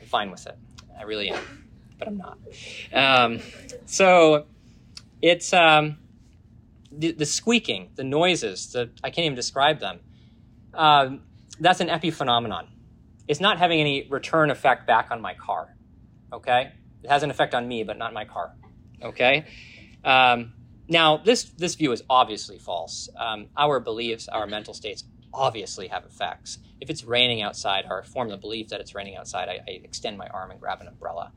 I'm 0.01 0.07
fine 0.07 0.31
with 0.31 0.47
it. 0.47 0.59
I 0.99 1.05
really 1.05 1.31
am. 1.31 1.43
But 1.99 2.09
I'm 2.09 2.19
not. 2.19 2.39
Um, 2.93 3.41
so 3.87 4.47
it's 5.23 5.53
um, 5.53 5.99
the, 6.93 7.13
the, 7.13 7.27
squeaking, 7.27 7.91
the 7.95 8.05
noises, 8.05 8.73
the, 8.73 8.91
I 9.03 9.11
can't 9.11 9.25
even 9.25 9.37
describe 9.37 9.81
them. 9.81 10.01
Uh, 10.75 11.17
that's 11.59 11.81
an 11.81 11.89
epiphenomenon. 11.89 12.67
It's 13.31 13.39
not 13.39 13.59
having 13.59 13.81
any 13.81 14.09
return 14.11 14.51
effect 14.51 14.89
back 14.89 15.13
on 15.13 15.21
my 15.21 15.35
car. 15.35 15.77
Okay? 16.33 16.73
It 17.05 17.09
has 17.09 17.23
an 17.23 17.31
effect 17.31 17.55
on 17.55 17.69
me, 17.69 17.85
but 17.85 17.97
not 17.97 18.13
my 18.13 18.25
car. 18.25 18.57
Okay? 19.01 19.45
Um, 20.03 20.53
now, 20.89 21.19
this, 21.19 21.45
this 21.45 21.77
view 21.77 21.93
is 21.93 22.03
obviously 22.11 22.59
false. 22.59 23.09
Um, 23.17 23.47
our 23.57 23.79
beliefs, 23.79 24.27
our 24.27 24.49
mental 24.49 24.75
states 24.75 25.05
obviously 25.33 25.87
have 25.87 26.05
effects. 26.05 26.59
If 26.81 26.91
it's 26.91 27.05
raining 27.05 27.41
outside, 27.41 27.85
or 27.89 28.03
form 28.03 28.31
the 28.31 28.37
belief 28.37 28.71
that 28.71 28.81
it's 28.81 28.97
raining 28.97 29.15
outside, 29.15 29.49
I, 29.49 29.61
I 29.65 29.81
extend 29.85 30.19
my 30.19 30.27
arm 30.27 30.51
and 30.51 30.59
grab 30.59 30.81
an 30.81 30.89
umbrella. 30.89 31.31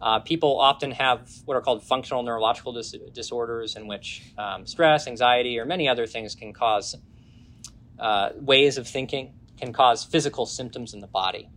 Uh, 0.00 0.20
people 0.20 0.60
often 0.60 0.92
have 0.92 1.28
what 1.44 1.56
are 1.56 1.60
called 1.60 1.82
functional 1.82 2.22
neurological 2.22 2.72
dis- 2.72 2.94
disorders, 3.12 3.74
in 3.74 3.88
which 3.88 4.22
um, 4.38 4.64
stress, 4.64 5.08
anxiety, 5.08 5.58
or 5.58 5.64
many 5.64 5.88
other 5.88 6.06
things 6.06 6.36
can 6.36 6.52
cause 6.52 6.94
uh, 7.98 8.30
ways 8.36 8.78
of 8.78 8.86
thinking, 8.86 9.34
can 9.58 9.72
cause 9.72 10.04
physical 10.04 10.46
symptoms 10.46 10.94
in 10.94 11.00
the 11.00 11.06
body. 11.06 11.48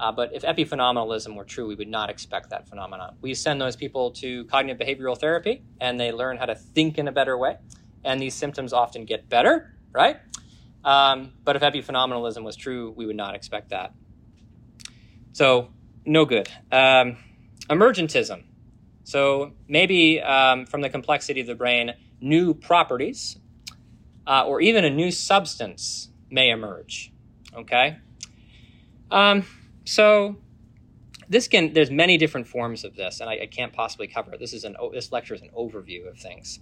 Uh, 0.00 0.12
but 0.12 0.32
if 0.32 0.42
epiphenomenalism 0.42 1.34
were 1.34 1.44
true, 1.44 1.66
we 1.66 1.74
would 1.74 1.88
not 1.88 2.08
expect 2.08 2.50
that 2.50 2.68
phenomenon. 2.68 3.16
We 3.20 3.34
send 3.34 3.60
those 3.60 3.74
people 3.74 4.12
to 4.12 4.44
cognitive 4.44 4.86
behavioral 4.86 5.18
therapy 5.18 5.62
and 5.80 5.98
they 5.98 6.12
learn 6.12 6.36
how 6.36 6.46
to 6.46 6.54
think 6.54 6.98
in 6.98 7.08
a 7.08 7.12
better 7.12 7.36
way. 7.36 7.56
And 8.04 8.20
these 8.20 8.34
symptoms 8.34 8.72
often 8.72 9.04
get 9.04 9.28
better, 9.28 9.74
right? 9.92 10.18
Um, 10.84 11.32
but 11.44 11.56
if 11.56 11.62
epiphenomenalism 11.62 12.44
was 12.44 12.54
true, 12.54 12.92
we 12.96 13.06
would 13.06 13.16
not 13.16 13.34
expect 13.34 13.70
that. 13.70 13.92
So, 15.32 15.70
no 16.04 16.24
good. 16.24 16.48
Um, 16.70 17.16
emergentism. 17.68 18.44
So, 19.02 19.52
maybe 19.66 20.20
um, 20.20 20.64
from 20.64 20.80
the 20.80 20.88
complexity 20.88 21.40
of 21.40 21.48
the 21.48 21.56
brain, 21.56 21.94
new 22.20 22.54
properties 22.54 23.38
uh, 24.26 24.44
or 24.46 24.60
even 24.60 24.84
a 24.84 24.90
new 24.90 25.10
substance 25.10 26.10
may 26.30 26.50
emerge. 26.50 27.12
Okay? 27.54 27.98
Um, 29.10 29.44
so 29.84 30.36
this 31.28 31.48
can 31.48 31.72
there's 31.72 31.90
many 31.90 32.16
different 32.16 32.46
forms 32.46 32.84
of 32.84 32.96
this, 32.96 33.20
and 33.20 33.28
I, 33.28 33.40
I 33.42 33.46
can't 33.46 33.72
possibly 33.72 34.06
cover 34.06 34.32
it. 34.32 34.40
This 34.40 34.52
is 34.52 34.64
an 34.64 34.76
this 34.92 35.12
lecture 35.12 35.34
is 35.34 35.42
an 35.42 35.50
overview 35.56 36.08
of 36.08 36.18
things. 36.18 36.60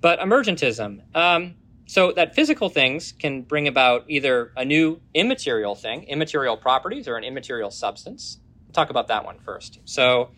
But 0.00 0.18
emergentism. 0.20 1.02
Um, 1.16 1.54
so 1.86 2.12
that 2.12 2.34
physical 2.34 2.70
things 2.70 3.12
can 3.12 3.42
bring 3.42 3.68
about 3.68 4.04
either 4.08 4.52
a 4.56 4.64
new 4.64 5.00
immaterial 5.12 5.74
thing, 5.74 6.04
immaterial 6.04 6.56
properties, 6.56 7.06
or 7.08 7.16
an 7.16 7.24
immaterial 7.24 7.70
substance. 7.70 8.38
We'll 8.66 8.72
talk 8.72 8.88
about 8.88 9.08
that 9.08 9.24
one 9.24 9.38
first. 9.38 9.80
So 9.84 10.30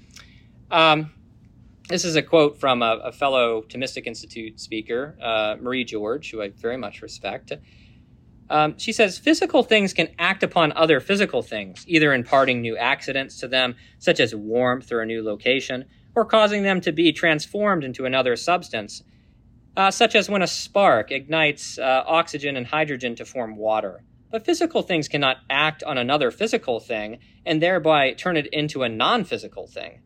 um, 0.70 1.12
this 1.88 2.04
is 2.04 2.16
a 2.16 2.22
quote 2.22 2.58
from 2.58 2.82
a, 2.82 3.00
a 3.04 3.12
fellow 3.12 3.62
Thomistic 3.62 4.06
Institute 4.06 4.58
speaker, 4.58 5.16
uh, 5.22 5.56
Marie 5.60 5.84
George, 5.84 6.32
who 6.32 6.42
I 6.42 6.48
very 6.48 6.76
much 6.76 7.00
respect. 7.00 7.52
Um, 8.49 8.78
she 8.78 8.92
says 8.92 9.18
physical 9.18 9.62
things 9.62 9.92
can 9.92 10.09
act 10.18 10.42
upon 10.42 10.72
other 10.72 11.01
physical 11.01 11.42
things, 11.42 11.84
either 11.88 12.12
imparting 12.12 12.61
new 12.61 12.76
accidents 12.76 13.38
to 13.40 13.49
them, 13.49 13.74
such 13.99 14.20
as 14.20 14.34
warmth 14.34 14.92
or 14.92 15.01
a 15.01 15.07
new 15.07 15.22
location, 15.22 15.84
or 16.14 16.24
causing 16.24 16.62
them 16.62 16.80
to 16.82 16.92
be 16.92 17.12
transformed 17.12 17.82
into 17.82 18.07
another 18.07 18.36
substance, 18.36 19.03
uh, 19.76 19.90
such 19.90 20.14
as 20.14 20.30
when 20.30 20.42
a 20.42 20.47
spark 20.47 21.11
ignites 21.11 21.78
uh, 21.78 22.05
oxygen 22.07 22.57
and 22.57 22.66
hydrogen 22.66 23.14
to 23.16 23.24
form 23.24 23.57
water. 23.57 24.05
But 24.30 24.44
physical 24.44 24.82
things 24.82 25.09
cannot 25.09 25.38
act 25.51 25.82
on 25.82 25.99
another 25.99 26.30
physical 26.30 26.80
thing 26.80 27.18
and 27.44 27.62
thereby 27.62 28.12
turn 28.12 28.36
it 28.36 28.47
into 28.53 28.82
a 28.82 28.88
non 28.88 29.24
physical 29.24 29.66
thing. 29.66 30.03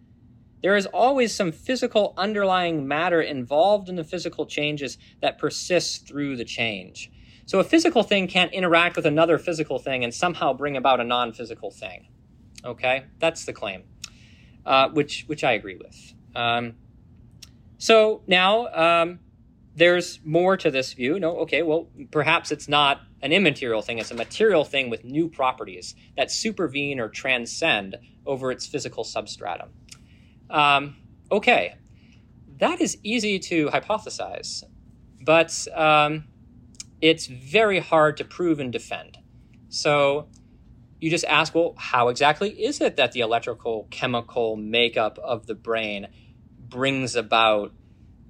There 0.63 0.77
is 0.77 0.87
always 0.87 1.35
some 1.35 1.53
physical 1.53 2.13
underlying 2.17 2.87
matter 2.87 3.23
involved 3.23 3.89
in 3.89 3.97
the 3.97 4.05
physical 4.05 4.45
changes 4.45 4.99
that 5.23 5.39
persists 5.39 5.99
through 5.99 6.37
the 6.37 6.45
change. 6.45 7.11
So 7.51 7.59
a 7.59 7.65
physical 7.65 8.05
thing 8.05 8.29
can't 8.29 8.53
interact 8.53 8.95
with 8.95 9.07
another 9.07 9.37
physical 9.37 9.81
thing 9.81 10.05
and 10.05 10.15
somehow 10.15 10.53
bring 10.53 10.77
about 10.77 11.01
a 11.01 11.05
non-physical 11.05 11.73
thing. 11.73 12.07
Okay, 12.65 13.07
that's 13.19 13.45
the 13.45 13.53
claim, 13.53 13.83
uh, 14.65 14.91
which 14.91 15.25
which 15.27 15.43
I 15.43 15.55
agree 15.55 15.75
with. 15.75 16.15
Um, 16.37 16.77
so 17.77 18.23
now 18.29 18.69
um, 18.69 19.19
there's 19.75 20.21
more 20.25 20.57
to 20.59 20.71
this 20.71 20.93
view. 20.93 21.19
No, 21.19 21.39
okay, 21.39 21.65
well 21.65 21.89
perhaps 22.13 22.53
it's 22.53 22.69
not 22.69 23.01
an 23.21 23.33
immaterial 23.33 23.83
thing; 23.83 23.99
it's 23.99 24.13
a 24.13 24.15
material 24.15 24.65
thing 24.65 24.89
with 24.89 25.03
new 25.03 25.29
properties 25.29 25.97
that 26.17 26.31
supervene 26.31 27.01
or 27.01 27.09
transcend 27.09 27.97
over 28.25 28.53
its 28.53 28.65
physical 28.65 29.03
substratum. 29.03 29.71
Um, 30.49 30.99
okay, 31.33 31.75
that 32.59 32.81
is 32.81 32.97
easy 33.03 33.41
to 33.41 33.71
hypothesize, 33.71 34.63
but 35.21 35.67
um, 35.75 36.27
it's 37.01 37.27
very 37.27 37.79
hard 37.79 38.17
to 38.19 38.25
prove 38.25 38.61
and 38.61 38.73
defend. 38.73 39.19
So 39.69 40.29
you 41.01 41.11
just 41.11 41.25
ask, 41.25 41.55
well, 41.55 41.75
how 41.79 42.09
exactly 42.09 42.51
is 42.51 42.81
it 42.81 42.97
that 42.97 43.13
the 43.13 43.21
electrical 43.21 43.89
chemical 43.91 44.57
makeup 44.57 45.19
of 45.19 45.47
the 45.47 45.55
brain 45.55 46.09
brings 46.69 47.17
about, 47.17 47.73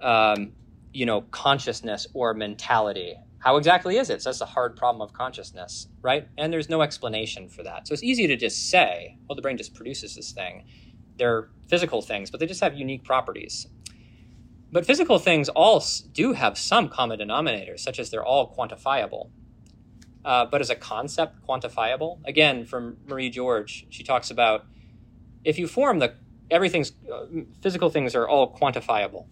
um, 0.01 0.53
you 0.93 1.05
know, 1.05 1.23
consciousness 1.23 2.07
or 2.15 2.33
mentality? 2.35 3.17
How 3.39 3.57
exactly 3.57 3.97
is 3.97 4.11
it? 4.11 4.23
So 4.23 4.29
that's 4.29 4.41
a 4.41 4.47
hard 4.47 4.77
problem 4.77 5.01
of 5.01 5.13
consciousness, 5.13 5.89
right? 6.03 6.29
And 6.37 6.53
there's 6.53 6.69
no 6.69 6.83
explanation 6.83 7.49
for 7.49 7.63
that. 7.63 7.89
So 7.89 7.95
it's 7.95 8.03
easy 8.03 8.27
to 8.27 8.37
just 8.37 8.71
say, 8.71 9.17
well, 9.29 9.35
the 9.35 9.43
brain 9.43 9.57
just 9.57 9.75
produces 9.75 10.15
this 10.15 10.31
thing. 10.31 10.65
They're 11.17 11.49
physical 11.69 12.03
things, 12.03 12.31
but 12.31 12.39
they 12.39 12.47
just 12.47 12.61
have 12.61 12.75
unique 12.75 13.03
properties. 13.03 13.67
But 14.73 14.87
physical 14.87 15.19
things 15.19 15.49
all 15.49 15.85
do 16.13 16.33
have 16.33 16.57
some 16.57 16.89
common 16.89 17.19
denominators, 17.19 17.81
such 17.81 17.99
as 17.99 18.11
they're 18.11 18.25
all 18.25 18.55
quantifiable. 18.55 19.31
Uh, 20.25 20.45
but 20.45 20.61
as 20.61 20.71
a 20.71 20.77
concept, 20.77 21.45
quantifiable? 21.47 22.21
Again, 22.25 22.65
from 22.67 22.99
Marie 23.07 23.31
George, 23.31 23.87
she 23.91 24.05
talks 24.05 24.31
about 24.31 24.67
if 25.45 25.59
you 25.59 25.67
form 25.67 25.99
the 25.99 26.15
everything's 26.51 26.93
uh, 27.13 27.27
physical 27.63 27.91
things 27.91 28.15
are 28.15 28.29
all 28.29 28.55
quantifiable. 28.55 29.27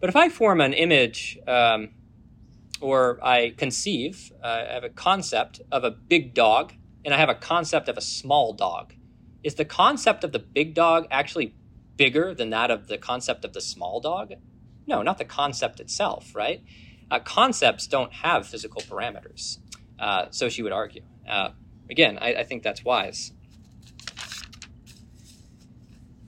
But 0.00 0.08
if 0.08 0.16
I 0.16 0.28
form 0.28 0.60
an 0.60 0.72
image 0.72 1.38
um, 1.46 1.90
or 2.80 3.18
I 3.22 3.54
conceive, 3.56 4.32
uh, 4.42 4.46
I 4.46 4.72
have 4.74 4.84
a 4.84 4.90
concept 4.90 5.60
of 5.72 5.82
a 5.82 5.90
big 5.90 6.34
dog 6.34 6.74
and 7.04 7.12
I 7.12 7.18
have 7.18 7.28
a 7.28 7.34
concept 7.34 7.88
of 7.88 7.96
a 7.96 8.00
small 8.00 8.52
dog, 8.52 8.94
is 9.42 9.56
the 9.56 9.64
concept 9.64 10.24
of 10.24 10.32
the 10.32 10.38
big 10.38 10.74
dog 10.74 11.06
actually 11.10 11.54
bigger 11.96 12.34
than 12.34 12.50
that 12.50 12.70
of 12.70 12.88
the 12.88 12.98
concept 12.98 13.44
of 13.44 13.52
the 13.52 13.60
small 13.60 14.00
dog? 14.00 14.34
No, 14.86 15.02
not 15.02 15.18
the 15.18 15.24
concept 15.24 15.80
itself, 15.80 16.34
right? 16.34 16.62
Uh, 17.10 17.18
concepts 17.20 17.86
don't 17.86 18.12
have 18.12 18.46
physical 18.46 18.80
parameters, 18.82 19.58
uh, 19.98 20.26
so 20.30 20.48
she 20.48 20.62
would 20.62 20.72
argue. 20.72 21.02
Uh, 21.28 21.50
again, 21.90 22.18
I, 22.20 22.34
I, 22.34 22.44
think 22.44 22.62
that's 22.62 22.84
wise. 22.84 23.32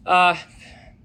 Uh, 0.04 0.36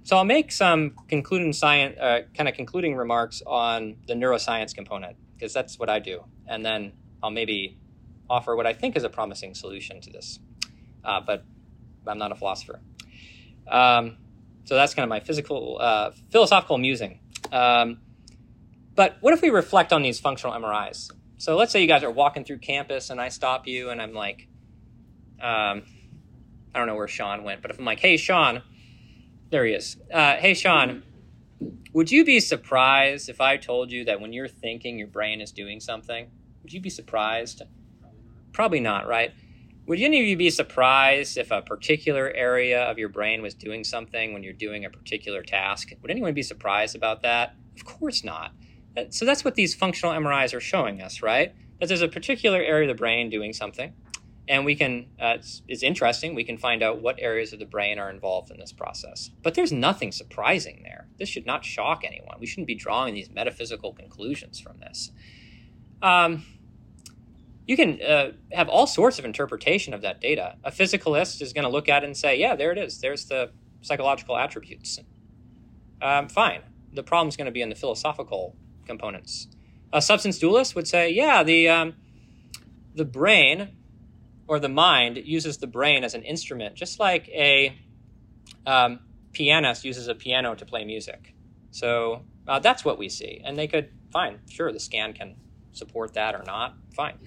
so 0.03 0.17
I'll 0.17 0.25
make 0.25 0.51
some 0.51 0.95
concluding 1.07 1.53
science, 1.53 1.97
uh, 1.99 2.21
kind 2.35 2.47
of 2.47 2.55
concluding 2.55 2.95
remarks 2.95 3.41
on 3.45 3.97
the 4.07 4.13
neuroscience 4.13 4.75
component. 4.75 5.17
because 5.41 5.53
that's 5.53 5.79
what 5.79 5.89
I 5.89 5.97
do. 5.97 6.23
And 6.47 6.63
then 6.63 6.93
I'll 7.23 7.31
maybe 7.31 7.79
offer 8.29 8.55
what 8.55 8.67
I 8.67 8.73
think 8.73 8.95
is 8.95 9.03
a 9.03 9.09
promising 9.09 9.55
solution 9.55 9.99
to 10.01 10.11
this. 10.11 10.39
Uh, 11.03 11.19
but 11.19 11.43
I'm 12.05 12.19
not 12.19 12.31
a 12.31 12.35
philosopher. 12.35 12.79
Um, 13.67 14.17
so 14.65 14.75
that's 14.75 14.93
kind 14.93 15.03
of 15.03 15.09
my 15.09 15.19
physical, 15.19 15.77
uh, 15.79 16.11
philosophical 16.29 16.77
musing. 16.77 17.19
Um, 17.51 17.99
but 18.95 19.17
what 19.21 19.33
if 19.33 19.41
we 19.41 19.49
reflect 19.49 19.93
on 19.93 20.01
these 20.01 20.19
functional 20.19 20.53
MRIs? 20.53 21.11
So 21.37 21.57
let's 21.57 21.71
say 21.71 21.81
you 21.81 21.87
guys 21.87 22.03
are 22.03 22.11
walking 22.11 22.43
through 22.43 22.59
campus 22.59 23.09
and 23.09 23.19
I 23.19 23.29
stop 23.29 23.67
you 23.67 23.89
and 23.89 24.01
I'm 24.01 24.13
like, 24.13 24.47
um, 25.41 25.83
I 26.73 26.77
don't 26.77 26.87
know 26.87 26.95
where 26.95 27.07
Sean 27.07 27.43
went, 27.43 27.61
but 27.61 27.71
if 27.71 27.79
I'm 27.79 27.85
like, 27.85 27.99
hey, 27.99 28.17
Sean, 28.17 28.61
there 29.49 29.65
he 29.65 29.73
is. 29.73 29.97
Uh, 30.13 30.35
hey, 30.35 30.53
Sean, 30.53 31.03
would 31.93 32.11
you 32.11 32.23
be 32.23 32.39
surprised 32.39 33.27
if 33.27 33.41
I 33.41 33.57
told 33.57 33.91
you 33.91 34.05
that 34.05 34.21
when 34.21 34.33
you're 34.33 34.47
thinking, 34.47 34.97
your 34.97 35.07
brain 35.07 35.41
is 35.41 35.51
doing 35.51 35.79
something? 35.79 36.29
Would 36.63 36.71
you 36.71 36.79
be 36.79 36.89
surprised? 36.89 37.63
Probably 38.53 38.79
not, 38.79 39.07
right? 39.07 39.33
Would 39.91 39.99
any 39.99 40.21
of 40.21 40.25
you 40.25 40.37
be 40.37 40.49
surprised 40.49 41.37
if 41.37 41.51
a 41.51 41.61
particular 41.61 42.31
area 42.31 42.81
of 42.83 42.97
your 42.97 43.09
brain 43.09 43.41
was 43.41 43.53
doing 43.53 43.83
something 43.83 44.31
when 44.31 44.41
you're 44.41 44.53
doing 44.53 44.85
a 44.85 44.89
particular 44.89 45.43
task? 45.43 45.91
Would 46.01 46.09
anyone 46.09 46.33
be 46.33 46.43
surprised 46.43 46.95
about 46.95 47.23
that? 47.23 47.55
Of 47.75 47.83
course 47.83 48.23
not. 48.23 48.53
So 49.09 49.25
that's 49.25 49.43
what 49.43 49.55
these 49.55 49.75
functional 49.75 50.13
MRIs 50.13 50.53
are 50.53 50.61
showing 50.61 51.01
us, 51.01 51.21
right? 51.21 51.53
That 51.81 51.89
there's 51.89 52.01
a 52.01 52.07
particular 52.07 52.61
area 52.61 52.89
of 52.89 52.95
the 52.95 52.97
brain 52.97 53.29
doing 53.29 53.51
something, 53.51 53.93
and 54.47 54.63
we 54.63 54.75
can, 54.75 55.07
uh, 55.21 55.33
it's, 55.39 55.61
it's 55.67 55.83
interesting, 55.83 56.35
we 56.35 56.45
can 56.45 56.57
find 56.57 56.81
out 56.81 57.01
what 57.01 57.17
areas 57.19 57.51
of 57.51 57.59
the 57.59 57.65
brain 57.65 57.99
are 57.99 58.09
involved 58.09 58.49
in 58.49 58.61
this 58.61 58.71
process. 58.71 59.29
But 59.43 59.55
there's 59.55 59.73
nothing 59.73 60.13
surprising 60.13 60.83
there. 60.83 61.09
This 61.19 61.27
should 61.27 61.45
not 61.45 61.65
shock 61.65 62.03
anyone. 62.05 62.37
We 62.39 62.45
shouldn't 62.45 62.67
be 62.67 62.75
drawing 62.75 63.13
these 63.13 63.29
metaphysical 63.29 63.91
conclusions 63.91 64.57
from 64.57 64.79
this. 64.79 65.11
Um, 66.01 66.45
you 67.71 67.77
can 67.77 68.01
uh, 68.01 68.31
have 68.51 68.67
all 68.67 68.85
sorts 68.85 69.17
of 69.17 69.23
interpretation 69.23 69.93
of 69.93 70.01
that 70.01 70.19
data. 70.19 70.57
A 70.65 70.71
physicalist 70.71 71.41
is 71.41 71.53
going 71.53 71.63
to 71.63 71.69
look 71.69 71.87
at 71.87 72.03
it 72.03 72.05
and 72.05 72.17
say, 72.17 72.37
yeah, 72.37 72.53
there 72.53 72.73
it 72.73 72.77
is. 72.77 72.99
There's 72.99 73.23
the 73.27 73.51
psychological 73.79 74.35
attributes. 74.37 74.99
Um, 76.01 76.27
fine. 76.27 76.63
The 76.91 77.01
problem 77.01 77.29
is 77.29 77.37
going 77.37 77.45
to 77.45 77.51
be 77.51 77.61
in 77.61 77.69
the 77.69 77.75
philosophical 77.75 78.57
components. 78.85 79.47
A 79.93 80.01
substance 80.01 80.37
dualist 80.37 80.75
would 80.75 80.85
say, 80.85 81.11
yeah, 81.11 81.43
the, 81.43 81.69
um, 81.69 81.93
the 82.93 83.05
brain 83.05 83.69
or 84.49 84.59
the 84.59 84.67
mind 84.67 85.21
uses 85.23 85.59
the 85.59 85.67
brain 85.67 86.03
as 86.03 86.13
an 86.13 86.23
instrument, 86.23 86.75
just 86.75 86.99
like 86.99 87.29
a 87.29 87.73
um, 88.67 88.99
pianist 89.31 89.85
uses 89.85 90.09
a 90.09 90.15
piano 90.15 90.55
to 90.55 90.65
play 90.65 90.83
music. 90.83 91.33
So 91.69 92.25
uh, 92.49 92.59
that's 92.59 92.83
what 92.83 92.97
we 92.97 93.07
see. 93.07 93.41
And 93.45 93.57
they 93.57 93.67
could, 93.67 93.91
fine, 94.11 94.39
sure, 94.49 94.73
the 94.73 94.79
scan 94.81 95.13
can 95.13 95.37
support 95.71 96.15
that 96.15 96.35
or 96.35 96.43
not, 96.45 96.75
fine. 96.93 97.17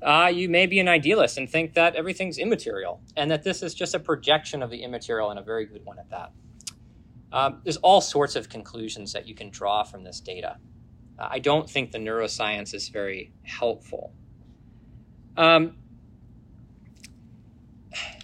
Uh, 0.00 0.30
you 0.32 0.48
may 0.48 0.66
be 0.66 0.78
an 0.78 0.86
idealist 0.86 1.38
and 1.38 1.50
think 1.50 1.74
that 1.74 1.96
everything's 1.96 2.38
immaterial 2.38 3.00
and 3.16 3.30
that 3.30 3.42
this 3.42 3.62
is 3.62 3.74
just 3.74 3.94
a 3.94 3.98
projection 3.98 4.62
of 4.62 4.70
the 4.70 4.82
immaterial 4.82 5.30
and 5.30 5.38
a 5.38 5.42
very 5.42 5.66
good 5.66 5.84
one 5.84 5.98
at 5.98 6.08
that. 6.10 6.32
Um, 7.32 7.60
there's 7.64 7.76
all 7.78 8.00
sorts 8.00 8.36
of 8.36 8.48
conclusions 8.48 9.12
that 9.12 9.26
you 9.26 9.34
can 9.34 9.50
draw 9.50 9.82
from 9.82 10.04
this 10.04 10.20
data. 10.20 10.58
Uh, 11.18 11.28
I 11.30 11.40
don't 11.40 11.68
think 11.68 11.90
the 11.90 11.98
neuroscience 11.98 12.74
is 12.74 12.88
very 12.88 13.32
helpful. 13.42 14.12
Um, 15.36 15.76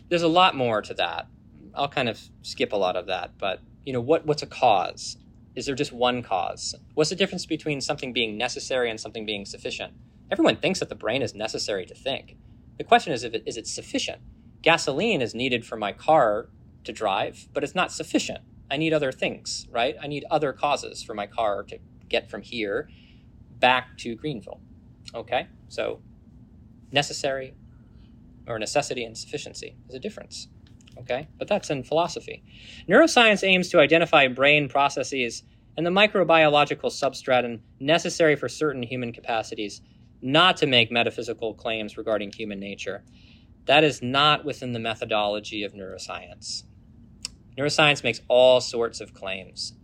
there's 0.09 0.23
a 0.23 0.29
lot 0.29 0.55
more 0.55 0.81
to 0.81 0.95
that. 0.95 1.27
I'll 1.75 1.89
kind 1.89 2.09
of 2.09 2.21
skip 2.43 2.73
a 2.73 2.77
lot 2.77 2.97
of 2.97 3.07
that, 3.07 3.33
but 3.37 3.61
you 3.85 3.93
know, 3.93 4.01
what, 4.01 4.25
what's 4.27 4.43
a 4.43 4.47
cause? 4.47 5.19
Is 5.57 5.67
there 5.67 5.75
just 5.75 5.93
one 5.93 6.23
cause? 6.23 6.75
What's 6.95 7.11
the 7.11 7.17
difference 7.17 7.47
between 7.47 7.81
something 7.81 8.13
being 8.13 8.39
necessary 8.39 8.91
and 8.91 8.99
something 8.99 9.27
being 9.27 9.45
sufficient? 9.45 9.93
Everyone 10.31 10.57
thinks 10.57 10.81
that 10.81 10.89
the 10.89 10.95
brain 10.95 11.23
is 11.23 11.35
necessary 11.35 11.87
to 11.87 11.95
think. 11.95 12.37
The 12.79 12.85
question 12.85 13.13
is, 13.13 13.25
if 13.25 13.35
it, 13.35 13.43
is 13.47 13.57
it 13.57 13.67
sufficient? 13.67 14.21
Gasoline 14.63 15.21
is 15.21 15.35
needed 15.35 15.65
for 15.65 15.77
my 15.77 15.93
car 15.93 16.49
to 16.85 16.93
drive, 16.93 17.49
but 17.53 17.63
it's 17.63 17.75
not 17.75 17.93
sufficient. 17.93 18.41
I 18.71 18.77
need 18.77 18.93
other 18.93 19.13
things, 19.13 19.67
right? 19.71 19.95
I 20.03 20.07
need 20.07 20.25
other 20.31 20.53
causes 20.53 21.03
for 21.03 21.15
my 21.15 21.27
car 21.27 21.63
to 21.65 21.79
get 22.09 22.31
from 22.31 22.43
here 22.43 22.89
back 23.59 23.97
to 23.99 24.15
Greenville. 24.15 24.61
Okay, 25.15 25.49
so 25.69 26.01
necessary 26.91 27.55
or 28.47 28.59
necessity 28.59 29.05
and 29.05 29.17
sufficiency 29.17 29.77
is 29.89 29.95
a 29.95 29.99
difference. 29.99 30.49
Okay, 30.99 31.29
but 31.39 31.49
that's 31.49 31.71
in 31.71 31.83
philosophy. 31.83 32.43
Neuroscience 32.89 33.43
aims 33.47 33.69
to 33.71 33.81
identify 33.81 34.29
brain 34.29 34.69
processes 34.69 35.43
and 35.77 35.85
the 35.85 35.91
microbiological 35.91 36.91
substratum 36.91 37.61
necessary 37.81 38.37
for 38.37 38.49
certain 38.49 38.83
human 38.83 39.13
capacities, 39.13 39.81
not 40.25 40.57
to 40.57 40.67
make 40.67 40.91
metaphysical 40.91 41.53
claims 41.53 41.99
regarding 41.99 42.33
human 42.33 42.59
nature. 42.59 43.05
That 43.67 43.85
is 43.85 44.03
not 44.03 44.45
within 44.45 44.73
the 44.73 44.79
methodology 44.79 45.65
of 45.65 45.75
neuroscience. 45.75 46.65
Neuroscience 47.59 48.03
makes 48.03 48.23
all 48.27 48.61
sorts 48.61 49.01
of 49.01 49.13
claims, 49.13 49.75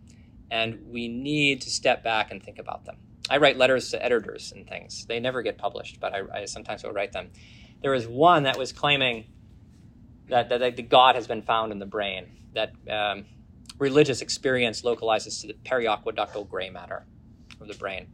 and 0.49 0.79
we 0.89 1.07
need 1.07 1.61
to 1.61 1.69
step 1.69 2.03
back 2.03 2.31
and 2.31 2.41
think 2.41 2.57
about 2.57 2.85
them. 2.85 2.97
I 3.29 3.37
write 3.37 3.55
letters 3.55 3.91
to 3.91 4.03
editors 4.03 4.51
and 4.51 4.67
things. 4.67 5.05
They 5.05 5.19
never 5.19 5.43
get 5.43 5.57
published, 5.57 5.99
but 5.99 6.13
I, 6.13 6.41
I 6.41 6.45
sometimes 6.45 6.83
will 6.83 6.91
write 6.91 7.11
them. 7.13 7.29
There 7.81 7.91
was 7.91 8.07
one 8.07 8.43
that 8.43 8.57
was 8.57 8.73
claiming 8.73 9.25
that, 10.27 10.49
that, 10.49 10.75
that 10.75 10.89
God 10.89 11.15
has 11.15 11.27
been 11.27 11.43
found 11.43 11.71
in 11.71 11.77
the 11.77 11.85
brain, 11.85 12.25
that 12.53 12.73
um, 12.89 13.25
religious 13.77 14.21
experience 14.21 14.83
localizes 14.83 15.39
to 15.41 15.47
the 15.47 15.53
periaqueductal 15.53 16.49
gray 16.49 16.69
matter 16.71 17.05
of 17.61 17.67
the 17.67 17.75
brain. 17.75 18.07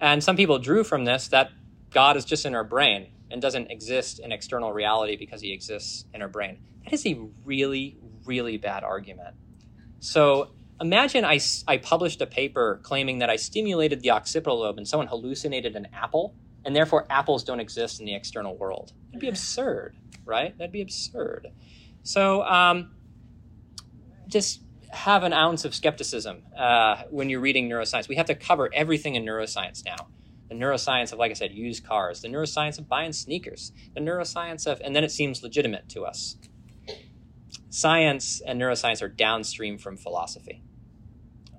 And 0.00 0.22
some 0.24 0.36
people 0.36 0.58
drew 0.58 0.84
from 0.84 1.04
this 1.04 1.28
that 1.28 1.50
God 1.90 2.16
is 2.16 2.24
just 2.24 2.46
in 2.46 2.54
our 2.54 2.64
brain 2.64 3.08
and 3.30 3.40
doesn't 3.40 3.70
exist 3.70 4.18
in 4.18 4.32
external 4.32 4.72
reality 4.72 5.16
because 5.16 5.40
he 5.40 5.52
exists 5.52 6.04
in 6.14 6.22
our 6.22 6.28
brain. 6.28 6.58
That 6.84 6.92
is 6.92 7.06
a 7.06 7.20
really, 7.44 7.98
really 8.24 8.56
bad 8.56 8.82
argument. 8.82 9.34
So 10.00 10.52
imagine 10.80 11.24
I, 11.24 11.40
I 11.68 11.76
published 11.76 12.20
a 12.22 12.26
paper 12.26 12.80
claiming 12.82 13.18
that 13.18 13.30
I 13.30 13.36
stimulated 13.36 14.00
the 14.00 14.10
occipital 14.10 14.60
lobe 14.60 14.78
and 14.78 14.88
someone 14.88 15.06
hallucinated 15.06 15.76
an 15.76 15.88
apple, 15.92 16.34
and 16.64 16.74
therefore 16.74 17.06
apples 17.10 17.44
don't 17.44 17.60
exist 17.60 18.00
in 18.00 18.06
the 18.06 18.14
external 18.14 18.56
world. 18.56 18.92
It'd 19.10 19.20
be 19.20 19.28
absurd, 19.28 19.96
right? 20.24 20.56
That'd 20.56 20.72
be 20.72 20.82
absurd. 20.82 21.48
So 22.02 22.42
um, 22.42 22.94
just 24.26 24.62
have 24.92 25.22
an 25.22 25.32
ounce 25.32 25.64
of 25.64 25.74
skepticism 25.74 26.42
uh, 26.56 27.02
when 27.10 27.28
you're 27.28 27.40
reading 27.40 27.68
neuroscience. 27.68 28.08
We 28.08 28.16
have 28.16 28.26
to 28.26 28.34
cover 28.34 28.70
everything 28.74 29.14
in 29.14 29.24
neuroscience 29.24 29.84
now. 29.84 30.08
The 30.48 30.54
neuroscience 30.56 31.12
of, 31.12 31.18
like 31.18 31.30
I 31.30 31.34
said, 31.34 31.52
used 31.52 31.84
cars, 31.84 32.22
the 32.22 32.28
neuroscience 32.28 32.78
of 32.78 32.88
buying 32.88 33.12
sneakers, 33.12 33.72
the 33.94 34.00
neuroscience 34.00 34.66
of, 34.66 34.80
and 34.80 34.96
then 34.96 35.04
it 35.04 35.12
seems 35.12 35.42
legitimate 35.42 35.88
to 35.90 36.02
us 36.02 36.36
science 37.70 38.42
and 38.44 38.60
neuroscience 38.60 39.00
are 39.00 39.08
downstream 39.08 39.78
from 39.78 39.96
philosophy. 39.96 40.62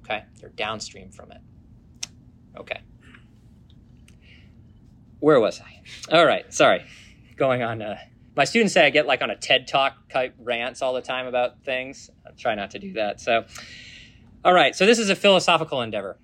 Okay? 0.04 0.26
They're 0.40 0.50
downstream 0.50 1.10
from 1.10 1.32
it. 1.32 1.42
Okay. 2.58 2.82
Where 5.20 5.40
was 5.40 5.62
I? 5.62 5.82
All 6.16 6.26
right, 6.26 6.52
sorry. 6.54 6.86
Going 7.38 7.64
on. 7.64 7.82
Uh, 7.82 7.98
my 8.42 8.46
students 8.46 8.74
say 8.74 8.84
I 8.84 8.90
get 8.90 9.06
like 9.06 9.22
on 9.22 9.30
a 9.30 9.36
TED 9.36 9.68
Talk 9.68 10.10
type 10.10 10.34
rants 10.40 10.82
all 10.82 10.94
the 10.94 11.02
time 11.02 11.28
about 11.28 11.64
things. 11.64 12.10
I 12.26 12.32
try 12.32 12.56
not 12.56 12.72
to 12.72 12.80
do 12.80 12.94
that. 12.94 13.22
So, 13.22 13.46
all 14.44 14.52
right, 14.52 14.76
so 14.76 14.88
this 14.88 14.98
is 14.98 15.12
a 15.12 15.16
philosophical 15.16 15.80
endeavor. 15.84 16.18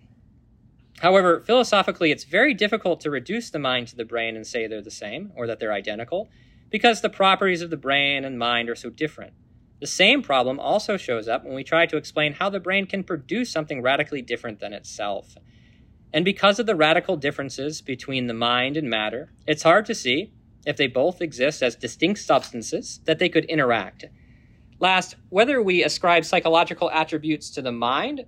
However, 1.00 1.42
philosophically, 1.42 2.10
it's 2.10 2.24
very 2.24 2.56
difficult 2.56 3.02
to 3.02 3.12
reduce 3.12 3.52
the 3.52 3.60
mind 3.60 3.90
to 3.90 3.96
the 3.96 4.04
brain 4.04 4.36
and 4.36 4.48
say 4.48 4.66
they're 4.66 4.82
the 4.82 4.90
same 4.90 5.32
or 5.36 5.46
that 5.46 5.60
they're 5.60 5.72
identical 5.72 6.28
because 6.72 7.02
the 7.02 7.10
properties 7.12 7.62
of 7.62 7.70
the 7.70 7.78
brain 7.78 8.26
and 8.26 8.40
mind 8.40 8.68
are 8.68 8.76
so 8.76 8.90
different. 8.90 9.34
The 9.80 9.86
same 9.86 10.24
problem 10.24 10.60
also 10.60 10.98
shows 10.98 11.28
up 11.28 11.46
when 11.46 11.54
we 11.54 11.64
try 11.64 11.86
to 11.86 11.98
explain 11.98 12.34
how 12.34 12.50
the 12.50 12.60
brain 12.60 12.88
can 12.88 13.04
produce 13.04 13.52
something 13.52 13.84
radically 13.84 14.24
different 14.24 14.60
than 14.60 14.74
itself. 14.74 15.38
And 16.12 16.26
because 16.26 16.58
of 16.58 16.66
the 16.66 16.76
radical 16.76 17.16
differences 17.16 17.84
between 17.84 18.26
the 18.26 18.34
mind 18.34 18.76
and 18.76 18.90
matter, 18.90 19.34
it's 19.46 19.62
hard 19.62 19.86
to 19.86 19.94
see, 19.94 20.32
if 20.68 20.76
they 20.76 20.88
both 20.88 21.22
exist 21.22 21.64
as 21.64 21.78
distinct 21.78 22.20
substances, 22.20 23.00
that 23.06 23.20
they 23.20 23.30
could 23.30 23.46
interact. 23.46 24.04
Last, 24.80 25.16
whether 25.30 25.64
we 25.64 25.82
ascribe 25.82 26.26
psychological 26.26 26.92
attributes 26.92 27.50
to 27.52 27.62
the 27.62 27.72
mind 27.72 28.26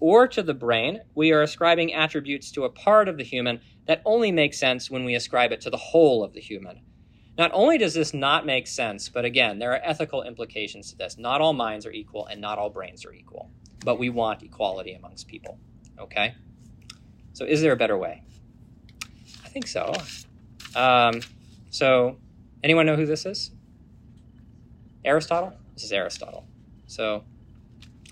or 0.00 0.26
to 0.26 0.42
the 0.42 0.54
brain, 0.54 1.02
we 1.14 1.32
are 1.32 1.42
ascribing 1.42 1.92
attributes 1.92 2.50
to 2.52 2.64
a 2.64 2.70
part 2.70 3.08
of 3.08 3.18
the 3.18 3.22
human 3.22 3.60
that 3.86 4.00
only 4.06 4.32
makes 4.32 4.58
sense 4.58 4.90
when 4.90 5.04
we 5.04 5.14
ascribe 5.14 5.52
it 5.52 5.60
to 5.60 5.70
the 5.70 5.76
whole 5.76 6.24
of 6.24 6.32
the 6.32 6.40
human. 6.40 6.80
Not 7.36 7.50
only 7.52 7.76
does 7.76 7.92
this 7.92 8.14
not 8.14 8.46
make 8.46 8.66
sense, 8.66 9.10
but 9.10 9.26
again, 9.26 9.58
there 9.58 9.72
are 9.72 9.80
ethical 9.84 10.22
implications 10.22 10.90
to 10.92 10.96
this. 10.96 11.18
Not 11.18 11.42
all 11.42 11.52
minds 11.52 11.84
are 11.84 11.92
equal 11.92 12.26
and 12.26 12.40
not 12.40 12.58
all 12.58 12.70
brains 12.70 13.04
are 13.04 13.12
equal, 13.12 13.50
but 13.84 13.98
we 13.98 14.08
want 14.08 14.42
equality 14.42 14.94
amongst 14.94 15.28
people. 15.28 15.58
Okay? 15.98 16.34
So, 17.34 17.44
is 17.44 17.60
there 17.60 17.72
a 17.72 17.76
better 17.76 17.98
way? 17.98 18.22
I 19.44 19.48
think 19.48 19.66
so. 19.66 19.92
Um, 20.74 21.20
so, 21.72 22.18
anyone 22.62 22.84
know 22.84 22.96
who 22.96 23.06
this 23.06 23.24
is? 23.24 23.50
Aristotle? 25.06 25.54
This 25.72 25.84
is 25.84 25.92
Aristotle. 25.92 26.46
So, 26.86 27.24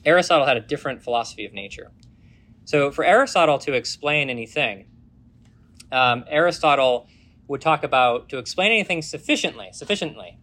Aristotle 0.02 0.46
had 0.46 0.56
a 0.56 0.60
different 0.60 1.02
philosophy 1.02 1.44
of 1.44 1.52
nature. 1.52 1.92
So, 2.64 2.90
for 2.90 3.04
Aristotle 3.04 3.58
to 3.58 3.74
explain 3.74 4.30
anything, 4.30 4.86
um, 5.92 6.24
Aristotle 6.26 7.06
would 7.48 7.60
talk 7.60 7.84
about 7.84 8.30
to 8.30 8.38
explain 8.38 8.72
anything 8.72 9.02
sufficiently, 9.02 9.68
sufficiently, 9.72 10.38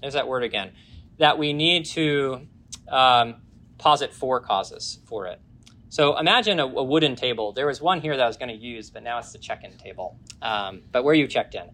there's 0.00 0.14
that 0.14 0.28
word 0.28 0.44
again, 0.44 0.70
that 1.18 1.38
we 1.38 1.52
need 1.52 1.86
to 1.86 2.46
um, 2.88 3.42
posit 3.78 4.14
four 4.14 4.38
causes 4.38 5.00
for 5.06 5.26
it. 5.26 5.40
So 5.88 6.16
imagine 6.16 6.60
a, 6.60 6.66
a, 6.66 6.84
wooden 6.84 7.16
table. 7.16 7.50
There 7.50 7.66
was 7.66 7.82
one 7.82 8.00
here 8.00 8.16
that 8.16 8.22
I 8.22 8.28
was 8.28 8.36
going 8.36 8.50
to 8.50 8.54
use, 8.54 8.90
but 8.90 9.02
now 9.02 9.18
it's 9.18 9.32
the 9.32 9.38
check-in 9.38 9.76
table. 9.76 10.20
Um, 10.40 10.82
but 10.92 11.02
where 11.02 11.14
you 11.14 11.26
checked 11.26 11.56
in, 11.56 11.68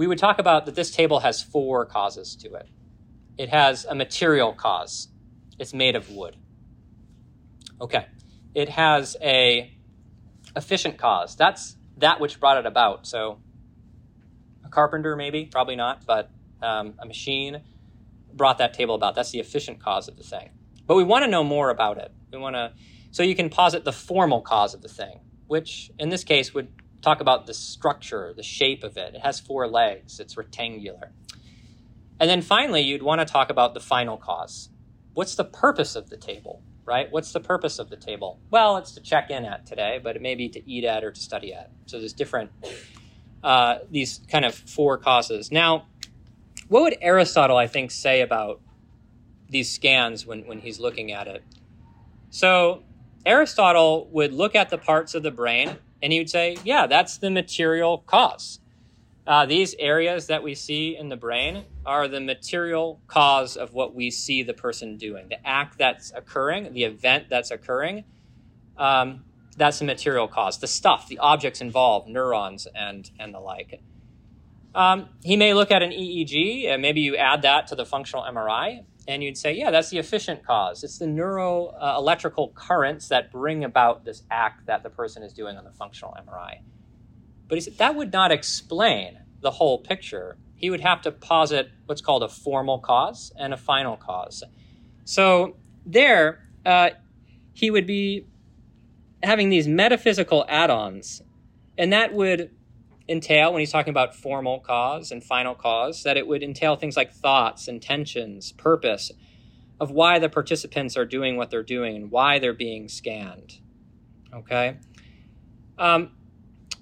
we 0.00 0.06
would 0.06 0.16
talk 0.16 0.38
about 0.38 0.64
that 0.64 0.74
this 0.74 0.90
table 0.90 1.20
has 1.20 1.42
four 1.42 1.84
causes 1.84 2.34
to 2.34 2.54
it. 2.54 2.66
It 3.36 3.50
has 3.50 3.84
a 3.84 3.94
material 3.94 4.54
cause. 4.54 5.08
It's 5.58 5.74
made 5.74 5.94
of 5.94 6.08
wood. 6.08 6.38
Okay. 7.82 8.06
It 8.54 8.70
has 8.70 9.14
a 9.20 9.76
efficient 10.56 10.96
cause. 10.96 11.36
That's 11.36 11.76
that 11.98 12.18
which 12.18 12.40
brought 12.40 12.56
it 12.56 12.64
about. 12.64 13.06
So 13.06 13.42
a 14.64 14.70
carpenter, 14.70 15.16
maybe, 15.16 15.44
probably 15.44 15.76
not, 15.76 16.06
but 16.06 16.30
um, 16.62 16.94
a 16.98 17.04
machine 17.04 17.60
brought 18.32 18.56
that 18.56 18.72
table 18.72 18.94
about. 18.94 19.14
That's 19.14 19.32
the 19.32 19.40
efficient 19.40 19.80
cause 19.80 20.08
of 20.08 20.16
the 20.16 20.24
thing. 20.24 20.48
But 20.86 20.94
we 20.94 21.04
want 21.04 21.26
to 21.26 21.30
know 21.30 21.44
more 21.44 21.68
about 21.68 21.98
it. 21.98 22.10
We 22.32 22.38
want 22.38 22.56
to, 22.56 22.72
so 23.10 23.22
you 23.22 23.34
can 23.34 23.50
posit 23.50 23.84
the 23.84 23.92
formal 23.92 24.40
cause 24.40 24.72
of 24.72 24.80
the 24.80 24.88
thing, 24.88 25.20
which 25.46 25.90
in 25.98 26.08
this 26.08 26.24
case 26.24 26.54
would 26.54 26.68
talk 27.02 27.20
about 27.20 27.46
the 27.46 27.54
structure, 27.54 28.32
the 28.36 28.42
shape 28.42 28.84
of 28.84 28.96
it. 28.96 29.14
It 29.14 29.20
has 29.20 29.40
four 29.40 29.66
legs. 29.66 30.20
It's 30.20 30.36
rectangular. 30.36 31.12
And 32.18 32.28
then 32.28 32.42
finally, 32.42 32.82
you'd 32.82 33.02
want 33.02 33.20
to 33.20 33.24
talk 33.24 33.50
about 33.50 33.74
the 33.74 33.80
final 33.80 34.16
cause. 34.16 34.68
What's 35.14 35.34
the 35.34 35.44
purpose 35.44 35.96
of 35.96 36.10
the 36.10 36.16
table, 36.16 36.62
right? 36.84 37.10
What's 37.10 37.32
the 37.32 37.40
purpose 37.40 37.78
of 37.78 37.88
the 37.88 37.96
table? 37.96 38.38
Well, 38.50 38.76
it's 38.76 38.92
to 38.92 39.00
check 39.00 39.30
in 39.30 39.44
at 39.44 39.66
today, 39.66 39.98
but 40.02 40.16
it 40.16 40.22
may 40.22 40.34
be 40.34 40.48
to 40.50 40.70
eat 40.70 40.84
at 40.84 41.02
or 41.02 41.10
to 41.10 41.20
study 41.20 41.54
at. 41.54 41.70
So 41.86 41.98
there's 41.98 42.12
different, 42.12 42.50
uh, 43.42 43.78
these 43.90 44.20
kind 44.30 44.44
of 44.44 44.54
four 44.54 44.98
causes. 44.98 45.50
Now, 45.50 45.86
what 46.68 46.82
would 46.82 46.96
Aristotle, 47.00 47.56
I 47.56 47.66
think, 47.66 47.90
say 47.90 48.20
about 48.20 48.60
these 49.48 49.72
scans 49.72 50.26
when, 50.26 50.46
when 50.46 50.60
he's 50.60 50.78
looking 50.78 51.10
at 51.12 51.26
it? 51.26 51.42
So 52.28 52.82
Aristotle 53.24 54.08
would 54.12 54.32
look 54.32 54.54
at 54.54 54.68
the 54.68 54.78
parts 54.78 55.14
of 55.14 55.22
the 55.22 55.30
brain 55.30 55.78
and 56.02 56.12
he 56.12 56.18
would 56.18 56.30
say, 56.30 56.56
yeah, 56.64 56.86
that's 56.86 57.18
the 57.18 57.30
material 57.30 57.98
cause. 57.98 58.60
Uh, 59.26 59.46
these 59.46 59.74
areas 59.78 60.26
that 60.26 60.42
we 60.42 60.54
see 60.54 60.96
in 60.96 61.08
the 61.08 61.16
brain 61.16 61.64
are 61.86 62.08
the 62.08 62.20
material 62.20 63.00
cause 63.06 63.56
of 63.56 63.72
what 63.72 63.94
we 63.94 64.10
see 64.10 64.42
the 64.42 64.54
person 64.54 64.96
doing. 64.96 65.28
The 65.28 65.46
act 65.46 65.78
that's 65.78 66.10
occurring, 66.12 66.72
the 66.72 66.84
event 66.84 67.26
that's 67.28 67.50
occurring, 67.50 68.04
um, 68.76 69.24
that's 69.56 69.78
the 69.78 69.84
material 69.84 70.26
cause. 70.26 70.58
The 70.58 70.66
stuff, 70.66 71.06
the 71.06 71.18
objects 71.18 71.60
involved, 71.60 72.08
neurons 72.08 72.66
and, 72.74 73.10
and 73.18 73.34
the 73.34 73.40
like. 73.40 73.80
Um, 74.74 75.08
he 75.22 75.36
may 75.36 75.52
look 75.52 75.70
at 75.70 75.82
an 75.82 75.90
EEG, 75.90 76.66
and 76.66 76.80
maybe 76.80 77.00
you 77.00 77.16
add 77.16 77.42
that 77.42 77.66
to 77.68 77.74
the 77.74 77.84
functional 77.84 78.24
MRI, 78.24 78.84
and 79.10 79.24
you'd 79.24 79.36
say, 79.36 79.52
yeah, 79.52 79.72
that's 79.72 79.90
the 79.90 79.98
efficient 79.98 80.44
cause. 80.46 80.84
It's 80.84 80.98
the 80.98 81.06
neuro 81.06 81.66
uh, 81.66 82.48
currents 82.54 83.08
that 83.08 83.32
bring 83.32 83.64
about 83.64 84.04
this 84.04 84.22
act 84.30 84.66
that 84.66 84.84
the 84.84 84.90
person 84.90 85.24
is 85.24 85.32
doing 85.32 85.56
on 85.56 85.64
the 85.64 85.72
functional 85.72 86.14
MRI. 86.26 86.60
But 87.48 87.56
he 87.56 87.60
said 87.60 87.78
that 87.78 87.96
would 87.96 88.12
not 88.12 88.30
explain 88.30 89.18
the 89.40 89.50
whole 89.50 89.78
picture. 89.78 90.36
He 90.54 90.70
would 90.70 90.80
have 90.82 91.02
to 91.02 91.10
posit 91.10 91.70
what's 91.86 92.00
called 92.00 92.22
a 92.22 92.28
formal 92.28 92.78
cause 92.78 93.32
and 93.36 93.52
a 93.52 93.56
final 93.56 93.96
cause. 93.96 94.44
So 95.04 95.56
there, 95.84 96.46
uh, 96.64 96.90
he 97.52 97.72
would 97.72 97.88
be 97.88 98.26
having 99.24 99.48
these 99.48 99.66
metaphysical 99.66 100.44
add 100.48 100.70
ons, 100.70 101.20
and 101.76 101.92
that 101.92 102.14
would 102.14 102.52
entail, 103.10 103.52
when 103.52 103.60
he's 103.60 103.72
talking 103.72 103.90
about 103.90 104.14
formal 104.14 104.60
cause 104.60 105.10
and 105.10 105.22
final 105.22 105.54
cause, 105.54 106.04
that 106.04 106.16
it 106.16 106.26
would 106.26 106.42
entail 106.42 106.76
things 106.76 106.96
like 106.96 107.12
thoughts, 107.12 107.66
intentions, 107.66 108.52
purpose 108.52 109.10
of 109.80 109.90
why 109.90 110.18
the 110.18 110.28
participants 110.28 110.96
are 110.96 111.04
doing 111.04 111.36
what 111.36 111.50
they're 111.50 111.62
doing 111.62 111.96
and 111.96 112.10
why 112.10 112.38
they're 112.38 112.54
being 112.54 112.88
scanned. 112.88 113.58
Okay? 114.32 114.78
Um, 115.76 116.12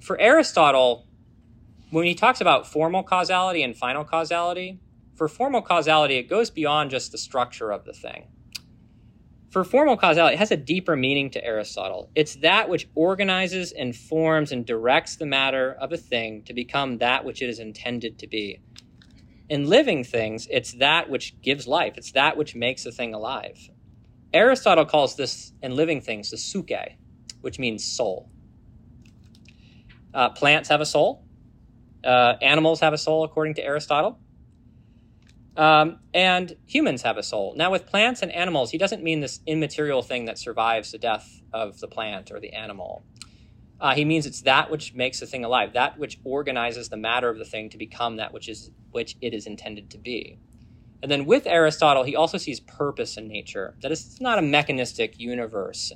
for 0.01 0.20
Aristotle, 0.20 1.07
when 1.91 2.05
he 2.05 2.14
talks 2.14 2.41
about 2.41 2.66
formal 2.66 3.03
causality 3.03 3.62
and 3.62 3.76
final 3.76 4.05
causality, 4.05 4.81
for 5.14 5.29
formal 5.29 5.62
causality, 5.62 6.16
it 6.16 6.29
goes 6.29 6.51
beyond 6.51 6.91
just 6.91 7.12
the 7.12 7.18
structure 7.18 7.70
of 7.70 7.85
the 7.85 7.93
thing. 7.93 8.26
For 9.51 9.64
formal 9.64 9.96
causality, 9.96 10.34
it 10.34 10.38
has 10.38 10.51
a 10.51 10.59
deeper 10.59 10.94
meaning 10.94 11.30
to 11.30 11.42
Aristotle. 11.42 12.11
It's 12.14 12.36
that 12.36 12.68
which 12.68 12.86
organizes, 12.94 13.72
informs, 13.72 14.53
and 14.53 14.66
directs 14.66 15.16
the 15.16 15.24
matter 15.24 15.72
of 15.80 15.90
a 15.90 15.96
thing 15.96 16.42
to 16.44 16.53
become 16.53 16.99
that 16.99 17.24
which 17.24 17.40
it 17.40 17.49
is 17.49 17.59
intended 17.59 18.18
to 18.18 18.26
be. 18.26 18.61
In 19.49 19.66
living 19.66 20.05
things, 20.05 20.46
it's 20.51 20.72
that 20.74 21.09
which 21.09 21.40
gives 21.40 21.66
life, 21.66 21.94
it's 21.96 22.12
that 22.12 22.36
which 22.36 22.55
makes 22.55 22.84
a 22.84 22.92
thing 22.92 23.14
alive. 23.14 23.70
Aristotle 24.34 24.84
calls 24.84 25.16
this, 25.16 25.55
in 25.62 25.74
living 25.74 26.03
things, 26.03 26.30
the 26.30 26.36
psyche, 26.36 26.99
which 27.40 27.59
means 27.59 27.82
soul. 27.82 28.28
Uh, 30.12 30.28
plants 30.28 30.68
have 30.68 30.82
a 30.82 30.86
soul. 30.86 31.24
Uh, 32.05 32.34
animals 32.42 32.80
have 32.80 32.92
a 32.92 32.99
soul, 32.99 33.24
according 33.24 33.55
to 33.55 33.64
Aristotle. 33.64 34.18
Um, 35.59 35.98
and 36.14 36.56
humans 36.66 37.02
have 37.02 37.16
a 37.16 37.22
soul. 37.22 37.52
Now, 37.56 37.72
with 37.72 37.84
plants 37.84 38.22
and 38.22 38.30
animals, 38.30 38.70
he 38.70 38.78
doesn't 38.78 39.02
mean 39.02 39.18
this 39.18 39.40
immaterial 39.44 40.02
thing 40.02 40.26
that 40.26 40.38
survives 40.38 40.92
the 40.92 40.98
death 40.98 41.42
of 41.52 41.80
the 41.80 41.88
plant 41.88 42.30
or 42.30 42.38
the 42.38 42.52
animal. 42.52 43.02
Uh, 43.80 43.94
he 43.94 44.04
means 44.04 44.24
it's 44.24 44.42
that 44.42 44.70
which 44.70 44.94
makes 44.94 45.18
the 45.18 45.26
thing 45.26 45.44
alive, 45.44 45.72
that 45.72 45.98
which 45.98 46.20
organizes 46.22 46.90
the 46.90 46.96
matter 46.96 47.28
of 47.28 47.38
the 47.38 47.44
thing 47.44 47.68
to 47.70 47.76
become 47.76 48.16
that 48.16 48.32
which 48.32 48.48
is 48.48 48.70
which 48.92 49.16
it 49.20 49.34
is 49.34 49.48
intended 49.48 49.90
to 49.90 49.98
be. 49.98 50.38
And 51.02 51.11
then 51.11 51.26
with 51.26 51.44
Aristotle, 51.44 52.04
he 52.04 52.14
also 52.14 52.38
sees 52.38 52.61
purpose 52.61 53.16
in 53.16 53.26
nature. 53.26 53.74
That 53.82 53.90
it's 53.90 54.20
not 54.20 54.38
a 54.38 54.42
mechanistic 54.42 55.18
universe, 55.18 55.92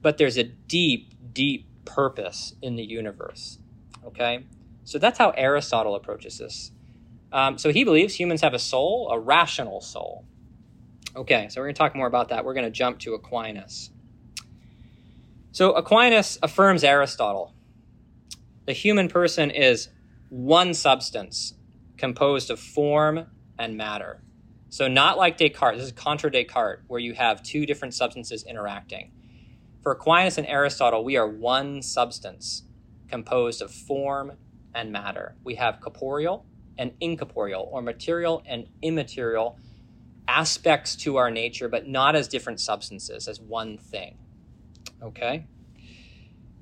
but 0.00 0.16
there's 0.16 0.38
a 0.38 0.44
deep, 0.44 1.12
deep 1.34 1.66
purpose 1.84 2.54
in 2.62 2.76
the 2.76 2.84
universe. 2.84 3.58
Okay? 4.06 4.46
So 4.84 4.98
that's 4.98 5.18
how 5.18 5.30
Aristotle 5.30 5.94
approaches 5.94 6.38
this. 6.38 6.72
Um, 7.32 7.58
so 7.58 7.72
he 7.72 7.84
believes 7.84 8.14
humans 8.14 8.40
have 8.40 8.54
a 8.54 8.58
soul, 8.58 9.08
a 9.12 9.18
rational 9.18 9.80
soul. 9.80 10.24
Okay, 11.14 11.48
so 11.48 11.60
we're 11.60 11.66
going 11.66 11.74
to 11.74 11.78
talk 11.78 11.96
more 11.96 12.06
about 12.06 12.28
that. 12.28 12.44
We're 12.44 12.54
going 12.54 12.66
to 12.66 12.70
jump 12.70 12.98
to 13.00 13.14
Aquinas. 13.14 13.90
So 15.52 15.72
Aquinas 15.72 16.38
affirms 16.42 16.84
Aristotle. 16.84 17.54
The 18.66 18.72
human 18.72 19.08
person 19.08 19.50
is 19.50 19.88
one 20.28 20.74
substance 20.74 21.54
composed 21.96 22.50
of 22.50 22.60
form 22.60 23.26
and 23.58 23.76
matter. 23.76 24.22
So, 24.68 24.86
not 24.86 25.18
like 25.18 25.36
Descartes, 25.36 25.78
this 25.78 25.86
is 25.86 25.92
contra 25.92 26.30
Descartes, 26.30 26.84
where 26.86 27.00
you 27.00 27.14
have 27.14 27.42
two 27.42 27.66
different 27.66 27.92
substances 27.94 28.44
interacting. 28.44 29.10
For 29.82 29.92
Aquinas 29.92 30.38
and 30.38 30.46
Aristotle, 30.46 31.02
we 31.02 31.16
are 31.16 31.26
one 31.26 31.82
substance 31.82 32.62
composed 33.08 33.60
of 33.60 33.72
form 33.72 34.32
and 34.72 34.92
matter. 34.92 35.34
We 35.42 35.56
have 35.56 35.80
corporeal 35.80 36.46
and 36.80 36.92
incorporeal, 36.98 37.68
or 37.70 37.82
material 37.82 38.42
and 38.46 38.66
immaterial 38.80 39.58
aspects 40.26 40.96
to 40.96 41.16
our 41.16 41.30
nature, 41.30 41.68
but 41.68 41.86
not 41.86 42.16
as 42.16 42.26
different 42.26 42.58
substances, 42.58 43.28
as 43.28 43.38
one 43.38 43.76
thing. 43.76 44.16
Okay? 45.02 45.46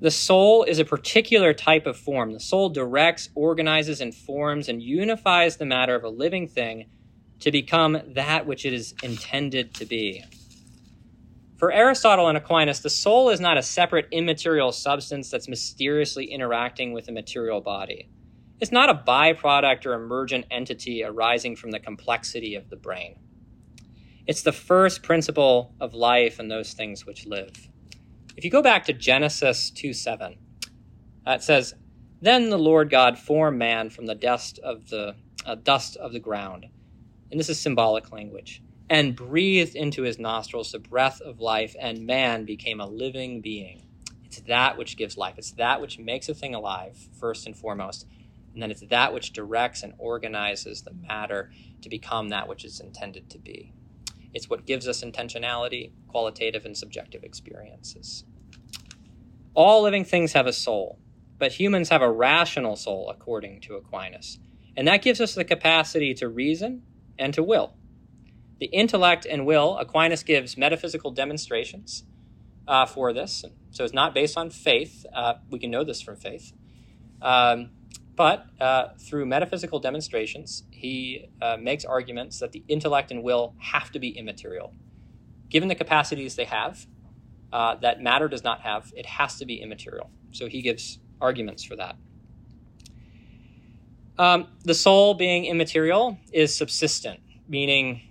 The 0.01 0.11
soul 0.11 0.63
is 0.63 0.77
a 0.77 0.85
particular 0.85 1.53
type 1.53 1.85
of 1.85 1.95
form. 1.95 2.33
The 2.33 2.39
soul 2.41 2.67
directs, 2.67 3.29
organizes, 3.33 4.01
informs, 4.01 4.67
and 4.67 4.83
unifies 4.83 5.55
the 5.55 5.65
matter 5.65 5.95
of 5.95 6.03
a 6.03 6.09
living 6.09 6.47
thing 6.47 6.87
to 7.39 7.49
become 7.49 7.97
that 8.07 8.45
which 8.45 8.65
it 8.65 8.73
is 8.73 8.93
intended 9.01 9.73
to 9.75 9.85
be. 9.85 10.25
For 11.57 11.71
Aristotle 11.71 12.27
and 12.27 12.37
Aquinas, 12.37 12.81
the 12.81 12.89
soul 12.89 13.29
is 13.29 13.39
not 13.39 13.57
a 13.57 13.63
separate 13.63 14.09
immaterial 14.11 14.73
substance 14.73 15.29
that's 15.29 15.47
mysteriously 15.47 16.25
interacting 16.25 16.91
with 16.91 17.07
a 17.07 17.13
material 17.13 17.61
body. 17.61 18.09
It's 18.59 18.71
not 18.71 18.89
a 18.89 18.93
byproduct 18.93 19.85
or 19.85 19.93
emergent 19.93 20.45
entity 20.51 21.03
arising 21.03 21.55
from 21.55 21.71
the 21.71 21.79
complexity 21.79 22.55
of 22.55 22.69
the 22.69 22.75
brain. 22.75 23.17
It's 24.27 24.41
the 24.41 24.51
first 24.51 25.01
principle 25.01 25.73
of 25.79 25.93
life 25.93 26.39
and 26.39 26.51
those 26.51 26.73
things 26.73 27.05
which 27.05 27.25
live. 27.25 27.69
If 28.35 28.43
you 28.43 28.51
go 28.51 28.61
back 28.61 28.85
to 28.85 28.93
Genesis 28.93 29.71
2 29.71 29.93
7, 29.93 30.37
uh, 31.25 31.31
it 31.31 31.43
says, 31.43 31.73
Then 32.21 32.49
the 32.49 32.57
Lord 32.57 32.89
God 32.89 33.17
formed 33.17 33.57
man 33.57 33.89
from 33.89 34.05
the 34.05 34.15
dust 34.15 34.59
of 34.59 34.89
the 34.89 35.15
uh, 35.45 35.55
dust 35.55 35.95
of 35.97 36.13
the 36.13 36.19
ground. 36.19 36.67
And 37.31 37.39
this 37.39 37.49
is 37.49 37.59
symbolic 37.59 38.11
language 38.11 38.61
and 38.89 39.15
breathed 39.15 39.75
into 39.75 40.01
his 40.01 40.17
nostrils 40.17 40.71
the 40.71 40.79
breath 40.79 41.21
of 41.21 41.39
life, 41.39 41.75
and 41.79 42.05
man 42.05 42.43
became 42.43 42.79
a 42.79 42.87
living 42.87 43.39
being. 43.39 43.83
It's 44.25 44.41
that 44.41 44.77
which 44.77 44.97
gives 44.97 45.15
life. 45.15 45.35
It's 45.37 45.51
that 45.51 45.79
which 45.79 45.99
makes 45.99 46.27
a 46.27 46.33
thing 46.33 46.55
alive, 46.55 46.97
first 47.19 47.45
and 47.45 47.55
foremost. 47.55 48.07
And 48.53 48.61
then 48.61 48.71
it's 48.71 48.81
that 48.89 49.13
which 49.13 49.33
directs 49.33 49.83
and 49.83 49.93
organizes 49.97 50.81
the 50.81 50.93
matter 50.93 51.51
to 51.81 51.89
become 51.89 52.29
that 52.29 52.47
which 52.47 52.65
is 52.65 52.79
intended 52.79 53.29
to 53.29 53.37
be. 53.37 53.73
It's 54.33 54.49
what 54.49 54.65
gives 54.65 54.87
us 54.87 55.03
intentionality, 55.03 55.91
qualitative 56.07 56.65
and 56.65 56.77
subjective 56.77 57.23
experiences. 57.23 58.25
All 59.53 59.81
living 59.83 60.05
things 60.05 60.33
have 60.33 60.47
a 60.47 60.53
soul. 60.53 60.99
but 61.39 61.53
humans 61.53 61.89
have 61.89 62.01
a 62.01 62.11
rational 62.11 62.75
soul, 62.75 63.09
according 63.09 63.61
to 63.61 63.75
Aquinas. 63.75 64.39
And 64.75 64.87
that 64.87 65.01
gives 65.01 65.19
us 65.19 65.33
the 65.33 65.45
capacity 65.45 66.13
to 66.15 66.27
reason 66.27 66.83
and 67.17 67.33
to 67.33 67.41
will. 67.41 67.73
The 68.59 68.67
intellect 68.67 69.25
and 69.25 69.45
will, 69.45 69.77
Aquinas 69.77 70.21
gives 70.21 70.57
metaphysical 70.57 71.11
demonstrations 71.11 72.03
uh, 72.67 72.85
for 72.85 73.13
this. 73.13 73.45
So 73.71 73.85
it's 73.85 73.93
not 73.93 74.13
based 74.13 74.37
on 74.37 74.49
faith. 74.49 75.05
Uh, 75.13 75.35
we 75.49 75.59
can 75.59 75.71
know 75.71 75.85
this 75.85 76.01
from 76.01 76.17
faith. 76.17 76.51
Um, 77.21 77.71
but 78.19 78.47
uh, 78.59 78.89
through 78.97 79.25
metaphysical 79.25 79.79
demonstrations, 79.79 80.63
he 80.71 81.29
uh, 81.41 81.55
makes 81.55 81.85
arguments 81.85 82.37
that 82.39 82.51
the 82.51 82.65
intellect 82.67 83.11
and 83.11 83.23
will 83.23 83.55
have 83.59 83.93
to 83.93 83.97
be 83.97 84.09
immaterial. 84.09 84.73
Given 85.47 85.69
the 85.69 85.75
capacities 85.75 86.35
they 86.35 86.43
have, 86.43 86.85
uh, 87.53 87.75
that 87.75 88.01
matter 88.01 88.27
does 88.27 88.43
not 88.43 88.59
have, 88.59 88.91
it 88.93 89.05
has 89.05 89.37
to 89.37 89.45
be 89.45 89.61
immaterial. 89.61 90.09
So 90.31 90.47
he 90.47 90.61
gives 90.61 90.99
arguments 91.21 91.63
for 91.63 91.77
that. 91.77 91.95
Um, 94.17 94.49
the 94.65 94.73
soul 94.73 95.13
being 95.13 95.45
immaterial 95.45 96.17
is 96.33 96.53
subsistent, 96.53 97.21
meaning 97.47 98.01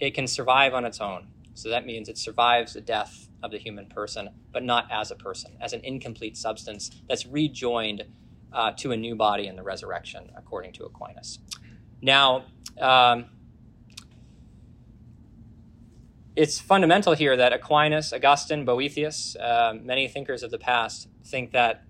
it 0.00 0.14
can 0.14 0.26
survive 0.26 0.72
on 0.72 0.86
its 0.86 0.98
own. 0.98 1.28
So 1.52 1.68
that 1.68 1.84
means 1.84 2.08
it 2.08 2.16
survives 2.16 2.72
the 2.72 2.80
death 2.80 3.28
of 3.42 3.50
the 3.50 3.58
human 3.58 3.84
person, 3.84 4.30
but 4.50 4.62
not 4.62 4.86
as 4.90 5.10
a 5.10 5.14
person, 5.14 5.58
as 5.60 5.74
an 5.74 5.82
incomplete 5.84 6.38
substance 6.38 6.90
that's 7.06 7.26
rejoined 7.26 8.04
uh, 8.52 8.72
to 8.72 8.92
a 8.92 8.96
new 8.96 9.14
body 9.14 9.46
in 9.46 9.56
the 9.56 9.62
resurrection, 9.62 10.30
according 10.36 10.72
to 10.74 10.84
Aquinas. 10.84 11.38
Now, 12.00 12.44
um, 12.80 13.26
it's 16.36 16.60
fundamental 16.60 17.14
here 17.14 17.36
that 17.36 17.52
Aquinas, 17.52 18.12
Augustine, 18.12 18.64
Boethius, 18.64 19.36
uh, 19.36 19.74
many 19.80 20.06
thinkers 20.06 20.42
of 20.42 20.50
the 20.50 20.58
past 20.58 21.08
think 21.24 21.52
that 21.52 21.82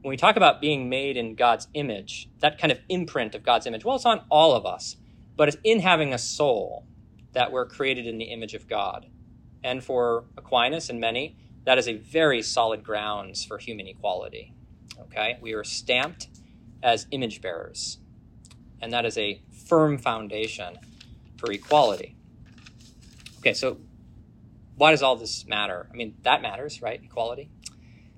when 0.00 0.10
we 0.10 0.16
talk 0.16 0.36
about 0.36 0.60
being 0.60 0.88
made 0.88 1.16
in 1.16 1.36
God's 1.36 1.68
image, 1.74 2.28
that 2.40 2.58
kind 2.58 2.72
of 2.72 2.80
imprint 2.88 3.36
of 3.36 3.44
God's 3.44 3.66
image, 3.66 3.84
well, 3.84 3.94
it's 3.94 4.04
on 4.04 4.24
all 4.28 4.54
of 4.54 4.66
us, 4.66 4.96
but 5.36 5.46
it's 5.46 5.56
in 5.62 5.78
having 5.78 6.12
a 6.12 6.18
soul 6.18 6.84
that 7.32 7.52
we're 7.52 7.66
created 7.66 8.06
in 8.06 8.18
the 8.18 8.24
image 8.24 8.54
of 8.54 8.68
God. 8.68 9.06
And 9.62 9.82
for 9.82 10.24
Aquinas 10.36 10.90
and 10.90 10.98
many, 10.98 11.36
that 11.64 11.78
is 11.78 11.86
a 11.86 11.94
very 11.94 12.42
solid 12.42 12.82
grounds 12.82 13.44
for 13.44 13.58
human 13.58 13.86
equality. 13.86 14.52
Okay? 15.00 15.38
We 15.40 15.52
are 15.54 15.64
stamped 15.64 16.28
as 16.82 17.06
image 17.10 17.40
bearers. 17.40 17.98
And 18.80 18.92
that 18.92 19.04
is 19.04 19.16
a 19.16 19.42
firm 19.66 19.98
foundation 19.98 20.78
for 21.36 21.50
equality. 21.52 22.16
Okay, 23.38 23.54
so 23.54 23.78
why 24.76 24.90
does 24.90 25.02
all 25.02 25.16
this 25.16 25.46
matter? 25.46 25.88
I 25.92 25.96
mean, 25.96 26.16
that 26.22 26.42
matters, 26.42 26.82
right? 26.82 27.00
Equality. 27.02 27.50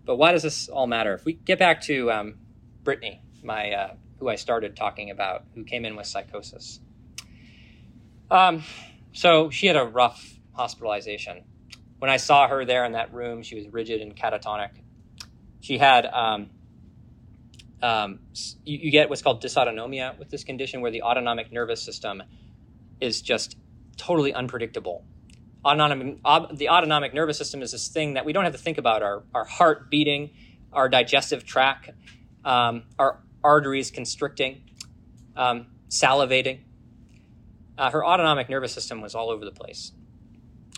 But 0.05 0.17
why 0.17 0.33
does 0.33 0.43
this 0.43 0.69
all 0.69 0.87
matter? 0.87 1.15
If 1.15 1.25
we 1.25 1.35
get 1.35 1.59
back 1.59 1.83
to 1.83 2.11
um, 2.11 2.35
Brittany, 2.83 3.23
my 3.43 3.73
uh, 3.73 3.95
who 4.19 4.29
I 4.29 4.37
started 4.37 4.77
talking 4.77 5.11
about, 5.11 5.45
who 5.55 5.65
came 5.65 5.85
in 5.85 5.97
with 5.97 6.07
psychosis. 6.07 6.81
Um, 8.31 8.63
so 9.13 9.51
she 9.51 9.67
had 9.67 9.77
a 9.77 9.85
rough 9.85 10.39
hospitalization. 10.53 11.45
When 11.99 12.11
I 12.11 12.17
saw 12.17 12.49
her 12.49 12.65
there 12.65 12.85
in 12.85 12.93
that 12.93 13.13
room, 13.13 13.43
she 13.43 13.55
was 13.55 13.69
rigid 13.69 14.01
and 14.01 14.15
catatonic. 14.15 14.71
She 15.61 15.79
had 15.79 16.07
um, 16.07 16.51
um, 17.85 18.21
you, 18.65 18.79
you, 18.85 18.91
get 18.91 19.11
what's 19.11 19.23
called 19.23 19.43
dysautonomia 19.43 20.19
with 20.19 20.31
this 20.31 20.45
condition, 20.45 20.81
where 20.81 20.91
the 20.91 21.03
autonomic 21.03 21.53
nervous 21.53 21.83
system 21.83 22.23
is 23.01 23.21
just 23.21 23.57
totally 23.97 24.33
unpredictable 24.33 25.05
autonomic, 25.65 26.19
the 26.53 26.69
autonomic 26.69 27.15
nervous 27.15 27.39
system 27.39 27.63
is 27.63 27.73
this 27.73 27.89
thing 27.89 28.15
that 28.15 28.25
we 28.25 28.33
don't 28.33 28.45
have 28.45 28.53
to 28.53 28.59
think 28.59 28.79
about 28.79 29.03
our, 29.03 29.25
our 29.35 29.45
heart 29.45 29.91
beating, 29.91 30.31
our 30.73 30.89
digestive 30.89 31.45
tract, 31.45 31.91
um, 32.45 32.85
our 32.99 33.21
arteries 33.43 33.91
constricting, 33.91 34.63
um, 35.37 35.67
salivating. 35.89 36.61
Uh, 37.77 37.91
her 37.91 38.05
autonomic 38.05 38.49
nervous 38.49 38.73
system 38.73 39.01
was 39.01 39.15
all 39.15 39.31
over 39.31 39.45
the 39.45 39.53
place. 39.53 39.93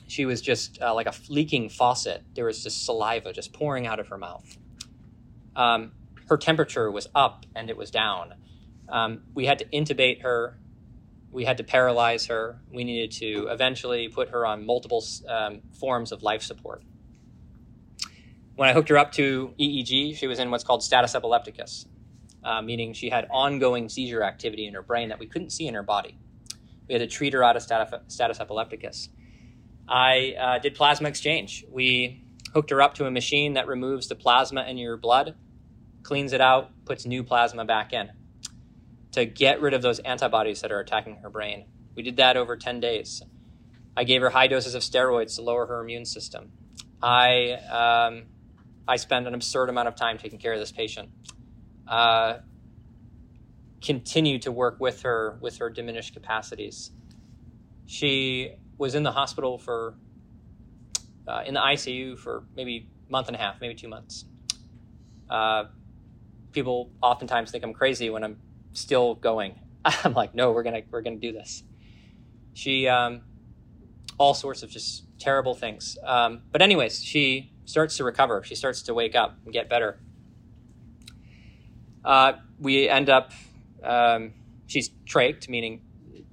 She 0.09 0.25
was 0.25 0.41
just 0.41 0.81
uh, 0.81 0.95
like 0.95 1.07
a 1.07 1.15
leaking 1.29 1.69
faucet. 1.69 2.23
There 2.35 2.45
was 2.45 2.63
just 2.63 2.85
saliva 2.85 3.33
just 3.33 3.53
pouring 3.53 3.87
out 3.87 3.99
of 3.99 4.09
her 4.09 4.19
mouth. 4.19 4.57
Um, 5.57 5.93
her 6.29 6.37
temperature 6.37 6.91
was 6.91 7.09
up 7.15 7.47
and 7.55 7.71
it 7.71 7.77
was 7.77 7.91
down. 7.91 8.35
Um, 8.89 9.23
we 9.35 9.47
had 9.47 9.59
to 9.59 9.65
intubate 9.67 10.23
her 10.23 10.59
we 11.37 11.45
had 11.45 11.59
to 11.59 11.65
paralyze 11.65 12.27
her. 12.29 12.61
We 12.73 12.83
needed 12.83 13.11
to 13.19 13.49
eventually 13.49 14.09
put 14.09 14.31
her 14.31 14.47
on 14.47 14.65
multiple 14.65 15.05
um, 15.29 15.61
forms 15.79 16.11
of 16.11 16.23
life 16.23 16.41
support. 16.43 16.83
When 18.55 18.71
I 18.71 18.73
hooked 18.73 18.89
her 18.89 18.97
up 18.97 19.13
to 19.13 19.53
EEG, 19.61 20.17
she 20.17 20.27
was 20.27 20.39
in 20.39 20.51
what's 20.51 20.65
called 20.65 20.83
status 20.83 21.15
epilepticus, 21.15 21.85
uh, 22.43 22.63
meaning 22.63 22.95
she 22.95 23.11
had 23.11 23.27
ongoing 23.31 23.91
seizure 23.91 24.23
activity 24.23 24.67
in 24.67 24.73
her 24.73 24.81
brain 24.81 25.11
that 25.11 25.19
we 25.19 25.27
couldn't 25.27 25.51
see 25.51 25.67
in 25.67 25.75
her 25.75 25.83
body. 25.83 26.19
We 26.89 26.95
had 26.95 27.01
to 27.01 27.07
treat 27.07 27.35
her 27.35 27.45
out 27.45 27.55
of 27.55 27.63
status, 27.63 28.41
epilepticus. 28.41 29.11
I 29.87 30.37
uh, 30.41 30.59
did 30.59 30.75
plasma 30.75 31.09
exchange. 31.11 31.67
We 31.71 32.25
hooked 32.55 32.71
her 32.71 32.81
up 32.81 32.95
to 32.95 33.05
a 33.05 33.11
machine 33.11 33.53
that 33.53 33.67
removes 33.67 34.09
the 34.09 34.15
plasma 34.15 34.65
in 34.65 34.79
your 34.79 34.97
blood, 34.97 35.35
cleans 36.07 36.33
it 36.33 36.41
out, 36.41 36.71
puts 36.85 37.05
new 37.05 37.25
plasma 37.25 37.65
back 37.65 37.93
in 37.93 38.09
to 39.11 39.25
get 39.25 39.61
rid 39.61 39.75
of 39.75 39.83
those 39.83 39.99
antibodies 40.01 40.61
that 40.61 40.71
are 40.71 40.79
attacking 40.79 41.17
her 41.17 41.29
brain. 41.29 41.65
We 41.97 42.05
did 42.05 42.17
that 42.19 42.37
over 42.37 42.57
10 42.57 42.79
days. 42.79 43.23
I 43.97 44.05
gave 44.05 44.21
her 44.21 44.31
high 44.31 44.47
doses 44.47 44.77
of 44.77 44.83
steroids 44.83 45.35
to 45.35 45.43
lower 45.43 45.67
her 45.67 45.81
immune 45.81 46.05
system. 46.05 46.53
I, 47.03 47.55
um, 47.71 48.27
I 48.87 48.97
spent 48.97 49.27
an 49.27 49.35
absurd 49.35 49.69
amount 49.69 49.89
of 49.89 49.97
time 49.97 50.17
taking 50.17 50.39
care 50.39 50.53
of 50.53 50.61
this 50.61 50.71
patient. 50.71 51.09
Uh, 51.89 52.39
continued 53.83 54.43
to 54.43 54.53
work 54.53 54.79
with 54.79 55.03
her 55.03 55.39
with 55.41 55.59
her 55.59 55.71
diminished 55.71 56.15
capacities. 56.15 56.93
She 57.87 58.53
was 58.79 58.95
in 58.95 59.03
the 59.03 59.13
hospital 59.13 59.59
for, 59.59 59.97
uh, 61.27 61.43
in 61.47 61.55
the 61.55 61.61
ICU 61.61 62.17
for 62.17 62.45
maybe 62.55 62.89
a 63.09 63.11
month 63.11 63.27
and 63.27 63.37
a 63.37 63.41
half, 63.41 63.61
maybe 63.61 63.75
two 63.75 63.89
months. 63.89 64.25
Uh, 65.29 65.65
people 66.57 66.91
oftentimes 67.03 67.51
think 67.51 67.63
I'm 67.63 67.75
crazy 67.75 68.09
when 68.09 68.25
I'm 68.25 68.39
still 68.73 69.15
going. 69.15 69.61
I'm 69.85 70.15
like, 70.15 70.35
no, 70.35 70.51
we're 70.51 70.63
gonna 70.65 70.81
we're 70.91 71.03
gonna 71.03 71.17
do 71.17 71.31
this. 71.31 71.63
She 72.55 72.89
um, 72.89 73.21
all 74.19 74.35
sorts 74.35 74.65
of 74.65 74.71
just 74.71 75.05
terrible 75.21 75.55
things. 75.55 75.99
Um, 76.03 76.43
but 76.51 76.63
anyways, 76.63 77.05
she 77.05 77.53
starts 77.67 77.99
to 77.99 78.05
recover. 78.05 78.43
She 78.43 78.55
starts 78.55 78.83
to 78.83 78.95
wake 78.95 79.15
up 79.15 79.39
and 79.45 79.53
get 79.53 79.69
better. 79.69 80.01
Uh, 82.03 82.33
we 82.59 82.89
end 82.89 83.11
up 83.11 83.33
um, 83.85 84.33
she's 84.67 84.89
trached, 85.05 85.51
meaning 85.51 85.83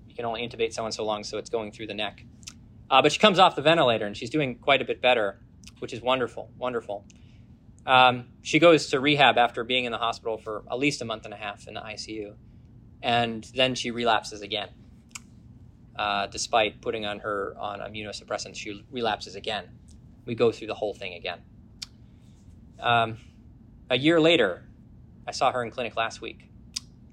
you 0.08 0.16
can 0.16 0.24
only 0.24 0.48
intubate 0.48 0.72
someone 0.72 0.94
so 0.94 1.04
long, 1.04 1.26
so 1.26 1.38
it's 1.38 1.50
going 1.50 1.74
through 1.74 1.88
the 1.88 1.94
neck. 1.94 2.24
Uh, 2.90 3.02
but 3.02 3.12
she 3.12 3.20
comes 3.20 3.40
off 3.40 3.58
the 3.58 3.62
ventilator 3.62 4.06
and 4.06 4.16
she's 4.16 4.30
doing 4.30 4.56
quite 4.56 4.82
a 4.82 4.86
bit 4.86 5.02
better, 5.02 5.42
which 5.80 5.92
is 5.92 6.02
wonderful, 6.02 6.50
wonderful. 6.58 7.06
Um, 7.86 8.28
she 8.42 8.60
goes 8.60 8.88
to 8.88 9.00
rehab 9.00 9.38
after 9.38 9.64
being 9.64 9.86
in 9.86 9.92
the 9.92 9.98
hospital 9.98 10.38
for 10.38 10.64
at 10.72 10.80
least 10.80 11.02
a 11.02 11.06
month 11.06 11.26
and 11.26 11.34
a 11.34 11.38
half 11.38 11.68
in 11.68 11.74
the 11.74 11.82
ICU. 11.82 12.36
And 13.02 13.44
then 13.56 13.76
she 13.76 13.92
relapses 13.92 14.42
again. 14.42 14.70
Uh, 15.96 16.28
despite 16.28 16.82
putting 16.82 17.06
on 17.06 17.20
her 17.20 17.56
on 17.60 17.80
immunosuppressants, 17.80 18.56
she 18.56 18.84
relapses 18.90 19.36
again. 19.36 19.66
We 20.26 20.34
go 20.36 20.52
through 20.52 20.68
the 20.68 20.76
whole 20.76 20.94
thing 20.94 21.14
again. 21.14 21.40
Um, 22.80 23.18
a 23.90 23.98
year 23.98 24.20
later, 24.20 24.64
I 25.28 25.32
saw 25.32 25.52
her 25.52 25.64
in 25.64 25.70
clinic 25.70 25.96
last 25.96 26.22
week. 26.22 26.50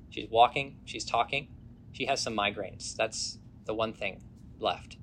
She's 0.08 0.28
walking, 0.30 0.78
she's 0.84 1.04
talking, 1.04 1.48
she 1.92 2.06
has 2.06 2.22
some 2.22 2.36
migraines. 2.36 2.96
That's 2.96 3.38
the 3.66 3.74
one 3.74 3.92
thing 3.92 4.22
left 4.58 4.96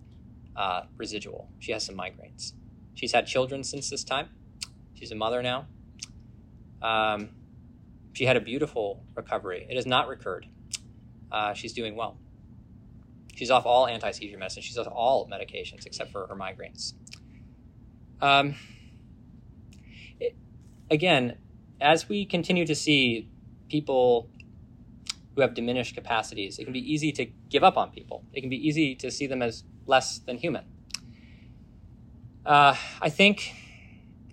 uh, 0.55 0.83
residual. 0.97 1.49
She 1.59 1.71
has 1.71 1.85
some 1.85 1.95
migraines. 1.95 2.53
She's 2.95 3.13
had 3.13 3.27
children 3.27 3.63
since 3.63 3.89
this 3.89 4.03
time. 4.03 4.29
She's 4.97 5.11
a 5.11 5.15
mother 5.15 5.43
now. 5.43 5.67
Um, 6.81 7.29
she 8.13 8.25
had 8.25 8.35
a 8.35 8.41
beautiful 8.41 9.03
recovery. 9.15 9.65
It 9.69 9.75
has 9.75 9.85
not 9.85 10.07
recurred. 10.07 10.47
Uh, 11.31 11.53
she's 11.53 11.73
doing 11.73 11.95
well. 11.95 12.17
She's 13.35 13.51
off 13.51 13.67
all 13.67 13.85
anti 13.85 14.09
seizure 14.11 14.37
medicine. 14.37 14.63
She's 14.63 14.77
off 14.77 14.87
all 14.87 15.29
medications 15.29 15.85
except 15.85 16.11
for 16.11 16.25
her 16.25 16.35
migraines. 16.35 16.93
Um, 18.19 18.55
it, 20.19 20.35
again, 20.89 21.37
as 21.79 22.09
we 22.09 22.25
continue 22.25 22.65
to 22.65 22.73
see 22.73 23.29
people 23.69 24.31
who 25.35 25.41
have 25.41 25.53
diminished 25.53 25.93
capacities, 25.93 26.57
it 26.57 26.63
can 26.63 26.73
be 26.73 26.91
easy 26.91 27.11
to 27.11 27.25
give 27.49 27.63
up 27.63 27.77
on 27.77 27.91
people. 27.91 28.25
It 28.33 28.41
can 28.41 28.49
be 28.49 28.67
easy 28.67 28.95
to 28.95 29.11
see 29.11 29.27
them 29.27 29.43
as 29.43 29.63
less 29.85 30.17
than 30.17 30.37
human. 30.37 30.65
Uh, 32.43 32.75
I 32.99 33.09
think 33.09 33.53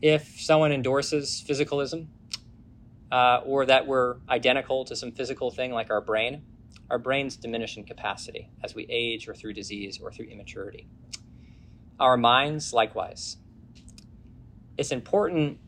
if 0.03 0.41
someone 0.41 0.73
endorses 0.73 1.45
physicalism 1.47 2.09
uh, 3.11 3.41
or 3.45 3.67
that 3.67 3.87
we're 3.87 4.17
identical 4.29 4.85
to 4.85 4.97
some 4.97 5.13
physical 5.13 5.51
thing 5.51 5.73
like 5.73 5.91
our 5.91 6.01
brain, 6.01 6.43
our 6.91 6.99
brains 6.99 7.37
diminish 7.37 7.77
in 7.77 7.85
capacity 7.85 8.51
as 8.63 8.75
we 8.75 8.87
age 8.91 9.29
or 9.29 9.35
through 9.35 9.53
disease 9.53 9.99
or 10.03 10.13
through 10.13 10.27
immaturity. 10.27 10.87
Our 11.99 12.17
minds, 12.17 12.73
likewise. 12.73 13.37
It's 14.77 14.91
important 14.91 15.59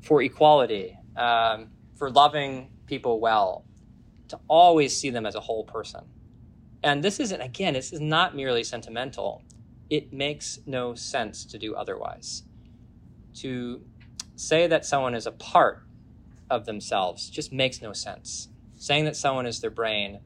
for 0.00 0.22
equality 0.22 0.98
um, 1.16 1.70
for 1.96 2.10
loving 2.10 2.70
people 2.86 3.20
well 3.20 3.64
to 4.28 4.40
always 4.48 4.98
see 4.98 5.10
them 5.10 5.26
as 5.26 5.34
a 5.34 5.40
whole 5.40 5.64
person. 5.64 6.04
And 6.82 7.04
this 7.04 7.20
isn't, 7.20 7.40
again, 7.40 7.74
this 7.74 7.92
is 7.92 8.00
not 8.00 8.34
merely 8.34 8.64
sentimental. 8.64 9.44
It 9.88 10.12
makes 10.12 10.58
no 10.66 10.94
sense 10.94 11.44
to 11.44 11.58
do 11.58 11.74
otherwise. 11.74 12.42
To 13.36 13.82
say 14.36 14.66
that 14.66 14.84
someone 14.84 15.14
is 15.14 15.26
a 15.26 15.32
part 15.32 15.82
of 16.50 16.66
themselves 16.66 17.30
just 17.30 17.52
makes 17.52 17.80
no 17.80 17.92
sense. 17.92 18.48
Saying 18.76 19.04
that 19.06 19.16
someone 19.16 19.46
is 19.46 19.60
their 19.60 19.70
brain, 19.70 20.20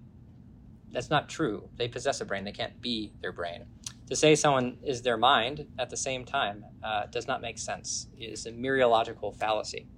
that's 0.91 1.11
not 1.11 1.29
true. 1.29 1.69
They 1.77 1.89
possess 1.89 2.21
a 2.21 2.25
brain, 2.25 2.45
they 2.45 2.53
can't 2.53 2.81
be 2.81 3.13
their 3.21 3.33
brain. 3.33 3.67
To 4.09 4.17
say 4.17 4.35
someone 4.35 4.79
is 4.83 5.03
their 5.03 5.17
mind 5.17 5.67
at 5.79 5.91
the 5.91 5.97
same 5.97 6.25
time 6.25 6.65
uh, 6.83 7.07
does 7.07 7.27
not 7.27 7.41
make 7.43 7.59
sense. 7.59 8.09
It 8.17 8.27
is 8.27 8.47
a 8.47 8.53
mereological 8.53 9.37
fallacy. 9.37 9.89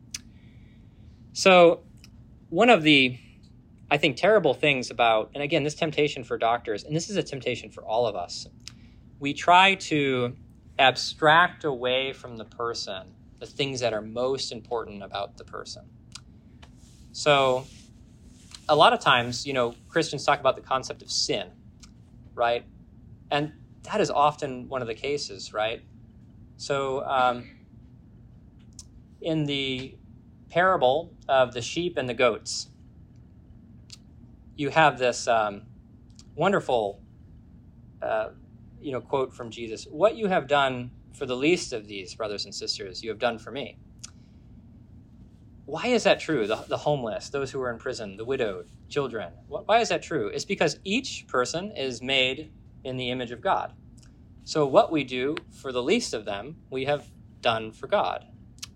So, 1.34 1.84
one 2.48 2.70
of 2.70 2.82
the, 2.82 3.18
I 3.90 3.98
think, 3.98 4.16
terrible 4.16 4.54
things 4.54 4.90
about, 4.90 5.30
and 5.34 5.42
again, 5.42 5.62
this 5.62 5.74
temptation 5.74 6.24
for 6.24 6.38
doctors, 6.38 6.84
and 6.84 6.96
this 6.96 7.10
is 7.10 7.16
a 7.16 7.22
temptation 7.22 7.70
for 7.70 7.84
all 7.84 8.06
of 8.06 8.16
us, 8.16 8.46
we 9.20 9.34
try 9.34 9.74
to 9.74 10.34
abstract 10.78 11.64
away 11.64 12.12
from 12.12 12.36
the 12.36 12.44
person 12.44 13.14
the 13.38 13.46
things 13.46 13.80
that 13.80 13.92
are 13.92 14.02
most 14.02 14.52
important 14.52 15.02
about 15.02 15.36
the 15.36 15.44
person. 15.44 15.82
So, 17.12 17.66
a 18.68 18.76
lot 18.76 18.92
of 18.92 19.00
times, 19.00 19.46
you 19.46 19.52
know, 19.52 19.74
Christians 19.88 20.24
talk 20.24 20.40
about 20.40 20.56
the 20.56 20.62
concept 20.62 21.02
of 21.02 21.10
sin, 21.10 21.50
right? 22.34 22.64
And 23.30 23.52
that 23.84 24.00
is 24.00 24.10
often 24.10 24.68
one 24.68 24.82
of 24.82 24.88
the 24.88 24.94
cases, 24.94 25.52
right? 25.54 25.82
So, 26.56 27.04
um, 27.04 27.48
in 29.20 29.44
the 29.44 29.96
parable 30.48 31.12
of 31.28 31.54
the 31.54 31.62
sheep 31.62 31.96
and 31.96 32.08
the 32.08 32.14
goats, 32.14 32.68
you 34.56 34.70
have 34.70 34.98
this 34.98 35.28
um, 35.28 35.62
wonderful, 36.34 37.00
uh, 38.02 38.30
you 38.80 38.92
know, 38.92 39.00
quote 39.00 39.34
from 39.34 39.50
Jesus: 39.50 39.86
"What 39.90 40.16
you 40.16 40.28
have 40.28 40.46
done 40.46 40.90
for 41.12 41.26
the 41.26 41.36
least 41.36 41.72
of 41.72 41.86
these 41.86 42.14
brothers 42.14 42.44
and 42.44 42.54
sisters, 42.54 43.02
you 43.02 43.10
have 43.10 43.18
done 43.18 43.38
for 43.38 43.50
me." 43.50 43.78
Why 45.68 45.88
is 45.88 46.04
that 46.04 46.18
true? 46.18 46.46
The, 46.46 46.56
the 46.66 46.78
homeless, 46.78 47.28
those 47.28 47.50
who 47.50 47.60
are 47.60 47.70
in 47.70 47.76
prison, 47.78 48.16
the 48.16 48.24
widowed, 48.24 48.68
children. 48.88 49.34
Why 49.48 49.80
is 49.80 49.90
that 49.90 50.02
true? 50.02 50.28
It's 50.28 50.46
because 50.46 50.80
each 50.82 51.26
person 51.28 51.72
is 51.76 52.00
made 52.00 52.50
in 52.84 52.96
the 52.96 53.10
image 53.10 53.32
of 53.32 53.42
God. 53.42 53.74
So, 54.44 54.66
what 54.66 54.90
we 54.90 55.04
do 55.04 55.36
for 55.50 55.70
the 55.70 55.82
least 55.82 56.14
of 56.14 56.24
them, 56.24 56.56
we 56.70 56.86
have 56.86 57.10
done 57.42 57.70
for 57.70 57.86
God. 57.86 58.24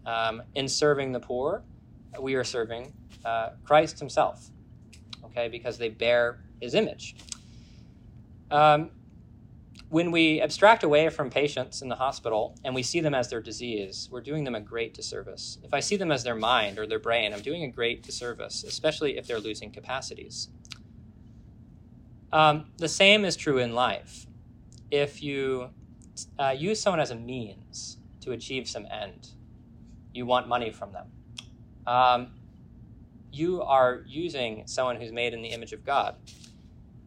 Um, 0.04 0.42
in 0.54 0.68
serving 0.68 1.12
the 1.12 1.20
poor, 1.20 1.64
we 2.20 2.34
are 2.34 2.44
serving 2.44 2.92
uh, 3.24 3.50
Christ 3.64 3.98
Himself, 3.98 4.50
okay, 5.24 5.48
because 5.48 5.78
they 5.78 5.88
bear 5.88 6.44
His 6.60 6.74
image. 6.74 7.16
Um, 8.50 8.90
when 9.92 10.10
we 10.10 10.40
abstract 10.40 10.84
away 10.84 11.10
from 11.10 11.28
patients 11.28 11.82
in 11.82 11.90
the 11.90 11.96
hospital 11.96 12.56
and 12.64 12.74
we 12.74 12.82
see 12.82 13.00
them 13.00 13.12
as 13.12 13.28
their 13.28 13.42
disease, 13.42 14.08
we're 14.10 14.22
doing 14.22 14.42
them 14.42 14.54
a 14.54 14.60
great 14.60 14.94
disservice. 14.94 15.58
If 15.62 15.74
I 15.74 15.80
see 15.80 15.96
them 15.96 16.10
as 16.10 16.24
their 16.24 16.34
mind 16.34 16.78
or 16.78 16.86
their 16.86 16.98
brain, 16.98 17.34
I'm 17.34 17.42
doing 17.42 17.62
a 17.64 17.68
great 17.68 18.02
disservice, 18.02 18.64
especially 18.64 19.18
if 19.18 19.26
they're 19.26 19.38
losing 19.38 19.70
capacities. 19.70 20.48
Um, 22.32 22.70
the 22.78 22.88
same 22.88 23.26
is 23.26 23.36
true 23.36 23.58
in 23.58 23.74
life. 23.74 24.26
If 24.90 25.22
you 25.22 25.68
uh, 26.38 26.54
use 26.56 26.80
someone 26.80 27.00
as 27.00 27.10
a 27.10 27.14
means 27.14 27.98
to 28.22 28.32
achieve 28.32 28.66
some 28.66 28.86
end, 28.90 29.28
you 30.14 30.24
want 30.24 30.48
money 30.48 30.70
from 30.70 30.92
them. 30.94 31.08
Um, 31.86 32.28
you 33.30 33.60
are 33.60 34.04
using 34.06 34.66
someone 34.66 34.96
who's 34.96 35.12
made 35.12 35.34
in 35.34 35.42
the 35.42 35.48
image 35.48 35.74
of 35.74 35.84
God. 35.84 36.16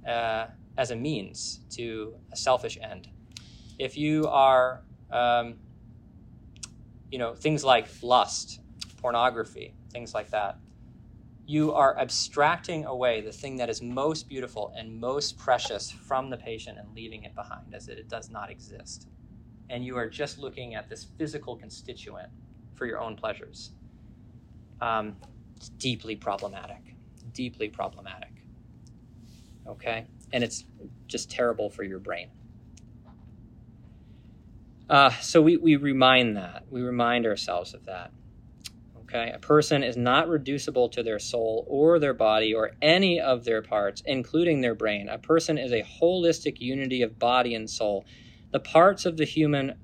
Uh, 0.07 0.45
as 0.77 0.91
a 0.91 0.95
means 0.95 1.61
to 1.71 2.15
a 2.31 2.35
selfish 2.35 2.77
end. 2.81 3.09
If 3.79 3.97
you 3.97 4.27
are, 4.27 4.81
um, 5.11 5.55
you 7.11 7.19
know, 7.19 7.33
things 7.33 7.63
like 7.63 7.87
lust, 8.01 8.61
pornography, 8.97 9.73
things 9.91 10.13
like 10.13 10.31
that, 10.31 10.57
you 11.47 11.73
are 11.73 11.97
abstracting 11.99 12.85
away 12.85 13.21
the 13.21 13.31
thing 13.31 13.57
that 13.57 13.69
is 13.69 13.81
most 13.81 14.27
beautiful 14.27 14.73
and 14.75 14.99
most 14.99 15.37
precious 15.37 15.91
from 15.91 16.29
the 16.29 16.37
patient 16.37 16.79
and 16.79 16.87
leaving 16.95 17.23
it 17.23 17.35
behind 17.35 17.73
as 17.73 17.87
it 17.87 18.09
does 18.09 18.31
not 18.31 18.49
exist. 18.49 19.07
And 19.69 19.85
you 19.85 19.95
are 19.97 20.09
just 20.09 20.39
looking 20.39 20.73
at 20.73 20.89
this 20.89 21.05
physical 21.17 21.55
constituent 21.55 22.29
for 22.73 22.85
your 22.87 22.99
own 22.99 23.15
pleasures. 23.15 23.71
Um, 24.81 25.15
it's 25.55 25.69
deeply 25.69 26.15
problematic. 26.15 26.95
Deeply 27.31 27.69
problematic. 27.69 28.31
Okay? 29.67 30.07
And 30.35 30.43
it's 30.43 30.65
just 31.07 31.31
terrible 31.31 31.69
for 31.69 31.83
your 31.83 31.97
brain. 31.97 32.29
Uh, 34.89 35.09
so 35.21 35.41
we, 35.41 35.55
we 35.55 35.77
remind 35.77 36.35
that. 36.35 36.65
We 36.69 36.81
remind 36.81 37.25
ourselves 37.25 37.73
of 37.73 37.85
that. 37.85 38.11
Okay? 38.97 39.31
A 39.33 39.39
person 39.39 39.81
is 39.81 39.95
not 39.95 40.27
reducible 40.27 40.89
to 40.89 41.03
their 41.03 41.19
soul 41.19 41.65
or 41.69 41.99
their 41.99 42.13
body 42.13 42.53
or 42.53 42.71
any 42.81 43.17
of 43.17 43.45
their 43.45 43.61
parts, 43.61 44.03
including 44.05 44.59
their 44.59 44.75
brain. 44.75 45.07
A 45.07 45.17
person 45.17 45.57
is 45.57 45.71
a 45.71 45.83
holistic 46.01 46.59
unity 46.59 47.01
of 47.01 47.17
body 47.17 47.55
and 47.55 47.69
soul. 47.69 48.03
The 48.51 48.59
parts 48.59 49.05
of 49.05 49.15
the 49.15 49.23
human 49.23 49.75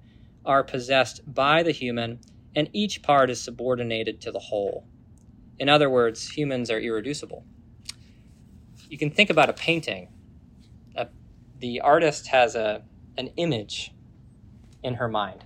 are 0.46 0.66
possessed 0.66 1.22
by 1.34 1.64
the 1.64 1.72
human, 1.72 2.20
and 2.58 2.70
each 2.74 3.02
part 3.02 3.30
is 3.30 3.42
subordinated 3.42 4.20
to 4.20 4.34
the 4.34 4.40
whole. 4.40 4.86
In 5.60 5.70
other 5.70 5.90
words, 5.90 6.32
humans 6.32 6.70
are 6.70 6.80
irreducible. 6.80 7.46
You 8.90 8.98
can 8.98 9.12
think 9.12 9.30
about 9.30 9.50
a 9.50 9.54
painting 9.54 10.10
the 11.62 11.80
artist 11.82 12.28
has 12.28 12.56
a 12.56 12.84
an 13.18 13.28
image 13.38 13.94
in 14.84 14.96
her 14.96 15.08
mind 15.08 15.46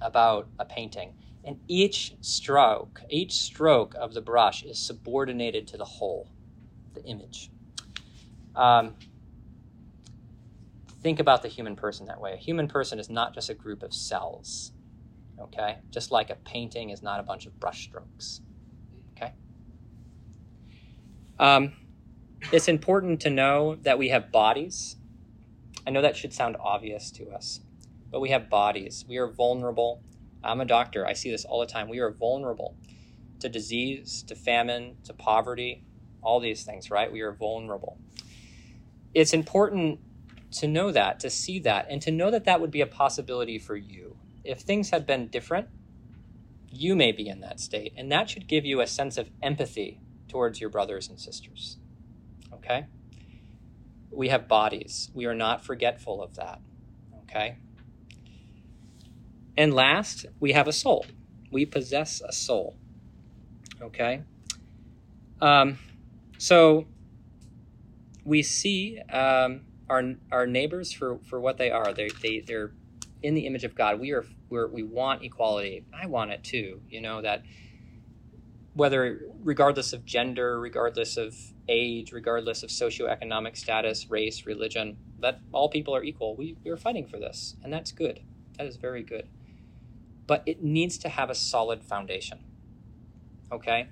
about 0.00 0.48
a 0.58 0.64
painting 0.64 1.14
and 1.44 1.58
each 1.68 2.14
stroke 2.20 3.02
each 3.10 3.32
stroke 3.32 3.94
of 3.98 4.14
the 4.14 4.20
brush 4.20 4.62
is 4.64 4.78
subordinated 4.78 5.66
to 5.68 5.76
the 5.76 5.84
whole 5.84 6.28
the 6.94 7.04
image. 7.04 7.50
Um, 8.54 8.94
think 11.02 11.18
about 11.18 11.42
the 11.42 11.48
human 11.48 11.74
person 11.74 12.06
that 12.06 12.20
way. 12.20 12.34
A 12.34 12.36
human 12.36 12.68
person 12.68 13.00
is 13.00 13.10
not 13.10 13.34
just 13.34 13.50
a 13.50 13.54
group 13.54 13.82
of 13.82 13.92
cells 13.92 14.72
okay? 15.40 15.78
Just 15.90 16.10
like 16.10 16.30
a 16.30 16.36
painting 16.36 16.90
is 16.90 17.02
not 17.02 17.20
a 17.20 17.22
bunch 17.22 17.46
of 17.46 17.58
brush 17.58 17.84
strokes 17.84 18.40
okay? 19.16 19.32
Um, 21.38 21.72
it's 22.52 22.68
important 22.68 23.20
to 23.20 23.30
know 23.30 23.76
that 23.82 23.98
we 23.98 24.10
have 24.10 24.30
bodies. 24.30 24.96
I 25.86 25.90
know 25.90 26.02
that 26.02 26.16
should 26.16 26.32
sound 26.32 26.56
obvious 26.60 27.10
to 27.12 27.30
us, 27.30 27.60
but 28.10 28.20
we 28.20 28.30
have 28.30 28.50
bodies. 28.50 29.04
We 29.08 29.16
are 29.16 29.26
vulnerable. 29.26 30.02
I'm 30.42 30.60
a 30.60 30.64
doctor. 30.64 31.06
I 31.06 31.14
see 31.14 31.30
this 31.30 31.44
all 31.44 31.60
the 31.60 31.66
time. 31.66 31.88
We 31.88 32.00
are 32.00 32.10
vulnerable 32.10 32.76
to 33.40 33.48
disease, 33.48 34.22
to 34.24 34.34
famine, 34.34 34.96
to 35.04 35.12
poverty, 35.12 35.84
all 36.22 36.40
these 36.40 36.64
things, 36.64 36.90
right? 36.90 37.10
We 37.10 37.22
are 37.22 37.32
vulnerable. 37.32 37.98
It's 39.14 39.32
important 39.32 40.00
to 40.52 40.68
know 40.68 40.92
that, 40.92 41.20
to 41.20 41.30
see 41.30 41.58
that, 41.60 41.86
and 41.90 42.00
to 42.02 42.10
know 42.10 42.30
that 42.30 42.44
that 42.44 42.60
would 42.60 42.70
be 42.70 42.80
a 42.80 42.86
possibility 42.86 43.58
for 43.58 43.76
you. 43.76 44.16
If 44.44 44.60
things 44.60 44.90
had 44.90 45.06
been 45.06 45.28
different, 45.28 45.68
you 46.70 46.94
may 46.94 47.12
be 47.12 47.28
in 47.28 47.40
that 47.40 47.60
state, 47.60 47.92
and 47.96 48.10
that 48.12 48.30
should 48.30 48.46
give 48.46 48.64
you 48.64 48.80
a 48.80 48.86
sense 48.86 49.16
of 49.16 49.30
empathy 49.42 50.00
towards 50.28 50.60
your 50.60 50.70
brothers 50.70 51.08
and 51.08 51.18
sisters 51.18 51.78
okay? 52.64 52.86
We 54.10 54.28
have 54.28 54.48
bodies. 54.48 55.10
We 55.14 55.26
are 55.26 55.34
not 55.34 55.64
forgetful 55.64 56.22
of 56.22 56.36
that, 56.36 56.60
okay? 57.24 57.58
And 59.56 59.74
last, 59.74 60.26
we 60.40 60.52
have 60.52 60.66
a 60.66 60.72
soul. 60.72 61.06
We 61.50 61.66
possess 61.66 62.20
a 62.20 62.32
soul, 62.32 62.76
okay? 63.80 64.22
Um, 65.40 65.78
so 66.38 66.86
we 68.24 68.42
see 68.42 69.00
um, 69.10 69.62
our 69.88 70.14
our 70.32 70.46
neighbors 70.46 70.92
for, 70.92 71.18
for 71.24 71.38
what 71.38 71.58
they 71.58 71.70
are. 71.70 71.92
They 71.92 72.08
they 72.22 72.40
they're 72.40 72.72
in 73.22 73.34
the 73.34 73.46
image 73.46 73.64
of 73.64 73.74
God. 73.74 74.00
We 74.00 74.12
are 74.12 74.24
we're, 74.48 74.66
we 74.68 74.82
want 74.82 75.22
equality. 75.22 75.84
I 75.92 76.06
want 76.06 76.30
it 76.32 76.42
too. 76.42 76.80
You 76.88 77.00
know 77.00 77.22
that 77.22 77.42
whether 78.74 79.20
regardless 79.42 79.92
of 79.92 80.04
gender, 80.04 80.58
regardless 80.58 81.16
of 81.16 81.36
age, 81.68 82.12
regardless 82.12 82.62
of 82.62 82.70
socioeconomic 82.70 83.56
status, 83.56 84.10
race, 84.10 84.46
religion, 84.46 84.96
that 85.20 85.40
all 85.52 85.68
people 85.68 85.94
are 85.94 86.02
equal. 86.02 86.36
We, 86.36 86.56
we 86.64 86.70
are 86.70 86.76
fighting 86.76 87.06
for 87.06 87.18
this, 87.18 87.56
and 87.62 87.72
that's 87.72 87.92
good. 87.92 88.20
That 88.58 88.66
is 88.66 88.76
very 88.76 89.02
good. 89.02 89.28
But 90.26 90.42
it 90.46 90.62
needs 90.62 90.98
to 90.98 91.08
have 91.08 91.30
a 91.30 91.34
solid 91.34 91.82
foundation. 91.82 92.40
Okay? 93.50 93.88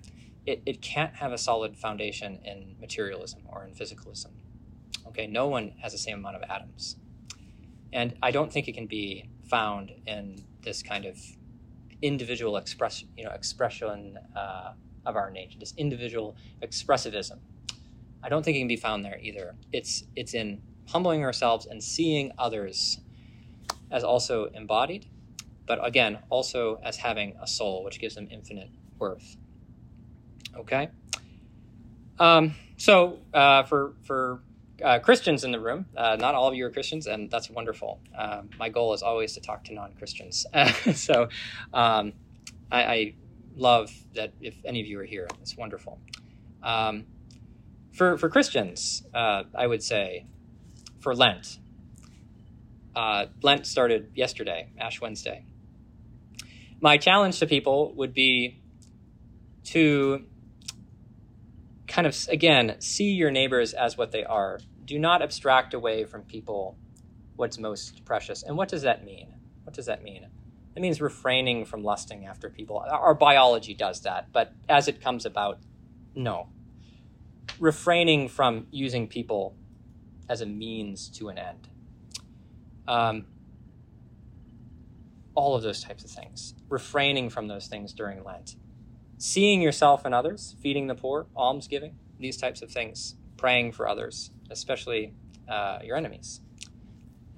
It, 0.46 0.62
it 0.66 0.82
can't 0.82 1.16
have 1.16 1.32
a 1.32 1.38
solid 1.38 1.76
foundation 1.76 2.40
in 2.44 2.76
materialism 2.80 3.42
or 3.46 3.64
in 3.64 3.74
physicalism. 3.74 4.30
Okay? 5.08 5.26
No 5.26 5.46
one 5.46 5.74
has 5.82 5.92
the 5.92 5.98
same 5.98 6.18
amount 6.18 6.36
of 6.36 6.42
atoms. 6.50 6.96
And 7.92 8.14
I 8.22 8.30
don't 8.30 8.52
think 8.52 8.68
it 8.68 8.72
can 8.72 8.86
be 8.86 9.28
found 9.44 9.92
in 10.06 10.44
this 10.62 10.82
kind 10.82 11.04
of 11.04 11.18
individual 12.00 12.56
express, 12.56 13.04
you 13.16 13.24
know, 13.24 13.30
expression 13.30 14.18
uh, 14.34 14.72
of 15.04 15.16
our 15.16 15.30
nature, 15.30 15.58
this 15.58 15.74
individual 15.76 16.36
expressivism. 16.62 17.38
I 18.22 18.28
don't 18.28 18.44
think 18.44 18.56
it 18.56 18.60
can 18.60 18.68
be 18.68 18.76
found 18.76 19.04
there 19.04 19.18
either. 19.20 19.54
It's 19.72 20.04
it's 20.16 20.34
in 20.34 20.62
humbling 20.88 21.22
ourselves 21.24 21.66
and 21.66 21.82
seeing 21.82 22.32
others 22.38 23.00
as 23.90 24.04
also 24.04 24.46
embodied, 24.54 25.06
but 25.66 25.84
again, 25.86 26.18
also 26.30 26.80
as 26.82 26.96
having 26.96 27.36
a 27.40 27.46
soul, 27.46 27.84
which 27.84 28.00
gives 28.00 28.14
them 28.14 28.28
infinite 28.30 28.70
worth. 28.98 29.36
Okay. 30.56 30.88
Um, 32.18 32.54
so 32.76 33.18
uh, 33.32 33.64
for 33.64 33.94
for 34.02 34.42
uh, 34.82 34.98
Christians 34.98 35.44
in 35.44 35.50
the 35.50 35.60
room, 35.60 35.86
uh, 35.96 36.16
not 36.18 36.34
all 36.34 36.48
of 36.48 36.54
you 36.54 36.66
are 36.66 36.70
Christians, 36.70 37.06
and 37.06 37.30
that's 37.30 37.50
wonderful. 37.50 38.00
Um, 38.16 38.50
my 38.58 38.68
goal 38.68 38.92
is 38.94 39.02
always 39.02 39.32
to 39.34 39.40
talk 39.40 39.64
to 39.64 39.74
non 39.74 39.92
Christians. 39.94 40.46
so 40.94 41.28
um, 41.72 42.12
I, 42.70 42.84
I, 42.84 43.14
love 43.54 43.92
that 44.14 44.32
if 44.40 44.54
any 44.64 44.80
of 44.80 44.86
you 44.86 44.98
are 44.98 45.04
here, 45.04 45.28
it's 45.42 45.58
wonderful. 45.58 46.00
Um, 46.62 47.04
for 47.92 48.18
for 48.18 48.28
Christians, 48.28 49.04
uh, 49.14 49.44
I 49.54 49.66
would 49.66 49.82
say 49.82 50.26
for 51.00 51.14
Lent. 51.14 51.58
Uh, 52.94 53.26
Lent 53.42 53.66
started 53.66 54.10
yesterday, 54.14 54.70
Ash 54.78 55.00
Wednesday. 55.00 55.44
My 56.80 56.98
challenge 56.98 57.38
to 57.38 57.46
people 57.46 57.94
would 57.94 58.12
be 58.12 58.60
to 59.64 60.24
kind 61.86 62.06
of, 62.06 62.16
again, 62.28 62.76
see 62.80 63.12
your 63.12 63.30
neighbors 63.30 63.72
as 63.72 63.96
what 63.96 64.12
they 64.12 64.24
are. 64.24 64.58
Do 64.84 64.98
not 64.98 65.22
abstract 65.22 65.74
away 65.74 66.04
from 66.04 66.22
people 66.22 66.76
what's 67.36 67.58
most 67.58 68.04
precious. 68.04 68.42
And 68.42 68.56
what 68.56 68.68
does 68.68 68.82
that 68.82 69.04
mean? 69.04 69.34
What 69.64 69.74
does 69.74 69.86
that 69.86 70.02
mean? 70.02 70.26
It 70.74 70.80
means 70.80 71.00
refraining 71.00 71.64
from 71.66 71.82
lusting 71.82 72.26
after 72.26 72.48
people. 72.48 72.84
Our 72.90 73.14
biology 73.14 73.74
does 73.74 74.00
that, 74.02 74.32
but 74.32 74.52
as 74.68 74.88
it 74.88 75.00
comes 75.00 75.26
about, 75.26 75.58
no. 76.14 76.48
Refraining 77.58 78.28
from 78.28 78.66
using 78.70 79.08
people 79.08 79.54
as 80.28 80.40
a 80.40 80.46
means 80.46 81.08
to 81.10 81.28
an 81.28 81.38
end. 81.38 81.68
Um, 82.88 83.26
all 85.34 85.54
of 85.54 85.62
those 85.62 85.82
types 85.82 86.04
of 86.04 86.10
things. 86.10 86.54
Refraining 86.68 87.30
from 87.30 87.48
those 87.48 87.66
things 87.66 87.92
during 87.92 88.24
Lent. 88.24 88.56
Seeing 89.18 89.62
yourself 89.62 90.04
and 90.04 90.14
others, 90.14 90.56
feeding 90.60 90.86
the 90.88 90.94
poor, 90.94 91.26
almsgiving, 91.36 91.96
these 92.18 92.36
types 92.36 92.62
of 92.62 92.70
things. 92.70 93.14
Praying 93.36 93.72
for 93.72 93.88
others, 93.88 94.30
especially 94.50 95.14
uh, 95.48 95.78
your 95.82 95.96
enemies. 95.96 96.40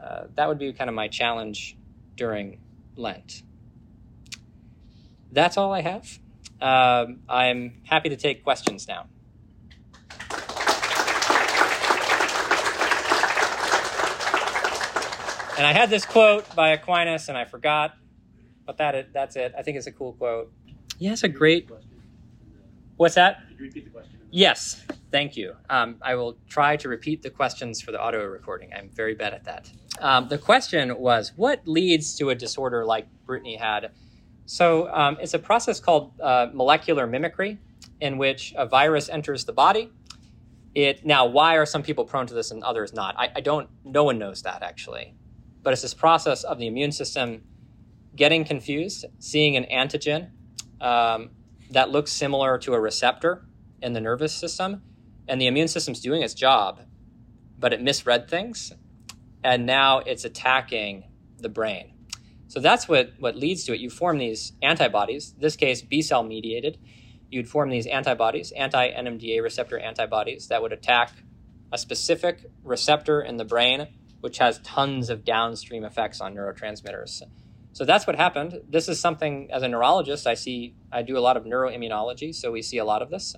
Uh, 0.00 0.24
that 0.34 0.48
would 0.48 0.58
be 0.58 0.72
kind 0.72 0.88
of 0.88 0.94
my 0.94 1.08
challenge 1.08 1.76
during 2.16 2.60
Lent. 2.96 3.42
That's 5.32 5.56
all 5.56 5.72
I 5.72 5.80
have. 5.80 6.18
Um, 6.60 7.20
I'm 7.28 7.80
happy 7.84 8.08
to 8.10 8.16
take 8.16 8.44
questions 8.44 8.86
now. 8.86 9.06
And 15.56 15.64
I 15.64 15.72
had 15.72 15.88
this 15.88 16.04
quote 16.04 16.52
by 16.56 16.70
Aquinas, 16.70 17.28
and 17.28 17.38
I 17.38 17.44
forgot, 17.44 17.96
but 18.66 18.76
that 18.78 18.96
it, 18.96 19.12
that's 19.12 19.36
it. 19.36 19.54
I 19.56 19.62
think 19.62 19.76
it's 19.76 19.86
a 19.86 19.92
cool 19.92 20.14
quote. 20.14 20.52
Yeah, 20.98 21.12
it's 21.12 21.22
a 21.22 21.28
great. 21.28 21.70
What's 22.96 23.14
that? 23.14 23.38
Yes, 24.30 24.84
thank 25.12 25.36
you. 25.36 25.54
Um, 25.70 25.96
I 26.02 26.16
will 26.16 26.36
try 26.48 26.76
to 26.78 26.88
repeat 26.88 27.22
the 27.22 27.30
questions 27.30 27.80
for 27.80 27.92
the 27.92 28.00
audio 28.00 28.24
recording. 28.24 28.72
I'm 28.74 28.90
very 28.90 29.14
bad 29.14 29.32
at 29.32 29.44
that. 29.44 29.70
Um, 30.00 30.26
the 30.28 30.38
question 30.38 30.98
was, 30.98 31.32
what 31.36 31.68
leads 31.68 32.16
to 32.16 32.30
a 32.30 32.34
disorder 32.34 32.84
like 32.84 33.06
Brittany 33.24 33.54
had? 33.54 33.92
So 34.46 34.92
um, 34.92 35.18
it's 35.20 35.34
a 35.34 35.38
process 35.38 35.78
called 35.78 36.20
uh, 36.20 36.48
molecular 36.52 37.06
mimicry, 37.06 37.58
in 38.00 38.18
which 38.18 38.52
a 38.56 38.66
virus 38.66 39.08
enters 39.08 39.44
the 39.44 39.52
body. 39.52 39.92
It 40.74 41.06
now, 41.06 41.26
why 41.26 41.54
are 41.54 41.66
some 41.66 41.84
people 41.84 42.04
prone 42.04 42.26
to 42.26 42.34
this 42.34 42.50
and 42.50 42.64
others 42.64 42.92
not? 42.92 43.14
I, 43.16 43.30
I 43.36 43.40
don't. 43.40 43.68
No 43.84 44.02
one 44.02 44.18
knows 44.18 44.42
that 44.42 44.64
actually 44.64 45.14
but 45.64 45.72
it's 45.72 45.82
this 45.82 45.94
process 45.94 46.44
of 46.44 46.58
the 46.58 46.68
immune 46.68 46.92
system 46.92 47.42
getting 48.14 48.44
confused, 48.44 49.06
seeing 49.18 49.56
an 49.56 49.64
antigen 49.64 50.30
um, 50.80 51.30
that 51.70 51.90
looks 51.90 52.12
similar 52.12 52.58
to 52.58 52.74
a 52.74 52.80
receptor 52.80 53.46
in 53.82 53.94
the 53.94 54.00
nervous 54.00 54.32
system, 54.32 54.82
and 55.26 55.40
the 55.40 55.46
immune 55.46 55.66
system's 55.66 56.00
doing 56.00 56.22
its 56.22 56.34
job, 56.34 56.80
but 57.58 57.72
it 57.72 57.80
misread 57.80 58.28
things, 58.28 58.72
and 59.42 59.66
now 59.66 59.98
it's 60.00 60.24
attacking 60.24 61.04
the 61.38 61.48
brain. 61.48 61.92
So 62.46 62.60
that's 62.60 62.86
what, 62.86 63.14
what 63.18 63.34
leads 63.34 63.64
to 63.64 63.74
it. 63.74 63.80
You 63.80 63.90
form 63.90 64.18
these 64.18 64.52
antibodies, 64.62 65.32
in 65.34 65.40
this 65.40 65.56
case, 65.56 65.82
B 65.82 66.02
cell 66.02 66.22
mediated. 66.22 66.78
You'd 67.30 67.48
form 67.48 67.70
these 67.70 67.86
antibodies, 67.86 68.52
anti 68.52 68.92
NMDA 68.92 69.42
receptor 69.42 69.78
antibodies, 69.78 70.48
that 70.48 70.62
would 70.62 70.72
attack 70.72 71.10
a 71.72 71.78
specific 71.78 72.50
receptor 72.62 73.20
in 73.20 73.38
the 73.38 73.44
brain 73.44 73.88
which 74.24 74.38
has 74.38 74.58
tons 74.60 75.10
of 75.10 75.22
downstream 75.22 75.84
effects 75.84 76.18
on 76.18 76.34
neurotransmitters. 76.34 77.22
So 77.74 77.84
that's 77.84 78.06
what 78.06 78.16
happened. 78.16 78.58
This 78.70 78.88
is 78.88 78.98
something, 78.98 79.50
as 79.52 79.62
a 79.62 79.68
neurologist, 79.68 80.26
I 80.26 80.32
see, 80.32 80.74
I 80.90 81.02
do 81.02 81.18
a 81.18 81.20
lot 81.20 81.36
of 81.36 81.44
neuroimmunology, 81.44 82.34
so 82.34 82.50
we 82.50 82.62
see 82.62 82.78
a 82.78 82.86
lot 82.86 83.02
of 83.02 83.10
this. 83.10 83.36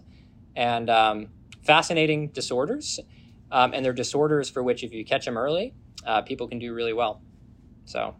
And 0.55 0.89
um, 0.89 1.31
fascinating 1.65 2.29
disorders. 2.29 3.01
Um, 3.51 3.75
and 3.75 3.85
they're 3.85 3.93
disorders 3.93 4.49
for 4.49 4.63
which, 4.63 4.85
if 4.85 4.93
you 4.93 5.05
catch 5.05 5.25
them 5.25 5.37
early, 5.37 5.75
uh, 6.07 6.23
people 6.23 6.47
can 6.47 6.61
do 6.61 6.73
really 6.73 6.93
well. 6.93 7.21
So. 7.85 8.15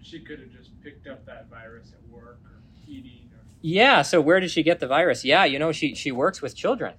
She 0.00 0.20
could 0.20 0.38
have 0.38 0.52
just 0.52 0.70
picked 0.84 1.08
up 1.08 1.26
that 1.26 1.50
virus 1.50 1.92
at 1.94 2.08
work 2.12 2.38
or 2.44 2.62
eating. 2.86 3.28
Or... 3.32 3.40
Yeah. 3.60 4.02
So 4.02 4.20
where 4.20 4.38
did 4.38 4.52
she 4.52 4.62
get 4.62 4.78
the 4.78 4.86
virus? 4.86 5.24
Yeah, 5.24 5.44
you 5.46 5.58
know, 5.58 5.72
she 5.72 5.96
she 5.96 6.12
works 6.12 6.40
with 6.40 6.54
children. 6.54 6.94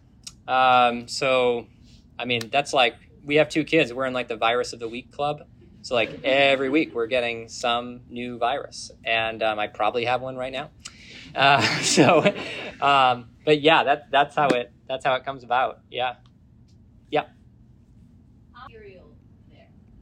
Um, 0.45 1.07
so, 1.07 1.67
I 2.19 2.25
mean, 2.25 2.49
that's 2.51 2.73
like 2.73 2.95
we 3.24 3.36
have 3.36 3.49
two 3.49 3.63
kids. 3.63 3.93
We're 3.93 4.05
in 4.05 4.13
like 4.13 4.28
the 4.28 4.38
virus 4.38 4.74
of 4.74 4.80
the 4.80 4.89
week 4.89 5.11
club. 5.11 5.43
So 5.82 5.95
like 5.95 6.24
every 6.24 6.69
week 6.69 6.93
we're 6.95 7.07
getting 7.07 7.49
some 7.49 8.01
new 8.09 8.38
virus, 8.38 8.91
and 9.03 9.43
um, 9.43 9.59
I 9.59 9.67
probably 9.67 10.05
have 10.05 10.21
one 10.21 10.38
right 10.38 10.53
now. 10.53 10.69
Uh, 11.36 11.61
so, 11.82 12.34
um, 12.82 13.30
but 13.45 13.61
yeah, 13.61 13.84
that 13.84 14.09
that's 14.11 14.36
how 14.36 14.47
it 14.47 14.71
that's 14.88 15.03
how 15.03 15.15
it 15.15 15.26
comes 15.26 15.43
about. 15.43 15.80
Yeah, 15.91 16.15
yeah. 17.09 17.26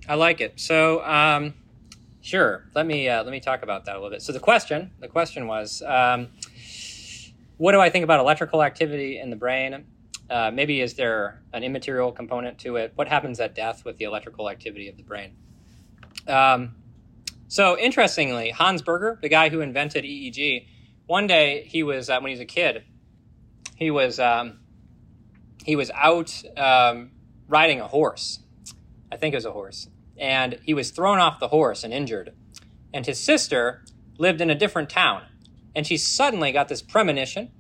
I 0.07 0.15
like 0.15 0.41
it. 0.41 0.59
So, 0.59 1.03
um, 1.03 1.53
sure. 2.21 2.65
Let 2.75 2.85
me 2.85 3.09
uh, 3.09 3.23
let 3.23 3.31
me 3.31 3.39
talk 3.39 3.63
about 3.63 3.85
that 3.85 3.95
a 3.95 3.99
little 3.99 4.11
bit. 4.11 4.21
So 4.21 4.33
the 4.33 4.39
question 4.39 4.91
the 4.99 5.07
question 5.07 5.47
was, 5.47 5.81
um, 5.81 6.27
what 7.57 7.71
do 7.71 7.79
I 7.79 7.89
think 7.89 8.03
about 8.03 8.19
electrical 8.19 8.61
activity 8.61 9.19
in 9.19 9.29
the 9.29 9.35
brain? 9.35 9.85
Uh, 10.31 10.49
maybe 10.49 10.79
is 10.79 10.93
there 10.93 11.41
an 11.51 11.61
immaterial 11.61 12.13
component 12.13 12.57
to 12.59 12.77
it? 12.77 12.93
What 12.95 13.09
happens 13.09 13.41
at 13.41 13.53
death 13.53 13.83
with 13.83 13.97
the 13.97 14.05
electrical 14.05 14.49
activity 14.49 14.87
of 14.87 14.95
the 14.95 15.03
brain? 15.03 15.35
Um, 16.25 16.75
so 17.49 17.77
interestingly, 17.77 18.51
Hans 18.51 18.81
Berger, 18.81 19.19
the 19.21 19.27
guy 19.27 19.49
who 19.49 19.59
invented 19.59 20.05
EEG, 20.05 20.67
one 21.05 21.27
day 21.27 21.65
he 21.67 21.83
was 21.83 22.09
uh, 22.09 22.17
when 22.21 22.29
he 22.29 22.35
was 22.35 22.39
a 22.39 22.45
kid, 22.45 22.85
he 23.75 23.91
was 23.91 24.21
um, 24.21 24.59
he 25.65 25.75
was 25.75 25.91
out 25.91 26.41
um, 26.55 27.11
riding 27.49 27.81
a 27.81 27.87
horse. 27.89 28.39
I 29.11 29.17
think 29.17 29.33
it 29.33 29.37
was 29.37 29.45
a 29.45 29.51
horse, 29.51 29.89
and 30.17 30.59
he 30.63 30.73
was 30.73 30.91
thrown 30.91 31.19
off 31.19 31.41
the 31.41 31.49
horse 31.49 31.83
and 31.83 31.93
injured. 31.93 32.33
And 32.93 33.05
his 33.05 33.19
sister 33.19 33.83
lived 34.17 34.39
in 34.39 34.49
a 34.49 34.55
different 34.55 34.89
town, 34.89 35.23
and 35.75 35.85
she 35.85 35.97
suddenly 35.97 36.53
got 36.53 36.69
this 36.69 36.81
premonition 36.81 37.51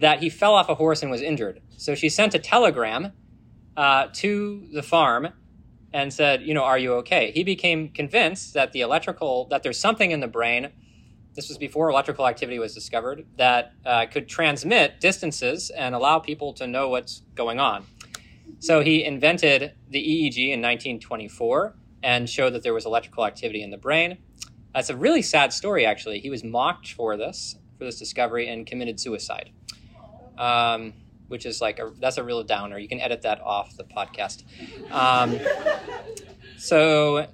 that 0.00 0.20
he 0.20 0.30
fell 0.30 0.54
off 0.54 0.68
a 0.68 0.74
horse 0.74 1.02
and 1.02 1.10
was 1.10 1.20
injured. 1.22 1.60
So 1.76 1.94
she 1.94 2.08
sent 2.08 2.34
a 2.34 2.38
telegram 2.38 3.12
uh, 3.76 4.08
to 4.14 4.66
the 4.72 4.82
farm 4.82 5.28
and 5.92 6.12
said, 6.12 6.42
you 6.42 6.54
know, 6.54 6.64
are 6.64 6.78
you 6.78 6.94
okay? 6.94 7.30
He 7.32 7.44
became 7.44 7.90
convinced 7.90 8.54
that 8.54 8.72
the 8.72 8.80
electrical, 8.80 9.46
that 9.48 9.62
there's 9.62 9.78
something 9.78 10.10
in 10.10 10.20
the 10.20 10.28
brain, 10.28 10.70
this 11.34 11.48
was 11.48 11.58
before 11.58 11.90
electrical 11.90 12.26
activity 12.26 12.58
was 12.58 12.74
discovered, 12.74 13.26
that 13.36 13.72
uh, 13.84 14.06
could 14.06 14.28
transmit 14.28 15.00
distances 15.00 15.70
and 15.70 15.94
allow 15.94 16.18
people 16.18 16.52
to 16.54 16.66
know 16.66 16.88
what's 16.88 17.22
going 17.34 17.60
on. 17.60 17.84
So 18.58 18.80
he 18.80 19.04
invented 19.04 19.74
the 19.88 19.98
EEG 19.98 20.38
in 20.38 20.60
1924 20.60 21.74
and 22.02 22.28
showed 22.28 22.50
that 22.54 22.62
there 22.62 22.74
was 22.74 22.86
electrical 22.86 23.26
activity 23.26 23.62
in 23.62 23.70
the 23.70 23.76
brain. 23.76 24.18
That's 24.74 24.90
a 24.90 24.96
really 24.96 25.22
sad 25.22 25.52
story, 25.52 25.84
actually. 25.84 26.20
He 26.20 26.30
was 26.30 26.42
mocked 26.42 26.92
for 26.92 27.16
this, 27.16 27.56
for 27.78 27.84
this 27.84 27.98
discovery, 27.98 28.48
and 28.48 28.66
committed 28.66 29.00
suicide. 29.00 29.50
Um, 30.40 30.94
which 31.28 31.46
is 31.46 31.60
like 31.60 31.78
a, 31.78 31.92
that's 32.00 32.16
a 32.16 32.24
real 32.24 32.42
downer. 32.42 32.76
You 32.76 32.88
can 32.88 33.00
edit 33.00 33.22
that 33.22 33.40
off 33.40 33.76
the 33.76 33.84
podcast. 33.84 34.42
Um, 34.90 35.38
so, 36.58 37.28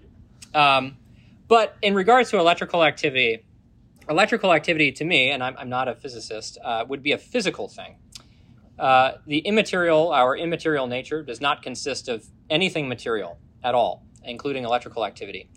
um, 0.52 0.98
but 1.48 1.76
in 1.80 1.94
regards 1.94 2.30
to 2.32 2.38
electrical 2.38 2.84
activity, 2.84 3.46
electrical 4.06 4.52
activity 4.52 4.92
to 4.92 5.04
me, 5.04 5.30
and 5.30 5.42
I'm, 5.42 5.56
I'm 5.56 5.70
not 5.70 5.88
a 5.88 5.94
physicist, 5.94 6.58
uh, 6.62 6.84
would 6.86 7.02
be 7.02 7.12
a 7.12 7.18
physical 7.18 7.68
thing. 7.68 7.96
Uh, 8.78 9.12
the 9.26 9.38
immaterial, 9.38 10.12
our 10.12 10.36
immaterial 10.36 10.86
nature, 10.86 11.22
does 11.22 11.40
not 11.40 11.62
consist 11.62 12.08
of 12.08 12.26
anything 12.50 12.88
material 12.90 13.38
at 13.64 13.74
all, 13.74 14.04
including 14.24 14.64
electrical 14.64 15.06
activity. 15.06 15.48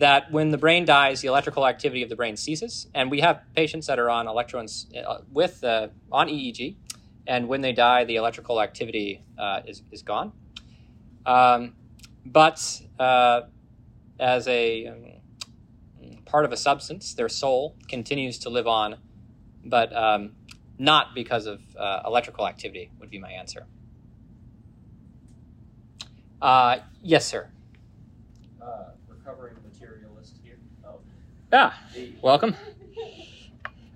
That 0.00 0.32
when 0.32 0.50
the 0.50 0.58
brain 0.58 0.84
dies, 0.84 1.20
the 1.20 1.28
electrical 1.28 1.66
activity 1.66 2.02
of 2.02 2.08
the 2.08 2.16
brain 2.16 2.36
ceases, 2.36 2.88
and 2.94 3.10
we 3.10 3.20
have 3.20 3.42
patients 3.54 3.86
that 3.86 3.98
are 3.98 4.10
on 4.10 4.26
electrodes 4.26 4.86
uh, 4.96 5.18
with 5.30 5.62
uh, 5.62 5.88
on 6.10 6.28
EEG, 6.28 6.76
and 7.26 7.48
when 7.48 7.60
they 7.60 7.72
die, 7.72 8.04
the 8.04 8.16
electrical 8.16 8.60
activity 8.60 9.22
uh, 9.38 9.60
is 9.66 9.82
is 9.92 10.02
gone. 10.02 10.32
Um, 11.26 11.74
but 12.24 12.82
uh, 12.98 13.42
as 14.18 14.48
a 14.48 14.86
um, 14.86 15.04
part 16.24 16.44
of 16.44 16.52
a 16.52 16.56
substance, 16.56 17.14
their 17.14 17.28
soul 17.28 17.76
continues 17.86 18.38
to 18.40 18.50
live 18.50 18.66
on, 18.66 18.96
but 19.64 19.94
um, 19.94 20.32
not 20.78 21.14
because 21.14 21.44
of 21.46 21.60
uh, 21.76 22.02
electrical 22.06 22.48
activity. 22.48 22.90
Would 23.00 23.10
be 23.10 23.18
my 23.18 23.30
answer. 23.30 23.66
Uh, 26.40 26.78
yes, 27.02 27.26
sir. 27.26 27.50
Uh, 28.62 28.92
recovering 29.06 29.54
materialist 29.62 30.36
here. 30.42 30.58
Oh. 30.84 31.00
Ah, 31.52 31.76
welcome. 32.22 32.54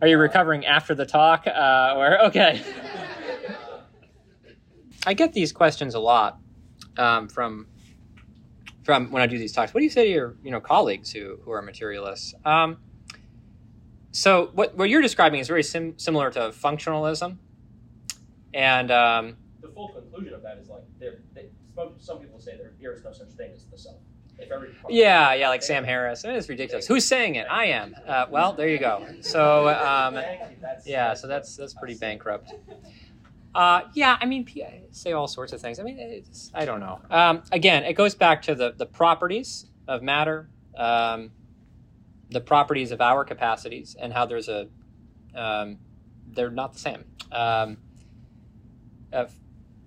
Are 0.02 0.08
you 0.08 0.18
recovering 0.18 0.66
after 0.66 0.94
the 0.94 1.06
talk? 1.06 1.46
Uh, 1.46 1.94
or 1.96 2.24
okay. 2.26 2.62
I 5.06 5.14
get 5.14 5.32
these 5.32 5.52
questions 5.52 5.94
a 5.94 6.00
lot 6.00 6.38
um, 6.96 7.28
from 7.28 7.66
from 8.82 9.10
when 9.12 9.22
I 9.22 9.26
do 9.26 9.38
these 9.38 9.52
talks. 9.52 9.72
What 9.72 9.80
do 9.80 9.84
you 9.84 9.90
say 9.90 10.04
to 10.06 10.10
your 10.10 10.36
you 10.42 10.50
know 10.50 10.60
colleagues 10.60 11.12
who 11.12 11.38
who 11.44 11.52
are 11.52 11.62
materialists? 11.62 12.34
Um, 12.44 12.78
so 14.10 14.50
what 14.54 14.76
what 14.76 14.88
you're 14.90 15.02
describing 15.02 15.40
is 15.40 15.46
very 15.48 15.62
sim- 15.62 15.98
similar 15.98 16.30
to 16.32 16.40
functionalism, 16.50 17.38
and 18.52 18.90
um, 18.90 19.36
The 19.60 19.68
full 19.68 19.88
conclusion 19.88 20.34
of 20.34 20.42
that 20.42 20.58
is 20.58 20.68
like 20.68 20.82
there. 20.98 21.18
Some 21.98 22.20
people 22.20 22.38
say 22.38 22.56
there, 22.56 22.72
there 22.80 22.92
is 22.92 23.02
no 23.02 23.12
such 23.12 23.30
thing 23.30 23.50
as 23.52 23.64
the 23.66 23.76
self. 23.76 23.96
Yeah, 24.88 25.34
yeah, 25.34 25.48
like 25.48 25.62
Sam 25.62 25.84
Harris. 25.84 26.24
I 26.24 26.28
mean, 26.28 26.36
it's 26.36 26.48
ridiculous. 26.48 26.86
Who's 26.86 27.06
saying 27.06 27.36
it? 27.36 27.46
I 27.50 27.66
am. 27.66 27.94
Uh, 28.06 28.26
well, 28.30 28.52
there 28.52 28.68
you 28.68 28.78
go. 28.78 29.06
So 29.20 29.68
um, 29.68 30.14
Thank 30.14 30.50
you. 30.50 30.56
That's, 30.60 30.86
yeah, 30.86 31.14
so 31.14 31.26
that's 31.26 31.56
that's 31.56 31.74
pretty 31.74 31.94
bankrupt. 31.94 32.52
Uh, 33.54 33.82
yeah, 33.94 34.18
I 34.20 34.26
mean, 34.26 34.46
say 34.90 35.12
all 35.12 35.28
sorts 35.28 35.52
of 35.52 35.60
things. 35.60 35.78
I 35.78 35.84
mean, 35.84 35.98
it's, 35.98 36.50
I 36.54 36.64
don't 36.64 36.80
know. 36.80 37.00
Um, 37.08 37.42
again, 37.52 37.84
it 37.84 37.94
goes 37.94 38.14
back 38.14 38.42
to 38.42 38.54
the 38.54 38.72
the 38.76 38.86
properties 38.86 39.66
of 39.86 40.02
matter, 40.02 40.48
um, 40.76 41.30
the 42.30 42.40
properties 42.40 42.90
of 42.90 43.00
our 43.00 43.24
capacities, 43.24 43.96
and 43.98 44.12
how 44.12 44.26
there's 44.26 44.48
a 44.48 44.68
um, 45.34 45.78
they're 46.26 46.50
not 46.50 46.72
the 46.72 46.78
same. 46.80 47.04
Um, 47.30 47.78
uh, 49.12 49.26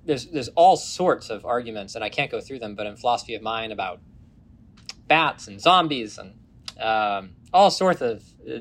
there's 0.06 0.28
there's 0.28 0.48
all 0.50 0.78
sorts 0.78 1.30
of 1.30 1.46
arguments, 1.46 1.96
and 1.96 2.04
I 2.04 2.10
can't 2.10 2.32
go 2.32 2.40
through 2.40 2.60
them. 2.60 2.76
But 2.76 2.88
in 2.88 2.96
philosophy 2.96 3.36
of 3.36 3.42
mind, 3.42 3.74
about 3.74 4.00
bats 5.08 5.48
and 5.48 5.60
zombies 5.62 6.18
and 6.18 6.34
um, 6.80 7.32
all 7.54 7.72
sorts 7.72 8.02
of 8.02 8.24
uh, 8.50 8.60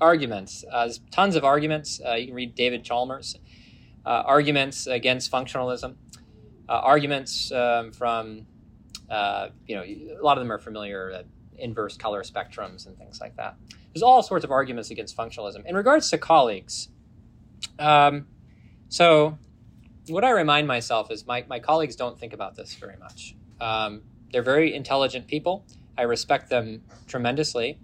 arguments. 0.00 0.64
Uh, 0.70 0.84
there's 0.84 1.00
tons 1.10 1.36
of 1.36 1.44
arguments. 1.44 2.00
Uh, 2.06 2.14
you 2.14 2.26
can 2.26 2.34
read 2.34 2.54
David 2.54 2.84
Chalmers 2.84 3.36
uh, 4.08 4.22
arguments 4.24 4.86
against 4.86 5.30
functionalism, 5.30 5.96
uh, 6.68 6.72
arguments 6.72 7.52
um, 7.52 7.92
from, 7.92 8.46
uh, 9.10 9.48
you 9.66 9.76
know, 9.76 9.82
a 9.82 10.22
lot 10.22 10.38
of 10.38 10.42
them 10.42 10.50
are 10.50 10.58
familiar, 10.58 11.24
inverse 11.58 11.96
color 11.96 12.22
spectrums 12.22 12.86
and 12.86 12.96
things 12.96 13.20
like 13.20 13.36
that. 13.36 13.56
There's 13.92 14.02
all 14.02 14.22
sorts 14.22 14.44
of 14.44 14.50
arguments 14.50 14.90
against 14.90 15.16
functionalism. 15.16 15.66
In 15.66 15.74
regards 15.74 16.08
to 16.10 16.18
colleagues, 16.18 16.88
um, 17.78 18.26
so 18.88 19.38
what 20.08 20.24
I 20.24 20.30
remind 20.30 20.66
myself 20.66 21.10
is 21.10 21.26
my, 21.26 21.44
my 21.48 21.58
colleagues 21.58 21.96
don't 21.96 22.18
think 22.18 22.32
about 22.32 22.56
this 22.56 22.74
very 22.74 22.96
much. 22.96 23.34
Um, 23.60 24.02
they're 24.32 24.42
very 24.42 24.74
intelligent 24.74 25.26
people. 25.26 25.66
I 25.98 26.02
respect 26.02 26.48
them 26.48 26.84
tremendously. 27.06 27.78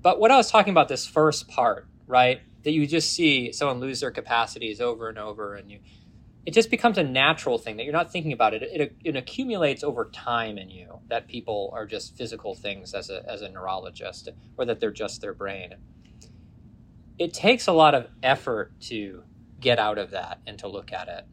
But 0.00 0.18
what 0.18 0.30
I 0.30 0.36
was 0.36 0.50
talking 0.50 0.70
about, 0.70 0.88
this 0.88 1.06
first 1.06 1.48
part, 1.48 1.86
right? 2.06 2.40
that 2.62 2.72
you 2.72 2.86
just 2.86 3.12
see 3.12 3.52
someone 3.52 3.80
lose 3.80 4.00
their 4.00 4.10
capacities 4.10 4.80
over 4.80 5.08
and 5.08 5.18
over 5.18 5.54
and 5.54 5.70
you 5.70 5.80
it 6.44 6.52
just 6.52 6.70
becomes 6.70 6.98
a 6.98 7.04
natural 7.04 7.56
thing 7.56 7.76
that 7.76 7.84
you're 7.84 7.92
not 7.92 8.10
thinking 8.10 8.32
about 8.32 8.52
it. 8.52 8.64
It, 8.64 8.80
it, 8.80 8.96
it 9.04 9.16
accumulates 9.16 9.84
over 9.84 10.06
time 10.06 10.58
in 10.58 10.70
you 10.70 10.98
that 11.06 11.28
people 11.28 11.70
are 11.72 11.86
just 11.86 12.16
physical 12.16 12.56
things 12.56 12.94
as 12.94 13.10
a, 13.10 13.22
as 13.30 13.42
a 13.42 13.48
neurologist 13.48 14.28
or 14.56 14.64
that 14.64 14.80
they're 14.80 14.90
just 14.90 15.20
their 15.20 15.34
brain. 15.34 15.74
It 17.16 17.32
takes 17.32 17.68
a 17.68 17.72
lot 17.72 17.94
of 17.94 18.08
effort 18.24 18.72
to 18.88 19.22
get 19.60 19.78
out 19.78 19.98
of 19.98 20.10
that 20.10 20.40
and 20.44 20.58
to 20.58 20.66
look 20.66 20.92
at 20.92 21.06
it. 21.06 21.24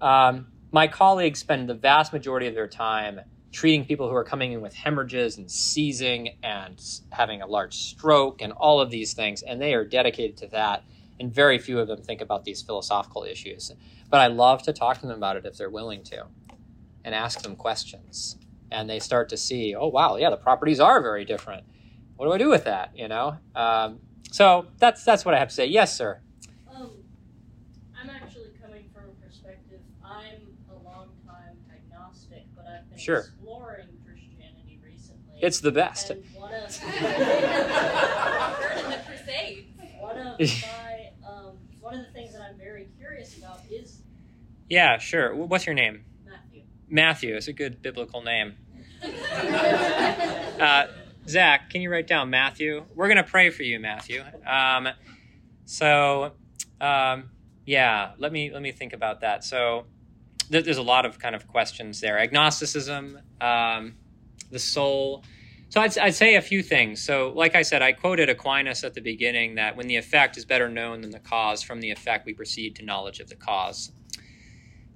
Um, 0.00 0.48
my 0.72 0.88
colleagues 0.88 1.38
spend 1.38 1.68
the 1.68 1.74
vast 1.74 2.12
majority 2.12 2.48
of 2.48 2.56
their 2.56 2.66
time 2.66 3.20
treating 3.52 3.84
people 3.84 4.08
who 4.08 4.14
are 4.14 4.24
coming 4.24 4.52
in 4.52 4.62
with 4.62 4.74
hemorrhages 4.74 5.36
and 5.36 5.50
seizing 5.50 6.36
and 6.42 6.82
having 7.10 7.42
a 7.42 7.46
large 7.46 7.74
stroke 7.74 8.40
and 8.40 8.52
all 8.54 8.80
of 8.80 8.90
these 8.90 9.12
things, 9.12 9.42
and 9.42 9.60
they 9.60 9.74
are 9.74 9.84
dedicated 9.84 10.36
to 10.38 10.46
that. 10.48 10.82
And 11.20 11.32
very 11.32 11.58
few 11.58 11.78
of 11.78 11.86
them 11.86 12.02
think 12.02 12.20
about 12.20 12.44
these 12.44 12.62
philosophical 12.62 13.24
issues. 13.24 13.70
But 14.10 14.20
I 14.20 14.26
love 14.26 14.62
to 14.62 14.72
talk 14.72 14.98
to 15.00 15.06
them 15.06 15.16
about 15.16 15.36
it 15.36 15.46
if 15.46 15.56
they're 15.56 15.70
willing 15.70 16.02
to 16.04 16.24
and 17.04 17.14
ask 17.14 17.42
them 17.42 17.54
questions. 17.54 18.36
And 18.70 18.88
they 18.88 18.98
start 18.98 19.28
to 19.28 19.36
see, 19.36 19.74
oh, 19.74 19.88
wow, 19.88 20.16
yeah, 20.16 20.30
the 20.30 20.36
properties 20.36 20.80
are 20.80 21.00
very 21.02 21.24
different. 21.24 21.64
What 22.16 22.26
do 22.26 22.32
I 22.32 22.38
do 22.38 22.48
with 22.48 22.64
that? 22.64 22.96
You 22.96 23.08
know? 23.08 23.36
Um, 23.54 24.00
so 24.30 24.66
that's, 24.78 25.04
that's 25.04 25.24
what 25.24 25.34
I 25.34 25.38
have 25.38 25.48
to 25.48 25.54
say. 25.54 25.66
Yes, 25.66 25.96
sir. 25.96 26.20
Um, 26.74 26.90
It's 35.42 35.60
the 35.60 35.72
best. 35.72 36.08
And 36.10 36.24
one 36.34 36.54
of 36.54 36.62
the 36.70 36.78
Crusades. 39.06 39.66
one 39.98 40.16
of 40.18 40.38
my 40.40 41.10
um, 41.28 41.56
one 41.80 41.94
of 41.98 42.06
the 42.06 42.12
things 42.12 42.32
that 42.32 42.42
I'm 42.42 42.56
very 42.56 42.88
curious 42.98 43.36
about 43.36 43.60
is 43.70 44.00
Yeah, 44.70 44.98
sure. 44.98 45.34
What's 45.34 45.66
your 45.66 45.74
name? 45.74 46.04
Matthew. 46.24 46.62
Matthew 46.88 47.36
is 47.36 47.48
a 47.48 47.52
good 47.52 47.82
biblical 47.82 48.22
name. 48.22 48.54
Uh, 50.62 50.86
Zach, 51.28 51.70
can 51.70 51.80
you 51.80 51.90
write 51.90 52.06
down 52.06 52.30
Matthew? 52.30 52.84
We're 52.94 53.08
going 53.08 53.16
to 53.16 53.24
pray 53.24 53.50
for 53.50 53.64
you, 53.64 53.80
Matthew. 53.80 54.22
Um, 54.46 54.88
so, 55.64 56.32
um, 56.80 57.30
yeah, 57.66 58.12
let 58.18 58.30
me 58.32 58.52
let 58.52 58.62
me 58.62 58.70
think 58.70 58.92
about 58.92 59.22
that. 59.22 59.42
So, 59.42 59.86
th- 60.52 60.64
there's 60.64 60.76
a 60.76 60.82
lot 60.82 61.04
of 61.04 61.18
kind 61.18 61.34
of 61.34 61.48
questions 61.48 62.00
there. 62.00 62.16
Agnosticism, 62.18 63.18
um, 63.40 63.94
the 64.52 64.58
soul. 64.58 65.24
So 65.68 65.80
I'd, 65.80 65.96
I'd 65.98 66.14
say 66.14 66.36
a 66.36 66.42
few 66.42 66.62
things. 66.62 67.02
So, 67.02 67.32
like 67.34 67.54
I 67.54 67.62
said, 67.62 67.82
I 67.82 67.92
quoted 67.92 68.28
Aquinas 68.28 68.84
at 68.84 68.94
the 68.94 69.00
beginning 69.00 69.56
that 69.56 69.76
when 69.76 69.88
the 69.88 69.96
effect 69.96 70.36
is 70.36 70.44
better 70.44 70.68
known 70.68 71.00
than 71.00 71.10
the 71.10 71.18
cause, 71.18 71.62
from 71.62 71.80
the 71.80 71.90
effect 71.90 72.26
we 72.26 72.34
proceed 72.34 72.76
to 72.76 72.84
knowledge 72.84 73.20
of 73.20 73.28
the 73.28 73.36
cause. 73.36 73.90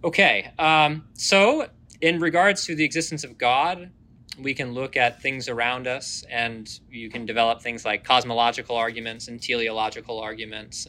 Okay, 0.05 0.53
um, 0.59 1.09
so 1.15 1.69
in 2.01 2.21
regards 2.21 2.67
to 2.67 2.75
the 2.75 2.85
existence 2.85 3.25
of 3.25 3.39
God, 3.39 3.91
we 4.39 4.55
can 4.55 4.75
look 4.75 4.97
at 4.97 5.23
things 5.23 5.49
around 5.49 5.87
us 5.87 6.25
and 6.31 6.69
you 6.91 7.09
can 7.09 7.25
develop 7.25 7.63
things 7.63 7.85
like 7.85 8.05
cosmological 8.05 8.77
arguments 8.77 9.29
and 9.29 9.43
teleological 9.43 10.21
arguments. 10.21 10.87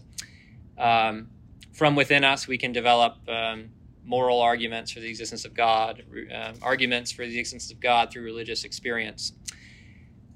Um, 0.78 1.30
from 1.74 1.96
within 1.96 2.24
us, 2.24 2.48
we 2.48 2.58
can 2.58 2.74
develop 2.74 3.18
um, 3.30 3.70
moral 4.08 4.40
arguments 4.42 4.90
for 4.92 5.02
the 5.02 5.10
existence 5.10 5.44
of 5.44 5.54
God, 5.54 6.02
um, 6.34 6.56
arguments 6.62 7.12
for 7.12 7.28
the 7.28 7.38
existence 7.38 7.72
of 7.72 7.80
God 7.80 8.10
through 8.10 8.24
religious 8.24 8.64
experience. 8.64 9.34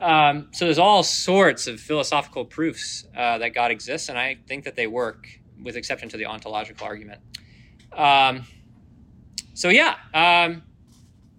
Um, 0.01 0.49
so 0.51 0.65
there's 0.65 0.79
all 0.79 1.03
sorts 1.03 1.67
of 1.67 1.79
philosophical 1.79 2.43
proofs 2.43 3.05
uh, 3.15 3.37
that 3.37 3.53
God 3.53 3.71
exists, 3.71 4.09
and 4.09 4.17
I 4.17 4.37
think 4.47 4.65
that 4.65 4.75
they 4.75 4.87
work, 4.87 5.27
with 5.63 5.77
exception 5.77 6.09
to 6.09 6.17
the 6.17 6.25
ontological 6.25 6.85
argument. 6.85 7.21
Um, 7.95 8.43
so 9.53 9.69
yeah, 9.69 9.95
um, 10.13 10.63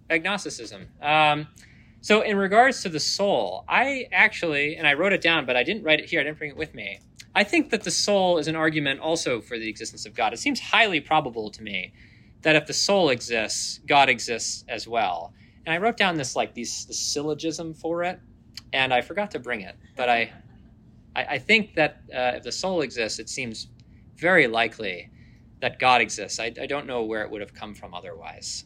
agnosticism. 0.08 0.88
Um, 1.02 1.48
so 2.00 2.22
in 2.22 2.36
regards 2.36 2.82
to 2.82 2.88
the 2.88 3.00
soul, 3.00 3.64
I 3.68 4.06
actually, 4.10 4.76
and 4.76 4.86
I 4.86 4.94
wrote 4.94 5.12
it 5.12 5.20
down, 5.20 5.44
but 5.44 5.56
I 5.56 5.64
didn't 5.64 5.82
write 5.82 6.00
it 6.00 6.08
here. 6.08 6.20
I 6.20 6.24
didn't 6.24 6.38
bring 6.38 6.50
it 6.50 6.56
with 6.56 6.74
me. 6.74 7.00
I 7.34 7.44
think 7.44 7.70
that 7.70 7.82
the 7.82 7.90
soul 7.90 8.38
is 8.38 8.48
an 8.48 8.56
argument 8.56 9.00
also 9.00 9.40
for 9.40 9.58
the 9.58 9.68
existence 9.68 10.06
of 10.06 10.14
God. 10.14 10.32
It 10.32 10.38
seems 10.38 10.60
highly 10.60 11.00
probable 11.00 11.50
to 11.50 11.62
me 11.62 11.92
that 12.42 12.56
if 12.56 12.66
the 12.66 12.72
soul 12.72 13.10
exists, 13.10 13.80
God 13.86 14.08
exists 14.08 14.64
as 14.68 14.86
well. 14.86 15.32
And 15.64 15.74
I 15.74 15.78
wrote 15.78 15.96
down 15.96 16.16
this 16.16 16.34
like 16.34 16.54
these 16.54 16.86
the 16.86 16.94
syllogism 16.94 17.74
for 17.74 18.02
it, 18.02 18.20
and 18.72 18.92
I 18.92 19.00
forgot 19.00 19.30
to 19.32 19.38
bring 19.38 19.60
it. 19.60 19.76
But 19.96 20.08
I, 20.08 20.32
I, 21.14 21.24
I 21.24 21.38
think 21.38 21.74
that 21.76 22.02
uh, 22.12 22.36
if 22.36 22.42
the 22.42 22.52
soul 22.52 22.80
exists, 22.80 23.18
it 23.18 23.28
seems 23.28 23.68
very 24.16 24.46
likely 24.46 25.10
that 25.60 25.78
God 25.78 26.00
exists. 26.00 26.40
I, 26.40 26.52
I 26.60 26.66
don't 26.66 26.86
know 26.86 27.04
where 27.04 27.22
it 27.22 27.30
would 27.30 27.40
have 27.40 27.54
come 27.54 27.74
from 27.74 27.94
otherwise. 27.94 28.64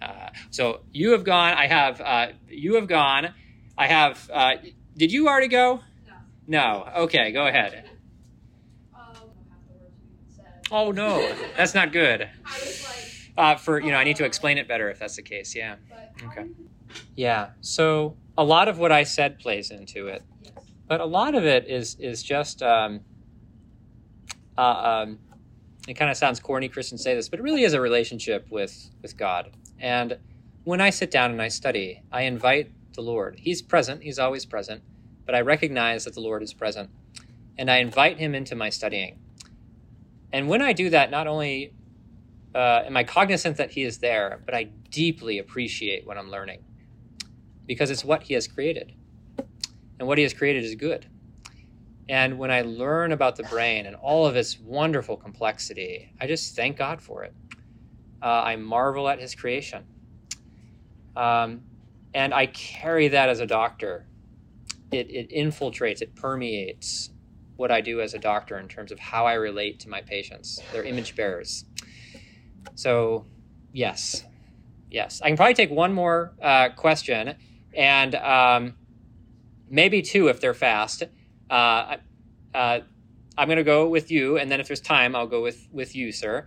Uh, 0.00 0.30
so 0.50 0.80
you 0.92 1.10
have 1.12 1.24
gone. 1.24 1.52
I 1.54 1.66
have. 1.66 2.00
Uh, 2.00 2.28
you 2.48 2.76
have 2.76 2.86
gone. 2.86 3.34
I 3.76 3.86
have. 3.88 4.30
Uh, 4.32 4.54
did 4.96 5.12
you 5.12 5.28
already 5.28 5.48
go? 5.48 5.80
No. 6.46 6.84
No. 6.84 7.02
Okay. 7.04 7.32
Go 7.32 7.46
ahead. 7.46 7.90
Um, 8.94 9.02
half 9.04 9.16
the 9.66 9.74
words 9.74 9.94
we 10.00 10.34
said. 10.34 10.59
Oh 10.70 10.92
no, 10.92 11.32
that's 11.56 11.74
not 11.74 11.92
good. 11.92 12.22
I 12.44 12.58
was 12.58 12.84
like, 12.84 13.32
Uh, 13.36 13.56
for 13.56 13.80
you 13.80 13.90
know, 13.90 13.96
I 13.96 14.04
need 14.04 14.16
to 14.16 14.24
explain 14.24 14.58
it 14.58 14.68
better 14.68 14.90
if 14.90 14.98
that's 14.98 15.16
the 15.16 15.22
case. 15.22 15.54
Yeah. 15.54 15.76
Okay. 16.26 16.46
Yeah. 17.16 17.50
So 17.60 18.16
a 18.36 18.44
lot 18.44 18.68
of 18.68 18.78
what 18.78 18.92
I 18.92 19.04
said 19.04 19.38
plays 19.38 19.70
into 19.70 20.08
it, 20.08 20.22
but 20.88 21.00
a 21.00 21.06
lot 21.06 21.34
of 21.34 21.44
it 21.44 21.68
is 21.68 21.96
is 21.98 22.22
just. 22.22 22.62
Um, 22.62 23.00
uh, 24.58 25.02
um, 25.04 25.18
it 25.88 25.94
kind 25.94 26.10
of 26.10 26.16
sounds 26.16 26.40
corny, 26.40 26.68
Christians 26.68 27.02
say 27.02 27.14
this, 27.14 27.28
but 27.30 27.38
it 27.40 27.42
really 27.42 27.62
is 27.62 27.72
a 27.72 27.80
relationship 27.80 28.46
with 28.50 28.90
with 29.02 29.16
God. 29.16 29.50
And 29.78 30.18
when 30.64 30.80
I 30.80 30.90
sit 30.90 31.10
down 31.10 31.30
and 31.30 31.40
I 31.40 31.48
study, 31.48 32.02
I 32.12 32.22
invite 32.22 32.70
the 32.94 33.00
Lord. 33.00 33.36
He's 33.38 33.62
present. 33.62 34.02
He's 34.02 34.18
always 34.18 34.44
present, 34.44 34.82
but 35.24 35.34
I 35.34 35.40
recognize 35.40 36.04
that 36.04 36.14
the 36.14 36.20
Lord 36.20 36.42
is 36.42 36.52
present, 36.52 36.90
and 37.56 37.70
I 37.70 37.78
invite 37.78 38.18
Him 38.18 38.34
into 38.34 38.54
my 38.54 38.68
studying. 38.68 39.18
And 40.32 40.48
when 40.48 40.62
I 40.62 40.72
do 40.72 40.90
that, 40.90 41.10
not 41.10 41.26
only 41.26 41.74
uh, 42.54 42.82
am 42.86 42.96
I 42.96 43.04
cognizant 43.04 43.56
that 43.56 43.70
He 43.70 43.82
is 43.82 43.98
there, 43.98 44.42
but 44.44 44.54
I 44.54 44.64
deeply 44.90 45.38
appreciate 45.38 46.06
what 46.06 46.18
I'm 46.18 46.30
learning 46.30 46.62
because 47.66 47.90
it's 47.90 48.04
what 48.04 48.24
He 48.24 48.34
has 48.34 48.46
created. 48.46 48.92
And 49.98 50.08
what 50.08 50.18
He 50.18 50.22
has 50.22 50.34
created 50.34 50.64
is 50.64 50.74
good. 50.74 51.06
And 52.08 52.38
when 52.38 52.50
I 52.50 52.62
learn 52.62 53.12
about 53.12 53.36
the 53.36 53.44
brain 53.44 53.86
and 53.86 53.94
all 53.96 54.26
of 54.26 54.34
its 54.34 54.58
wonderful 54.58 55.16
complexity, 55.16 56.12
I 56.20 56.26
just 56.26 56.56
thank 56.56 56.76
God 56.76 57.00
for 57.00 57.22
it. 57.22 57.32
Uh, 58.22 58.26
I 58.26 58.56
marvel 58.56 59.08
at 59.08 59.20
His 59.20 59.34
creation. 59.34 59.84
Um, 61.16 61.62
and 62.14 62.34
I 62.34 62.46
carry 62.46 63.08
that 63.08 63.28
as 63.28 63.40
a 63.40 63.46
doctor. 63.46 64.06
It, 64.90 65.08
it 65.10 65.30
infiltrates, 65.30 66.02
it 66.02 66.16
permeates 66.16 67.10
what 67.60 67.70
I 67.70 67.82
do 67.82 68.00
as 68.00 68.14
a 68.14 68.18
doctor 68.18 68.58
in 68.58 68.68
terms 68.68 68.90
of 68.90 68.98
how 68.98 69.26
I 69.26 69.34
relate 69.34 69.80
to 69.80 69.88
my 69.90 70.00
patients. 70.00 70.58
They're 70.72 70.82
image 70.82 71.14
bearers. 71.14 71.66
So, 72.74 73.26
yes, 73.72 74.24
yes. 74.90 75.20
I 75.22 75.28
can 75.28 75.36
probably 75.36 75.52
take 75.54 75.70
one 75.70 75.92
more 75.92 76.32
uh, 76.40 76.70
question 76.70 77.34
and 77.74 78.14
um, 78.14 78.74
maybe 79.68 80.00
two 80.00 80.28
if 80.28 80.40
they're 80.40 80.54
fast. 80.54 81.02
Uh, 81.50 81.98
uh, 82.54 82.80
I'm 83.36 83.46
going 83.46 83.58
to 83.58 83.62
go 83.64 83.88
with 83.88 84.10
you, 84.10 84.38
and 84.38 84.50
then 84.50 84.58
if 84.60 84.66
there's 84.66 84.80
time, 84.80 85.14
I'll 85.14 85.26
go 85.26 85.42
with, 85.42 85.68
with 85.70 85.94
you, 85.94 86.12
sir. 86.12 86.46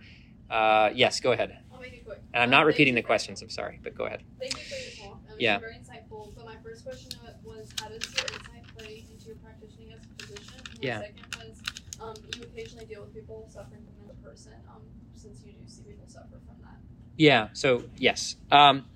Uh, 0.50 0.90
yes, 0.94 1.20
go 1.20 1.30
ahead. 1.32 1.58
I'll 1.72 1.80
make 1.80 1.94
it 1.94 2.04
quick. 2.04 2.20
And 2.34 2.42
I'm 2.42 2.48
Um, 2.48 2.50
not 2.50 2.56
thank 2.58 2.66
repeating 2.68 2.94
the 2.96 3.02
questions. 3.02 3.40
I'm 3.40 3.50
sorry, 3.50 3.78
but 3.82 3.94
go 3.94 4.04
ahead. 4.04 4.22
Thank 4.40 4.52
you 4.56 4.62
for 4.64 4.76
your 4.76 5.10
talk. 5.10 5.20
Um, 5.30 5.36
Yeah. 5.38 5.58
Very 5.58 5.74
insightful. 5.76 6.34
But 6.36 6.44
my 6.44 6.56
first 6.62 6.84
question 6.84 7.10
was, 7.44 7.72
how 7.80 7.88
does 7.88 8.04
your 8.14 8.26
insight 8.26 8.64
play 8.76 9.04
into 9.10 9.26
your 9.26 9.36
practicing 9.36 9.92
as 9.92 10.00
a 10.24 10.26
physician? 10.26 10.60
And 10.72 10.84
Yeah. 10.84 11.00
second 11.00 11.36
was, 11.36 11.62
um, 12.00 12.14
you 12.36 12.42
occasionally 12.42 12.86
deal 12.86 13.02
with 13.02 13.14
people 13.14 13.48
suffering 13.50 13.82
from 13.84 14.06
mental 14.06 14.16
person, 14.22 14.52
um, 14.74 14.82
since 15.14 15.44
you 15.44 15.52
do 15.52 15.66
see 15.66 15.82
people 15.82 16.06
suffer 16.08 16.40
from 16.46 16.56
that. 16.62 16.78
Yeah. 17.16 17.48
So 17.52 17.84
yes. 17.96 18.36
Um, 18.50 18.86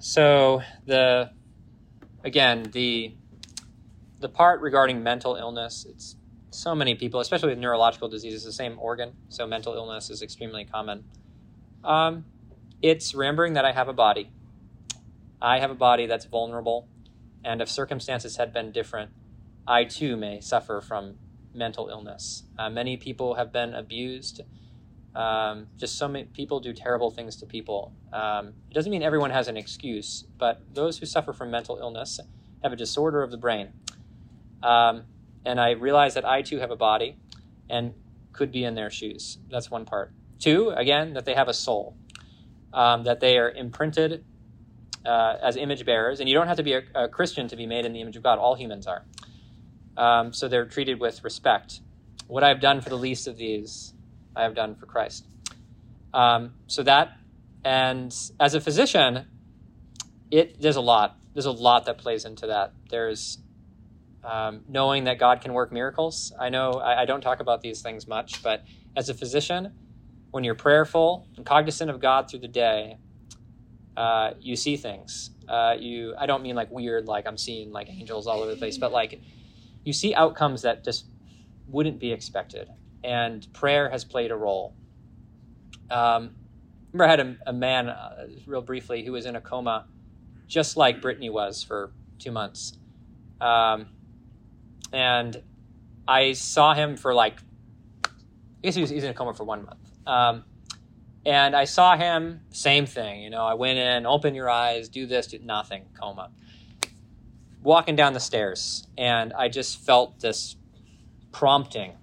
so 0.00 0.62
the 0.86 1.30
again 2.24 2.70
the 2.72 3.14
the 4.20 4.28
part 4.28 4.60
regarding 4.60 5.02
mental 5.02 5.36
illness. 5.36 5.86
It's 5.88 6.16
so 6.50 6.74
many 6.74 6.94
people, 6.94 7.20
especially 7.20 7.50
with 7.50 7.58
neurological 7.58 8.08
diseases, 8.08 8.44
the 8.44 8.52
same 8.52 8.78
organ. 8.80 9.12
So 9.28 9.46
mental 9.46 9.74
illness 9.74 10.10
is 10.10 10.22
extremely 10.22 10.64
common. 10.64 11.04
Um, 11.84 12.24
it's 12.82 13.14
remembering 13.14 13.52
that 13.54 13.64
I 13.64 13.72
have 13.72 13.88
a 13.88 13.92
body. 13.92 14.30
I 15.40 15.60
have 15.60 15.70
a 15.70 15.74
body 15.74 16.06
that's 16.06 16.24
vulnerable, 16.26 16.88
and 17.44 17.62
if 17.62 17.68
circumstances 17.68 18.36
had 18.38 18.52
been 18.52 18.72
different, 18.72 19.10
I 19.68 19.84
too 19.84 20.16
may 20.16 20.40
suffer 20.40 20.80
from 20.80 21.16
mental 21.52 21.88
illness. 21.88 22.44
Uh, 22.58 22.70
many 22.70 22.96
people 22.96 23.34
have 23.34 23.52
been 23.52 23.74
abused. 23.74 24.40
Um, 25.14 25.66
just 25.76 25.98
so 25.98 26.08
many 26.08 26.24
people 26.24 26.58
do 26.58 26.72
terrible 26.72 27.10
things 27.10 27.36
to 27.36 27.46
people. 27.46 27.92
Um, 28.10 28.54
it 28.70 28.74
doesn't 28.74 28.90
mean 28.90 29.02
everyone 29.02 29.30
has 29.30 29.46
an 29.46 29.58
excuse, 29.58 30.24
but 30.38 30.62
those 30.72 30.98
who 30.98 31.06
suffer 31.06 31.34
from 31.34 31.50
mental 31.50 31.76
illness 31.76 32.18
have 32.62 32.72
a 32.72 32.76
disorder 32.76 33.22
of 33.22 33.30
the 33.30 33.36
brain. 33.36 33.72
Um, 34.62 35.04
and 35.44 35.60
I 35.60 35.72
realize 35.72 36.14
that 36.14 36.24
I 36.24 36.40
too 36.40 36.58
have 36.58 36.70
a 36.70 36.76
body 36.76 37.18
and 37.68 37.92
could 38.32 38.50
be 38.50 38.64
in 38.64 38.74
their 38.74 38.90
shoes. 38.90 39.36
That's 39.50 39.70
one 39.70 39.84
part. 39.84 40.12
Two, 40.38 40.70
again, 40.70 41.12
that 41.12 41.26
they 41.26 41.34
have 41.34 41.48
a 41.48 41.54
soul, 41.54 41.94
um, 42.72 43.04
that 43.04 43.20
they 43.20 43.36
are 43.36 43.50
imprinted 43.50 44.24
uh, 45.04 45.36
as 45.42 45.56
image 45.56 45.84
bearers. 45.84 46.20
And 46.20 46.28
you 46.28 46.34
don't 46.34 46.48
have 46.48 46.56
to 46.56 46.62
be 46.62 46.72
a, 46.72 46.82
a 46.94 47.08
Christian 47.08 47.48
to 47.48 47.56
be 47.56 47.66
made 47.66 47.84
in 47.84 47.92
the 47.92 48.00
image 48.00 48.16
of 48.16 48.22
God, 48.22 48.38
all 48.38 48.54
humans 48.54 48.86
are. 48.86 49.04
Um, 49.98 50.32
so 50.32 50.46
they're 50.48 50.64
treated 50.64 51.00
with 51.00 51.24
respect. 51.24 51.80
What 52.28 52.44
I've 52.44 52.60
done 52.60 52.80
for 52.80 52.88
the 52.88 52.96
least 52.96 53.26
of 53.26 53.36
these, 53.36 53.92
I 54.36 54.44
have 54.44 54.54
done 54.54 54.76
for 54.76 54.86
Christ. 54.86 55.26
Um, 56.14 56.54
so 56.68 56.84
that, 56.84 57.18
and 57.64 58.14
as 58.38 58.54
a 58.54 58.60
physician, 58.60 59.26
it 60.30 60.60
there's 60.60 60.76
a 60.76 60.80
lot. 60.80 61.18
There's 61.34 61.46
a 61.46 61.50
lot 61.50 61.86
that 61.86 61.98
plays 61.98 62.24
into 62.24 62.46
that. 62.46 62.72
There's 62.90 63.38
um, 64.22 64.62
knowing 64.68 65.04
that 65.04 65.18
God 65.18 65.40
can 65.40 65.52
work 65.52 65.72
miracles. 65.72 66.32
I 66.38 66.48
know 66.48 66.74
I, 66.74 67.02
I 67.02 67.04
don't 67.04 67.20
talk 67.20 67.40
about 67.40 67.60
these 67.60 67.82
things 67.82 68.06
much, 68.06 68.42
but 68.42 68.64
as 68.96 69.08
a 69.08 69.14
physician, 69.14 69.72
when 70.30 70.44
you're 70.44 70.54
prayerful 70.54 71.26
and 71.36 71.44
cognizant 71.44 71.90
of 71.90 72.00
God 72.00 72.30
through 72.30 72.40
the 72.40 72.48
day, 72.48 72.98
uh, 73.96 74.32
you 74.38 74.54
see 74.54 74.76
things. 74.76 75.30
Uh, 75.48 75.74
you 75.78 76.14
I 76.16 76.26
don't 76.26 76.42
mean 76.42 76.54
like 76.54 76.70
weird, 76.70 77.06
like 77.06 77.26
I'm 77.26 77.38
seeing 77.38 77.72
like 77.72 77.88
angels 77.88 78.26
all 78.28 78.40
over 78.40 78.50
the 78.50 78.56
place, 78.56 78.78
but 78.78 78.92
like 78.92 79.20
you 79.88 79.94
see 79.94 80.14
outcomes 80.14 80.60
that 80.62 80.84
just 80.84 81.06
wouldn't 81.66 81.98
be 81.98 82.12
expected 82.12 82.68
and 83.02 83.50
prayer 83.54 83.88
has 83.88 84.04
played 84.04 84.30
a 84.30 84.36
role. 84.36 84.74
Um, 85.90 86.34
remember, 86.92 87.04
I 87.04 87.08
had 87.08 87.20
a, 87.20 87.36
a 87.46 87.52
man, 87.54 87.88
uh, 87.88 88.26
real 88.46 88.60
briefly, 88.60 89.02
who 89.02 89.12
was 89.12 89.24
in 89.24 89.34
a 89.34 89.40
coma, 89.40 89.86
just 90.46 90.76
like 90.76 91.00
Brittany 91.00 91.30
was 91.30 91.62
for 91.62 91.92
two 92.18 92.30
months. 92.30 92.74
Um, 93.40 93.86
and 94.92 95.42
I 96.06 96.34
saw 96.34 96.74
him 96.74 96.98
for 96.98 97.14
like, 97.14 97.38
I 98.04 98.10
guess 98.62 98.74
he 98.74 98.82
was, 98.82 98.90
he 98.90 98.96
was 98.96 99.04
in 99.04 99.10
a 99.10 99.14
coma 99.14 99.32
for 99.32 99.44
one 99.44 99.64
month. 99.64 99.90
Um, 100.06 100.44
and 101.24 101.56
I 101.56 101.64
saw 101.64 101.96
him, 101.96 102.42
same 102.50 102.84
thing, 102.84 103.22
you 103.22 103.30
know, 103.30 103.46
I 103.46 103.54
went 103.54 103.78
in, 103.78 104.04
open 104.04 104.34
your 104.34 104.50
eyes, 104.50 104.90
do 104.90 105.06
this, 105.06 105.28
do 105.28 105.38
nothing, 105.38 105.86
coma. 105.98 106.30
Walking 107.62 107.96
down 107.96 108.12
the 108.12 108.20
stairs, 108.20 108.86
and 108.96 109.32
I 109.32 109.48
just 109.48 109.78
felt 109.78 110.20
this 110.20 110.56
prompting 111.32 111.94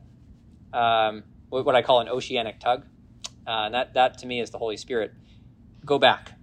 um, 0.73 1.23
what 1.49 1.75
I 1.75 1.81
call 1.81 2.01
an 2.01 2.09
oceanic 2.09 2.59
tug. 2.59 2.85
Uh, 3.47 3.65
and 3.65 3.73
that, 3.73 3.93
that 3.93 4.17
to 4.19 4.27
me 4.27 4.41
is 4.41 4.49
the 4.49 4.57
Holy 4.57 4.77
Spirit. 4.77 5.13
Go 5.85 5.97
back. 5.97 6.33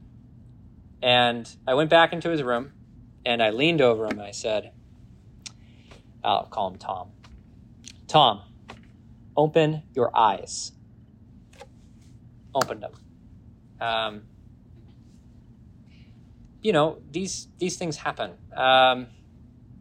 And 1.03 1.55
I 1.67 1.75
went 1.75 1.91
back 1.91 2.13
into 2.13 2.31
his 2.31 2.43
room 2.43 2.73
and 3.25 3.43
I 3.43 3.51
leaned 3.51 3.81
over 3.81 4.05
him 4.07 4.13
and 4.13 4.23
I 4.23 4.31
said, 4.31 4.73
I'll 6.25 6.45
call 6.47 6.69
him 6.69 6.79
Tom. 6.79 7.09
Tom, 8.07 8.43
open 9.37 9.83
your 9.95 10.17
eyes. 10.17 10.73
Opened 12.55 12.83
them. 12.83 12.93
Um, 13.81 14.23
you 16.63 16.73
know, 16.73 17.03
these, 17.11 17.49
these 17.59 17.77
things 17.77 17.97
happen. 17.97 18.33
Um, 18.57 19.09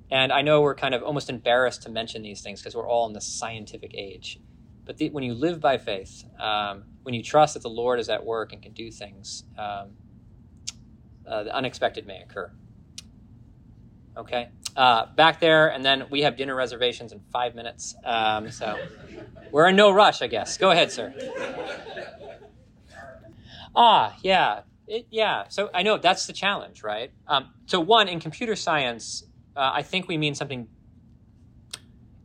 and 0.09 0.33
I 0.33 0.41
know 0.41 0.61
we're 0.61 0.75
kind 0.75 0.93
of 0.93 1.03
almost 1.03 1.29
embarrassed 1.29 1.83
to 1.83 1.89
mention 1.89 2.21
these 2.21 2.41
things 2.41 2.59
because 2.59 2.75
we're 2.75 2.87
all 2.87 3.07
in 3.07 3.13
the 3.13 3.21
scientific 3.21 3.93
age. 3.93 4.39
But 4.83 4.97
the, 4.97 5.09
when 5.09 5.23
you 5.23 5.33
live 5.33 5.61
by 5.61 5.77
faith, 5.77 6.25
um, 6.39 6.83
when 7.03 7.13
you 7.13 7.23
trust 7.23 7.53
that 7.53 7.63
the 7.63 7.69
Lord 7.69 7.99
is 7.99 8.09
at 8.09 8.25
work 8.25 8.51
and 8.51 8.61
can 8.61 8.73
do 8.73 8.91
things, 8.91 9.43
um, 9.57 9.91
uh, 11.25 11.43
the 11.43 11.55
unexpected 11.55 12.05
may 12.05 12.21
occur. 12.21 12.51
Okay? 14.17 14.49
Uh, 14.75 15.05
back 15.15 15.39
there, 15.39 15.69
and 15.69 15.85
then 15.85 16.07
we 16.09 16.21
have 16.21 16.35
dinner 16.35 16.55
reservations 16.55 17.11
in 17.11 17.21
five 17.31 17.55
minutes. 17.55 17.95
Um, 18.03 18.51
so 18.51 18.77
we're 19.51 19.67
in 19.67 19.75
no 19.75 19.91
rush, 19.91 20.21
I 20.21 20.27
guess. 20.27 20.57
Go 20.57 20.71
ahead, 20.71 20.91
sir. 20.91 21.13
Ah, 23.75 24.17
yeah. 24.21 24.61
It, 24.87 25.07
yeah. 25.09 25.45
So 25.49 25.69
I 25.73 25.83
know 25.83 25.97
that's 25.97 26.27
the 26.27 26.33
challenge, 26.33 26.83
right? 26.83 27.11
Um, 27.27 27.53
so, 27.65 27.79
one, 27.79 28.07
in 28.07 28.19
computer 28.19 28.55
science, 28.55 29.23
uh, 29.55 29.71
I 29.73 29.83
think 29.83 30.07
we 30.07 30.17
mean 30.17 30.35
something 30.35 30.67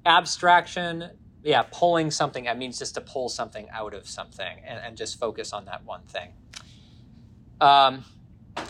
abstraction. 0.05 1.11
Yeah, 1.43 1.63
pulling 1.71 2.11
something. 2.11 2.45
That 2.45 2.59
means 2.59 2.79
just 2.79 2.95
to 2.95 3.01
pull 3.01 3.29
something 3.29 3.69
out 3.71 3.95
of 3.95 4.09
something 4.09 4.61
and, 4.67 4.81
and 4.85 4.97
just 4.97 5.19
focus 5.19 5.53
on 5.53 5.67
that 5.67 5.85
one 5.85 6.03
thing. 6.07 6.33
Um, 7.61 8.05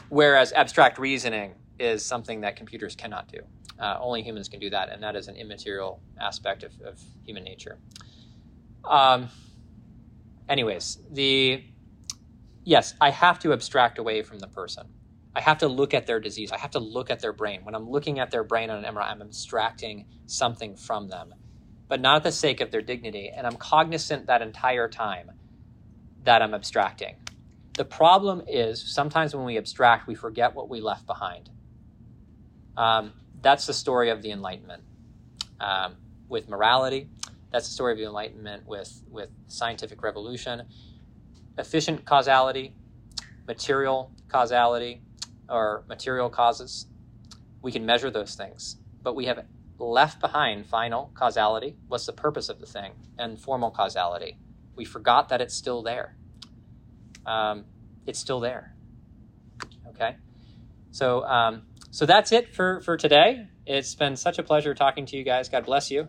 whereas 0.09 0.53
abstract 0.53 0.99
reasoning 0.99 1.55
is 1.79 2.05
something 2.05 2.43
that 2.43 2.57
computers 2.57 2.95
cannot 2.95 3.29
do. 3.29 3.39
Uh, 3.79 3.99
only 4.01 4.23
humans 4.23 4.49
can 4.49 4.61
do 4.61 4.71
that, 4.71 4.91
and 4.91 5.03
that 5.03 5.17
is 5.17 5.29
an 5.29 5.37
immaterial 5.37 6.01
aspect 6.21 6.63
of, 6.63 6.73
of 6.83 7.01
human 7.25 7.45
nature. 7.45 7.79
Um, 8.85 9.29
anyways, 10.49 10.99
the 11.11 11.63
yes, 12.67 12.95
I 13.01 13.11
have 13.11 13.39
to 13.41 13.55
abstract 13.55 13.99
away 13.99 14.23
from 14.23 14.41
the 14.41 14.49
person. 14.49 14.89
I 15.35 15.41
have 15.41 15.59
to 15.59 15.69
look 15.69 15.95
at 15.95 16.07
their 16.07 16.21
disease. 16.21 16.53
I 16.53 16.59
have 16.59 16.73
to 16.73 16.79
look 16.79 17.11
at 17.11 17.21
their 17.21 17.33
brain. 17.33 17.61
When 17.65 17.75
I'm 17.75 17.89
looking 17.89 18.19
at 18.19 18.31
their 18.31 18.45
brain 18.45 18.69
on 18.71 18.85
an 18.85 18.95
MRI, 18.95 19.11
I'm 19.11 19.23
abstracting 19.23 20.07
something 20.27 20.77
from 20.77 21.09
them, 21.09 21.35
but 21.89 22.01
not 22.01 22.17
at 22.17 22.23
the 22.25 22.33
sake 22.33 22.61
of 22.61 22.71
their 22.71 22.83
dignity. 22.83 23.31
And 23.35 23.47
I'm 23.47 23.57
cognizant 23.57 24.27
that 24.27 24.43
entire 24.43 24.89
time 24.89 25.31
that 26.25 26.43
I'm 26.43 26.55
abstracting. 26.55 27.17
The 27.75 27.85
problem 27.85 28.43
is 28.49 28.83
sometimes 28.83 29.37
when 29.37 29.45
we 29.45 29.59
abstract, 29.59 30.07
we 30.07 30.15
forget 30.15 30.55
what 30.55 30.69
we 30.69 30.81
left 30.81 31.07
behind. 31.07 31.51
Um, 32.77 33.13
that's 33.43 33.67
the 33.67 33.75
story 33.75 34.11
of 34.11 34.23
the 34.23 34.31
Enlightenment 34.33 34.83
um, 35.61 35.97
with 36.29 36.49
morality. 36.49 37.09
That's 37.53 37.69
the 37.69 37.75
story 37.75 37.93
of 37.93 37.99
the 37.99 38.05
Enlightenment 38.05 38.67
with, 38.67 39.03
with 39.11 39.31
scientific 39.47 40.03
revolution. 40.03 40.63
Efficient 41.59 42.05
causality, 42.05 42.75
material 43.47 44.13
causality, 44.29 45.03
or 45.49 45.85
material 45.89 46.29
causes. 46.29 46.87
We 47.63 47.73
can 47.73 47.87
measure 47.87 48.11
those 48.11 48.35
things, 48.35 48.77
but 49.03 49.15
we 49.15 49.27
have 49.27 49.45
left 49.79 50.21
behind 50.21 50.67
final 50.67 51.11
causality. 51.15 51.77
What's 51.89 52.07
the 52.07 52.13
purpose 52.13 52.49
of 52.49 52.61
the 52.61 52.67
thing? 52.67 52.93
And 53.19 53.41
formal 53.41 53.71
causality. 53.71 54.39
We 54.75 54.85
forgot 54.85 55.29
that 55.31 55.41
it's 55.41 55.55
still 55.55 55.83
there. 55.83 56.17
Um, 57.25 57.65
it's 58.07 58.19
still 58.19 58.41
there. 58.41 58.75
Okay? 59.89 60.17
So, 60.91 61.25
um, 61.25 61.63
so 61.91 62.07
that's 62.07 62.33
it 62.33 62.55
for, 62.55 62.81
for 62.81 62.97
today. 62.97 63.49
It's 63.67 63.95
been 63.95 64.17
such 64.17 64.39
a 64.39 64.43
pleasure 64.43 64.75
talking 64.75 65.07
to 65.07 65.17
you 65.17 65.25
guys. 65.25 65.49
God 65.49 65.65
bless 65.67 65.91
you. 65.91 66.09